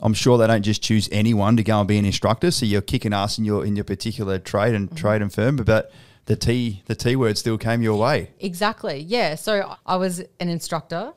I'm 0.02 0.16
sure 0.16 0.39
they 0.39 0.48
don't 0.48 0.64
just 0.64 0.82
choose 0.82 1.08
anyone 1.12 1.56
to 1.58 1.64
go 1.64 1.80
and 1.80 1.88
be 1.88 2.00
an 2.00 2.06
instructor. 2.06 2.50
So 2.50 2.66
you're 2.66 2.82
kicking 2.82 3.14
ass 3.14 3.38
in 3.38 3.45
your 3.45 3.64
in 3.64 3.76
your 3.76 3.86
particular 3.86 4.39
trade 4.39 4.74
and 4.74 4.95
trade 4.98 5.22
and 5.22 5.32
firm, 5.32 5.58
but 5.58 5.91
the 6.28 6.36
T 6.36 6.84
the 6.86 6.95
T 6.95 7.15
word 7.15 7.38
still 7.38 7.57
came 7.57 7.82
your 7.82 7.97
way. 7.97 8.32
exactly, 8.39 8.99
yeah. 8.99 9.36
So 9.36 9.75
I 9.86 9.95
was 9.95 10.19
an 10.39 10.49
instructor, 10.49 11.13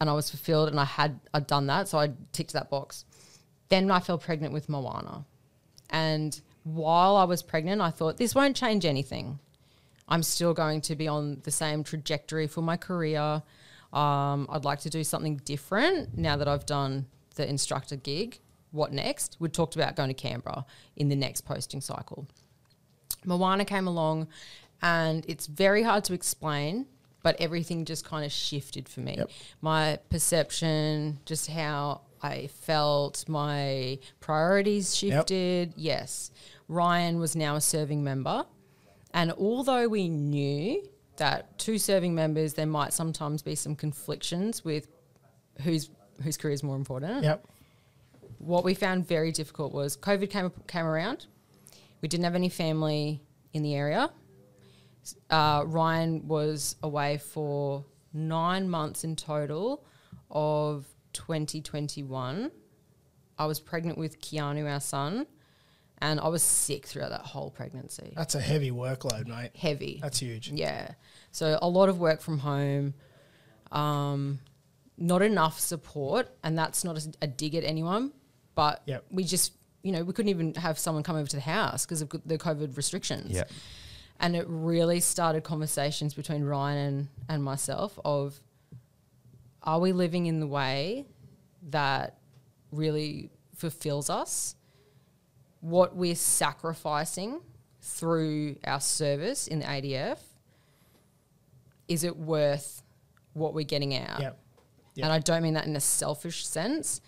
and 0.00 0.10
I 0.10 0.14
was 0.14 0.28
fulfilled, 0.30 0.68
and 0.68 0.80
I 0.80 0.84
had 0.84 1.20
I'd 1.32 1.46
done 1.46 1.68
that, 1.68 1.86
so 1.88 1.98
I 1.98 2.10
ticked 2.32 2.54
that 2.54 2.68
box. 2.68 3.04
Then 3.68 3.90
I 3.90 4.00
fell 4.00 4.18
pregnant 4.18 4.52
with 4.52 4.68
Moana, 4.68 5.24
and 5.90 6.38
while 6.64 7.16
I 7.16 7.24
was 7.24 7.42
pregnant, 7.42 7.80
I 7.80 7.90
thought 7.90 8.16
this 8.16 8.34
won't 8.34 8.56
change 8.56 8.84
anything. 8.84 9.38
I'm 10.08 10.22
still 10.22 10.54
going 10.54 10.80
to 10.82 10.96
be 10.96 11.08
on 11.08 11.40
the 11.44 11.50
same 11.50 11.84
trajectory 11.84 12.46
for 12.46 12.62
my 12.62 12.76
career. 12.76 13.42
Um, 13.92 14.46
I'd 14.50 14.64
like 14.64 14.80
to 14.80 14.90
do 14.90 15.04
something 15.04 15.36
different 15.44 16.16
now 16.16 16.36
that 16.36 16.48
I've 16.48 16.66
done 16.66 17.06
the 17.36 17.48
instructor 17.48 17.96
gig. 17.96 18.40
What 18.70 18.92
next? 18.92 19.36
We 19.38 19.48
talked 19.48 19.76
about 19.76 19.94
going 19.94 20.08
to 20.08 20.14
Canberra 20.14 20.66
in 20.96 21.08
the 21.08 21.16
next 21.16 21.42
posting 21.42 21.80
cycle. 21.80 22.26
Moana 23.24 23.64
came 23.64 23.86
along, 23.86 24.28
and 24.82 25.24
it's 25.28 25.46
very 25.46 25.82
hard 25.82 26.04
to 26.04 26.12
explain, 26.12 26.86
but 27.22 27.36
everything 27.40 27.84
just 27.84 28.04
kind 28.04 28.24
of 28.24 28.32
shifted 28.32 28.88
for 28.88 29.00
me. 29.00 29.16
Yep. 29.18 29.30
My 29.60 29.98
perception, 30.10 31.18
just 31.24 31.50
how 31.50 32.02
I 32.22 32.48
felt, 32.48 33.28
my 33.28 33.98
priorities 34.20 34.94
shifted. 34.94 35.72
Yes. 35.76 36.30
Ryan 36.68 37.18
was 37.18 37.34
now 37.36 37.56
a 37.56 37.60
serving 37.60 38.04
member. 38.04 38.44
And 39.12 39.32
although 39.32 39.88
we 39.88 40.08
knew 40.08 40.82
that 41.16 41.56
two 41.58 41.78
serving 41.78 42.14
members, 42.14 42.54
there 42.54 42.66
might 42.66 42.92
sometimes 42.92 43.42
be 43.42 43.54
some 43.54 43.76
conflictions 43.76 44.64
with 44.64 44.88
whose 45.62 45.90
whose 46.22 46.36
career 46.36 46.54
is 46.54 46.62
more 46.62 46.76
important 46.76 47.24
yep, 47.24 47.44
what 48.38 48.64
we 48.64 48.74
found 48.74 49.06
very 49.06 49.32
difficult 49.32 49.72
was 49.72 49.96
COVID 49.96 50.30
came 50.30 50.52
came 50.66 50.84
around. 50.84 51.26
We 52.04 52.08
didn't 52.08 52.24
have 52.24 52.34
any 52.34 52.50
family 52.50 53.22
in 53.54 53.62
the 53.62 53.74
area. 53.74 54.10
Uh, 55.30 55.62
Ryan 55.64 56.28
was 56.28 56.76
away 56.82 57.16
for 57.16 57.86
nine 58.12 58.68
months 58.68 59.04
in 59.04 59.16
total 59.16 59.86
of 60.30 60.84
2021. 61.14 62.50
I 63.38 63.46
was 63.46 63.58
pregnant 63.58 63.96
with 63.96 64.20
Keanu, 64.20 64.70
our 64.70 64.80
son, 64.80 65.26
and 65.96 66.20
I 66.20 66.28
was 66.28 66.42
sick 66.42 66.84
throughout 66.84 67.08
that 67.08 67.22
whole 67.22 67.50
pregnancy. 67.50 68.12
that's 68.14 68.34
a 68.34 68.40
heavy 68.42 68.70
workload, 68.70 69.26
mate. 69.26 69.52
Heavy. 69.56 69.98
That's 70.02 70.18
huge. 70.18 70.50
Yeah. 70.50 70.90
So 71.30 71.58
a 71.62 71.68
lot 71.70 71.88
of 71.88 72.00
work 72.00 72.20
from 72.20 72.36
home, 72.40 72.92
um, 73.72 74.40
not 74.98 75.22
enough 75.22 75.58
support, 75.58 76.28
and 76.44 76.58
that's 76.58 76.84
not 76.84 76.98
a, 76.98 77.12
a 77.22 77.26
dig 77.26 77.54
at 77.54 77.64
anyone, 77.64 78.12
but 78.54 78.82
Yep. 78.84 79.06
we 79.10 79.24
just, 79.24 79.54
you 79.84 79.92
know, 79.92 80.02
we 80.02 80.12
couldn't 80.14 80.30
even 80.30 80.54
have 80.54 80.78
someone 80.78 81.04
come 81.04 81.14
over 81.14 81.28
to 81.28 81.36
the 81.36 81.42
house 81.42 81.84
because 81.84 82.00
of 82.00 82.08
the 82.24 82.38
COVID 82.38 82.76
restrictions. 82.76 83.32
Yeah. 83.32 83.44
And 84.18 84.34
it 84.34 84.46
really 84.48 84.98
started 84.98 85.44
conversations 85.44 86.14
between 86.14 86.42
Ryan 86.42 86.78
and, 86.78 87.08
and 87.28 87.44
myself 87.44 87.98
of 88.04 88.40
are 89.62 89.78
we 89.78 89.92
living 89.92 90.26
in 90.26 90.40
the 90.40 90.46
way 90.46 91.04
that 91.70 92.16
really 92.72 93.30
fulfills 93.54 94.08
us? 94.08 94.56
What 95.60 95.94
we're 95.94 96.14
sacrificing 96.14 97.40
through 97.82 98.56
our 98.64 98.80
service 98.80 99.46
in 99.46 99.58
the 99.58 99.66
ADF, 99.66 100.18
is 101.88 102.04
it 102.04 102.16
worth 102.16 102.82
what 103.34 103.52
we're 103.52 103.64
getting 103.64 103.94
out? 103.94 104.20
Yep. 104.20 104.38
Yep. 104.94 105.04
And 105.04 105.12
I 105.12 105.18
don't 105.18 105.42
mean 105.42 105.54
that 105.54 105.66
in 105.66 105.76
a 105.76 105.80
selfish 105.80 106.46
sense, 106.46 107.02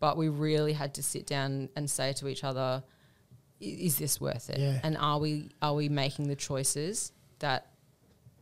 but 0.00 0.16
we 0.16 0.28
really 0.28 0.72
had 0.72 0.94
to 0.94 1.02
sit 1.02 1.26
down 1.26 1.68
and 1.76 1.88
say 1.88 2.12
to 2.14 2.26
each 2.26 2.42
other, 2.42 2.82
is 3.60 3.98
this 3.98 4.20
worth 4.20 4.50
it? 4.50 4.58
Yeah. 4.58 4.80
And 4.82 4.96
are 4.96 5.18
we 5.18 5.50
are 5.60 5.74
we 5.74 5.88
making 5.88 6.28
the 6.28 6.36
choices 6.36 7.12
that 7.40 7.66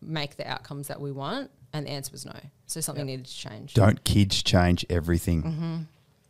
make 0.00 0.36
the 0.36 0.48
outcomes 0.48 0.88
that 0.88 1.00
we 1.00 1.12
want? 1.12 1.50
And 1.72 1.86
the 1.86 1.90
answer 1.90 2.12
was 2.12 2.24
no. 2.24 2.36
So 2.66 2.80
something 2.80 3.04
needed 3.06 3.26
to 3.26 3.36
change. 3.36 3.74
Don't 3.74 4.02
kids 4.04 4.42
change 4.42 4.86
everything? 4.88 5.42
Mm-hmm. 5.42 5.76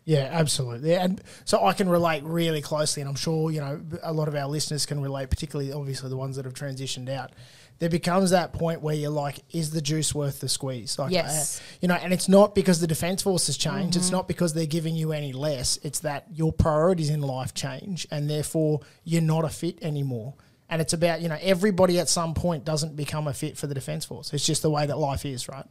Yeah, 0.04 0.30
absolutely. 0.32 0.94
And 0.94 1.20
so 1.44 1.62
I 1.62 1.74
can 1.74 1.86
relate 1.86 2.24
really 2.24 2.62
closely, 2.62 3.02
and 3.02 3.10
I'm 3.10 3.14
sure 3.14 3.50
you 3.50 3.60
know 3.60 3.80
a 4.02 4.12
lot 4.12 4.26
of 4.26 4.34
our 4.34 4.48
listeners 4.48 4.86
can 4.86 5.02
relate, 5.02 5.28
particularly 5.28 5.70
obviously 5.70 6.08
the 6.08 6.16
ones 6.16 6.36
that 6.36 6.46
have 6.46 6.54
transitioned 6.54 7.10
out. 7.10 7.32
There 7.78 7.88
becomes 7.88 8.30
that 8.30 8.52
point 8.52 8.82
where 8.82 8.94
you're 8.94 9.10
like, 9.10 9.38
is 9.52 9.70
the 9.70 9.80
juice 9.80 10.12
worth 10.14 10.40
the 10.40 10.48
squeeze? 10.48 10.98
Like, 10.98 11.12
Yes. 11.12 11.60
uh, 11.60 11.62
you 11.80 11.88
know, 11.88 11.94
and 11.94 12.12
it's 12.12 12.28
not 12.28 12.54
because 12.54 12.80
the 12.80 12.88
defence 12.88 13.22
force 13.22 13.46
has 13.46 13.56
changed. 13.56 13.96
It's 13.96 14.10
not 14.10 14.26
because 14.26 14.52
they're 14.52 14.66
giving 14.66 14.96
you 14.96 15.12
any 15.12 15.32
less. 15.32 15.78
It's 15.84 16.00
that 16.00 16.26
your 16.34 16.52
priorities 16.52 17.08
in 17.10 17.20
life 17.20 17.54
change, 17.54 18.06
and 18.10 18.28
therefore 18.28 18.80
you're 19.04 19.22
not 19.22 19.44
a 19.44 19.48
fit 19.48 19.78
anymore. 19.80 20.34
And 20.70 20.82
it's 20.82 20.92
about 20.92 21.20
you 21.22 21.28
know 21.28 21.38
everybody 21.40 21.98
at 21.98 22.08
some 22.08 22.34
point 22.34 22.64
doesn't 22.64 22.96
become 22.96 23.26
a 23.26 23.34
fit 23.34 23.56
for 23.56 23.66
the 23.66 23.74
defence 23.74 24.04
force. 24.04 24.32
It's 24.32 24.46
just 24.46 24.62
the 24.62 24.70
way 24.70 24.86
that 24.86 24.98
life 24.98 25.24
is, 25.24 25.48
right? 25.48 25.64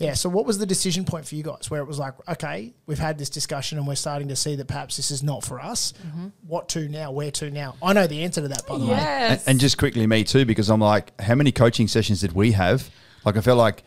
Yeah. 0.00 0.14
So 0.14 0.28
what 0.28 0.46
was 0.46 0.58
the 0.58 0.66
decision 0.66 1.04
point 1.04 1.26
for 1.26 1.34
you 1.34 1.42
guys 1.42 1.70
where 1.70 1.80
it 1.80 1.86
was 1.86 1.98
like, 1.98 2.14
okay, 2.28 2.72
we've 2.86 2.98
had 2.98 3.18
this 3.18 3.28
discussion 3.28 3.76
and 3.76 3.86
we're 3.86 3.96
starting 3.96 4.28
to 4.28 4.36
see 4.36 4.56
that 4.56 4.66
perhaps 4.66 4.96
this 4.96 5.10
is 5.10 5.22
not 5.22 5.44
for 5.44 5.60
us. 5.60 5.92
Mm-hmm. 6.06 6.28
What 6.46 6.70
to 6.70 6.88
now? 6.88 7.12
Where 7.12 7.30
to 7.32 7.50
now? 7.50 7.76
I 7.82 7.92
know 7.92 8.06
the 8.06 8.24
answer 8.24 8.40
to 8.40 8.48
that, 8.48 8.66
by 8.66 8.78
the 8.78 8.86
way. 8.86 8.92
And, 8.92 9.00
Yes. 9.00 9.46
and 9.46 9.60
just 9.60 9.76
quickly, 9.76 10.06
me 10.06 10.24
too, 10.24 10.46
because 10.46 10.70
I'm 10.70 10.80
like, 10.80 11.18
how 11.20 11.34
many 11.34 11.52
coaching 11.52 11.86
sessions 11.86 12.22
did 12.22 12.32
we 12.32 12.52
have? 12.52 12.88
Like, 13.26 13.36
I 13.36 13.42
felt 13.42 13.58
like, 13.58 13.82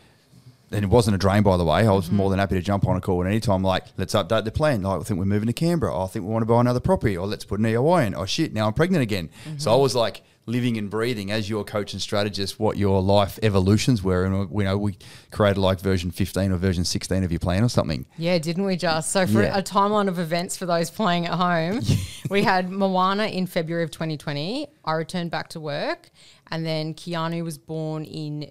and 0.70 0.84
it 0.84 0.88
wasn't 0.88 1.16
a 1.16 1.18
drain, 1.18 1.42
by 1.42 1.56
the 1.56 1.64
way. 1.64 1.86
I 1.86 1.90
was 1.90 2.06
mm-hmm. 2.06 2.16
more 2.16 2.30
than 2.30 2.38
happy 2.38 2.54
to 2.54 2.62
jump 2.62 2.86
on 2.86 2.96
a 2.96 3.00
call 3.00 3.20
at 3.22 3.26
any 3.26 3.40
time. 3.40 3.62
Like, 3.62 3.84
let's 3.96 4.14
update 4.14 4.44
the 4.44 4.52
plan. 4.52 4.82
Like, 4.82 5.00
I 5.00 5.04
think 5.04 5.18
we're 5.18 5.26
moving 5.26 5.48
to 5.48 5.52
Canberra. 5.52 5.94
Oh, 5.94 6.04
I 6.04 6.06
think 6.06 6.24
we 6.24 6.32
want 6.32 6.42
to 6.42 6.46
buy 6.46 6.60
another 6.60 6.80
property. 6.80 7.16
Or 7.16 7.26
let's 7.26 7.44
put 7.44 7.58
an 7.58 7.66
EOI 7.66 8.06
in. 8.06 8.14
Oh, 8.14 8.24
shit, 8.24 8.52
now 8.52 8.68
I'm 8.68 8.72
pregnant 8.72 9.02
again. 9.02 9.30
Mm-hmm. 9.46 9.58
So 9.58 9.72
I 9.72 9.76
was 9.76 9.96
like 9.96 10.22
living 10.46 10.76
and 10.76 10.90
breathing 10.90 11.30
as 11.30 11.48
your 11.48 11.64
coach 11.64 11.94
and 11.94 12.02
strategist 12.02 12.60
what 12.60 12.76
your 12.76 13.00
life 13.00 13.38
evolutions 13.42 14.02
were. 14.02 14.24
And, 14.24 14.34
uh, 14.34 14.46
we 14.50 14.64
know, 14.64 14.76
we 14.76 14.98
created 15.30 15.58
like 15.58 15.80
version 15.80 16.10
15 16.10 16.52
or 16.52 16.56
version 16.56 16.84
16 16.84 17.24
of 17.24 17.32
your 17.32 17.38
plan 17.38 17.64
or 17.64 17.70
something. 17.70 18.04
Yeah, 18.18 18.36
didn't 18.38 18.64
we 18.64 18.76
just? 18.76 19.10
So 19.10 19.26
for 19.26 19.42
Yeah. 19.42 19.56
a 19.56 19.62
timeline 19.62 20.06
of 20.08 20.18
events 20.18 20.56
for 20.56 20.66
those 20.66 20.90
playing 20.90 21.26
at 21.26 21.34
home, 21.34 21.80
we 22.30 22.42
had 22.42 22.70
Moana 22.70 23.26
in 23.26 23.46
February 23.46 23.84
of 23.84 23.90
2020. 23.90 24.66
I 24.84 24.92
returned 24.92 25.30
back 25.30 25.48
to 25.50 25.60
work, 25.60 26.10
and 26.50 26.64
then 26.66 26.92
Keanu 26.92 27.42
was 27.42 27.56
born 27.56 28.04
in 28.04 28.50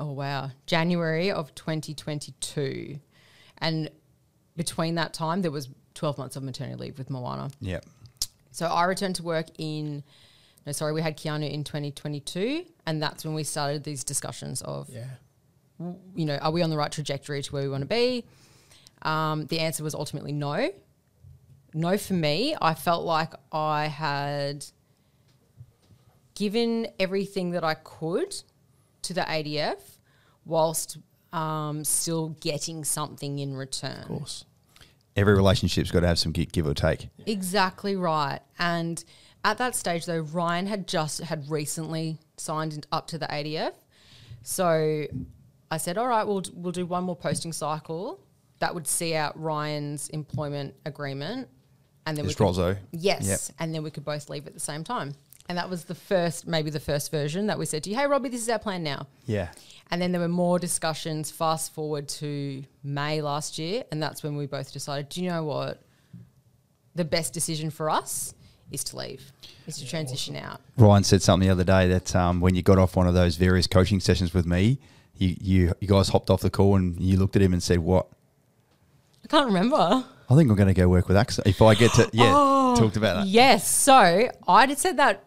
oh 0.00 0.12
wow 0.12 0.50
January 0.66 1.30
of 1.30 1.54
2022, 1.54 2.98
and 3.58 3.88
between 4.56 4.96
that 4.96 5.12
time 5.14 5.42
there 5.42 5.50
was 5.52 5.68
12 5.94 6.18
months 6.18 6.34
of 6.36 6.42
maternity 6.42 6.76
leave 6.76 6.98
with 6.98 7.08
Moana. 7.10 7.50
Yeah. 7.60 7.80
So 8.50 8.66
I 8.66 8.84
returned 8.84 9.14
to 9.16 9.22
work 9.22 9.46
in. 9.58 10.02
No, 10.68 10.72
sorry, 10.72 10.92
we 10.92 11.00
had 11.00 11.16
Keanu 11.16 11.50
in 11.50 11.64
2022, 11.64 12.66
and 12.84 13.02
that's 13.02 13.24
when 13.24 13.32
we 13.32 13.42
started 13.42 13.84
these 13.84 14.04
discussions 14.04 14.60
of 14.60 14.90
Yeah. 14.90 15.06
you 16.14 16.26
know, 16.26 16.36
are 16.36 16.50
we 16.50 16.60
on 16.60 16.68
the 16.68 16.76
right 16.76 16.92
trajectory 16.92 17.42
to 17.42 17.52
where 17.54 17.62
we 17.62 17.70
want 17.70 17.80
to 17.80 17.86
be? 17.86 18.26
Um, 19.00 19.46
the 19.46 19.60
answer 19.60 19.82
was 19.82 19.94
ultimately 19.94 20.32
no. 20.32 20.68
No 21.72 21.96
for 21.96 22.12
me. 22.12 22.54
I 22.60 22.74
felt 22.74 23.06
like 23.06 23.32
I 23.50 23.86
had 23.86 24.66
given 26.34 26.88
everything 27.00 27.52
that 27.52 27.64
I 27.64 27.72
could 27.72 28.34
to 29.02 29.14
the 29.14 29.22
ADF 29.22 29.78
whilst 30.44 30.98
um, 31.32 31.82
still 31.82 32.36
getting 32.40 32.84
something 32.84 33.38
in 33.38 33.56
return. 33.56 34.02
Of 34.02 34.08
course. 34.08 34.44
Every 35.16 35.34
relationship's 35.34 35.90
got 35.90 36.00
to 36.00 36.08
have 36.08 36.18
some 36.18 36.32
give 36.32 36.66
or 36.66 36.74
take. 36.74 37.08
Exactly 37.24 37.96
right. 37.96 38.40
And 38.58 39.02
at 39.44 39.58
that 39.58 39.74
stage, 39.74 40.06
though, 40.06 40.20
Ryan 40.20 40.66
had 40.66 40.86
just 40.88 41.20
had 41.20 41.48
recently 41.50 42.18
signed 42.36 42.86
up 42.92 43.06
to 43.08 43.18
the 43.18 43.26
ADF. 43.26 43.74
So 44.42 45.06
I 45.70 45.76
said, 45.76 45.98
"All 45.98 46.06
right, 46.08 46.26
we'll 46.26 46.42
we'll 46.54 46.72
do 46.72 46.86
one 46.86 47.04
more 47.04 47.16
posting 47.16 47.52
cycle 47.52 48.20
that 48.60 48.74
would 48.74 48.86
see 48.86 49.14
out 49.14 49.40
Ryan's 49.40 50.08
employment 50.08 50.74
agreement, 50.84 51.48
and 52.06 52.16
then 52.16 52.24
His 52.24 52.34
we 52.34 52.34
could, 52.34 52.78
yes, 52.92 53.26
Yep. 53.26 53.56
and 53.60 53.74
then 53.74 53.82
we 53.82 53.90
could 53.90 54.04
both 54.04 54.28
leave 54.28 54.46
at 54.46 54.54
the 54.54 54.60
same 54.60 54.84
time." 54.84 55.14
And 55.48 55.56
that 55.56 55.70
was 55.70 55.84
the 55.84 55.94
first, 55.94 56.46
maybe 56.46 56.68
the 56.70 56.80
first 56.80 57.10
version 57.10 57.46
that 57.46 57.58
we 57.58 57.64
said 57.64 57.82
to 57.84 57.90
you, 57.90 57.96
"Hey, 57.96 58.06
Robbie, 58.06 58.28
this 58.28 58.42
is 58.42 58.48
our 58.50 58.58
plan 58.58 58.82
now." 58.82 59.06
Yeah. 59.26 59.48
And 59.90 60.02
then 60.02 60.12
there 60.12 60.20
were 60.20 60.28
more 60.28 60.58
discussions. 60.58 61.30
Fast 61.30 61.72
forward 61.72 62.08
to 62.08 62.64
May 62.82 63.22
last 63.22 63.58
year, 63.58 63.84
and 63.90 64.02
that's 64.02 64.22
when 64.22 64.36
we 64.36 64.46
both 64.46 64.72
decided, 64.72 65.08
do 65.08 65.22
you 65.22 65.30
know 65.30 65.44
what? 65.44 65.82
The 66.94 67.04
best 67.06 67.32
decision 67.32 67.70
for 67.70 67.88
us 67.88 68.34
is 68.70 68.84
to 68.84 68.96
leave, 68.96 69.32
is 69.66 69.78
to 69.78 69.86
transition 69.86 70.36
out. 70.36 70.60
Ryan 70.76 71.04
said 71.04 71.22
something 71.22 71.46
the 71.48 71.52
other 71.52 71.64
day 71.64 71.88
that 71.88 72.14
um, 72.14 72.40
when 72.40 72.54
you 72.54 72.62
got 72.62 72.78
off 72.78 72.96
one 72.96 73.06
of 73.06 73.14
those 73.14 73.36
various 73.36 73.66
coaching 73.66 74.00
sessions 74.00 74.34
with 74.34 74.46
me, 74.46 74.78
you, 75.16 75.36
you 75.40 75.72
you 75.80 75.88
guys 75.88 76.08
hopped 76.10 76.30
off 76.30 76.40
the 76.40 76.50
call 76.50 76.76
and 76.76 76.98
you 77.00 77.16
looked 77.18 77.34
at 77.36 77.42
him 77.42 77.52
and 77.52 77.62
said, 77.62 77.78
"What? 77.80 78.06
I 79.24 79.28
can't 79.28 79.46
remember. 79.46 80.04
I 80.30 80.36
think 80.36 80.50
I'm 80.50 80.56
going 80.56 80.68
to 80.68 80.74
go 80.74 80.88
work 80.88 81.08
with 81.08 81.16
Axon 81.16 81.44
if 81.46 81.60
I 81.62 81.74
get 81.74 81.92
to." 81.94 82.08
Yeah, 82.12 82.32
Oh, 82.34 82.76
talked 82.76 82.96
about 82.96 83.16
that. 83.16 83.26
Yes. 83.26 83.68
So 83.68 83.94
I 84.46 84.66
had 84.66 84.78
said 84.78 84.96
that 84.98 85.24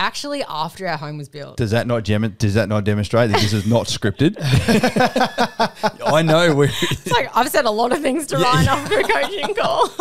actually 0.00 0.42
after 0.48 0.88
our 0.88 0.96
home 0.96 1.18
was 1.18 1.28
built. 1.28 1.58
Does 1.58 1.70
that 1.72 1.86
not 1.86 2.02
gem- 2.02 2.34
Does 2.38 2.54
that 2.54 2.68
not 2.68 2.84
demonstrate 2.84 3.30
that 3.30 3.40
this 3.40 3.52
is 3.52 3.66
not 3.66 3.86
scripted? 3.86 4.36
I 6.06 6.22
know 6.22 6.54
we. 6.54 6.68
It's 6.82 7.12
like 7.12 7.30
I've 7.36 7.48
said 7.48 7.66
a 7.66 7.70
lot 7.70 7.92
of 7.92 8.00
things 8.00 8.26
to 8.28 8.38
Ryan 8.38 8.68
after 8.68 8.98
a 9.00 9.04
coaching 9.04 9.54
call. 9.54 9.88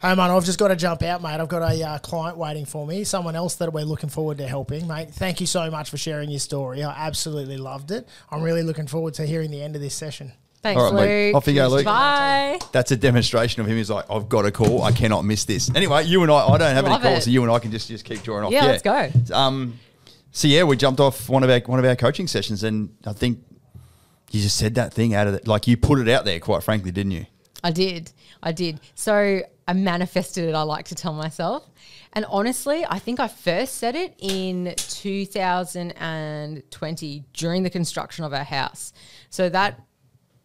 Hey, 0.00 0.14
man, 0.14 0.30
I've 0.30 0.44
just 0.44 0.60
got 0.60 0.68
to 0.68 0.76
jump 0.76 1.02
out, 1.02 1.22
mate. 1.22 1.40
I've 1.40 1.48
got 1.48 1.60
a 1.72 1.82
uh, 1.82 1.98
client 1.98 2.38
waiting 2.38 2.64
for 2.64 2.86
me, 2.86 3.02
someone 3.02 3.34
else 3.34 3.56
that 3.56 3.72
we're 3.72 3.84
looking 3.84 4.08
forward 4.08 4.38
to 4.38 4.46
helping, 4.46 4.86
mate. 4.86 5.10
Thank 5.10 5.40
you 5.40 5.46
so 5.46 5.68
much 5.72 5.90
for 5.90 5.96
sharing 5.96 6.30
your 6.30 6.38
story. 6.38 6.84
I 6.84 7.06
absolutely 7.06 7.56
loved 7.56 7.90
it. 7.90 8.08
I'm 8.30 8.42
really 8.42 8.62
looking 8.62 8.86
forward 8.86 9.14
to 9.14 9.26
hearing 9.26 9.50
the 9.50 9.60
end 9.60 9.74
of 9.74 9.82
this 9.82 9.94
session. 9.94 10.32
Thanks, 10.62 10.80
All 10.80 10.92
right. 10.92 11.28
Luke. 11.28 11.36
Off 11.36 11.46
you 11.46 11.54
go, 11.54 11.68
Luke. 11.68 11.84
Bye. 11.84 12.58
That's 12.72 12.90
a 12.90 12.96
demonstration 12.96 13.62
of 13.62 13.68
him. 13.68 13.76
He's 13.76 13.90
like, 13.90 14.06
I've 14.10 14.28
got 14.28 14.44
a 14.44 14.50
call. 14.50 14.82
I 14.82 14.92
cannot 14.92 15.24
miss 15.24 15.44
this. 15.44 15.70
Anyway, 15.74 16.04
you 16.04 16.22
and 16.22 16.32
I, 16.32 16.48
I 16.48 16.58
don't 16.58 16.74
have 16.74 16.84
Love 16.84 16.94
any 16.94 17.02
calls, 17.02 17.18
it. 17.18 17.24
so 17.24 17.30
you 17.30 17.42
and 17.42 17.52
I 17.52 17.58
can 17.58 17.70
just 17.70 17.88
just 17.88 18.04
keep 18.04 18.22
drawing 18.22 18.44
off. 18.44 18.52
Yeah, 18.52 18.66
let's 18.66 18.82
go. 18.82 19.10
Um, 19.32 19.78
so 20.32 20.48
yeah, 20.48 20.64
we 20.64 20.76
jumped 20.76 21.00
off 21.00 21.28
one 21.28 21.44
of 21.44 21.50
our 21.50 21.60
one 21.60 21.78
of 21.78 21.84
our 21.84 21.96
coaching 21.96 22.26
sessions, 22.26 22.64
and 22.64 22.90
I 23.06 23.12
think 23.12 23.38
you 24.30 24.42
just 24.42 24.56
said 24.56 24.74
that 24.74 24.92
thing 24.92 25.14
out 25.14 25.26
of 25.26 25.34
it, 25.34 25.46
like 25.46 25.66
you 25.66 25.76
put 25.76 26.00
it 26.00 26.08
out 26.08 26.24
there. 26.24 26.40
Quite 26.40 26.62
frankly, 26.62 26.90
didn't 26.90 27.12
you? 27.12 27.26
I 27.62 27.70
did. 27.70 28.12
I 28.42 28.52
did. 28.52 28.80
So 28.94 29.42
I 29.68 29.74
manifested 29.74 30.48
it, 30.48 30.54
I 30.54 30.62
like 30.62 30.86
to 30.86 30.94
tell 30.94 31.12
myself. 31.12 31.68
And 32.14 32.24
honestly, 32.30 32.86
I 32.88 32.98
think 32.98 33.20
I 33.20 33.28
first 33.28 33.74
said 33.74 33.96
it 33.96 34.14
in 34.18 34.72
2020 34.76 37.24
during 37.34 37.62
the 37.64 37.70
construction 37.70 38.24
of 38.24 38.32
our 38.32 38.44
house. 38.44 38.94
So 39.28 39.50
that, 39.50 39.78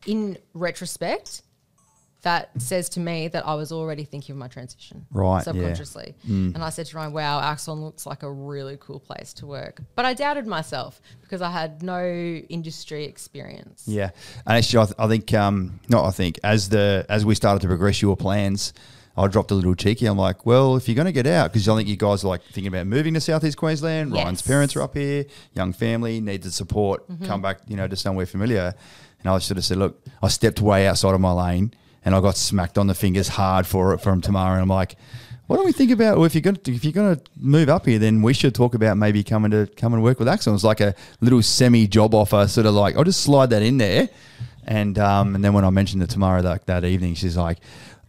in 0.05 0.37
retrospect, 0.53 1.43
that 2.23 2.49
says 2.57 2.87
to 2.89 3.01
me 3.01 3.27
that 3.27 3.45
I 3.45 3.53
was 3.55 3.73
already 3.73 4.05
thinking 4.05 4.31
of 4.33 4.39
my 4.39 4.47
transition. 4.47 5.05
Right, 5.11 5.39
yeah. 5.39 5.43
Subconsciously. 5.43 6.15
And 6.25 6.57
I 6.57 6.69
said 6.69 6.85
to 6.87 6.95
Ryan, 6.97 7.11
wow, 7.11 7.41
Axon 7.41 7.81
looks 7.81 8.05
like 8.05 8.23
a 8.23 8.31
really 8.31 8.77
cool 8.79 8.99
place 8.99 9.33
to 9.33 9.45
work. 9.45 9.81
But 9.95 10.05
I 10.05 10.13
doubted 10.13 10.47
myself 10.47 11.01
because 11.21 11.41
I 11.41 11.51
had 11.51 11.83
no 11.83 12.01
industry 12.01 13.03
experience. 13.03 13.83
Yeah, 13.85 14.11
and 14.45 14.57
actually, 14.57 14.83
I, 14.83 14.85
th- 14.85 14.95
I 14.97 15.07
think 15.07 15.33
um, 15.33 15.79
not. 15.89 16.05
I 16.05 16.11
think 16.11 16.39
as 16.43 16.69
the 16.69 17.05
as 17.09 17.25
we 17.25 17.35
started 17.35 17.61
to 17.63 17.67
progress 17.67 18.01
your 18.01 18.15
plans, 18.15 18.73
I 19.17 19.27
dropped 19.27 19.51
a 19.51 19.55
little 19.55 19.75
cheeky. 19.75 20.05
I'm 20.05 20.17
like, 20.17 20.45
well, 20.45 20.77
if 20.77 20.87
you're 20.87 20.95
going 20.95 21.05
to 21.05 21.11
get 21.11 21.27
out, 21.27 21.51
because 21.51 21.67
I 21.67 21.75
think 21.75 21.89
you 21.89 21.97
guys 21.97 22.23
are 22.23 22.29
like 22.29 22.41
thinking 22.43 22.67
about 22.67 22.87
moving 22.87 23.13
to 23.15 23.21
Southeast 23.21 23.57
Queensland. 23.57 24.13
Ryan's 24.13 24.41
parents 24.41 24.77
are 24.77 24.81
up 24.81 24.95
here, 24.95 25.25
young 25.53 25.73
family, 25.73 26.21
needs 26.21 26.45
the 26.45 26.51
support. 26.53 27.03
Come 27.25 27.41
back, 27.41 27.59
you 27.67 27.75
know, 27.75 27.87
to 27.87 27.97
somewhere 27.97 28.25
familiar. 28.25 28.73
And 29.23 29.33
I 29.33 29.37
sort 29.39 29.57
of 29.57 29.65
said, 29.65 29.77
look, 29.77 30.01
I 30.21 30.27
stepped 30.27 30.61
way 30.61 30.87
outside 30.87 31.13
of 31.13 31.21
my 31.21 31.31
lane, 31.31 31.73
and 32.03 32.13
I 32.13 32.21
got 32.21 32.37
smacked 32.37 32.77
on 32.77 32.87
the 32.87 32.95
fingers 32.95 33.29
hard 33.29 33.65
for 33.65 33.93
it 33.93 33.99
from 33.99 34.21
Tamara. 34.21 34.53
And 34.53 34.61
I'm 34.63 34.69
like. 34.69 34.95
What 35.47 35.57
do 35.57 35.65
we 35.65 35.73
think 35.73 35.91
about? 35.91 36.15
Well, 36.15 36.25
if 36.25 36.35
you're 36.35 36.41
going 36.41 36.55
to 36.55 36.73
if 36.73 36.85
you're 36.85 36.93
going 36.93 37.17
to 37.17 37.21
move 37.35 37.67
up 37.67 37.85
here, 37.85 37.99
then 37.99 38.21
we 38.21 38.33
should 38.33 38.55
talk 38.55 38.75
about 38.75 38.95
maybe 38.95 39.25
coming 39.25 39.51
to 39.51 39.67
come 39.75 39.93
and 39.93 40.01
work 40.01 40.17
with. 40.17 40.27
It 40.29 40.47
was 40.47 40.63
like 40.63 40.79
a 40.79 40.95
little 41.19 41.41
semi 41.41 41.85
job 41.85 42.15
offer, 42.15 42.47
sort 42.47 42.65
of 42.65 42.73
like 42.73 42.95
I'll 42.95 43.03
just 43.03 43.21
slide 43.21 43.49
that 43.49 43.61
in 43.61 43.77
there, 43.77 44.07
and 44.65 44.97
um, 44.97 45.35
and 45.35 45.43
then 45.43 45.53
when 45.53 45.65
I 45.65 45.69
mentioned 45.69 46.01
it 46.01 46.09
Tamara 46.09 46.41
that, 46.43 46.65
that 46.67 46.85
evening, 46.85 47.15
she's 47.15 47.35
like, 47.35 47.59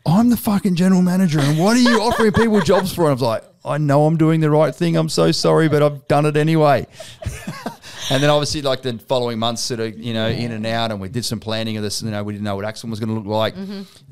I'm 0.07 0.31
the 0.31 0.37
fucking 0.37 0.77
general 0.77 1.03
manager, 1.03 1.41
and 1.41 1.59
what 1.59 1.77
are 1.77 1.81
you 1.81 2.01
offering 2.01 2.33
people 2.33 2.61
jobs 2.61 2.95
for? 2.95 3.03
And 3.03 3.11
I 3.11 3.13
was 3.15 3.23
like, 3.23 3.45
I 3.65 3.79
know 3.79 4.07
I'm 4.07 4.17
doing 4.17 4.41
the 4.41 4.51
right 4.51 4.75
thing. 4.75 4.97
I'm 4.97 5.09
so 5.09 5.33
sorry, 5.33 5.69
but 5.69 5.83
I've 5.83 6.07
done 6.07 6.27
it 6.27 6.37
anyway. 6.37 6.87
and 8.11 8.23
then 8.23 8.31
obviously, 8.31 8.63
like 8.63 8.83
the 8.83 8.99
following 8.99 9.39
months, 9.39 9.63
sort 9.63 9.81
of, 9.81 9.99
you 9.99 10.13
know, 10.13 10.29
in 10.29 10.53
and 10.53 10.67
out, 10.67 10.91
and 10.91 11.01
we 11.01 11.09
did 11.09 11.25
some 11.25 11.41
planning 11.41 11.77
of 11.77 11.83
this. 11.83 12.03
You 12.03 12.11
know, 12.11 12.23
we 12.23 12.33
didn't 12.33 12.45
know 12.45 12.57
what 12.57 12.65
Axon 12.65 12.91
was 12.91 13.01
going 13.01 13.09
to 13.09 13.15
look 13.15 13.27
like. 13.27 13.55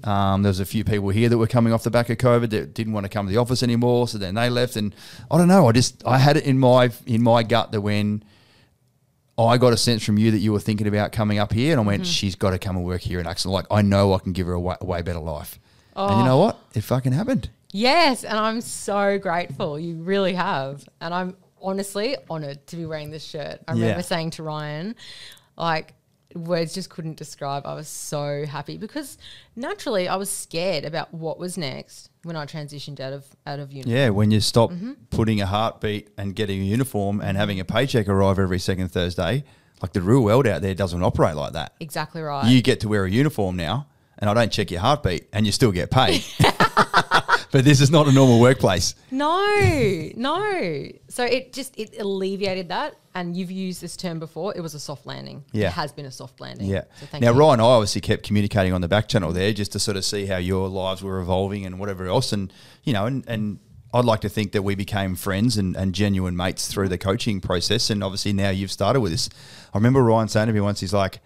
Um, 0.05 0.43
there 0.43 0.51
was 0.51 0.61
a 0.61 0.65
few 0.67 0.85
people 0.85 1.11
here 1.11 1.29
that 1.29 1.39
were 1.39 1.47
coming 1.47 1.73
off 1.73 1.83
the 1.83 1.91
back 1.91 2.11
of 2.11 2.19
COVID 2.19 2.51
that 2.51 2.75
didn't 2.75 2.93
want 2.93 3.05
to 3.05 3.11
come 3.11 3.27
to 3.27 3.33
the 3.33 3.39
office 3.39 3.63
anymore, 3.63 4.09
so 4.09 4.19
then 4.19 4.35
they 4.35 4.51
left. 4.51 4.77
And 4.77 4.95
I 5.31 5.39
don't 5.39 5.49
know. 5.49 5.69
I 5.69 5.73
just 5.73 6.07
I 6.07 6.19
had 6.19 6.37
it 6.37 6.45
in 6.45 6.59
my 6.59 6.91
in 7.07 7.23
my 7.23 7.43
gut 7.43 7.73
that 7.73 7.81
when 7.81 8.25
I 9.39 9.59
got 9.59 9.73
a 9.73 9.77
sense 9.77 10.05
from 10.05 10.19
you 10.19 10.31
that 10.31 10.39
you 10.39 10.53
were 10.53 10.61
thinking 10.61 10.87
about 10.87 11.13
coming 11.13 11.39
up 11.39 11.53
here, 11.53 11.73
and 11.73 11.81
I 11.81 11.85
went, 11.85 12.07
she's 12.07 12.35
got 12.35 12.51
to 12.51 12.59
come 12.59 12.77
and 12.77 12.85
work 12.85 13.01
here 13.01 13.21
in 13.21 13.27
Axon. 13.27 13.51
Like 13.51 13.67
I 13.71 13.83
know 13.83 14.15
I 14.15 14.19
can 14.19 14.33
give 14.33 14.47
her 14.47 14.53
a 14.53 14.61
way, 14.61 14.77
a 14.81 14.85
way 14.85 15.03
better 15.03 15.19
life. 15.19 15.59
And 15.95 16.21
you 16.21 16.25
know 16.25 16.39
what? 16.39 16.59
It 16.75 16.83
fucking 16.83 17.13
happened. 17.13 17.51
Yes, 17.71 18.25
and 18.25 18.39
I'm 18.39 18.61
so 18.61 19.19
grateful. 19.19 19.79
You 19.79 19.97
really 19.97 20.35
have. 20.35 20.87
And 21.01 21.13
I'm 21.13 21.37
honestly 21.63 22.17
honored 22.31 22.67
to 22.69 22.77
be 22.77 22.87
wearing 22.87 23.11
this 23.11 23.25
shirt. 23.25 23.61
I 23.69 23.73
Yeah. 23.75 23.83
remember 23.83 24.03
saying 24.03 24.31
to 24.33 24.43
Ryan, 24.43 24.95
like, 25.57 25.95
words 26.35 26.73
just 26.73 26.89
couldn't 26.89 27.17
describe. 27.19 27.67
I 27.67 27.75
was 27.75 27.89
so 27.89 28.47
happy 28.47 28.79
because 28.79 29.19
naturally 29.55 30.09
I 30.09 30.17
was 30.17 30.31
scared 30.31 30.85
about 30.87 31.13
what 31.13 31.39
was 31.39 31.59
next 31.59 32.09
when 32.23 32.37
I 32.37 32.47
transitioned 32.47 33.01
out 33.01 33.13
of 33.13 33.27
out 33.47 33.59
of 33.59 33.71
uni. 33.71 33.91
Yeah, 33.93 34.09
when 34.11 34.31
you 34.31 34.41
stop 34.41 34.71
Mm-hmm. 34.71 34.93
putting 35.11 35.41
a 35.43 35.47
heartbeat 35.47 36.09
and 36.17 36.35
getting 36.35 36.61
a 36.63 36.65
uniform 36.65 37.21
and 37.21 37.37
having 37.37 37.61
a 37.61 37.65
paycheck 37.67 38.09
arrive 38.09 38.39
every 38.39 38.59
second 38.59 38.89
Thursday, 38.93 39.45
like 39.83 39.93
the 39.93 40.01
real 40.01 40.23
world 40.23 40.47
out 40.47 40.63
there 40.63 40.75
doesn't 40.75 41.03
operate 41.03 41.37
like 41.37 41.53
that. 41.53 41.75
Exactly 41.81 42.23
right. 42.23 42.47
You 42.49 42.63
get 42.63 42.81
to 42.81 42.89
wear 42.89 43.05
a 43.05 43.11
uniform 43.11 43.57
now, 43.57 43.89
and 44.19 44.31
I 44.31 44.35
don't 44.35 44.51
check 44.51 44.71
your 44.71 44.81
heartbeat, 44.81 45.29
and 45.35 45.45
you 45.45 45.53
still 45.53 45.73
get 45.73 45.91
paid. 45.91 46.25
but 47.53 47.65
this 47.65 47.81
is 47.81 47.91
not 47.91 48.09
a 48.09 48.13
normal 48.13 48.41
workplace. 48.41 48.97
No, 49.11 50.11
no. 50.17 50.89
So 51.09 51.23
it 51.23 51.53
just 51.53 51.79
it 51.79 52.01
alleviated 52.01 52.71
that. 52.71 52.97
And 53.15 53.37
you've 53.37 53.51
used 53.51 53.83
this 53.83 53.95
term 53.95 54.19
before. 54.19 54.57
It 54.57 54.63
was 54.63 54.75
a 54.75 54.81
soft 54.81 55.05
landing. 55.05 55.45
Yeah. 55.53 55.67
It 55.67 55.73
has 55.75 55.93
been 55.93 56.07
a 56.07 56.11
soft 56.11 56.41
landing. 56.41 56.67
Yeah. 56.67 56.85
So 56.99 57.19
now, 57.19 57.33
you. 57.33 57.39
Ryan, 57.39 57.61
I 57.61 57.65
obviously 57.65 58.01
kept 58.01 58.23
communicating 58.23 58.73
on 58.73 58.81
the 58.81 58.89
back 58.89 59.07
channel 59.07 59.33
there 59.33 59.53
just 59.53 59.73
to 59.73 59.79
sort 59.79 59.99
of 59.99 60.05
see 60.07 60.25
how 60.25 60.39
your 60.39 60.67
lives 60.67 61.03
were 61.03 61.21
evolving 61.21 61.67
and 61.67 61.79
whatever 61.79 62.07
else. 62.07 62.33
And, 62.33 62.51
you 62.85 62.95
know, 62.95 63.05
and, 63.05 63.23
and 63.29 63.59
I'd 63.93 64.07
like 64.07 64.21
to 64.21 64.31
think 64.31 64.53
that 64.53 64.63
we 64.63 64.75
became 64.75 65.15
friends 65.15 65.59
and, 65.59 65.77
and 65.77 65.95
genuine 65.95 66.35
mates 66.35 66.69
through 66.69 66.89
the 66.89 66.97
coaching 66.97 67.43
process. 67.43 67.91
And 67.91 68.03
obviously 68.03 68.33
now 68.33 68.49
you've 68.49 68.73
started 68.73 69.01
with 69.01 69.13
this. 69.13 69.29
I 69.75 69.77
remember 69.77 70.03
Ryan 70.03 70.29
saying 70.29 70.47
to 70.47 70.55
me 70.55 70.61
once, 70.61 70.81
he's 70.81 70.95
like, 70.95 71.21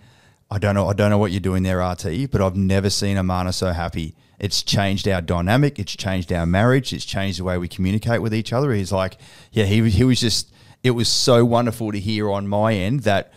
I 0.50 0.58
don't 0.58 0.74
know, 0.74 0.88
I 0.88 0.92
don't 0.92 1.10
know 1.10 1.18
what 1.18 1.30
you're 1.30 1.40
doing 1.40 1.62
there, 1.62 1.78
RT, 1.78 2.32
but 2.32 2.40
I've 2.40 2.56
never 2.56 2.90
seen 2.90 3.16
Amana 3.16 3.52
so 3.52 3.70
happy. 3.70 4.16
It's 4.38 4.62
changed 4.62 5.08
our 5.08 5.20
dynamic. 5.20 5.78
It's 5.78 5.96
changed 5.96 6.32
our 6.32 6.46
marriage. 6.46 6.92
It's 6.92 7.04
changed 7.04 7.38
the 7.38 7.44
way 7.44 7.58
we 7.58 7.68
communicate 7.68 8.20
with 8.22 8.34
each 8.34 8.52
other. 8.52 8.72
He's 8.72 8.92
like, 8.92 9.16
yeah, 9.52 9.64
he 9.64 9.88
he 9.90 10.04
was 10.04 10.20
just, 10.20 10.52
it 10.82 10.90
was 10.90 11.08
so 11.08 11.44
wonderful 11.44 11.92
to 11.92 11.98
hear 11.98 12.30
on 12.30 12.46
my 12.46 12.74
end 12.74 13.00
that 13.00 13.32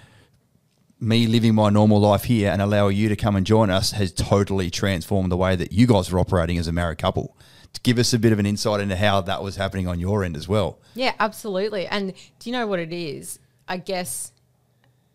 me 0.99 1.27
living 1.27 1.55
my 1.55 1.69
normal 1.69 1.99
life 1.99 2.25
here 2.25 2.51
and 2.51 2.61
allowing 2.61 2.97
you 2.97 3.07
to 3.07 3.15
come 3.15 3.35
and 3.35 3.45
join 3.45 3.69
us 3.69 3.91
has 3.91 4.11
totally 4.11 4.69
transformed 4.69 5.31
the 5.31 5.37
way 5.37 5.55
that 5.55 5.71
you 5.71 5.87
guys 5.87 6.11
are 6.11 6.19
operating 6.19 6.57
as 6.57 6.67
a 6.67 6.73
married 6.73 6.97
couple. 6.97 7.37
To 7.73 7.81
give 7.81 7.99
us 7.99 8.13
a 8.13 8.19
bit 8.19 8.33
of 8.33 8.39
an 8.39 8.47
insight 8.47 8.81
into 8.81 8.95
how 8.95 9.21
that 9.21 9.43
was 9.43 9.55
happening 9.55 9.87
on 9.87 9.99
your 9.99 10.23
end 10.23 10.35
as 10.35 10.47
well. 10.47 10.79
Yeah, 10.95 11.13
absolutely. 11.19 11.85
And 11.85 12.13
do 12.39 12.49
you 12.49 12.51
know 12.51 12.65
what 12.65 12.79
it 12.79 12.91
is? 12.91 13.39
I 13.67 13.77
guess 13.77 14.33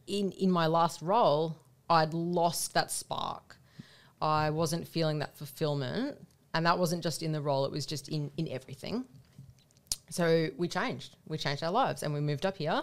in 0.07 0.31
in 0.33 0.51
my 0.51 0.69
last 0.69 1.03
role, 1.03 1.57
I'd 1.91 2.15
lost 2.15 2.73
that 2.75 2.91
spark. 2.91 3.44
I 4.21 4.51
wasn't 4.51 4.87
feeling 4.89 5.19
that 5.21 5.37
fulfillment, 5.37 6.17
and 6.55 6.67
that 6.67 6.79
wasn't 6.79 7.03
just 7.03 7.23
in 7.23 7.33
the 7.33 7.41
role; 7.41 7.65
it 7.65 7.73
was 7.73 7.87
just 7.87 8.09
in 8.09 8.31
in 8.37 8.49
everything. 8.49 9.05
So 10.11 10.49
we 10.57 10.69
changed. 10.69 11.17
We 11.27 11.39
changed 11.39 11.63
our 11.63 11.73
lives, 11.73 12.03
and 12.03 12.15
we 12.15 12.21
moved 12.21 12.47
up 12.47 12.57
here. 12.57 12.83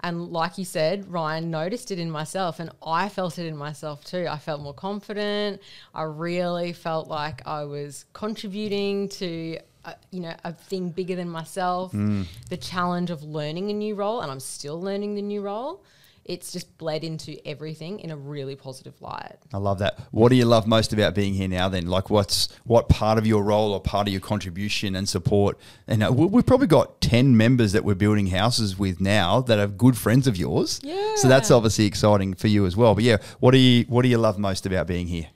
And 0.00 0.28
like 0.28 0.58
you 0.58 0.64
said, 0.64 1.10
Ryan 1.10 1.50
noticed 1.50 1.90
it 1.90 1.98
in 1.98 2.10
myself, 2.10 2.60
and 2.60 2.70
I 2.82 3.08
felt 3.08 3.38
it 3.38 3.46
in 3.46 3.56
myself 3.56 4.04
too. 4.04 4.26
I 4.30 4.38
felt 4.38 4.60
more 4.60 4.74
confident. 4.74 5.60
I 5.94 6.02
really 6.04 6.72
felt 6.72 7.08
like 7.08 7.44
I 7.46 7.64
was 7.64 8.04
contributing 8.12 9.08
to, 9.08 9.58
uh, 9.84 9.94
you 10.12 10.20
know, 10.20 10.34
a 10.44 10.52
thing 10.52 10.90
bigger 10.90 11.16
than 11.16 11.28
myself. 11.28 11.90
The 12.48 12.56
challenge 12.56 13.10
of 13.10 13.24
learning 13.24 13.70
a 13.70 13.74
new 13.74 13.96
role, 13.96 14.20
and 14.20 14.30
I'm 14.30 14.38
still 14.40 14.80
learning 14.80 15.16
the 15.16 15.22
new 15.22 15.40
role. 15.40 15.82
It's 16.28 16.52
just 16.52 16.76
bled 16.76 17.04
into 17.04 17.36
everything 17.48 18.00
in 18.00 18.10
a 18.10 18.16
really 18.16 18.54
positive 18.54 19.00
light. 19.00 19.36
I 19.52 19.56
love 19.56 19.78
that. 19.78 19.98
What 20.10 20.28
do 20.28 20.36
you 20.36 20.44
love 20.44 20.66
most 20.66 20.92
about 20.92 21.14
being 21.14 21.32
here 21.32 21.48
now? 21.48 21.70
Then, 21.70 21.86
like, 21.86 22.10
what's 22.10 22.48
what 22.64 22.90
part 22.90 23.16
of 23.16 23.26
your 23.26 23.42
role 23.42 23.72
or 23.72 23.80
part 23.80 24.06
of 24.06 24.12
your 24.12 24.20
contribution 24.20 24.94
and 24.94 25.08
support? 25.08 25.58
And 25.86 26.02
uh, 26.04 26.12
we- 26.12 26.26
we've 26.26 26.44
probably 26.46 26.66
got 26.66 27.00
ten 27.00 27.34
members 27.36 27.72
that 27.72 27.82
we're 27.82 27.94
building 27.94 28.26
houses 28.26 28.78
with 28.78 29.00
now 29.00 29.40
that 29.40 29.58
are 29.58 29.66
good 29.66 29.96
friends 29.96 30.26
of 30.26 30.36
yours. 30.36 30.80
Yeah. 30.82 31.14
So 31.16 31.28
that's 31.28 31.50
obviously 31.50 31.86
exciting 31.86 32.34
for 32.34 32.48
you 32.48 32.66
as 32.66 32.76
well. 32.76 32.94
But 32.94 33.04
yeah, 33.04 33.16
what 33.40 33.52
do 33.52 33.58
you 33.58 33.84
what 33.88 34.02
do 34.02 34.08
you 34.08 34.18
love 34.18 34.38
most 34.38 34.66
about 34.66 34.86
being 34.86 35.06
here? 35.06 35.28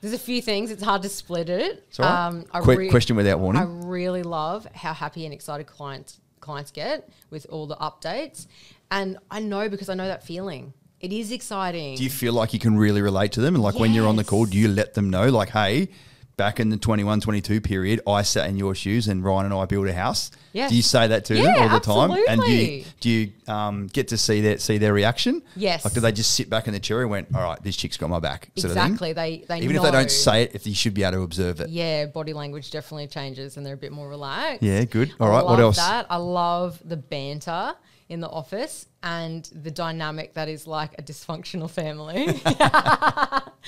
There's 0.00 0.14
a 0.14 0.18
few 0.18 0.40
things. 0.40 0.70
It's 0.70 0.82
hard 0.82 1.02
to 1.02 1.08
split 1.10 1.50
it. 1.50 1.84
Right. 1.98 2.26
Um, 2.26 2.44
Quick 2.62 2.78
re- 2.78 2.88
question 2.90 3.16
without 3.16 3.38
warning. 3.40 3.60
I 3.60 3.64
really 3.66 4.22
love 4.22 4.66
how 4.74 4.94
happy 4.94 5.24
and 5.26 5.34
excited 5.34 5.66
clients 5.66 6.20
clients 6.40 6.70
get 6.70 7.08
with 7.30 7.44
all 7.50 7.66
the 7.66 7.74
updates, 7.76 8.46
and 8.90 9.18
I 9.30 9.40
know 9.40 9.68
because 9.68 9.88
I 9.88 9.94
know 9.94 10.06
that 10.06 10.24
feeling. 10.24 10.72
It 11.00 11.12
is 11.12 11.30
exciting. 11.30 11.96
Do 11.96 12.04
you 12.04 12.10
feel 12.10 12.32
like 12.32 12.52
you 12.52 12.58
can 12.58 12.76
really 12.76 13.02
relate 13.02 13.32
to 13.32 13.40
them? 13.40 13.54
And 13.54 13.62
like 13.62 13.78
when 13.78 13.92
you're 13.92 14.08
on 14.08 14.16
the 14.16 14.24
call, 14.24 14.46
do 14.46 14.56
you 14.56 14.68
let 14.68 14.94
them 14.94 15.10
know, 15.10 15.28
like, 15.28 15.50
hey, 15.50 15.88
back 16.36 16.58
in 16.58 16.68
the 16.70 16.76
21 16.76 17.20
22 17.20 17.60
period, 17.60 18.00
I 18.06 18.22
sat 18.22 18.48
in 18.48 18.56
your 18.56 18.74
shoes 18.74 19.08
and 19.08 19.22
Ryan 19.22 19.46
and 19.46 19.54
I 19.54 19.66
built 19.66 19.88
a 19.88 19.92
house? 19.92 20.30
Yes. 20.52 20.70
Do 20.70 20.76
you 20.76 20.82
say 20.82 21.06
that 21.08 21.26
to 21.26 21.34
them 21.34 21.44
Yeah, 21.44 21.62
all 21.62 21.68
the 21.68 21.80
time? 21.80 22.24
And 22.28 22.40
do 22.40 22.50
you, 22.50 22.84
do 23.00 23.10
you 23.10 23.32
um, 23.46 23.88
get 23.88 24.08
to 24.08 24.16
see 24.16 24.40
their, 24.40 24.58
see 24.58 24.78
their 24.78 24.94
reaction? 24.94 25.42
Yes. 25.54 25.84
Like, 25.84 25.92
do 25.92 26.00
they 26.00 26.12
just 26.12 26.34
sit 26.34 26.48
back 26.48 26.66
in 26.66 26.72
the 26.72 26.80
chair 26.80 27.02
and 27.02 27.10
went, 27.10 27.28
all 27.34 27.42
right, 27.42 27.62
this 27.62 27.76
chick's 27.76 27.98
got 27.98 28.08
my 28.08 28.20
back? 28.20 28.50
Exactly. 28.56 29.12
They 29.12 29.44
they 29.46 29.60
Even 29.60 29.76
if 29.76 29.82
they 29.82 29.90
don't 29.90 30.10
say 30.10 30.44
it, 30.44 30.54
if 30.54 30.66
you 30.66 30.74
should 30.74 30.94
be 30.94 31.02
able 31.02 31.18
to 31.18 31.22
observe 31.22 31.60
it. 31.60 31.68
Yeah, 31.68 32.06
body 32.06 32.32
language 32.32 32.70
definitely 32.70 33.08
changes, 33.08 33.58
and 33.58 33.66
they're 33.66 33.74
a 33.74 33.78
bit 33.78 33.92
more 33.92 34.08
relaxed. 34.08 34.62
Yeah, 34.62 34.84
good. 34.84 35.12
All 35.20 35.28
right, 35.28 35.44
what 35.44 35.60
else? 35.60 35.76
That 35.76 36.06
I 36.08 36.16
love 36.16 36.80
the 36.84 36.96
banter 36.96 37.74
in 38.08 38.20
the 38.20 38.28
office 38.28 38.86
and 39.02 39.44
the 39.52 39.70
dynamic 39.70 40.34
that 40.34 40.48
is 40.48 40.66
like 40.66 40.92
a 40.98 41.02
dysfunctional 41.02 41.68
family 41.68 42.26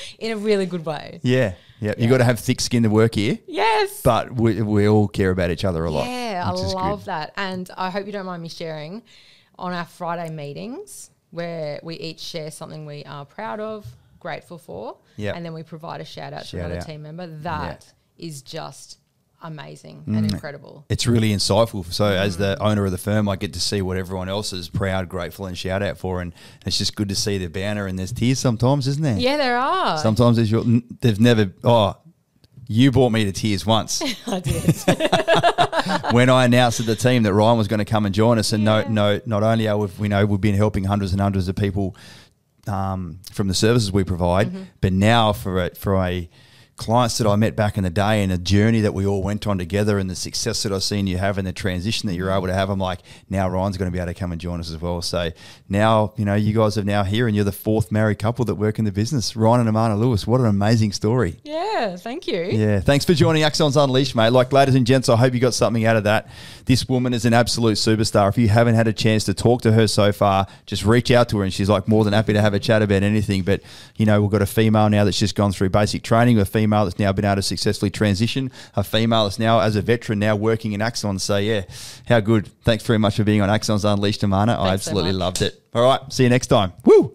in 0.19 0.33
a 0.33 0.37
really 0.37 0.67
good 0.67 0.85
way. 0.87 1.21
Yeah. 1.23 1.55
Yeah. 1.81 1.95
You 1.99 2.09
got 2.09 2.19
to 2.19 2.25
have 2.25 2.39
thick 2.41 2.61
skin 2.61 2.83
to 2.85 2.91
work 2.91 3.15
here, 3.15 3.39
Yes. 3.47 4.01
but 4.03 4.33
we, 4.35 4.63
we 4.63 4.89
all 4.89 5.09
care 5.09 5.31
about 5.31 5.51
each 5.51 5.65
other 5.65 5.85
a 5.85 5.91
lot. 5.91 6.07
Yeah, 6.07 6.43
I 6.47 6.51
love 6.53 7.05
that. 7.07 7.33
And 7.37 7.71
I 7.77 7.91
hope 7.91 8.07
you 8.07 8.13
don't 8.13 8.27
mind 8.27 8.43
me 8.43 8.49
sharing 8.49 9.03
on 9.59 9.73
our 9.73 9.85
Friday 9.85 10.31
meetings 10.33 11.11
where 11.31 11.81
we 11.83 11.97
each 11.97 12.21
share 12.21 12.51
something 12.51 12.87
we 12.87 13.05
are 13.05 13.25
proud 13.25 13.61
of, 13.61 13.87
grateful 14.21 14.59
for, 14.59 14.97
Yep. 15.17 15.37
and 15.37 15.45
then 15.45 15.53
we 15.53 15.63
provide 15.63 16.01
a 16.01 16.05
shout 16.05 16.33
out 16.33 16.45
to 16.47 16.59
another 16.59 16.77
out. 16.79 16.87
team 16.87 17.03
member. 17.03 17.27
That 17.27 17.93
is 18.17 18.43
just 18.43 18.99
amazing 19.43 20.03
and 20.07 20.31
incredible. 20.31 20.85
It's 20.89 21.07
really 21.07 21.31
insightful. 21.33 21.85
So, 21.93 22.07
as 22.07 22.37
Mm. 22.37 22.39
the 22.41 22.63
owner 22.63 22.85
of 22.85 22.91
the 22.91 22.99
firm, 22.99 23.29
I 23.29 23.37
get 23.37 23.53
to 23.55 23.61
see 23.61 23.81
what 23.83 23.97
everyone 23.97 24.29
else 24.29 24.53
is 24.53 24.69
proud, 24.69 25.09
grateful, 25.09 25.47
and 25.47 25.57
shout 25.57 25.83
out 25.83 25.99
for, 25.99 26.21
and 26.21 26.33
it's 26.67 26.79
just 26.79 26.95
good 26.97 27.09
to 27.11 27.15
see 27.15 27.39
the 27.39 27.49
banner. 27.49 27.87
And 27.87 27.99
there's 27.99 28.13
tears 28.13 28.39
sometimes, 28.39 28.87
isn't 28.89 29.03
there? 29.03 29.19
Yeah, 29.19 29.37
there 29.37 29.57
are. 29.59 29.99
Sometimes 29.99 30.37
there's 30.37 30.51
your. 30.51 30.65
They've 31.01 31.21
never. 31.21 31.53
Oh, 31.65 31.97
you 32.71 32.91
brought 32.91 33.11
me 33.11 33.25
to 33.25 33.33
tears 33.33 33.65
once 33.65 34.03
I 34.27 34.41
did. 34.41 34.77
when 36.13 36.29
I 36.29 36.45
announced 36.45 36.77
to 36.79 36.83
the 36.83 36.97
team 36.97 37.23
that 37.23 37.33
Ryan 37.33 37.57
was 37.59 37.67
going 37.69 37.79
to 37.79 37.85
come 37.85 38.05
and 38.07 38.15
join 38.15 38.39
us. 38.39 38.53
And 38.53 38.63
Yeah. 38.65 38.83
no, 38.89 39.15
no, 39.17 39.21
not 39.25 39.43
only 39.43 39.69
are 39.69 39.79
we, 39.79 39.87
we 39.99 40.09
know 40.09 40.27
we've 40.27 40.41
been 40.41 40.55
helping 40.55 40.85
hundreds 40.85 41.13
and 41.13 41.21
hundreds 41.21 41.49
of 41.49 41.57
people 41.57 41.97
um, 42.67 43.21
from 43.33 43.49
the 43.49 43.55
services 43.55 43.91
we 43.91 44.05
provide, 44.05 44.49
Mm-hmm. 44.49 44.63
but 44.81 44.93
now 44.93 45.33
for 45.33 45.65
a, 45.65 45.75
for 45.75 45.97
a 45.97 46.29
clients 46.79 47.19
that 47.19 47.27
I 47.27 47.37
met 47.37 47.57
back 47.57 47.77
in 47.77 47.85
the 47.85 47.91
day 47.91 48.23
and 48.23 48.33
the 48.33 48.39
journey 48.39 48.81
that 48.81 48.95
we 48.95 49.05
all 49.05 49.23
went 49.23 49.47
on 49.47 49.59
together 49.59 49.99
and 49.99 50.09
the 50.09 50.15
success 50.15 50.63
that 50.63 50.73
I've 50.73 50.83
seen 50.83 51.07
you 51.07 51.19
have 51.19 51.37
and 51.37 51.47
the 51.47 51.53
transition 51.53 52.09
that 52.09 52.15
you're 52.15 52.31
able 52.31 52.47
to 52.47 52.55
have, 52.55 52.71
I'm 52.71 52.79
like, 52.79 53.01
now 53.29 53.49
Ryan's 53.49 53.77
going 53.77 53.91
to 53.91 53.93
be 53.93 53.99
able 53.99 54.13
to 54.13 54.19
come 54.19 54.33
and 54.33 54.41
join 54.41 54.61
us 54.61 54.71
as 54.71 54.81
well. 54.81 55.03
So 55.03 55.31
now, 55.69 56.15
you 56.17 56.25
know, 56.25 56.35
you 56.35 56.55
guys 56.55 56.79
are 56.79 56.85
now 56.85 57.03
here 57.03 57.27
and 57.27 57.37
you're 57.37 57.45
the 57.45 57.53
fourth 57.53 57.93
married 57.93 58.19
couple 58.19 58.45
that 58.47 58.55
work 58.55 58.79
in 58.79 58.85
the 58.85 58.93
business. 58.93 59.37
Ryan 59.37 59.61
and 59.61 59.69
Amana 59.69 59.97
Lewis, 59.97 60.27
what 60.27 60.41
an 60.41 60.47
amazing 60.47 60.93
story. 60.93 61.41
yeah, 61.45 61.97
thank 61.97 62.27
you. 62.27 62.43
Yeah, 62.43 62.81
thanks 62.81 63.05
for 63.05 63.13
joining 63.13 63.43
Axons 63.43 63.83
Unleashed, 63.83 64.15
mate. 64.15 64.31
Like, 64.31 64.53
ladies 64.53 64.75
and 64.77 64.87
gents, 64.87 65.09
I 65.09 65.17
hope 65.17 65.35
you 65.35 65.41
got 65.41 65.55
something 65.55 65.85
out 65.85 65.97
of 65.97 66.05
that. 66.05 66.29
This 66.65 66.89
woman 66.89 67.13
is 67.13 67.25
an 67.25 67.35
absolute 67.35 67.77
superstar. 67.77 68.29
If 68.29 68.39
you 68.39 68.49
haven't 68.49 68.77
had 68.77 68.87
a 68.87 68.93
chance 68.93 69.25
to 69.25 69.35
talk 69.35 69.63
to 69.63 69.73
her 69.73 69.89
so 69.89 70.13
far, 70.13 70.47
just 70.67 70.85
reach 70.85 71.11
out 71.11 71.29
to 71.31 71.39
her, 71.39 71.45
and 71.45 71.53
she's 71.53 71.69
like 71.69 71.89
more 71.89 72.05
than 72.05 72.13
happy 72.13 72.35
to 72.35 72.41
have 72.41 72.55
a 72.55 72.59
chat 72.61 72.83
about 72.83 73.03
anything. 73.03 73.43
But 73.43 73.63
you 73.97 74.07
know, 74.07 74.21
we've 74.21 74.31
got 74.31 74.43
a 74.43 74.47
female 74.47 74.89
now 74.89 75.05
that's 75.05 75.19
just 75.19 75.35
gone 75.35 75.53
through 75.53 75.71
basic 75.71 76.03
training, 76.03 76.39
a 76.39 76.45
female 76.45 76.68
that's 76.71 76.99
now 76.99 77.13
been 77.13 77.25
able 77.25 77.37
to 77.37 77.43
successfully 77.43 77.91
transition, 77.91 78.51
a 78.77 78.85
female 78.85 79.25
that's 79.25 79.39
now 79.39 79.61
as 79.61 79.77
a 79.77 79.83
veteran 79.83 80.19
now 80.19 80.37
working 80.37 80.73
in 80.73 80.81
Axon. 80.83 81.19
So 81.19 81.37
yeah, 81.37 81.63
how 82.07 82.21
good! 82.21 82.49
Thanks 82.63 82.85
very 82.85 82.99
much 82.99 83.17
for 83.17 83.25
being 83.25 83.41
on 83.41 83.49
Axons 83.49 83.85
Unleashed, 83.91 84.23
Amana. 84.23 84.53
I 84.53 84.71
Thanks 84.71 84.85
so 84.85 84.91
absolutely 84.91 85.13
much. 85.13 85.21
loved 85.21 85.43
it. 85.43 85.63
All 85.75 85.83
right, 85.83 86.01
see 86.13 86.25
you 86.25 86.29
next 86.31 86.49
time. 86.49 86.73
Woo. 86.85 87.13